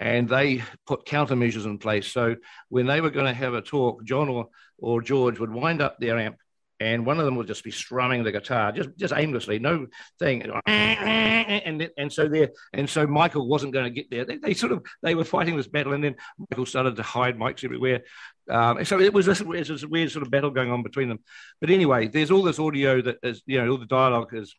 and 0.00 0.28
they 0.28 0.62
put 0.86 1.04
countermeasures 1.04 1.66
in 1.66 1.78
place. 1.78 2.08
So 2.08 2.36
when 2.70 2.86
they 2.86 3.02
were 3.02 3.10
going 3.10 3.26
to 3.26 3.34
have 3.34 3.52
a 3.52 3.60
talk, 3.60 4.02
John 4.04 4.30
or, 4.30 4.48
or 4.78 5.02
George 5.02 5.38
would 5.38 5.52
wind 5.52 5.82
up 5.82 6.00
their 6.00 6.18
amp, 6.18 6.38
and 6.80 7.04
one 7.04 7.18
of 7.18 7.26
them 7.26 7.36
would 7.36 7.46
just 7.46 7.62
be 7.62 7.70
strumming 7.70 8.24
the 8.24 8.32
guitar, 8.32 8.72
just 8.72 8.88
just 8.96 9.12
aimlessly, 9.14 9.58
no 9.58 9.86
thing, 10.18 10.42
and 10.66 11.90
and 11.98 12.10
so 12.10 12.26
there, 12.26 12.48
and 12.72 12.88
so 12.88 13.06
Michael 13.06 13.46
wasn't 13.46 13.74
going 13.74 13.84
to 13.84 13.90
get 13.90 14.10
there. 14.10 14.24
They, 14.24 14.38
they 14.38 14.54
sort 14.54 14.72
of 14.72 14.82
they 15.02 15.14
were 15.14 15.24
fighting 15.24 15.58
this 15.58 15.68
battle, 15.68 15.92
and 15.92 16.02
then 16.02 16.16
Michael 16.38 16.64
started 16.64 16.96
to 16.96 17.02
hide 17.02 17.36
mics 17.36 17.64
everywhere. 17.64 18.00
Um, 18.48 18.82
so 18.86 18.98
it 18.98 19.12
was 19.12 19.26
this, 19.26 19.42
it 19.42 19.46
was 19.46 19.86
weird 19.86 20.10
sort 20.10 20.24
of 20.24 20.30
battle 20.30 20.50
going 20.50 20.72
on 20.72 20.82
between 20.82 21.10
them. 21.10 21.18
But 21.60 21.68
anyway, 21.68 22.08
there's 22.08 22.30
all 22.30 22.42
this 22.42 22.58
audio 22.58 23.02
that 23.02 23.18
is, 23.22 23.42
you 23.44 23.60
know, 23.60 23.70
all 23.72 23.78
the 23.78 23.84
dialogue 23.84 24.32
is 24.32 24.54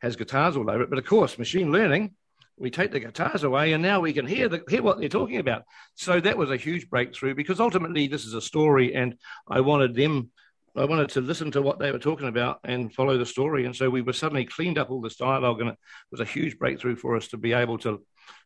has 0.00 0.16
guitars 0.16 0.56
all 0.56 0.68
over 0.68 0.82
it. 0.82 0.90
But 0.90 0.98
of 0.98 1.04
course, 1.04 1.38
machine 1.38 1.70
learning 1.70 2.16
we 2.56 2.70
take 2.70 2.92
the 2.92 3.00
guitars 3.00 3.44
away 3.44 3.72
and 3.72 3.82
now 3.82 4.00
we 4.00 4.12
can 4.12 4.26
hear 4.26 4.48
the, 4.48 4.62
hear 4.68 4.82
what 4.82 4.98
they're 4.98 5.08
talking 5.08 5.38
about. 5.38 5.62
So 5.94 6.20
that 6.20 6.36
was 6.36 6.50
a 6.50 6.56
huge 6.56 6.88
breakthrough 6.88 7.34
because 7.34 7.60
ultimately 7.60 8.06
this 8.06 8.24
is 8.24 8.34
a 8.34 8.40
story 8.40 8.94
and 8.94 9.16
I 9.48 9.60
wanted 9.60 9.94
them 9.94 10.30
I 10.74 10.86
wanted 10.86 11.10
to 11.10 11.20
listen 11.20 11.50
to 11.50 11.60
what 11.60 11.78
they 11.78 11.92
were 11.92 11.98
talking 11.98 12.28
about 12.28 12.60
and 12.64 12.94
follow 12.94 13.18
the 13.18 13.26
story. 13.26 13.66
And 13.66 13.76
so 13.76 13.90
we 13.90 14.00
were 14.00 14.14
suddenly 14.14 14.46
cleaned 14.46 14.78
up 14.78 14.90
all 14.90 15.02
this 15.02 15.16
dialogue 15.16 15.60
and 15.60 15.68
it 15.68 15.76
was 16.10 16.20
a 16.20 16.24
huge 16.24 16.58
breakthrough 16.58 16.96
for 16.96 17.14
us 17.14 17.28
to 17.28 17.36
be 17.36 17.52
able 17.52 17.76
to 17.78 18.02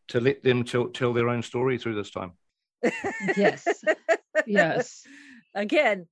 to 0.09 0.19
let 0.19 0.43
them 0.43 0.63
tell, 0.63 0.87
tell 0.89 1.13
their 1.13 1.29
own 1.29 1.41
story 1.41 1.77
through 1.77 1.95
this 1.95 2.11
time. 2.11 2.31
Yes. 3.35 3.65
Yes. 4.45 5.03
again 5.55 6.07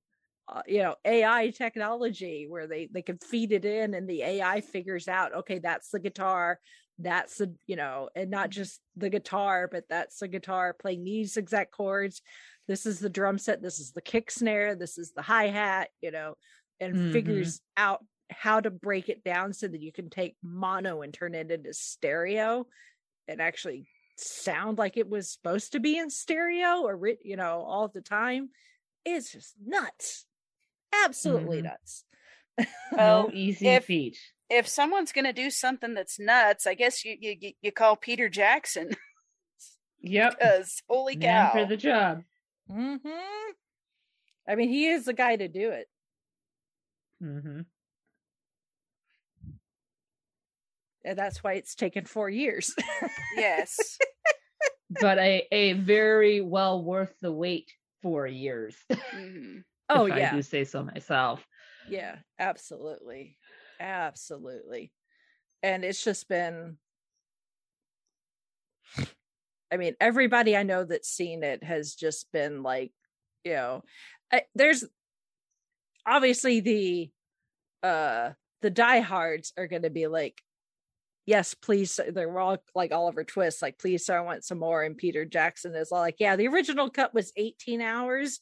uh, 0.47 0.61
you 0.67 0.79
know 0.79 0.95
ai 1.05 1.51
technology 1.51 2.47
where 2.49 2.67
they 2.67 2.89
they 2.91 3.03
can 3.03 3.17
feed 3.19 3.51
it 3.51 3.65
in 3.65 3.93
and 3.93 4.09
the 4.09 4.23
ai 4.23 4.61
figures 4.61 5.07
out 5.07 5.33
okay 5.35 5.59
that's 5.59 5.89
the 5.89 5.99
guitar 5.99 6.59
that's 6.99 7.37
the 7.37 7.53
you 7.67 7.75
know 7.75 8.09
and 8.15 8.29
not 8.31 8.49
just 8.49 8.79
the 8.95 9.09
guitar 9.09 9.67
but 9.69 9.83
that's 9.89 10.19
the 10.19 10.27
guitar 10.27 10.73
playing 10.73 11.03
these 11.03 11.35
exact 11.37 11.71
chords 11.71 12.21
this 12.67 12.85
is 12.85 12.99
the 12.99 13.09
drum 13.09 13.37
set 13.37 13.61
this 13.61 13.79
is 13.79 13.91
the 13.91 14.01
kick 14.01 14.31
snare 14.31 14.75
this 14.75 14.97
is 14.97 15.11
the 15.11 15.21
hi-hat 15.21 15.89
you 16.01 16.09
know 16.11 16.35
and 16.79 16.95
Mhm. 16.95 17.11
figures 17.11 17.61
out 17.77 18.03
how 18.31 18.59
to 18.61 18.71
break 18.71 19.09
it 19.09 19.23
down 19.23 19.51
so 19.53 19.67
that 19.67 19.81
you 19.81 19.91
can 19.91 20.09
take 20.09 20.35
mono 20.41 21.01
and 21.01 21.13
turn 21.13 21.35
it 21.35 21.51
into 21.51 21.73
stereo 21.73 22.65
and 23.27 23.41
actually 23.41 23.87
sound 24.17 24.77
like 24.77 24.95
it 24.97 25.09
was 25.09 25.29
supposed 25.31 25.73
to 25.73 25.79
be 25.81 25.97
in 25.97 26.09
stereo 26.09 26.81
or 26.83 26.97
you 27.23 27.35
know 27.35 27.59
all 27.61 27.89
the 27.89 28.01
time 28.01 28.49
it's 29.03 29.31
just 29.33 29.53
nuts 29.63 30.25
absolutely 31.03 31.59
Mhm. 31.59 31.63
nuts 31.65 32.05
no 32.93 33.29
easy 33.33 33.67
if- 33.67 33.85
feat. 33.85 34.17
If 34.49 34.67
someone's 34.67 35.11
gonna 35.11 35.33
do 35.33 35.49
something 35.49 35.93
that's 35.93 36.19
nuts, 36.19 36.67
I 36.67 36.73
guess 36.75 37.03
you 37.05 37.15
you 37.19 37.35
you- 37.39 37.53
you 37.61 37.71
call 37.71 37.95
Peter 37.95 38.29
Jackson 38.29 38.91
Yep. 40.01 40.33
because 40.37 40.81
holy 40.87 41.15
Man 41.15 41.47
cow! 41.47 41.51
for 41.51 41.65
the 41.65 41.77
job. 41.77 42.23
hmm 42.69 42.95
i 44.47 44.53
mean 44.55 44.69
he 44.69 44.87
is 44.87 45.05
the 45.05 45.13
guy 45.13 45.35
to 45.35 45.47
do 45.47 45.71
it 45.71 45.87
hmm 47.19 47.61
and 51.03 51.17
that's 51.17 51.43
why 51.43 51.53
it's 51.53 51.75
taken 51.75 52.05
four 52.05 52.29
years 52.29 52.73
yes, 53.37 53.97
But 54.89 55.17
a, 55.17 55.47
a 55.51 55.73
very 55.73 56.41
well 56.41 56.83
worth 56.83 57.13
the 57.21 57.31
wait 57.31 57.71
for 58.01 58.25
years. 58.27 58.75
Mhm. 59.15 59.63
oh 59.89 60.05
if 60.05 60.13
I 60.13 60.19
yeah 60.19 60.35
do 60.35 60.41
say 60.41 60.63
so 60.63 60.83
myself. 60.83 61.45
Yeah, 61.89 62.17
absolutely. 62.39 63.37
Absolutely. 63.79 64.91
And 65.63 65.83
it's 65.83 66.03
just 66.03 66.27
been 66.27 66.77
I 69.71 69.77
mean, 69.77 69.95
everybody 69.99 70.55
I 70.55 70.63
know 70.63 70.83
that's 70.83 71.09
seen 71.09 71.43
it 71.43 71.63
has 71.63 71.95
just 71.95 72.31
been 72.31 72.61
like, 72.63 72.91
you 73.43 73.53
know, 73.53 73.83
I, 74.31 74.43
there's 74.53 74.85
obviously 76.05 76.59
the 76.59 77.09
uh 77.83 78.31
the 78.61 78.69
diehards 78.69 79.53
are 79.57 79.67
going 79.67 79.81
to 79.83 79.89
be 79.89 80.07
like 80.07 80.41
yes 81.25 81.53
please 81.53 81.99
they're 82.13 82.39
all 82.39 82.57
like 82.75 82.91
oliver 82.91 83.23
twist 83.23 83.61
like 83.61 83.77
please 83.79 84.05
sir 84.05 84.17
i 84.17 84.21
want 84.21 84.43
some 84.43 84.59
more 84.59 84.83
and 84.83 84.97
peter 84.97 85.25
jackson 85.25 85.73
is 85.75 85.91
all 85.91 85.99
like 85.99 86.17
yeah 86.19 86.35
the 86.35 86.47
original 86.47 86.89
cut 86.89 87.13
was 87.13 87.31
18 87.35 87.81
hours 87.81 88.39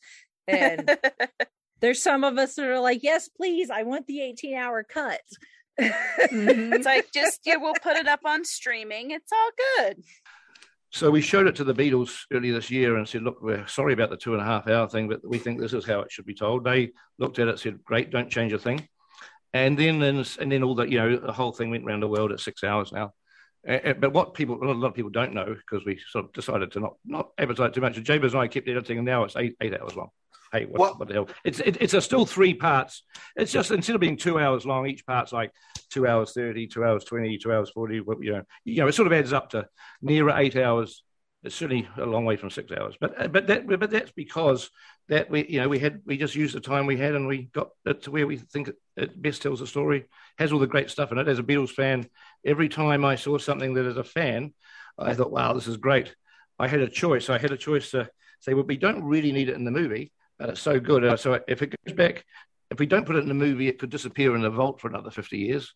and 0.47 0.89
there's 1.84 2.01
some 2.01 2.23
of 2.23 2.38
us 2.38 2.55
that 2.55 2.65
are 2.65 2.80
like, 2.80 3.03
yes, 3.03 3.27
please, 3.27 3.69
I 3.69 3.84
want 3.84 4.07
the 4.07 4.22
18 4.22 4.55
hour 4.55 4.84
cut. 4.84 5.19
Mhm. 5.80 6.73
it's 6.76 6.85
like 6.85 7.11
just 7.14 7.41
yeah, 7.45 7.57
we'll 7.57 7.73
put 7.73 7.97
it 7.97 8.07
up 8.07 8.22
on 8.26 8.45
streaming. 8.45 9.11
It's 9.11 9.31
all 9.31 9.49
good. 9.77 10.03
So 10.91 11.10
we 11.10 11.19
showed 11.19 11.47
it 11.47 11.55
to 11.55 11.64
the 11.64 11.73
Beatles 11.73 12.22
earlier 12.31 12.53
this 12.53 12.69
year 12.69 12.95
and 12.95 13.10
said, 13.10 13.23
"Look, 13.23 13.41
we're 13.41 13.65
sorry 13.65 13.93
about 13.93 14.11
the 14.11 14.18
two 14.18 14.34
and 14.34 14.41
a 14.41 14.45
half 14.45 14.68
hour 14.68 14.88
thing, 14.88 15.10
but 15.10 15.27
we 15.27 15.39
think 15.39 15.60
this 15.60 15.73
is 15.73 15.84
how 15.85 16.01
it 16.01 16.11
should 16.11 16.27
be 16.27 16.35
told." 16.35 16.64
They 16.64 16.91
looked 17.18 17.39
at 17.39 17.47
it, 17.47 17.57
said, 17.60 17.84
"Great, 17.84 18.11
don't 18.11 18.30
change 18.30 18.53
a 18.53 18.60
thing." 18.60 18.88
And 19.51 19.77
then 19.77 20.01
and 20.03 20.51
then 20.51 20.64
all 20.64 20.76
that, 20.76 20.89
you 20.89 20.99
know, 20.99 21.18
the 21.18 21.34
whole 21.34 21.51
thing 21.51 21.72
went 21.72 21.85
around 21.85 22.01
the 22.01 22.07
world 22.07 22.31
at 22.31 22.39
six 22.39 22.64
hours 22.64 22.91
now. 22.91 23.14
Uh, 23.68 23.93
but 23.93 24.14
what 24.14 24.35
people, 24.35 24.64
a 24.64 24.72
lot 24.72 24.88
of 24.89 24.93
people 24.93 25.10
don't 25.10 25.34
know 25.34 25.55
because 25.55 25.84
we 25.85 25.99
sort 26.11 26.26
of 26.26 26.34
decided 26.34 26.72
to 26.73 26.80
not 26.80 26.93
not 27.03 27.31
advertise 27.39 27.73
too 27.73 27.81
much. 27.81 27.95
Jabez 27.95 28.34
and 28.34 28.41
I 28.43 28.47
kept 28.47 28.69
editing, 28.69 28.99
and 28.99 29.05
now 29.07 29.23
it's 29.23 29.35
eight 29.35 29.55
eight 29.60 29.73
hours 29.73 29.95
long. 29.95 30.11
Hey, 30.54 30.66
what, 30.66 30.80
What- 30.80 31.00
what 31.00 31.08
the 31.08 31.14
hell? 31.16 31.28
It's 31.44 31.60
it, 31.60 31.78
it's 31.82 31.96
a 31.96 32.02
still 32.02 32.26
three 32.26 32.54
parts. 32.54 33.04
It's 33.36 33.52
just 33.52 33.72
instead 33.72 33.96
of 33.96 34.02
being 34.02 34.18
two 34.18 34.40
hours 34.40 34.66
long, 34.66 34.88
each 34.88 35.06
part's 35.06 35.34
like 35.34 35.52
two 35.90 36.08
hours 36.08 36.32
30, 36.34 36.68
two 36.68 36.84
hours 36.86 37.04
20, 37.04 37.38
two 37.40 37.52
hours 37.52 37.72
40. 37.72 37.96
You 37.96 38.04
know, 38.34 38.44
you 38.64 38.78
know, 38.78 38.88
it 38.88 38.94
sort 38.94 39.08
of 39.08 39.14
adds 39.14 39.34
up 39.34 39.50
to 39.52 39.68
nearer 40.02 40.32
eight 40.38 40.56
hours. 40.56 41.04
It's 41.44 41.56
certainly 41.56 41.90
a 41.98 42.06
long 42.06 42.24
way 42.24 42.38
from 42.38 42.52
six 42.52 42.72
hours, 42.72 42.96
but 43.02 43.20
uh, 43.20 43.28
but 43.28 43.48
that 43.48 43.68
but 43.68 43.90
that's 43.90 44.12
because 44.14 44.70
that 45.10 45.30
we 45.30 45.46
you 45.50 45.60
know 45.60 45.68
we 45.68 45.80
had 45.80 46.02
we 46.06 46.18
just 46.18 46.36
used 46.36 46.56
the 46.56 46.62
time 46.62 46.86
we 46.86 46.96
had 46.98 47.16
and 47.16 47.28
we 47.28 47.50
got 47.52 47.70
it 47.86 48.04
to 48.04 48.12
where 48.12 48.26
we 48.26 48.38
think 48.38 48.70
it, 48.70 48.76
it 48.96 49.22
best 49.22 49.42
tells 49.42 49.60
the 49.60 49.68
story. 49.68 50.06
Has 50.38 50.54
all 50.54 50.60
the 50.60 50.68
great 50.68 50.90
stuff 50.90 51.12
in 51.12 51.18
it. 51.18 51.28
As 51.28 51.40
a 51.40 51.44
Beatles 51.44 51.72
fan, 51.72 52.08
every 52.46 52.70
time 52.70 53.04
I 53.04 53.16
saw 53.16 53.38
something 53.40 53.74
that 53.74 53.86
as 53.86 53.98
a 53.98 54.06
fan, 54.06 54.54
I 54.98 55.16
thought, 55.16 55.32
wow, 55.32 55.52
this 55.54 55.68
is 55.68 55.78
great. 55.78 56.16
I 56.60 56.68
had 56.70 56.80
a 56.80 56.88
choice. 56.88 57.30
I 57.30 57.40
had 57.40 57.52
a 57.52 57.58
choice 57.58 57.92
to 57.92 58.10
say, 58.40 58.54
well, 58.54 58.64
we 58.64 58.78
don't 58.78 59.04
really 59.04 59.32
need 59.32 59.50
it 59.50 59.56
in 59.56 59.66
the 59.66 59.72
movie, 59.72 60.14
but 60.44 60.49
it's 60.52 60.61
so 60.61 60.80
good. 60.80 61.03
Uh, 61.06 61.15
so 61.18 61.40
if 61.48 61.61
it 61.61 61.74
goes 61.86 61.95
back, 61.95 62.26
if 62.70 62.80
we 62.80 62.86
don't 62.86 63.06
put 63.06 63.15
it 63.15 63.20
in 63.24 63.28
the 63.30 63.34
movie, 63.34 63.68
it 63.70 63.80
could 63.80 63.90
disappear 63.90 64.36
in 64.36 64.41
the 64.41 64.49
vault 64.49 64.82
for 64.82 64.88
another 64.90 65.11
fifty 65.11 65.38
years 65.40 65.74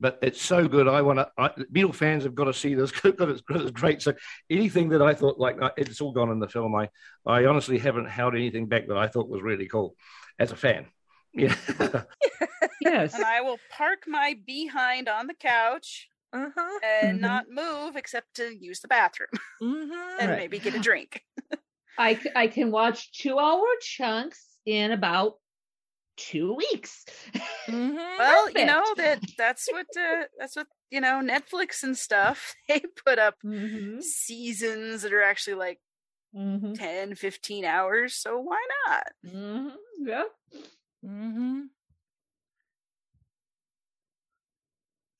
but 0.00 0.16
it's 0.22 0.40
so 0.40 0.68
good. 0.68 0.86
I 0.86 1.02
want 1.02 1.18
to. 1.18 1.66
Beatle 1.74 1.92
fans 1.92 2.22
have 2.22 2.36
got 2.36 2.44
to 2.44 2.54
see 2.54 2.74
this 2.74 2.92
because 3.02 3.30
it's, 3.30 3.40
'cause 3.40 3.62
it's 3.62 3.72
great. 3.72 4.00
So 4.00 4.12
anything 4.48 4.90
that 4.90 5.02
I 5.02 5.12
thought 5.12 5.40
like 5.40 5.60
uh, 5.60 5.70
it's 5.76 6.00
all 6.00 6.12
gone 6.12 6.30
in 6.30 6.38
the 6.38 6.48
film. 6.48 6.72
I 6.76 6.88
I 7.26 7.46
honestly 7.46 7.78
haven't 7.78 8.08
held 8.08 8.36
anything 8.36 8.66
back 8.68 8.86
that 8.86 8.96
I 8.96 9.08
thought 9.08 9.28
was 9.28 9.42
really 9.42 9.66
cool 9.66 9.96
as 10.38 10.52
a 10.52 10.56
fan. 10.56 10.86
Yeah, 11.34 11.54
Yes. 12.80 13.14
And 13.14 13.24
I 13.24 13.40
will 13.40 13.58
park 13.70 14.04
my 14.06 14.36
behind 14.46 15.08
on 15.08 15.26
the 15.26 15.34
couch 15.34 16.08
uh-huh. 16.32 16.78
and 16.84 17.18
Mhm. 17.18 17.22
not 17.22 17.50
move 17.50 17.96
except 17.96 18.34
to 18.36 18.54
use 18.56 18.78
the 18.80 18.88
bathroom 18.88 19.28
Mm-hmm. 19.60 20.20
and 20.20 20.30
Right. 20.30 20.38
maybe 20.38 20.58
get 20.60 20.74
a 20.74 20.78
drink. 20.78 21.24
I, 21.98 22.18
I 22.36 22.46
can 22.46 22.70
watch 22.70 23.12
two 23.12 23.38
hour 23.38 23.66
chunks 23.80 24.44
in 24.64 24.92
about 24.92 25.34
two 26.16 26.54
weeks. 26.54 27.04
Mm-hmm. 27.68 27.96
Well, 28.18 28.50
you 28.50 28.64
know 28.64 28.82
that 28.96 29.20
that's 29.36 29.68
what 29.70 29.84
uh, 29.94 30.24
that's 30.38 30.56
what 30.56 30.68
you 30.90 31.02
know 31.02 31.20
Netflix 31.22 31.82
and 31.82 31.94
stuff 31.98 32.54
they 32.68 32.80
put 33.04 33.18
up 33.18 33.34
Mm-hmm. 33.44 34.00
seasons 34.00 35.02
that 35.02 35.12
are 35.12 35.22
actually 35.22 35.54
like 35.56 35.78
Mm-hmm. 36.34 36.74
10 36.74 37.14
15 37.14 37.64
hours 37.66 38.14
so 38.14 38.38
why 38.40 38.60
not 38.86 39.06
Mm-hmm. 39.26 39.68
Yeah. 40.06 40.24
Mm-hmm. 41.04 41.60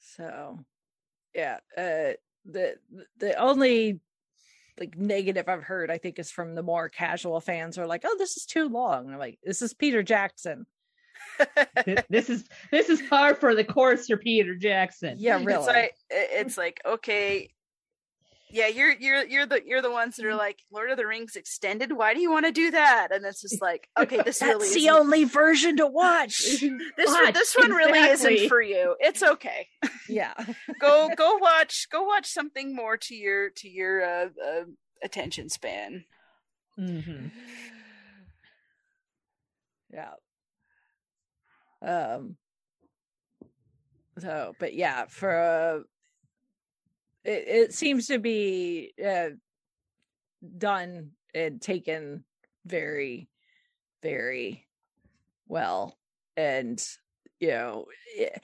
So, 0.01 0.59
yeah, 1.35 1.59
uh, 1.77 2.13
the 2.45 2.77
the 3.19 3.35
only 3.39 4.01
like 4.81 4.97
negative 4.97 5.49
I've 5.49 5.63
heard, 5.63 5.91
I 5.91 5.99
think, 5.99 6.19
is 6.19 6.31
from 6.31 6.55
the 6.55 6.63
more 6.63 6.89
casual 6.89 7.41
fans. 7.41 7.77
Who 7.77 7.83
are 7.83 7.87
like, 7.87 8.05
"Oh, 8.05 8.17
this 8.19 8.37
is 8.37 8.47
too 8.47 8.69
long." 8.69 9.07
And 9.07 9.15
I'm 9.15 9.19
like, 9.19 9.39
"This 9.45 9.63
is 9.63 9.75
Peter 9.75 10.03
Jackson." 10.03 10.67
This 12.09 12.31
is 12.31 12.45
this 12.71 12.89
is 12.89 13.01
hard 13.09 13.39
for 13.39 13.55
the 13.55 13.65
courser 13.65 14.17
Peter 14.17 14.55
Jackson. 14.55 15.17
Yeah, 15.19 15.37
it's 15.39 15.47
really. 15.47 15.67
like 15.67 15.95
it's 16.11 16.57
like 16.57 16.81
okay 16.85 17.51
yeah 18.51 18.67
you're 18.67 18.93
you're 18.93 19.25
you're 19.27 19.47
the 19.47 19.61
you're 19.67 19.83
the 19.83 19.91
ones 19.91 20.17
that 20.17 20.23
Mm-hmm. 20.23 20.33
are 20.33 20.37
like 20.37 20.59
lord 20.73 20.91
of 20.91 20.97
the 20.97 21.07
rings 21.07 21.37
extended 21.37 21.93
why 21.93 22.15
do 22.15 22.21
you 22.21 22.31
want 22.31 22.47
to 22.47 22.53
do 22.53 22.71
that 22.71 23.09
and 23.13 23.25
it's 23.25 23.41
just 23.43 23.61
like 23.61 23.89
okay 23.99 24.23
this 24.25 24.41
really 24.43 24.59
That's 24.61 24.75
the 24.75 24.81
isn't- 24.87 24.95
only 24.95 25.25
version 25.25 25.77
to 25.79 25.87
watch. 25.87 26.39
this 26.61 26.61
one, 26.61 27.25
Watch, 27.25 27.35
this 27.35 27.55
one 27.57 27.71
really 27.73 27.99
isn't 28.01 28.49
for 28.49 28.61
you 28.63 28.97
it's 29.01 29.23
okay 29.23 29.69
yeah. 30.09 30.35
go 30.81 31.11
go 31.17 31.37
watch 31.37 31.89
go 31.93 32.05
watch 32.05 32.27
something 32.27 32.75
more 32.75 32.97
to 32.97 33.15
your 33.15 33.51
to 33.51 33.69
your 33.69 34.03
uh, 34.03 34.29
uh 34.45 34.65
attention 35.03 35.49
span 35.49 36.05
Mm-hmm. 36.79 37.27
yeah 39.93 40.13
um 41.83 42.37
so 44.19 44.55
but 44.59 44.75
yeah 44.75 45.07
for 45.09 45.37
uh 45.37 45.81
it, 47.29 47.49
it 47.49 47.75
seems 47.75 48.07
to 48.07 48.19
be 48.19 48.93
uh 49.05 49.31
done 50.57 51.11
and 51.35 51.61
taken 51.61 52.25
very 52.65 53.29
very 54.03 54.67
well 55.47 55.97
and 56.37 56.83
you 57.41 57.49
know 57.49 57.87
it, 58.17 58.41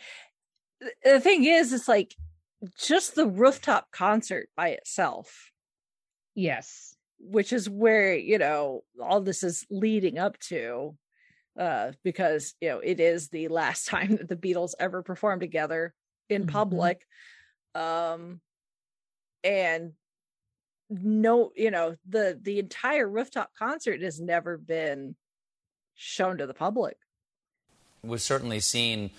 the 1.04 1.20
thing 1.20 1.44
is 1.44 1.72
it's 1.72 1.88
like 1.88 2.14
just 2.78 3.14
the 3.14 3.26
rooftop 3.26 3.90
concert 3.92 4.48
by 4.56 4.68
itself 4.70 5.50
Yes. 6.34 6.94
which 7.18 7.52
is 7.52 7.70
where 7.70 8.14
you 8.14 8.38
know 8.38 8.82
all 9.00 9.20
this 9.20 9.42
is 9.42 9.64
leading 9.70 10.18
up 10.18 10.38
to 10.40 10.96
uh 11.58 11.92
because 12.02 12.54
you 12.60 12.68
know 12.68 12.80
it 12.80 12.98
is 13.00 13.28
the 13.28 13.48
last 13.48 13.86
time 13.88 14.16
that 14.16 14.28
the 14.28 14.36
beatles 14.36 14.72
ever 14.80 15.02
performed 15.02 15.40
together 15.40 15.94
in 16.28 16.44
Mhm. 16.44 16.52
public 16.52 17.06
um 17.74 18.40
and 19.44 19.92
no 20.90 21.52
you 21.54 21.70
know 21.70 21.94
the 22.08 22.38
the 22.42 22.58
entire 22.58 23.08
rooftop 23.08 23.50
concert 23.56 24.02
has 24.02 24.20
never 24.20 24.58
been 24.58 25.14
shown 25.94 26.38
to 26.38 26.46
the 26.46 26.54
public 26.54 26.96
We've 28.02 28.20
certainly 28.20 28.60
seen 28.60 29.10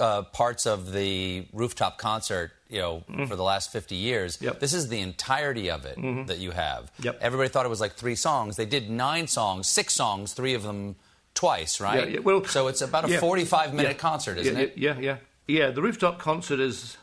uh, 0.00 0.22
parts 0.22 0.66
of 0.66 0.92
the 0.92 1.46
rooftop 1.52 1.98
concert, 1.98 2.52
you 2.68 2.80
know, 2.80 3.04
for 3.26 3.36
the 3.36 3.42
last 3.42 3.72
50 3.72 3.94
years. 3.94 4.38
Yep. 4.40 4.60
This 4.60 4.74
is 4.74 4.88
the 4.88 5.00
entirety 5.00 5.70
of 5.70 5.84
it 5.84 5.96
that 6.26 6.38
you 6.38 6.50
have. 6.50 6.90
Yep. 7.00 7.18
Everybody 7.20 7.48
thought 7.48 7.66
it 7.66 7.70
was 7.70 7.80
like 7.80 7.94
three 7.94 8.14
songs. 8.16 8.56
They 8.56 8.66
did 8.66 8.90
nine 8.90 9.26
songs, 9.26 9.68
six 9.68 9.94
songs, 9.94 10.32
three 10.32 10.54
of 10.54 10.62
them 10.62 10.96
twice, 11.34 11.80
right? 11.80 12.08
Yeah, 12.08 12.14
yeah, 12.14 12.20
well, 12.20 12.44
so 12.44 12.68
it's 12.68 12.82
about 12.82 13.08
a 13.08 13.12
yeah, 13.12 13.20
45 13.20 13.74
minute 13.74 13.92
yeah, 13.92 13.94
concert, 13.94 14.38
isn't 14.38 14.56
yeah, 14.56 14.62
it? 14.62 14.72
Yeah, 14.76 14.98
yeah, 14.98 15.16
yeah. 15.46 15.70
The 15.70 15.82
rooftop 15.82 16.18
concert 16.18 16.60
is. 16.60 16.96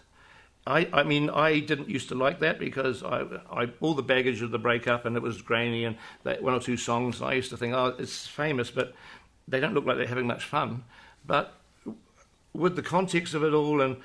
I, 0.67 0.87
I 0.93 1.03
mean, 1.03 1.29
I 1.29 1.59
didn't 1.59 1.89
used 1.89 2.09
to 2.09 2.15
like 2.15 2.39
that 2.39 2.59
because 2.59 3.03
I, 3.03 3.25
I, 3.51 3.69
all 3.79 3.95
the 3.95 4.03
baggage 4.03 4.41
of 4.43 4.51
the 4.51 4.59
breakup 4.59 5.05
and 5.05 5.15
it 5.15 5.21
was 5.21 5.41
grainy 5.41 5.85
and 5.85 5.97
that 6.23 6.43
one 6.43 6.53
or 6.53 6.59
two 6.59 6.77
songs. 6.77 7.19
And 7.19 7.29
I 7.29 7.33
used 7.33 7.49
to 7.49 7.57
think, 7.57 7.73
oh, 7.73 7.95
it's 7.97 8.27
famous, 8.27 8.69
but 8.69 8.93
they 9.47 9.59
don't 9.59 9.73
look 9.73 9.85
like 9.85 9.97
they're 9.97 10.05
having 10.05 10.27
much 10.27 10.45
fun. 10.45 10.83
But 11.25 11.53
with 12.53 12.75
the 12.75 12.83
context 12.83 13.33
of 13.33 13.43
it 13.43 13.53
all 13.53 13.81
and 13.81 13.97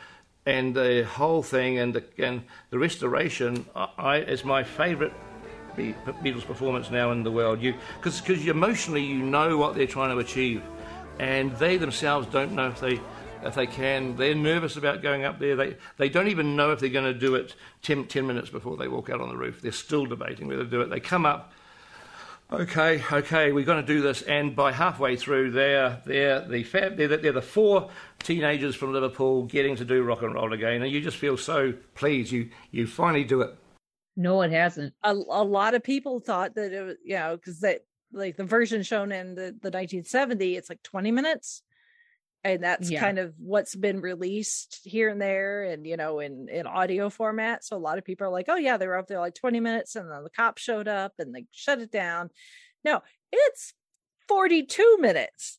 and 0.47 0.77
the 0.77 1.05
whole 1.05 1.43
thing 1.43 1.79
and 1.79 1.93
the 1.93 2.05
and 2.19 2.45
the 2.71 2.79
restoration 2.79 3.67
I, 3.75 3.89
I 3.99 4.17
is 4.19 4.45
my 4.45 4.63
favourite 4.63 5.13
Beatles 5.77 6.47
performance 6.47 6.91
now 6.91 7.13
in 7.13 7.23
the 7.23 7.33
world. 7.33 7.61
You 7.61 7.75
because 7.99 8.21
because 8.21 8.47
emotionally 8.47 9.03
you 9.03 9.19
know 9.19 9.59
what 9.59 9.75
they're 9.75 9.87
trying 9.87 10.11
to 10.11 10.19
achieve, 10.19 10.63
and 11.19 11.53
they 11.59 11.77
themselves 11.77 12.27
don't 12.29 12.53
know 12.53 12.69
if 12.69 12.81
they 12.81 13.01
if 13.43 13.55
they 13.55 13.67
can. 13.67 14.17
They're 14.17 14.35
nervous 14.35 14.77
about 14.77 15.03
going 15.03 15.25
up 15.25 15.39
there. 15.39 15.57
They 15.57 15.77
they 15.97 16.09
don't 16.09 16.29
even 16.29 16.57
know 16.57 16.73
if 16.73 16.81
they're 16.81 16.89
going 16.89 17.13
to 17.13 17.19
do 17.19 17.35
it 17.35 17.55
10, 17.83 18.07
10 18.07 18.27
minutes 18.27 18.51
before 18.51 18.77
they 18.77 18.89
walk 18.89 19.11
out 19.11 19.21
on 19.21 19.29
the 19.29 19.37
roof. 19.37 19.61
They're 19.63 19.73
still 19.73 20.07
debating 20.07 20.49
whether 20.49 20.65
to 20.65 20.71
do 20.71 20.81
it. 20.81 20.91
They 20.91 21.01
come 21.01 21.27
up. 21.27 21.53
Okay, 22.53 23.03
okay, 23.11 23.51
we're 23.51 23.65
going 23.65 23.85
to 23.85 23.93
do 23.95 24.01
this, 24.01 24.23
and 24.23 24.55
by 24.55 24.71
halfway 24.71 25.17
through, 25.17 25.51
they're 25.51 26.01
they're 26.07 26.47
the 26.47 26.63
fab, 26.63 26.97
they're, 26.97 27.09
the- 27.09 27.17
they're 27.17 27.33
the 27.33 27.43
four 27.43 27.91
teenagers 28.21 28.77
from 28.77 28.93
Liverpool 28.93 29.43
getting 29.47 29.75
to 29.75 29.85
do 29.85 30.05
rock 30.05 30.23
and 30.23 30.33
roll 30.33 30.53
again, 30.53 30.81
and 30.83 30.93
you 30.93 31.01
just 31.01 31.17
feel 31.17 31.37
so 31.37 31.75
pleased. 31.97 32.31
You 32.31 32.51
you 32.71 32.87
finally 32.87 33.25
do 33.25 33.41
it. 33.43 33.51
No, 34.17 34.43
it 34.43 34.53
hasn't. 34.53 34.95
a, 35.03 35.11
a 35.13 35.43
lot 35.43 35.75
of 35.75 35.83
people 35.83 36.21
thought 36.21 36.55
that 36.55 36.73
it 36.73 36.83
was, 36.83 36.97
you 37.05 37.17
know, 37.17 37.37
because 37.37 37.59
that 37.61 37.81
like 38.13 38.37
the 38.37 38.45
version 38.45 38.85
shown 38.85 39.11
in 39.11 39.35
the, 39.35 39.43
the 39.61 39.69
1970, 39.71 40.55
it's 40.57 40.71
like 40.71 40.83
20 40.85 41.11
minutes. 41.11 41.63
And 42.55 42.63
that's 42.63 42.91
Yeah. 42.91 43.01
kind 43.01 43.19
of 43.19 43.35
what's 43.39 43.75
been 43.75 44.01
released 44.01 44.81
here 44.85 45.09
and 45.09 45.21
there 45.21 45.65
and, 45.65 45.87
you 45.87 45.97
know, 45.97 46.21
in, 46.21 46.49
in 46.49 46.67
audio 46.67 47.11
format. 47.11 47.65
So 47.65 47.77
a 47.77 47.79
lot 47.79 47.99
of 47.99 48.05
people 48.05 48.27
are 48.27 48.31
like, 48.31 48.47
oh, 48.49 48.57
yeah, 48.57 48.77
they 48.77 48.87
were 48.87 48.97
up 48.99 49.09
there 49.09 49.19
like 49.21 49.35
20 49.35 49.61
minutes 49.61 49.97
and 49.97 50.11
then 50.11 50.23
the 50.25 50.31
cops 50.31 50.63
showed 50.63 50.89
up 50.89 51.15
and 51.19 51.35
they 51.35 51.47
shut 51.51 51.81
it 51.81 51.91
down. 51.91 52.31
No, 52.85 53.03
it's 53.33 53.75
42 54.29 54.99
minutes. 55.01 55.59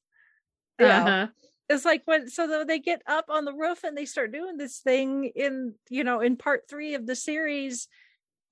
Uh-huh. 0.80 1.27
it's 1.69 1.85
like 1.85 2.03
when 2.05 2.30
so 2.30 2.64
they 2.64 2.80
get 2.80 3.01
up 3.07 3.26
on 3.30 3.45
the 3.45 3.53
roof 3.53 3.84
and 3.84 3.97
they 3.97 4.05
start 4.05 4.31
doing 4.31 4.57
this 4.57 4.80
thing 4.80 5.26
in 5.35 5.76
you 5.89 6.03
know 6.03 6.22
in 6.22 6.38
part 6.38 6.64
three 6.69 6.93
of 6.93 7.05
the 7.05 7.15
series 7.15 7.88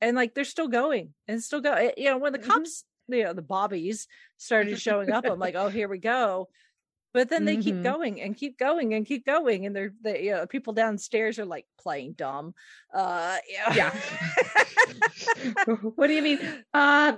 and 0.01 0.15
like 0.15 0.35
they're 0.35 0.43
still 0.45 0.67
going 0.67 1.13
and 1.27 1.43
still 1.43 1.61
go 1.61 1.91
you 1.97 2.09
know 2.09 2.17
when 2.17 2.33
the 2.33 2.39
Mhm. 2.39 2.39
cops 2.39 2.85
you 3.07 3.23
know 3.23 3.33
the 3.33 3.41
bobbies 3.41 4.07
started 4.37 4.77
showing 4.77 5.11
up 5.11 5.27
i'm 5.29 5.39
like 5.39 5.55
oh 5.55 5.69
here 5.69 5.89
we 5.89 5.99
go 5.99 6.49
but 7.15 7.29
then 7.29 7.45
they 7.45 7.55
keep 7.55 7.75
Mhm. 7.75 7.83
going 7.83 8.21
and 8.21 8.35
keep 8.35 8.59
going 8.59 8.93
and 8.93 9.05
keep 9.05 9.25
going 9.25 9.65
and 9.65 9.73
they're 9.73 9.93
they 10.01 10.23
you 10.25 10.31
know 10.31 10.45
people 10.45 10.73
downstairs 10.73 11.39
are 11.39 11.45
like 11.45 11.65
playing 11.79 12.11
dumb 12.13 12.53
uh 12.93 13.37
yeah 13.73 13.91
what 15.95 16.07
do 16.07 16.13
you 16.13 16.21
mean? 16.21 16.39
Uh, 16.73 17.13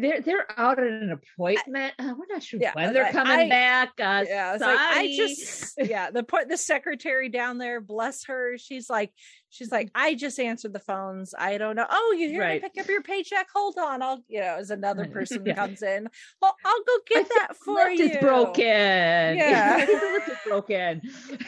they're 0.00 0.20
they're 0.20 0.46
out 0.60 0.78
at 0.78 0.86
an 0.86 1.10
appointment. 1.10 1.94
Uh, 1.98 2.14
we're 2.16 2.26
not 2.32 2.42
sure 2.42 2.60
Yeah, 2.60 2.72
when 2.74 2.92
they're 2.92 3.06
I- 3.06 3.12
coming 3.12 3.40
I- 3.40 3.48
back. 3.48 3.88
Uh, 3.98 4.24
yeah 4.28 4.52
it's 4.54 4.62
like 4.62 4.78
i 4.78 5.14
just 5.16 5.74
yeah 5.82 6.10
the 6.10 6.22
point 6.22 6.48
the 6.48 6.56
secretary 6.56 7.28
down 7.28 7.58
there 7.58 7.80
bless 7.80 8.26
her 8.26 8.56
she's 8.58 8.88
like 8.90 9.12
she's 9.50 9.70
like 9.70 9.90
i 9.94 10.14
just 10.14 10.40
answered 10.40 10.72
the 10.72 10.78
phones 10.78 11.34
i 11.38 11.58
don't 11.58 11.76
know 11.76 11.86
oh 11.90 12.16
you 12.18 12.28
here 12.28 12.40
Right. 12.40 12.62
to 12.62 12.70
pick 12.70 12.80
up 12.82 12.88
your 12.88 13.02
paycheck 13.02 13.48
hold 13.54 13.76
on 13.76 14.00
i'll 14.00 14.24
you 14.28 14.40
know 14.40 14.56
as 14.56 14.70
another 14.70 15.04
mm-hmm. 15.04 15.12
person 15.12 15.42
Yeah. 15.46 15.54
comes 15.54 15.82
in 15.82 16.08
well 16.40 16.56
i'll 16.64 16.84
go 16.84 16.92
get 17.06 17.28
think 17.28 17.40
that 17.40 17.56
for 17.56 17.90
you 17.90 18.04
is 18.06 18.16
broken. 18.18 18.64
Yeah. 19.36 19.76
I 19.76 19.86
think 19.86 20.00
the 20.00 20.06
lift 20.06 20.28
is 20.28 20.38
broken. 20.46 21.02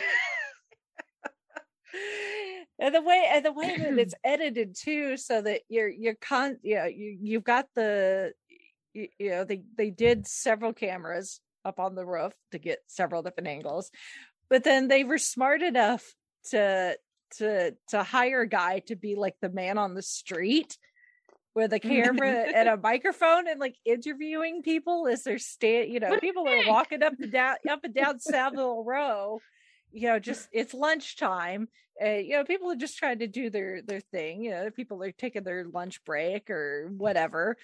and 2.79 2.95
the 2.95 3.03
way 3.03 3.27
and 3.31 3.45
the 3.45 3.53
way 3.53 3.77
that 3.79 3.99
it's 3.99 4.15
edited 4.25 4.75
too 4.75 5.17
so 5.17 5.41
that 5.43 5.61
you're 5.69 5.89
you're 5.89 6.15
con 6.15 6.59
yeah 6.63 6.87
you 6.87 7.17
you've 7.21 7.45
got 7.45 7.67
the 7.75 8.33
you, 8.93 9.09
you 9.19 9.31
know 9.31 9.45
they 9.45 9.63
they 9.77 9.91
did 9.91 10.27
several 10.27 10.73
cameras 10.73 11.41
up 11.65 11.79
on 11.79 11.95
the 11.95 12.05
roof 12.05 12.33
to 12.51 12.59
get 12.59 12.81
several 12.89 13.23
different 13.23 13.49
angles 13.49 13.91
but 14.51 14.65
then 14.65 14.89
they 14.89 15.05
were 15.05 15.19
smart 15.19 15.63
enough 15.63 16.15
to 16.51 16.97
to 17.39 17.75
to 17.89 18.03
hire 18.03 18.43
a 18.43 18.49
guy 18.49 18.81
to 18.81 18.97
be 18.97 19.15
like 19.15 19.37
the 19.41 19.49
man 19.49 19.79
on 19.79 19.95
the 19.95 20.03
street 20.03 20.77
with 21.55 21.73
a 21.73 21.81
camera 21.81 22.47
and 22.55 22.69
a 22.69 22.77
microphone 22.77 23.49
and 23.49 23.61
like 23.61 23.77
interviewing 23.85 24.63
people 24.63 25.07
as 25.07 25.23
they're 25.23 25.39
sta- 25.39 25.89
you 25.89 26.01
know 26.01 26.19
people 26.19 26.49
are 26.49 26.67
walking 26.69 27.03
up 27.03 27.15
and 27.21 27.33
down 27.33 27.57
up 27.69 27.85
and 27.85 27.95
down 27.95 28.19
Savile 28.19 28.85
Row 28.85 29.41
you 29.91 30.09
know 30.09 30.19
just 30.19 30.49
it's 30.53 30.75
lunchtime 30.75 31.69
and 32.01 32.27
you 32.27 32.37
know 32.37 32.45
people 32.45 32.71
are 32.71 32.77
just 32.77 32.97
trying 32.97 33.19
to 33.19 33.27
do 33.27 33.51
their 33.51 33.83
their 33.83 34.01
thing 34.01 34.43
you 34.43 34.51
know 34.51 34.71
people 34.71 35.03
are 35.03 35.13
taking 35.13 35.45
their 35.45 35.65
lunch 35.73 36.05
break 36.05 36.51
or 36.51 36.91
whatever. 36.97 37.57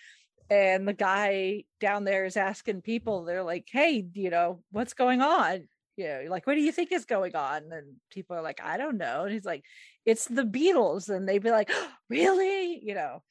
And 0.50 0.88
the 0.88 0.94
guy 0.94 1.64
down 1.78 2.04
there 2.04 2.24
is 2.24 2.38
asking 2.38 2.80
people 2.80 3.24
they're 3.24 3.42
like 3.42 3.68
hey 3.70 4.06
you 4.14 4.30
know 4.30 4.62
what's 4.70 4.94
going 4.94 5.20
on 5.20 5.68
you 5.98 6.06
know 6.06 6.22
like 6.30 6.46
what 6.46 6.54
do 6.54 6.60
you 6.60 6.72
think 6.72 6.92
is 6.92 7.04
going 7.04 7.36
on? 7.36 7.64
And 7.72 7.96
people 8.10 8.36
are 8.36 8.42
like 8.42 8.60
i 8.62 8.76
don't 8.76 8.96
know. 8.96 9.24
And 9.24 9.32
he's 9.32 9.44
like 9.44 9.64
it's 10.06 10.26
the 10.26 10.44
beatles. 10.44 11.08
And 11.08 11.28
they'd 11.28 11.42
be 11.42 11.50
like 11.50 11.70
oh, 11.72 11.88
really? 12.08 12.80
You 12.82 12.94
know? 12.94 13.22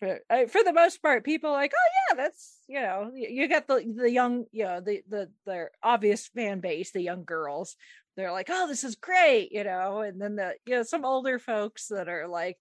For, 0.00 0.20
for 0.48 0.62
the 0.62 0.72
most 0.72 1.00
part 1.02 1.24
people 1.24 1.50
like 1.52 1.72
oh 1.74 1.90
yeah 2.10 2.24
that's 2.24 2.58
you 2.68 2.80
know 2.80 3.10
you 3.14 3.48
got 3.48 3.66
the 3.66 3.94
the 3.96 4.10
young 4.10 4.44
you 4.52 4.64
know 4.64 4.80
the 4.80 5.02
the 5.08 5.30
their 5.46 5.70
obvious 5.82 6.28
fan 6.28 6.60
base 6.60 6.92
the 6.92 7.00
young 7.00 7.24
girls. 7.24 7.76
They're 8.16 8.32
like 8.32 8.48
oh 8.50 8.68
this 8.68 8.84
is 8.84 8.96
great 8.96 9.50
you 9.52 9.64
know? 9.64 10.00
And 10.00 10.20
then 10.20 10.36
the 10.36 10.54
you 10.66 10.76
know 10.76 10.82
some 10.82 11.04
older 11.04 11.38
folks 11.38 11.88
that 11.88 12.08
are 12.08 12.28
like 12.28 12.58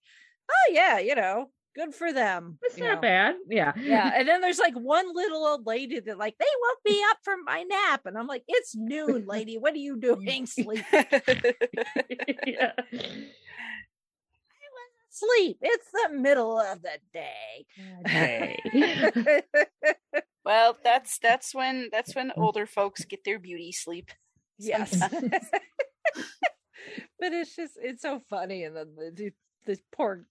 oh 0.49 0.73
yeah 0.73 0.99
you 0.99 1.15
know 1.15 1.49
good 1.75 1.93
for 1.95 2.13
them 2.13 2.57
It's 2.63 2.77
not 2.77 2.95
know. 2.95 3.01
bad. 3.01 3.35
Yeah. 3.49 3.73
yeah 3.79 4.11
and 4.17 4.27
then 4.27 4.41
there's 4.41 4.59
like 4.59 4.75
one 4.75 5.13
little 5.13 5.45
old 5.45 5.65
lady 5.65 5.99
that 5.99 6.17
like 6.17 6.35
they 6.39 6.45
woke 6.61 6.79
me 6.85 7.01
up 7.11 7.17
from 7.23 7.43
my 7.45 7.63
nap 7.63 8.01
and 8.05 8.17
i'm 8.17 8.27
like 8.27 8.43
it's 8.47 8.75
noon 8.75 9.25
lady 9.27 9.57
what 9.57 9.73
are 9.73 9.77
you 9.77 9.97
doing 9.97 10.45
sleep 10.45 10.83
yeah. 12.45 12.71
sleep 15.09 15.57
it's 15.61 15.87
the 15.91 16.09
middle 16.13 16.59
of 16.59 16.81
the 16.81 16.97
day 17.13 17.65
Okay. 18.05 18.59
Well, 20.45 20.75
that's 20.83 21.19
that's 21.19 21.55
when 21.55 21.87
that's 21.91 22.13
when 22.15 22.31
older 22.35 22.65
folks 22.65 23.05
get 23.05 23.23
their 23.23 23.39
beauty 23.39 23.71
sleep. 23.71 24.11
yes 24.59 24.91
but 27.19 27.31
it's 27.33 27.55
just 27.55 27.73
it's 27.81 28.01
so 28.01 28.21
funny 28.29 28.63
and 28.65 28.75
then 28.75 28.87
the 28.97 29.11
the, 29.15 29.31
the 29.65 29.79
poor 29.95 30.25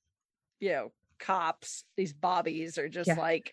you 0.61 0.71
know 0.73 0.93
cops 1.23 1.85
these 1.97 2.13
bobbies 2.13 2.77
are 2.79 2.89
just 2.89 3.09
Yeah. 3.09 3.19
like 3.19 3.53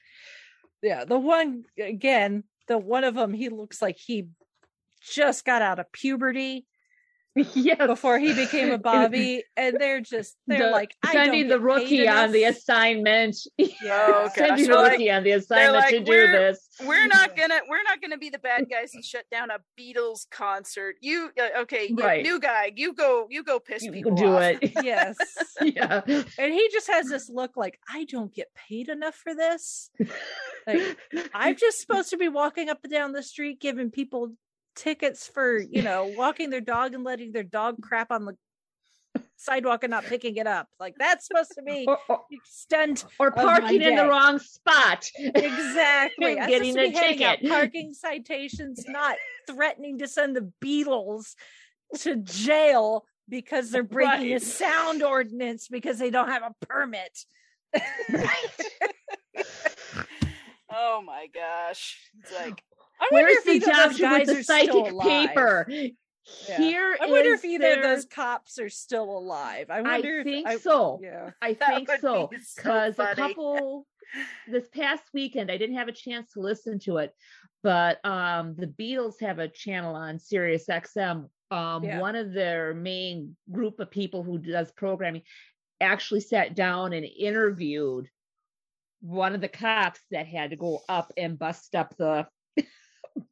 yeah 0.82 1.06
the 1.06 1.18
one 1.20 1.64
again 1.78 2.44
the 2.68 2.78
one 2.78 3.04
of 3.04 3.16
them 3.16 3.34
he 3.34 3.50
looks 3.50 3.82
like 3.82 3.98
he 3.98 4.28
just 5.02 5.46
got 5.46 5.62
out 5.62 5.80
of 5.80 5.92
puberty 5.92 6.66
yeah. 7.54 7.86
before 7.86 8.18
he 8.20 8.34
became 8.34 8.72
a 8.72 8.78
bobby 8.90 9.44
and 9.56 9.78
they're 9.80 10.02
just 10.02 10.36
they're 10.48 10.66
The- 10.68 10.72
like 10.72 10.96
I 11.04 11.14
don't 11.14 11.26
sending 11.26 11.48
the 11.48 11.60
rookie 11.60 12.08
on 12.08 12.32
the 12.32 12.44
enough. 12.44 12.58
assignment. 12.58 13.36
Oh, 13.92 14.24
gosh. 14.26 14.36
sending 14.36 14.58
the 14.66 14.74
They're 14.74 14.76
like- 14.82 14.92
rookie 14.94 15.12
on 15.12 15.24
the 15.24 15.32
assignment 15.32 15.74
like, 15.76 15.90
to 15.90 16.00
do 16.00 16.10
"We're- 16.10 16.32
this. 16.32 16.68
We're 16.86 17.08
not 17.08 17.36
gonna 17.36 17.60
we're 17.70 17.84
not 17.84 18.02
gonna 18.02 18.18
be 18.18 18.30
the 18.30 18.40
bad 18.40 18.68
guys 18.70 18.92
and 18.94 19.04
shut 19.04 19.26
down 19.32 19.50
a 19.52 19.60
Beatles 19.80 20.28
concert. 20.32 20.96
You 21.02 21.30
uh, 21.40 21.62
okay? 21.62 21.88
you- 21.90 21.96
Right. 21.98 22.24
New 22.24 22.40
guy, 22.40 22.72
you 22.76 22.94
go 22.94 23.28
you 23.30 23.44
go 23.44 23.60
piss 23.60 23.84
You 23.84 23.92
people 23.92 24.16
can 24.16 24.26
do 24.26 24.34
off. 24.36 24.58
it. 24.62 24.72
yes 24.84 25.18
yeah. 25.62 26.02
and 26.08 26.54
he 26.54 26.70
just 26.72 26.88
has 26.88 27.08
this 27.08 27.30
look 27.30 27.56
like 27.58 27.80
I 27.90 28.06
don't 28.06 28.34
get 28.34 28.48
paid 28.68 28.90
enough 28.90 29.16
for 29.16 29.36
this 29.36 29.90
like 30.66 30.98
I'm 31.34 31.56
just 31.56 31.80
supposed 31.80 32.10
to 32.12 32.18
be 32.18 32.28
walking 32.30 32.70
up 32.70 32.80
and 32.84 32.92
down 32.92 33.12
the 33.12 33.24
street 33.24 33.60
giving 33.60 33.92
people 33.92 34.30
tickets 34.80 35.28
for, 35.28 35.58
you 35.58 35.82
know, 35.82 36.12
walking 36.18 36.50
their 36.50 36.62
dog 36.62 36.94
and 36.94 37.04
letting 37.04 37.32
their 37.32 37.44
dog 37.44 37.82
crap 37.82 38.12
on 38.12 38.26
the 38.26 38.36
sidewalk 39.36 39.84
and 39.84 39.92
not 39.92 40.06
picking 40.06 40.38
it 40.38 40.48
up. 40.48 40.68
Like 40.80 40.96
that's 40.98 41.28
supposed 41.28 41.54
to 41.56 41.64
be 41.64 41.86
or, 41.88 42.00
or, 42.08 42.22
extent 42.32 43.06
or 43.20 43.32
parking 43.32 43.82
in 43.82 43.96
the 43.96 44.08
wrong 44.08 44.40
spot. 44.40 45.10
exactly 45.18 46.36
getting 46.48 46.78
a 46.78 46.90
be 46.90 46.90
handing 46.92 47.24
out 47.24 47.38
ticket. 47.38 47.50
parking 47.50 47.94
citations, 47.94 48.86
not 48.88 49.16
threatening 49.48 50.00
to 50.00 50.08
send 50.08 50.36
the 50.36 50.52
Beatles 50.64 51.36
to 52.00 52.18
jail 52.18 53.06
because 53.28 53.72
they're 53.72 53.84
breaking 53.84 54.34
a 54.34 54.40
sound 54.40 55.04
ordinance 55.04 55.68
because 55.68 56.00
they 56.00 56.10
don't 56.10 56.30
have 56.30 56.44
a 56.44 56.66
permit. 56.66 57.18
Oh 60.72 61.02
my 61.04 61.28
gosh! 61.34 61.98
It's 62.22 62.32
like 62.32 62.64
I 63.00 63.08
wonder 63.12 63.30
Where's 63.30 63.46
if 63.46 63.64
the 63.64 63.72
those 63.72 63.92
with 63.94 64.02
guys 64.02 64.28
the 64.28 64.44
psychic 64.44 65.00
paper? 65.00 65.66
Yeah. 66.48 66.58
Here 66.58 66.98
I 67.02 67.08
wonder 67.08 67.34
is 67.34 67.40
if 67.40 67.46
either 67.46 67.74
of 67.78 67.82
those 67.84 68.06
cops 68.06 68.60
are 68.60 68.70
still 68.70 69.18
alive. 69.18 69.68
I 69.70 69.78
I 69.78 69.82
wonder 69.82 70.20
if 70.20 70.26
think 70.26 70.48
I, 70.48 70.58
so. 70.58 71.00
Yeah. 71.02 71.32
I 71.42 71.54
think 71.56 71.90
so 72.00 72.28
be 72.28 72.38
so 72.40 72.62
because 72.62 73.00
a 73.00 73.16
couple 73.16 73.88
this 74.48 74.68
past 74.70 75.04
weekend 75.14 75.52
I 75.52 75.58
didn't 75.58 75.78
have 75.78 75.88
a 75.88 75.94
chance 75.94 76.34
to 76.34 76.40
listen 76.42 76.80
to 76.80 76.98
it, 76.98 77.14
but 77.64 78.04
um 78.06 78.56
the 78.58 78.68
Beatles 78.68 79.20
have 79.22 79.40
a 79.40 79.48
channel 79.48 79.96
on 79.96 80.20
Sirius 80.20 80.66
XM. 80.68 81.30
Um 81.52 81.84
Yeah. 81.84 82.00
one 82.00 82.16
of 82.16 82.32
their 82.34 82.74
main 82.74 83.36
group 83.52 83.80
of 83.80 83.90
people 83.90 84.24
who 84.24 84.38
does 84.38 84.72
programming 84.72 85.24
actually 85.82 86.20
sat 86.22 86.56
down 86.56 86.94
and 86.94 87.06
interviewed 87.06 88.10
one 89.02 89.34
of 89.34 89.42
the 89.42 89.48
cops 89.48 90.02
that 90.12 90.28
had 90.28 90.50
to 90.50 90.58
go 90.58 90.82
up 90.90 91.14
and 91.18 91.40
bust 91.40 91.74
up 91.74 91.96
the 91.98 92.28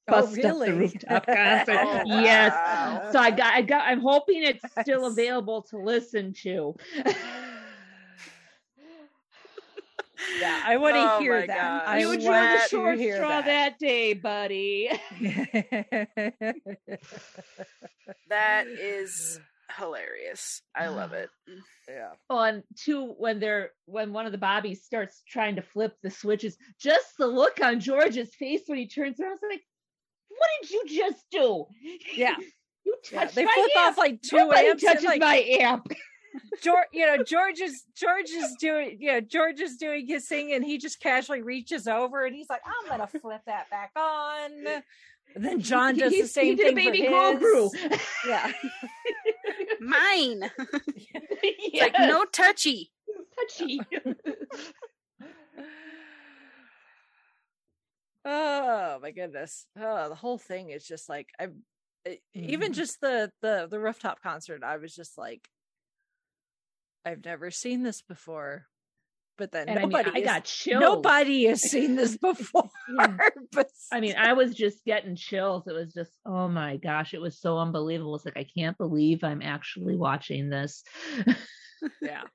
Oh, 0.07 0.21
bust 0.21 0.37
up 0.39 0.43
really? 0.43 0.71
the 0.71 0.77
rooftop 0.77 1.25
concert. 1.25 1.77
Oh, 1.79 2.01
yes. 2.21 2.53
wow. 2.53 3.09
So 3.11 3.19
I 3.19 3.31
got, 3.31 3.53
I 3.53 3.61
got, 3.61 3.87
I'm 3.87 4.01
hoping 4.01 4.43
it's 4.43 4.63
still 4.81 5.05
available 5.05 5.63
to 5.69 5.77
listen 5.77 6.33
to. 6.43 6.75
Yeah, 10.41 10.61
I 10.65 10.75
oh 10.75 10.79
want 10.79 10.95
to 10.95 11.13
Oh 11.15 11.19
hear 11.19 11.47
that. 11.47 11.85
gosh. 11.85 11.99
You 12.01 12.07
want 12.07 12.19
drew 12.19 12.25
the 12.27 12.31
that- 12.33 12.63
to 12.63 12.75
short 12.75 12.99
straw 12.99 13.41
that. 13.41 13.45
that 13.45 13.79
day, 13.79 14.13
buddy. 14.13 14.89
That 18.29 18.67
is 18.67 19.39
hilarious. 19.77 20.61
I 20.75 20.87
love 20.89 21.13
it. 21.13 21.29
yeah. 21.87 22.09
on 22.29 22.63
two 22.75 23.13
when 23.17 23.39
they're 23.39 23.71
when 23.85 24.11
one 24.13 24.25
of 24.25 24.31
the 24.31 24.37
bobbies 24.37 24.83
starts 24.83 25.21
trying 25.29 25.55
to 25.57 25.61
flip 25.61 25.95
the 26.03 26.09
switches 26.09 26.57
just 26.79 27.05
the 27.17 27.27
look 27.27 27.59
on 27.61 27.79
george's 27.79 28.33
face 28.35 28.61
when 28.67 28.77
he 28.77 28.87
turns 28.87 29.19
around 29.19 29.29
I 29.29 29.33
was 29.33 29.39
like 29.49 29.61
what 30.37 30.49
did 30.61 30.71
you 30.71 30.83
just 30.87 31.23
do 31.31 31.65
Yeah. 32.15 32.35
you 32.85 32.95
Yeah, 33.11 33.19
touched 33.21 33.35
they 33.35 33.45
my 33.45 33.51
flip 33.53 33.71
amp. 33.77 33.87
off 33.91 33.97
like 33.97 34.21
two 34.21 34.37
Nobody 34.37 34.67
amps. 34.67 34.83
and, 34.83 34.91
touches 34.93 35.05
like, 35.05 35.19
my 35.21 35.37
amp 35.59 35.87
George, 36.63 36.85
you 36.93 37.05
know, 37.05 37.23
George 37.23 37.59
is 37.59 37.83
George 37.95 38.29
is 38.29 38.55
doing, 38.59 38.97
yeah, 38.99 39.19
George 39.21 39.59
is 39.59 39.77
doing 39.77 40.05
his 40.07 40.27
thing, 40.27 40.53
and 40.53 40.63
he 40.63 40.77
just 40.77 40.99
casually 40.99 41.41
reaches 41.41 41.87
over 41.87 42.25
and 42.25 42.35
he's 42.35 42.47
like, 42.49 42.61
"I'm 42.63 42.87
gonna 42.87 43.07
flip 43.07 43.41
that 43.47 43.67
back 43.71 43.91
on." 43.95 44.51
And 45.35 45.43
then 45.43 45.61
John 45.61 45.95
does 45.97 46.13
He- 46.13 46.21
the 46.21 46.27
same 46.27 46.45
he 46.45 46.55
did 46.55 46.75
thing 46.75 46.75
baby 46.75 47.07
for 47.07 47.31
his. 47.31 47.39
Grew. 47.39 47.71
Yeah, 48.27 48.51
Mine. 49.79 50.51
It's 51.41 51.73
yes. 51.73 51.91
like 51.93 52.07
no 52.07 52.25
touchy. 52.25 52.91
touchy 53.39 53.79
Oh 58.29 58.99
my 59.01 59.11
goodness. 59.11 59.65
Oh, 59.79 60.09
the 60.09 60.15
whole 60.15 60.37
thing 60.37 60.69
is 60.69 60.85
just 60.85 61.07
like 61.07 61.29
I 61.39 61.47
even 62.33 62.71
mm. 62.71 62.75
just 62.75 62.99
the 62.99 63.31
the 63.41 63.67
the 63.71 63.79
rooftop 63.79 64.21
concert, 64.21 64.63
I 64.65 64.77
was 64.77 64.93
just 64.93 65.17
like 65.17 65.47
I've 67.05 67.23
never 67.23 67.51
seen 67.51 67.83
this 67.83 68.01
before. 68.01 68.65
But 69.37 69.51
then 69.53 69.69
and 69.69 69.79
I, 69.79 69.81
mean, 69.83 69.91
nobody 69.91 70.11
I 70.13 70.19
is- 70.19 70.25
got 70.25 70.43
chills 70.43 70.81
nobody 70.81 71.45
has 71.45 71.61
seen 71.61 71.95
this 71.95 72.17
before. 72.21 72.69
but 73.53 73.69
I 73.93 74.01
mean, 74.01 74.15
I 74.17 74.33
was 74.33 74.53
just 74.53 74.83
getting 74.83 75.15
chills. 75.15 75.65
It 75.67 75.73
was 75.73 75.93
just, 75.93 76.11
oh 76.25 76.49
my 76.49 76.75
gosh, 76.77 77.13
it 77.13 77.21
was 77.21 77.39
so 77.39 77.57
unbelievable. 77.57 78.15
It's 78.15 78.25
like 78.25 78.35
I 78.35 78.47
can't 78.57 78.77
believe 78.77 79.23
I'm 79.23 79.41
actually 79.41 79.95
watching 79.95 80.49
this. 80.49 80.83
yeah. 82.01 82.23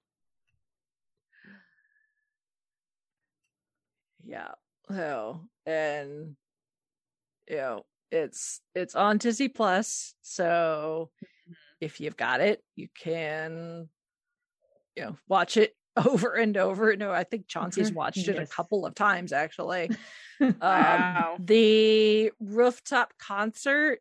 Yeah. 4.24 4.52
So 4.90 5.48
and 5.66 6.36
you 7.48 7.56
know, 7.56 7.82
it's 8.10 8.60
it's 8.74 8.94
on 8.94 9.18
Disney 9.18 9.48
Plus. 9.48 10.14
So 10.22 11.10
if 11.80 12.00
you've 12.00 12.16
got 12.16 12.40
it, 12.40 12.62
you 12.76 12.88
can 12.96 13.88
you 14.96 15.04
know 15.04 15.16
watch 15.28 15.56
it 15.56 15.74
over 16.06 16.34
and 16.34 16.56
over. 16.56 16.94
No, 16.96 17.10
I 17.12 17.24
think 17.24 17.48
Chauncey's 17.48 17.92
watched 17.92 18.28
it 18.28 18.38
a 18.38 18.46
couple 18.46 18.86
of 18.86 18.94
times 18.94 19.32
actually. 19.32 19.90
Um, 20.40 20.60
Wow. 20.60 21.36
the 21.40 22.30
rooftop 22.40 23.14
concert 23.18 23.98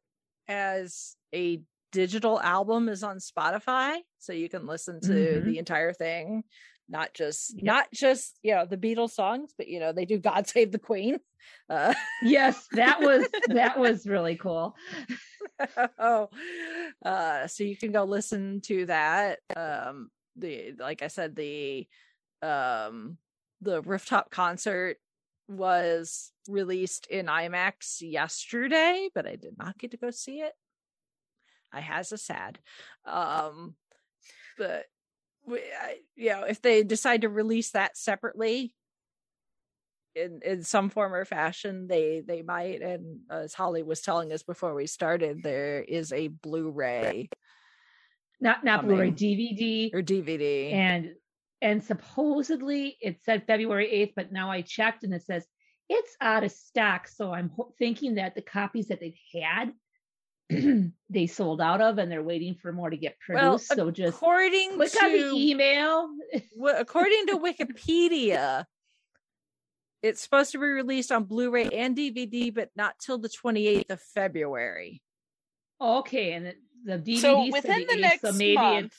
as 0.47 1.15
a 1.33 1.61
digital 1.91 2.39
album 2.39 2.87
is 2.87 3.03
on 3.03 3.17
Spotify, 3.17 3.97
so 4.19 4.31
you 4.33 4.47
can 4.47 4.67
listen 4.67 5.01
to 5.01 5.07
Mhm. 5.07 5.43
the 5.45 5.57
entire 5.57 5.91
thing, 5.91 6.43
not 6.91 7.13
just 7.13 7.55
not 7.63 7.87
just 7.93 8.37
you 8.43 8.53
know 8.53 8.65
the 8.65 8.77
Beatles 8.77 9.11
songs, 9.11 9.53
but 9.57 9.67
you 9.67 9.79
know 9.79 9.93
they 9.93 10.05
do 10.05 10.19
"God 10.19 10.47
Save 10.47 10.71
the 10.71 10.79
Queen." 10.79 11.19
Uh, 11.71 11.93
yes, 12.21 12.67
that 12.73 12.99
was 12.99 13.25
that 13.47 13.79
was 13.79 14.05
really 14.05 14.35
cool. 14.35 14.75
oh, 15.97 16.29
uh, 17.03 17.47
so 17.47 17.63
you 17.63 17.75
can 17.75 17.91
go 17.91 18.03
listen 18.03 18.61
to 18.61 18.85
that. 18.85 19.39
Um, 19.55 20.11
the 20.35 20.73
like 20.77 21.01
I 21.01 21.07
said, 21.07 21.35
the 21.35 21.87
um 22.43 23.17
the 23.61 23.81
rooftop 23.81 24.29
concert 24.29 24.97
was 25.47 26.31
released 26.47 27.07
in 27.07 27.25
IMAX 27.25 28.01
yesterday, 28.01 29.09
but 29.15 29.25
I 29.25 29.35
did 29.35 29.57
not 29.57 29.77
get 29.79 29.91
to 29.91 29.97
go 29.97 30.11
see 30.11 30.41
it. 30.41 30.53
I 31.73 31.79
has 31.79 32.11
a 32.11 32.17
sad. 32.17 32.59
Um, 33.05 33.75
but 34.57 34.85
Uh, 35.49 35.57
you 36.15 36.29
know, 36.29 36.43
if 36.43 36.61
they 36.61 36.83
decide 36.83 37.21
to 37.21 37.29
release 37.29 37.71
that 37.71 37.97
separately 37.97 38.73
in 40.15 40.41
in 40.45 40.63
some 40.63 40.89
form 40.89 41.13
or 41.13 41.25
fashion, 41.25 41.87
they 41.87 42.21
they 42.25 42.41
might. 42.41 42.81
And 42.81 43.21
as 43.29 43.53
Holly 43.53 43.83
was 43.83 44.01
telling 44.01 44.31
us 44.33 44.43
before 44.43 44.73
we 44.75 44.87
started, 44.87 45.41
there 45.43 45.81
is 45.81 46.11
a 46.13 46.27
Blu-ray 46.27 47.29
Not 48.39 48.63
not 48.63 48.85
Blu-ray, 48.85 49.11
DVD, 49.11 49.93
or 49.93 50.01
DVD. 50.01 50.73
and 50.73 51.13
and 51.61 51.83
supposedly 51.83 52.97
it 53.01 53.21
said 53.23 53.45
February 53.47 53.89
eighth, 53.89 54.13
but 54.15 54.31
now 54.31 54.49
I 54.51 54.61
checked 54.61 55.03
and 55.03 55.13
it 55.13 55.23
says 55.23 55.45
it's 55.89 56.15
out 56.21 56.43
of 56.43 56.51
stock. 56.51 57.07
So 57.07 57.33
I'm 57.33 57.49
ho- 57.55 57.73
thinking 57.77 58.15
that 58.15 58.35
the 58.35 58.41
copies 58.41 58.87
that 58.87 58.99
they've 58.99 59.13
had. 59.41 59.71
they 61.09 61.27
sold 61.27 61.61
out 61.61 61.81
of 61.81 61.97
and 61.97 62.11
they're 62.11 62.23
waiting 62.23 62.55
for 62.55 62.71
more 62.71 62.89
to 62.89 62.97
get 62.97 63.15
Well, 63.29 63.51
produced. 63.59 63.67
so 63.75 63.91
just 63.91 64.17
according 64.17 64.75
click 64.75 64.91
to 64.91 64.99
on 65.05 65.11
the 65.11 65.31
email. 65.51 66.09
Well, 66.55 66.75
according 66.79 67.27
to 67.27 67.37
Wikipedia, 67.37 68.65
it's 70.01 70.21
supposed 70.21 70.51
to 70.53 70.57
be 70.57 70.65
released 70.65 71.11
on 71.11 71.25
Blu-ray 71.25 71.69
and 71.69 71.95
DVD, 71.95 72.53
but 72.53 72.69
not 72.75 72.95
till 72.99 73.17
the 73.19 73.29
28th 73.29 73.89
of 73.91 74.01
February. 74.01 75.01
Okay, 75.79 76.33
and 76.33 76.53
the, 76.85 76.97
DVD 76.97 77.17
So 77.19 77.51
within 77.51 77.85
the 77.87 77.95
next 77.97 78.21
so 78.21 78.31
maybe 78.31 78.55
month, 78.55 78.85
it's 78.87 78.97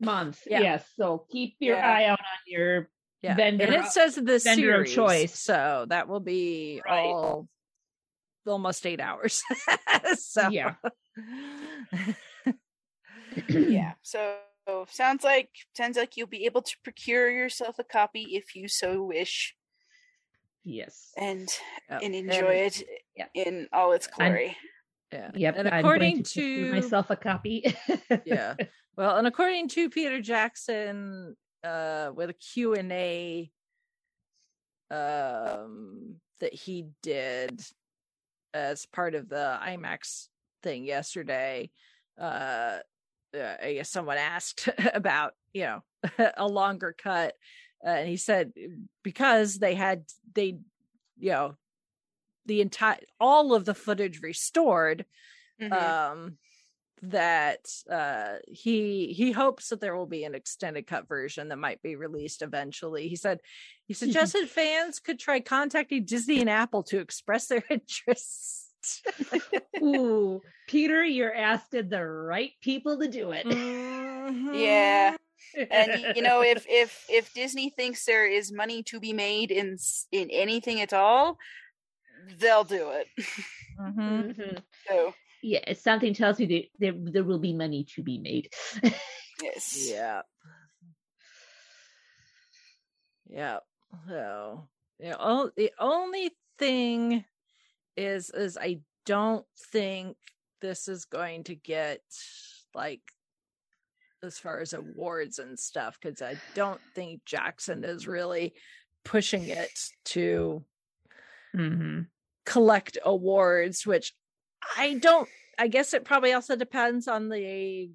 month. 0.00 0.42
Yeah. 0.46 0.60
Yes. 0.60 0.86
So 0.96 1.26
keep 1.30 1.56
your 1.60 1.76
Yeah. 1.76 1.90
eye 1.90 2.04
out 2.04 2.20
on 2.20 2.40
your 2.46 2.88
Yeah, 3.22 3.34
Vendor- 3.34 3.64
and 3.64 3.74
it 3.74 3.86
says 3.86 4.14
the 4.14 4.22
vendor 4.38 4.84
series, 4.86 4.94
choice. 4.94 5.38
so 5.38 5.86
that 5.88 6.06
will 6.08 6.20
be 6.20 6.80
Right. 6.86 7.00
all 7.06 7.48
almost 8.48 8.84
eight 8.86 9.00
hours. 9.00 9.42
so 10.18 10.48
yeah. 10.48 10.74
yeah. 13.48 13.92
So 14.02 14.36
sounds 14.90 15.24
like 15.24 15.48
sounds 15.74 15.96
like 15.96 16.16
you'll 16.16 16.26
be 16.26 16.44
able 16.44 16.60
to 16.60 16.76
procure 16.84 17.30
yourself 17.30 17.78
a 17.78 17.84
copy 17.84 18.36
if 18.36 18.54
you 18.54 18.68
so 18.68 19.02
wish, 19.02 19.54
Yes. 20.62 21.10
and 21.16 21.48
Yep. 21.88 22.00
and 22.02 22.14
And- 22.14 22.30
enjoy 22.30 22.54
it 22.66 22.82
yeah. 23.16 23.26
in 23.34 23.68
all 23.72 23.92
its 23.92 24.08
I'm- 24.18 24.32
glory. 24.32 24.56
yeah. 25.12 25.30
Yep. 25.34 25.54
And 25.56 25.68
I'm 25.68 25.78
according 25.84 26.14
going 26.16 26.22
to, 26.24 26.64
to 26.66 26.72
myself 26.72 27.08
a 27.10 27.16
copy. 27.16 27.74
yeah 28.26 28.54
well 28.96 29.16
and 29.16 29.26
according 29.26 29.68
to 29.68 29.88
peter 29.88 30.20
jackson 30.20 31.34
uh 31.64 32.10
with 32.14 32.28
a 32.28 32.34
q&a 32.34 33.50
um 34.90 36.16
that 36.40 36.52
he 36.52 36.88
did 37.02 37.60
as 38.54 38.86
part 38.86 39.14
of 39.14 39.28
the 39.28 39.58
imax 39.62 40.28
thing 40.62 40.84
yesterday 40.84 41.70
uh 42.20 42.78
uh, 43.36 43.56
I 43.62 43.74
guess 43.74 43.90
someone 43.90 44.16
asked 44.18 44.68
about, 44.94 45.34
you 45.52 45.62
know, 45.62 45.82
a 46.36 46.46
longer 46.48 46.94
cut, 46.96 47.34
uh, 47.84 47.90
and 47.90 48.08
he 48.08 48.16
said 48.16 48.52
because 49.02 49.58
they 49.58 49.74
had 49.74 50.04
they, 50.34 50.58
you 51.18 51.30
know, 51.30 51.56
the 52.46 52.60
entire 52.60 52.98
all 53.20 53.54
of 53.54 53.64
the 53.64 53.74
footage 53.74 54.20
restored, 54.22 55.04
Mhm. 55.60 55.72
um 55.72 56.38
that 57.02 57.66
uh 57.90 58.36
he 58.46 59.12
he 59.12 59.32
hopes 59.32 59.68
that 59.68 59.80
there 59.80 59.96
will 59.96 60.06
be 60.06 60.24
an 60.24 60.34
extended 60.34 60.86
cut 60.86 61.06
version 61.08 61.48
that 61.48 61.56
might 61.58 61.80
be 61.82 61.96
released 61.96 62.42
eventually 62.42 63.08
he 63.08 63.16
said 63.16 63.40
he 63.86 63.94
suggested 63.94 64.48
fans 64.50 64.98
could 64.98 65.18
try 65.18 65.40
contacting 65.40 66.04
disney 66.04 66.40
and 66.40 66.50
apple 66.50 66.82
to 66.82 66.98
express 66.98 67.46
their 67.48 67.62
interest 67.70 68.64
Ooh, 69.82 70.40
Peter, 70.68 71.04
you're 71.04 71.34
asking 71.34 71.88
the 71.88 72.04
right 72.06 72.52
people 72.62 72.96
to 72.98 73.08
do 73.08 73.32
it. 73.32 73.44
Yeah. 74.54 75.16
and 75.70 76.16
you 76.16 76.22
know 76.22 76.42
if 76.42 76.64
if 76.68 77.04
if 77.08 77.32
disney 77.34 77.70
thinks 77.70 78.04
there 78.04 78.26
is 78.26 78.52
money 78.52 78.82
to 78.84 79.00
be 79.00 79.12
made 79.12 79.50
in 79.50 79.76
in 80.12 80.30
anything 80.30 80.80
at 80.80 80.92
all 80.92 81.38
they'll 82.38 82.64
do 82.64 82.90
it 82.90 83.06
Mhm. 83.80 84.34
Mhm. 84.36 84.62
so 84.86 85.12
Yeah, 85.42 85.72
something 85.74 86.14
tells 86.14 86.38
me 86.38 86.46
that 86.46 86.64
there, 86.78 86.94
there 86.96 87.24
will 87.24 87.38
be 87.38 87.52
money 87.52 87.84
to 87.94 88.02
be 88.02 88.18
made. 88.18 88.52
yes. 89.42 89.90
Yeah 89.90 90.22
yeah 93.28 93.58
so 94.08 94.68
you 94.98 95.10
know, 95.10 95.16
o- 95.20 95.50
the 95.56 95.72
only 95.78 96.30
thing 96.58 97.24
is 97.96 98.30
is 98.30 98.56
i 98.60 98.80
don't 99.04 99.46
think 99.72 100.16
this 100.60 100.88
is 100.88 101.04
going 101.04 101.44
to 101.44 101.54
get 101.54 102.00
like 102.74 103.02
as 104.22 104.38
far 104.38 104.60
as 104.60 104.72
awards 104.72 105.38
and 105.38 105.58
stuff 105.58 105.98
because 106.00 106.20
i 106.22 106.36
don't 106.54 106.80
think 106.94 107.24
jackson 107.24 107.84
is 107.84 108.06
really 108.08 108.54
pushing 109.04 109.48
it 109.48 109.70
to 110.04 110.64
hmm 111.54 112.00
collect 112.44 112.96
awards, 113.04 113.86
which 113.86 114.14
I 114.76 114.94
don't. 114.94 115.28
I 115.58 115.68
guess 115.68 115.92
it 115.94 116.04
probably 116.04 116.32
also 116.32 116.54
depends 116.56 117.08
on 117.08 117.28
the 117.28 117.90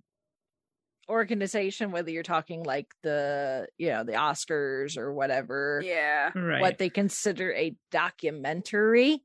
organization, 1.10 1.92
whether 1.92 2.10
you're 2.12 2.24
talking 2.24 2.64
like 2.64 2.88
the 3.04 3.68
you 3.78 3.90
know 3.90 4.04
the 4.04 4.14
Oscars 4.14 4.98
or 4.98 5.14
whatever, 5.14 5.82
Yeah. 5.86 6.32
Right. 6.36 6.62
what 6.62 6.78
they 6.78 6.90
consider 6.90 7.54
a 7.54 7.76
documentary. 7.92 9.24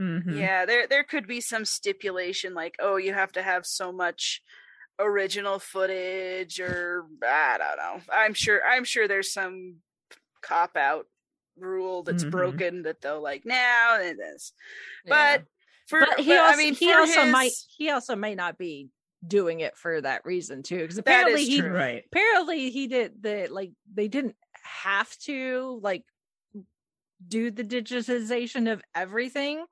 Mhm. 0.00 0.36
Yeah, 0.38 0.66
there 0.66 0.86
there 0.88 1.04
could 1.04 1.26
be 1.28 1.40
some 1.40 1.64
stipulation 1.64 2.54
like, 2.54 2.74
oh, 2.80 2.96
you 2.96 3.12
have 3.14 3.32
to 3.32 3.42
have 3.42 3.64
so 3.66 3.92
much 3.92 4.42
original 4.98 5.58
footage 5.58 6.58
or 6.60 7.04
I 7.22 7.58
don't 7.58 7.76
know. 7.76 8.02
I'm 8.12 8.34
sure 8.34 8.60
I'm 8.64 8.84
sure 8.84 9.06
there's 9.06 9.32
some 9.32 9.76
cop 10.42 10.76
out 10.76 11.06
rule 11.56 12.02
that's 12.02 12.24
Mhm. 12.24 12.30
broken 12.32 12.82
that 12.82 13.00
they'll 13.00 13.22
like 13.22 13.44
now 13.44 14.00
and 14.00 14.18
this. 14.18 14.52
Yeah. 15.04 15.38
But 15.38 15.46
for 15.86 16.00
but 16.00 16.20
he 16.20 16.28
but, 16.28 16.38
also, 16.40 16.54
I 16.54 16.56
mean 16.56 16.74
he 16.74 16.92
also 16.92 17.22
his- 17.22 17.32
might 17.32 17.52
he 17.76 17.90
also 17.90 18.16
may 18.16 18.34
not 18.34 18.58
be 18.58 18.88
doing 19.26 19.60
it 19.60 19.76
for 19.76 20.00
that 20.02 20.24
reason 20.24 20.62
too 20.62 20.78
because 20.78 20.98
apparently 20.98 21.44
he. 21.44 21.60
Right. 21.62 22.04
apparently 22.12 22.70
he 22.70 22.86
did 22.88 23.22
the 23.22 23.48
like 23.50 23.72
they 23.92 24.08
didn't 24.08 24.36
have 24.62 25.16
to 25.20 25.80
like 25.82 26.04
do 27.26 27.50
the 27.50 27.64
digitization 27.64 28.70
of 28.70 28.82
everything 28.94 29.64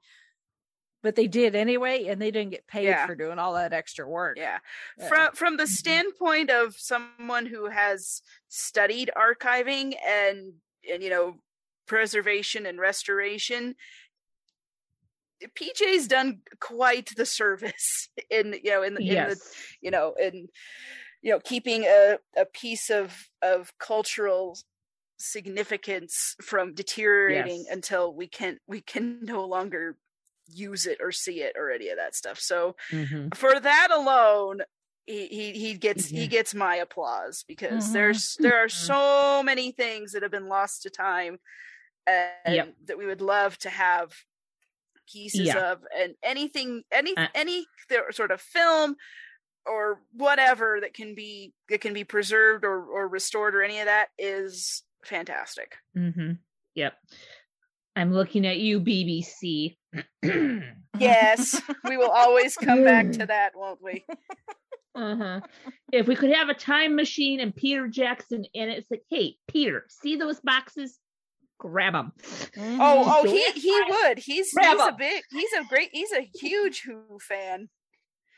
but 1.02 1.16
they 1.16 1.26
did 1.26 1.54
anyway 1.54 2.06
and 2.06 2.22
they 2.22 2.30
didn't 2.30 2.52
get 2.52 2.66
paid 2.66 2.84
Yeah. 2.84 3.06
for 3.06 3.14
doing 3.14 3.38
all 3.38 3.54
that 3.54 3.72
extra 3.74 4.08
work 4.08 4.38
Yeah. 4.38 4.58
Yeah. 4.98 5.08
From 5.08 5.32
from 5.34 5.56
the 5.58 5.64
Mhm. 5.64 5.68
standpoint 5.68 6.50
of 6.50 6.74
someone 6.78 7.44
who 7.46 7.66
has 7.68 8.22
studied 8.48 9.10
archiving 9.16 9.94
and 10.06 10.54
and 10.90 11.02
you 11.02 11.10
know 11.10 11.42
preservation 11.86 12.64
and 12.64 12.78
restoration, 12.78 13.74
PJ's 15.54 16.08
done 16.08 16.42
quite 16.60 17.10
the 17.16 17.26
service 17.26 18.08
in 18.30 18.54
you 18.62 18.70
know 18.70 18.82
in, 18.82 18.94
the 18.94 19.12
in 19.12 19.24
the 19.24 19.40
you 19.80 19.90
know 19.90 20.14
in 20.20 20.48
you 21.22 21.32
know 21.32 21.40
keeping 21.40 21.84
a 21.84 22.18
a 22.36 22.46
piece 22.46 22.90
of 22.90 23.28
of 23.42 23.72
cultural 23.78 24.58
significance 25.18 26.36
from 26.42 26.74
deteriorating 26.74 27.64
Yes. 27.64 27.70
until 27.70 28.14
we 28.14 28.28
can 28.28 28.58
we 28.66 28.80
can 28.80 29.20
no 29.24 29.44
longer 29.46 29.98
use 30.48 30.86
it 30.86 30.98
or 31.00 31.12
see 31.12 31.42
it 31.42 31.54
or 31.56 31.70
any 31.70 31.88
of 31.88 31.96
that 31.98 32.14
stuff. 32.14 32.38
So 32.38 32.76
Mhm. 32.90 33.32
for 33.34 33.58
that 33.60 33.88
alone 33.92 34.62
he 35.06 35.28
he, 35.28 35.52
he 35.52 35.74
gets 35.74 36.10
Yeah. 36.10 36.10
he 36.10 36.28
gets 36.28 36.54
my 36.54 36.76
applause 36.76 37.44
because 37.48 37.90
Mhm. 37.90 37.92
there's 37.92 38.38
there 38.42 38.62
are 38.64 38.68
so 38.68 39.42
many 39.42 39.72
things 39.72 40.12
that 40.12 40.22
have 40.22 40.32
been 40.32 40.48
lost 40.48 40.82
to 40.82 40.90
time 40.90 41.38
and 42.06 42.36
Yep. 42.44 42.74
that 42.84 42.98
we 42.98 43.06
would 43.06 43.20
love 43.20 43.58
to 43.58 43.70
have 43.70 44.12
pieces 45.10 45.46
Yeah. 45.48 45.72
of 45.72 45.80
and 45.96 46.14
anything 46.22 46.82
any 46.92 47.16
Uh, 47.16 47.28
any 47.34 47.66
th- 47.88 48.02
sort 48.12 48.30
of 48.30 48.40
film 48.40 48.96
or 49.66 50.00
whatever 50.12 50.78
that 50.80 50.92
can 50.94 51.14
be 51.14 51.52
that 51.68 51.80
can 51.80 51.92
be 51.94 52.04
preserved 52.04 52.64
or 52.64 52.84
or 52.84 53.08
restored 53.08 53.54
or 53.54 53.62
any 53.62 53.78
of 53.80 53.86
that 53.86 54.08
is 54.18 54.82
fantastic 55.04 55.76
Mm-hmm. 55.96 56.32
Yep. 56.74 56.94
I'm 57.94 58.12
looking 58.14 58.46
at 58.46 58.56
you, 58.58 58.80
BBC. 58.80 59.76
yes 60.98 61.60
we 61.88 61.96
will 61.96 62.10
always 62.10 62.54
come 62.56 62.84
back 62.84 63.10
to 63.12 63.26
that 63.26 63.52
won't 63.54 63.82
we 63.82 64.04
Uh-huh. 64.94 65.40
If 65.90 66.06
we 66.06 66.14
could 66.14 66.34
have 66.34 66.50
a 66.50 66.54
time 66.54 66.94
machine 66.94 67.40
and 67.40 67.56
Peter 67.56 67.88
Jackson 67.88 68.44
in 68.52 68.68
it, 68.68 68.76
it's 68.76 68.90
like, 68.90 69.00
hey, 69.08 69.36
Peter, 69.48 69.86
see 69.88 70.16
those 70.16 70.38
boxes? 70.40 70.98
Grab 71.62 71.92
them. 71.92 72.12
Oh, 72.58 73.22
oh, 73.24 73.24
he 73.30 73.44
he 73.52 73.82
would. 73.88 74.18
He's 74.18 74.52
Grab 74.52 74.72
he's 74.76 74.80
a 74.80 74.88
'em. 74.88 74.96
big. 74.98 75.22
He's 75.30 75.52
a 75.52 75.64
great. 75.68 75.90
He's 75.92 76.12
a 76.12 76.28
huge 76.34 76.82
Who 76.82 77.18
fan. 77.20 77.68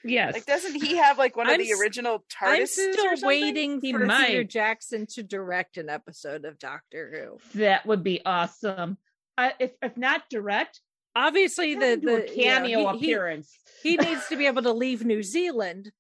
Yes. 0.07 0.35
Like, 0.35 0.45
doesn't 0.45 0.75
he 0.75 0.97
have 0.97 1.17
like 1.17 1.35
one 1.35 1.47
of 1.49 1.55
I'm 1.55 1.59
the 1.61 1.71
s- 1.73 1.81
original 1.81 2.23
i'm 2.41 2.49
TARDISes 2.59 2.63
or 2.63 2.67
still 2.67 3.05
something? 3.17 3.27
waiting 3.27 3.81
He 3.81 3.93
for 3.93 4.07
peter 4.07 4.45
jackson 4.45 5.07
to 5.15 5.23
direct 5.23 5.79
an 5.79 5.89
episode 5.89 6.45
of 6.45 6.59
doctor 6.59 7.39
who 7.55 7.59
that 7.59 7.87
would 7.87 8.05
be 8.05 8.21
awesome. 8.27 8.99
Uh, 9.39 9.51
if 9.59 9.71
if 9.81 9.97
not 9.97 10.25
direct, 10.29 10.81
obviously 11.17 11.71
have 11.71 11.81
the, 11.81 11.87
him 11.93 12.01
do 12.01 12.09
a 12.17 12.21
the 12.21 12.29
you 12.29 12.37
know, 12.37 12.43
cameo 12.53 12.93
he- 12.93 12.99
he- 12.99 13.13
appearance. 13.13 13.59
he 13.83 13.97
needs 13.97 14.29
to 14.29 14.37
be 14.37 14.47
able 14.47 14.63
to 14.63 14.73
leave 14.75 15.07
New 15.07 15.23
Zealand, 15.23 15.91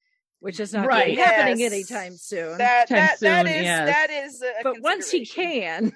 which 0.40 0.60
is 0.60 0.74
not 0.74 0.86
Right. 0.86 1.16
happening 1.18 1.60
Yes. 1.60 1.72
anytime 1.72 2.16
soon. 2.18 2.59
That 2.59 2.88
Time 2.88 2.96
that 2.98 3.20
that 3.20 3.46
soon, 3.46 3.55
is 3.55 3.62
yes. 3.64 3.88
that 3.88 4.10
is. 4.10 4.42
A 4.42 4.52
but 4.62 4.80
once 4.82 5.10
he 5.10 5.24
can, 5.24 5.94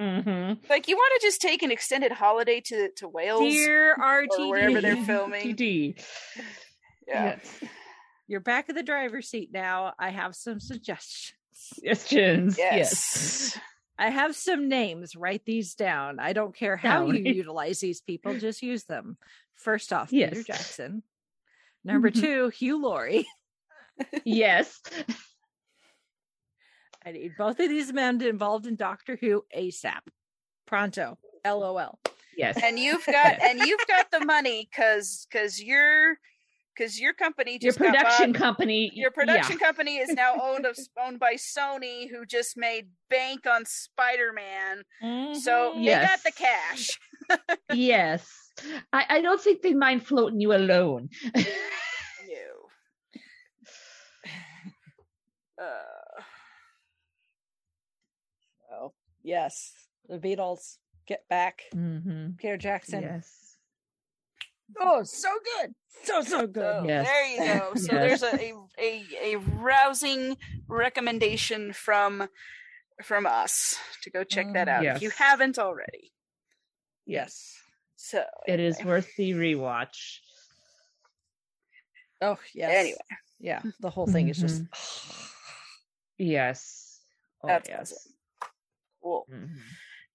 Mm-hmm. 0.00 0.66
like, 0.68 0.88
you 0.88 0.96
want 0.96 1.20
to 1.20 1.26
just 1.26 1.40
take 1.40 1.62
an 1.62 1.70
extended 1.70 2.10
holiday 2.12 2.60
to 2.62 2.90
to 2.96 3.08
Wales 3.08 3.40
dear 3.40 3.94
or 3.94 4.26
wherever 4.48 4.80
they're 4.80 4.96
filming. 5.04 5.56
TD. 5.56 6.02
Yeah. 7.06 7.24
Yes. 7.36 7.60
you're 8.26 8.40
back 8.40 8.70
in 8.70 8.74
the 8.76 8.82
driver's 8.82 9.28
seat 9.28 9.50
now. 9.52 9.92
I 9.98 10.08
have 10.08 10.34
some 10.34 10.58
suggestions. 10.58 11.34
Suggestions. 11.52 12.56
Yes. 12.56 13.58
I 13.98 14.08
have 14.08 14.34
some 14.34 14.68
names. 14.70 15.14
Write 15.14 15.44
these 15.44 15.74
down. 15.74 16.18
I 16.18 16.32
don't 16.32 16.56
care 16.56 16.76
how 16.78 17.04
Down. 17.06 17.14
you 17.14 17.30
utilize 17.32 17.78
these 17.80 18.00
people, 18.00 18.38
just 18.38 18.62
use 18.62 18.84
them. 18.84 19.18
First 19.54 19.92
off, 19.92 20.08
Peter 20.10 20.42
Jackson. 20.42 21.02
Number 21.84 22.10
Mhm. 22.10 22.20
two, 22.22 22.48
Hugh 22.48 22.80
Laurie. 22.82 23.26
Yes. 24.24 24.80
I 27.06 27.12
need 27.12 27.32
both 27.36 27.60
of 27.60 27.68
these 27.68 27.92
men 27.92 28.20
involved 28.22 28.66
in 28.66 28.76
Doctor 28.76 29.16
Who 29.20 29.44
ASAP. 29.56 30.00
Pronto. 30.66 31.18
LOL. 31.46 31.98
Yes. 32.36 32.58
And 32.62 32.78
you've 32.78 33.04
got 33.06 33.40
and 33.42 33.60
you've 33.60 33.86
got 33.86 34.10
the 34.10 34.24
money 34.24 34.68
because 34.70 35.26
because 35.30 35.62
your 35.62 36.16
because 36.76 36.98
your 36.98 37.12
company 37.12 37.52
Your 37.52 37.70
just 37.70 37.78
got 37.78 37.94
production 37.94 38.32
bought- 38.32 38.40
company. 38.40 38.90
your 38.94 39.10
production 39.12 39.58
company 39.58 39.98
is 39.98 40.08
now 40.10 40.34
owned 40.42 40.64
of, 40.66 40.76
owned 41.00 41.20
by 41.20 41.34
Sony, 41.34 42.08
who 42.10 42.24
just 42.26 42.56
made 42.56 42.88
bank 43.10 43.46
on 43.46 43.64
Spider 43.66 44.32
Man. 44.32 44.82
So 45.34 45.74
Mhm. 45.76 45.84
they 45.84 45.92
got 46.06 46.22
the 46.24 46.32
cash. 46.32 46.98
Yes. 47.72 48.28
I, 48.92 49.06
I 49.08 49.20
don't 49.22 49.40
think 49.40 49.62
they 49.62 49.72
mind 49.74 50.04
floating 50.06 50.40
you 50.40 50.52
alone. 50.54 51.08
No. 51.34 51.42
Uh, 55.62 56.22
Oh, 58.76 58.92
yes. 59.24 59.72
The 60.08 60.18
Beatles 60.18 60.76
get 61.08 61.26
back. 61.28 61.62
mm-hmm. 61.74 62.32
Peter 62.38 62.56
Jackson. 62.56 63.02
Yes. 63.02 63.56
Oh, 64.80 65.02
so 65.02 65.28
good. 65.60 65.74
So, 66.04 66.20
so 66.22 66.46
good. 66.46 66.62
so 66.82 66.84
Yes. 66.86 67.06
there 67.06 67.26
you 67.26 67.58
go. 67.60 67.72
So 67.76 67.92
Yes. 67.92 68.20
there's 68.20 68.22
a, 68.22 68.36
a 68.36 68.54
a 68.78 69.34
a 69.34 69.38
rousing 69.38 70.36
recommendation 70.68 71.72
from 71.72 72.28
from 73.02 73.26
us 73.26 73.76
to 74.02 74.10
go 74.10 74.22
check 74.24 74.52
that 74.54 74.68
out 74.68 74.84
if 74.84 75.02
you 75.02 75.10
haven't 75.10 75.58
already. 75.58 76.12
Yes. 77.06 77.54
So 77.96 78.24
It 78.46 78.60
is 78.60 78.82
worth 78.84 79.08
the 79.16 79.32
rewatch. 79.32 80.18
Oh, 82.20 82.38
yes. 82.54 82.70
Anyway. 82.72 82.98
Yeah. 83.40 83.62
The 83.80 83.90
whole 83.90 84.06
thing 84.06 84.28
is 84.28 84.38
just. 84.38 84.62
Yes. 86.16 87.00
Oh, 87.42 87.48
That's 87.48 87.68
yes. 87.68 88.08
Cool. 89.04 89.26
Mhm. 89.30 89.50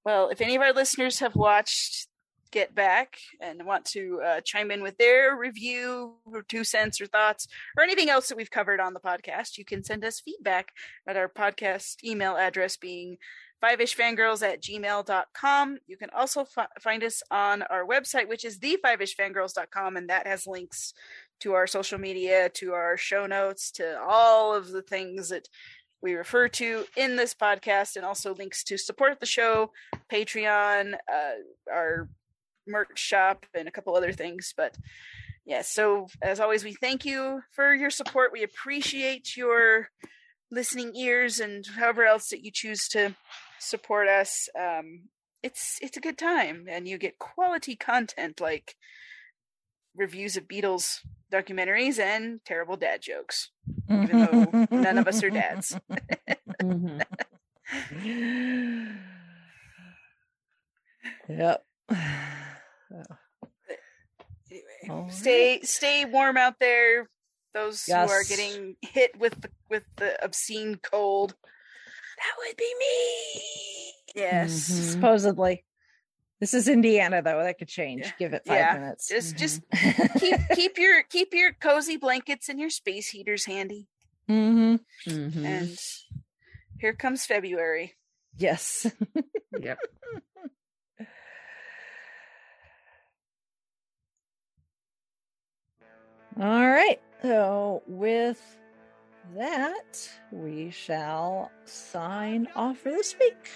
Well, 0.04 0.30
if 0.30 0.42
any 0.42 0.56
of 0.56 0.62
our 0.64 0.74
listeners 0.74 1.20
have 1.20 1.36
watched 1.36 2.08
Get 2.52 2.74
Back 2.74 3.20
and 3.40 3.64
want 3.68 3.86
to 3.92 4.20
uh, 4.26 4.42
chime 4.42 4.72
in 4.72 4.82
with 4.82 4.98
their 4.98 5.38
review 5.38 6.16
or 6.26 6.42
two 6.42 6.64
cents 6.64 7.00
or 7.00 7.06
thoughts 7.06 7.48
or 7.78 7.84
anything 7.84 8.10
else 8.10 8.28
that 8.30 8.36
we've 8.38 8.50
covered 8.50 8.80
on 8.80 8.96
the 8.96 9.00
podcast, 9.00 9.60
you 9.60 9.66
can 9.66 9.84
send 9.84 10.04
us 10.04 10.20
feedback 10.20 10.70
at 11.08 11.16
our 11.16 11.30
podcast 11.30 12.04
email 12.04 12.36
address 12.36 12.76
being 12.78 13.18
fiveishfangirls 13.62 14.42
at 14.42 14.64
gmail.com. 14.64 15.78
You 15.86 15.98
can 15.98 16.10
also 16.12 16.46
fi- 16.46 16.68
find 16.82 17.04
us 17.04 17.22
on 17.30 17.62
our 17.64 17.86
website, 17.86 18.28
which 18.28 18.46
is 18.46 18.58
the 18.60 18.80
fiveishfangirls.com, 18.84 19.98
and 19.98 20.10
that 20.10 20.26
has 20.26 20.48
links 20.48 20.94
to 21.42 21.54
our 21.54 21.68
social 21.68 22.00
media, 22.00 22.50
to 22.56 22.74
our 22.74 22.98
show 22.98 23.28
notes, 23.28 23.70
to 23.74 24.00
all 24.02 24.56
of 24.56 24.70
the 24.70 24.82
things 24.82 25.30
that 25.30 25.48
we 26.02 26.14
refer 26.14 26.48
to 26.48 26.86
in 26.96 27.16
this 27.16 27.34
podcast, 27.34 27.96
and 27.96 28.06
also 28.06 28.34
links 28.34 28.64
to 28.66 28.78
support 28.78 29.20
the 29.20 29.26
show, 29.26 29.72
Patreon, 30.12 30.94
uh, 31.12 31.72
our 31.72 32.10
merch 32.68 32.98
shop, 33.00 33.46
and 33.54 33.68
a 33.68 33.72
couple 33.72 33.96
other 33.96 34.14
things. 34.14 34.54
But 34.56 34.78
yeah, 35.46 35.62
so 35.62 36.08
as 36.22 36.40
always, 36.40 36.64
we 36.64 36.74
thank 36.74 37.06
you 37.06 37.42
for 37.52 37.74
your 37.74 37.90
support. 37.90 38.32
We 38.32 38.44
appreciate 38.44 39.36
your 39.36 39.90
listening 40.52 40.96
ears 40.96 41.40
and 41.40 41.66
however 41.78 42.06
else 42.06 42.30
that 42.30 42.44
you 42.44 42.52
choose 42.52 42.88
to 42.90 43.16
support 43.60 44.08
us. 44.08 44.48
Um, 44.58 45.10
it's 45.44 45.78
it's 45.82 45.98
a 45.98 46.02
good 46.02 46.18
time, 46.18 46.66
and 46.70 46.88
you 46.88 46.98
get 46.98 47.20
quality 47.20 47.76
content 47.76 48.40
like 48.40 48.76
reviews 49.96 50.38
of 50.38 50.48
Beatles 50.48 51.00
documentaries 51.32 52.00
and 52.00 52.40
terrible 52.46 52.78
dad 52.78 53.02
jokes. 53.02 53.50
Even 53.90 54.20
though 54.20 54.68
none 54.72 54.98
of 54.98 55.08
us 55.08 55.24
are 55.24 55.30
dads. 55.30 55.80
Mhm. 56.62 57.02
Yep. 61.28 61.64
Anyway, 64.52 64.64
right. 64.90 65.12
stay 65.12 65.62
stay 65.62 66.06
warm 66.06 66.38
out 66.38 66.56
there. 66.60 67.08
Those 67.54 67.84
who 67.86 67.94
are 67.94 68.24
getting 68.24 68.76
hit 68.82 69.18
with 69.20 69.40
the 69.42 69.50
with 69.70 69.84
the 69.98 70.24
obscene 70.24 70.80
cold. 70.82 71.36
That 72.18 72.34
would 72.40 72.58
be 72.58 72.74
me. 72.80 73.94
Yes. 74.16 74.70
Mhm. 74.70 74.92
Supposedly. 74.94 75.66
This 76.40 76.54
is 76.54 76.68
Indiana 76.70 77.22
though. 77.22 77.44
That 77.44 77.58
could 77.60 77.68
change. 77.68 78.02
Yeah. 78.06 78.12
Give 78.18 78.34
it 78.34 78.44
five 78.46 78.58
Yeah. 78.58 78.74
minutes. 78.80 79.08
Just 79.10 79.38
just 79.38 79.70
Mhm. 79.72 80.20
keep 80.20 80.40
keep 80.56 80.78
your 80.78 81.04
keep 81.04 81.34
your 81.34 81.52
cozy 81.54 81.98
blankets 81.98 82.48
and 82.50 82.60
your 82.60 82.70
space 82.70 83.10
heaters 83.10 83.46
handy. 83.46 83.88
Mhm. 84.30 84.80
Mhm. 85.06 85.46
And 85.46 85.78
here 86.80 86.94
comes 86.94 87.26
February. 87.26 87.96
Yes. 88.38 88.88
Yep. 89.60 89.80
All 96.40 96.70
right. 96.70 97.00
So 97.22 97.84
with 97.88 98.42
that, 99.36 100.10
we 100.32 100.70
shall 100.72 101.52
sign 101.66 102.48
off 102.56 102.78
for 102.80 102.92
this 102.92 103.16
week. 103.20 103.50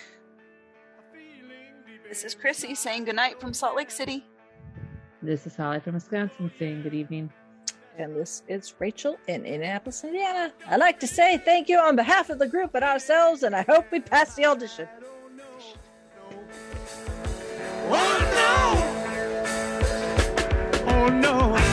This 2.13 2.23
is 2.23 2.35
Chrissy 2.35 2.75
saying 2.75 3.05
goodnight 3.05 3.41
from 3.41 3.55
Salt 3.55 3.75
Lake 3.75 3.89
City. 3.89 4.23
This 5.23 5.47
is 5.47 5.55
Holly 5.55 5.79
from 5.79 5.95
Wisconsin 5.95 6.51
saying 6.59 6.83
good 6.83 6.93
evening. 6.93 7.33
And 7.97 8.15
this 8.15 8.43
is 8.47 8.71
Rachel 8.77 9.17
in 9.27 9.47
Indianapolis, 9.47 10.03
Indiana. 10.03 10.53
I'd 10.67 10.79
like 10.79 10.99
to 10.99 11.07
say 11.07 11.39
thank 11.39 11.69
you 11.69 11.79
on 11.79 11.95
behalf 11.95 12.29
of 12.29 12.37
the 12.37 12.47
group 12.47 12.75
and 12.75 12.83
ourselves, 12.83 13.41
and 13.41 13.55
I 13.55 13.63
hope 13.63 13.91
we 13.91 13.99
pass 13.99 14.35
the 14.35 14.45
audition. 14.45 14.87
Oh 17.89 18.19
no! 20.85 20.93
Oh 20.93 21.07
no! 21.09 21.72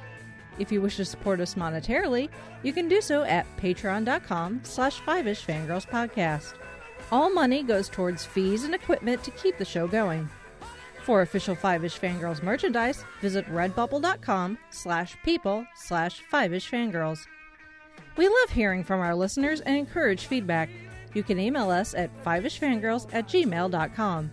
If 0.61 0.71
you 0.71 0.79
wish 0.79 0.97
to 0.97 1.05
support 1.05 1.39
us 1.39 1.55
monetarily, 1.55 2.29
you 2.61 2.71
can 2.71 2.87
do 2.87 3.01
so 3.01 3.23
at 3.23 3.47
patreon.com 3.57 4.61
slash 4.63 4.99
five-ish 4.99 5.43
fangirls 5.43 5.89
podcast. 5.89 6.53
All 7.11 7.33
money 7.33 7.63
goes 7.63 7.89
towards 7.89 8.23
fees 8.23 8.63
and 8.63 8.75
equipment 8.75 9.23
to 9.23 9.31
keep 9.31 9.57
the 9.57 9.65
show 9.65 9.87
going. 9.87 10.29
For 11.01 11.23
official 11.23 11.55
Five-ish 11.55 11.99
Fangirls 11.99 12.43
merchandise, 12.43 13.03
visit 13.21 13.47
redbubble.com 13.47 14.59
slash 14.69 15.17
people 15.25 15.65
slash 15.75 16.21
five-ish 16.29 16.69
fangirls. 16.69 17.25
We 18.17 18.27
love 18.27 18.51
hearing 18.51 18.83
from 18.83 18.99
our 18.99 19.15
listeners 19.15 19.61
and 19.61 19.75
encourage 19.75 20.27
feedback. 20.27 20.69
You 21.15 21.23
can 21.23 21.39
email 21.39 21.71
us 21.71 21.95
at 21.95 22.11
fiveishfangirls 22.23 23.13
at 23.13 23.27
gmail.com. 23.27 24.31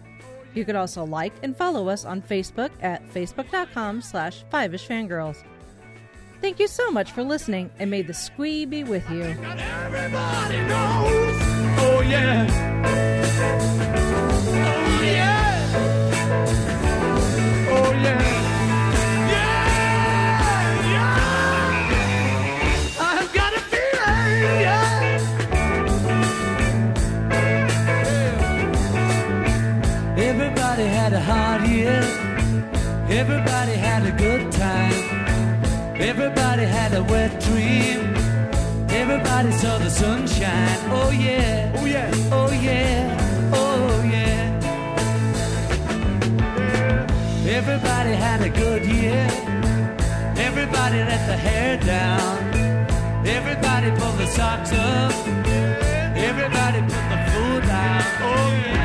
You 0.53 0.65
can 0.67 0.77
also 0.77 1.05
like 1.05 1.33
and 1.43 1.57
follow 1.57 1.89
us 1.89 2.05
on 2.05 2.21
Facebook 2.21 2.71
at 2.83 3.03
facebook.com 3.09 4.03
slash 4.03 4.45
fiveishfangirls. 4.53 5.43
Thank 6.40 6.60
you 6.60 6.69
so 6.69 6.90
much 6.90 7.10
for 7.12 7.23
listening, 7.23 7.70
and 7.78 7.90
may 7.90 8.02
the 8.02 8.15
squee 8.15 8.65
be 8.65 8.85
with 8.85 9.09
you. 9.10 9.24
Oh 11.81 12.01
yeah. 12.06 12.47
Oh 14.60 15.02
yeah. 15.02 15.66
Oh 17.70 17.93
yeah. 18.02 18.24
Everybody 30.16 30.85
had 30.85 31.12
a 31.12 31.20
hard 31.20 31.66
year. 31.69 32.02
Everybody 33.10 33.73
had 33.73 34.06
a. 34.06 34.18
Everybody 36.01 36.65
had 36.65 36.95
a 36.95 37.03
wet 37.03 37.41
dream. 37.41 38.15
Everybody 38.89 39.51
saw 39.51 39.79
the 39.79 39.91
sunshine. 39.91 40.79
Oh 40.91 41.11
yeah. 41.11 41.73
Oh 41.77 41.85
yeah. 41.85 42.11
Oh 42.31 42.53
yeah. 42.53 43.51
Oh 43.53 44.03
yeah. 44.05 44.59
Everybody 47.59 48.12
had 48.12 48.43
a 48.43 48.49
good 48.49 48.87
year. 48.87 49.27
Everybody 50.39 50.99
let 50.99 51.27
the 51.27 51.37
hair 51.37 51.77
down. 51.79 52.39
Everybody 53.27 53.91
pulled 53.99 54.19
the 54.19 54.27
socks 54.27 54.73
up. 54.73 55.12
Everybody 56.16 56.81
put 56.83 57.05
the 57.12 57.19
food 57.33 57.62
down. 57.65 58.03
Oh 58.23 58.51
yeah. 58.66 58.78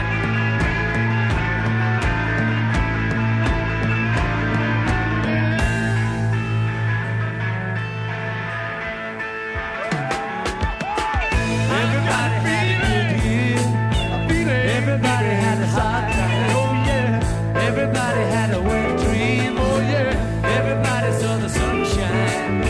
Everybody 14.94 15.30
had 15.46 15.60
a 15.60 15.68
hard 15.68 16.14
time. 16.14 16.50
Oh 16.60 16.72
yeah. 16.88 17.66
Everybody 17.68 18.24
had 18.36 18.54
a 18.54 18.62
wet 18.62 19.00
dream. 19.00 19.58
Oh 19.58 19.80
yeah. 19.80 20.58
Everybody 20.58 21.10
saw 21.20 21.38
the 21.38 21.50
sunshine. 21.50 22.62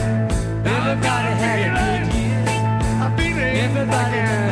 Everybody 0.66 1.32
had 1.44 1.60
a 1.68 1.72
good 1.80 2.04
year. 2.16 2.44
I 3.04 3.08
feel 3.18 3.38
it. 3.38 3.54
Everybody 3.66 3.84
let 3.84 4.12
the 4.12 4.22
hair 4.22 4.43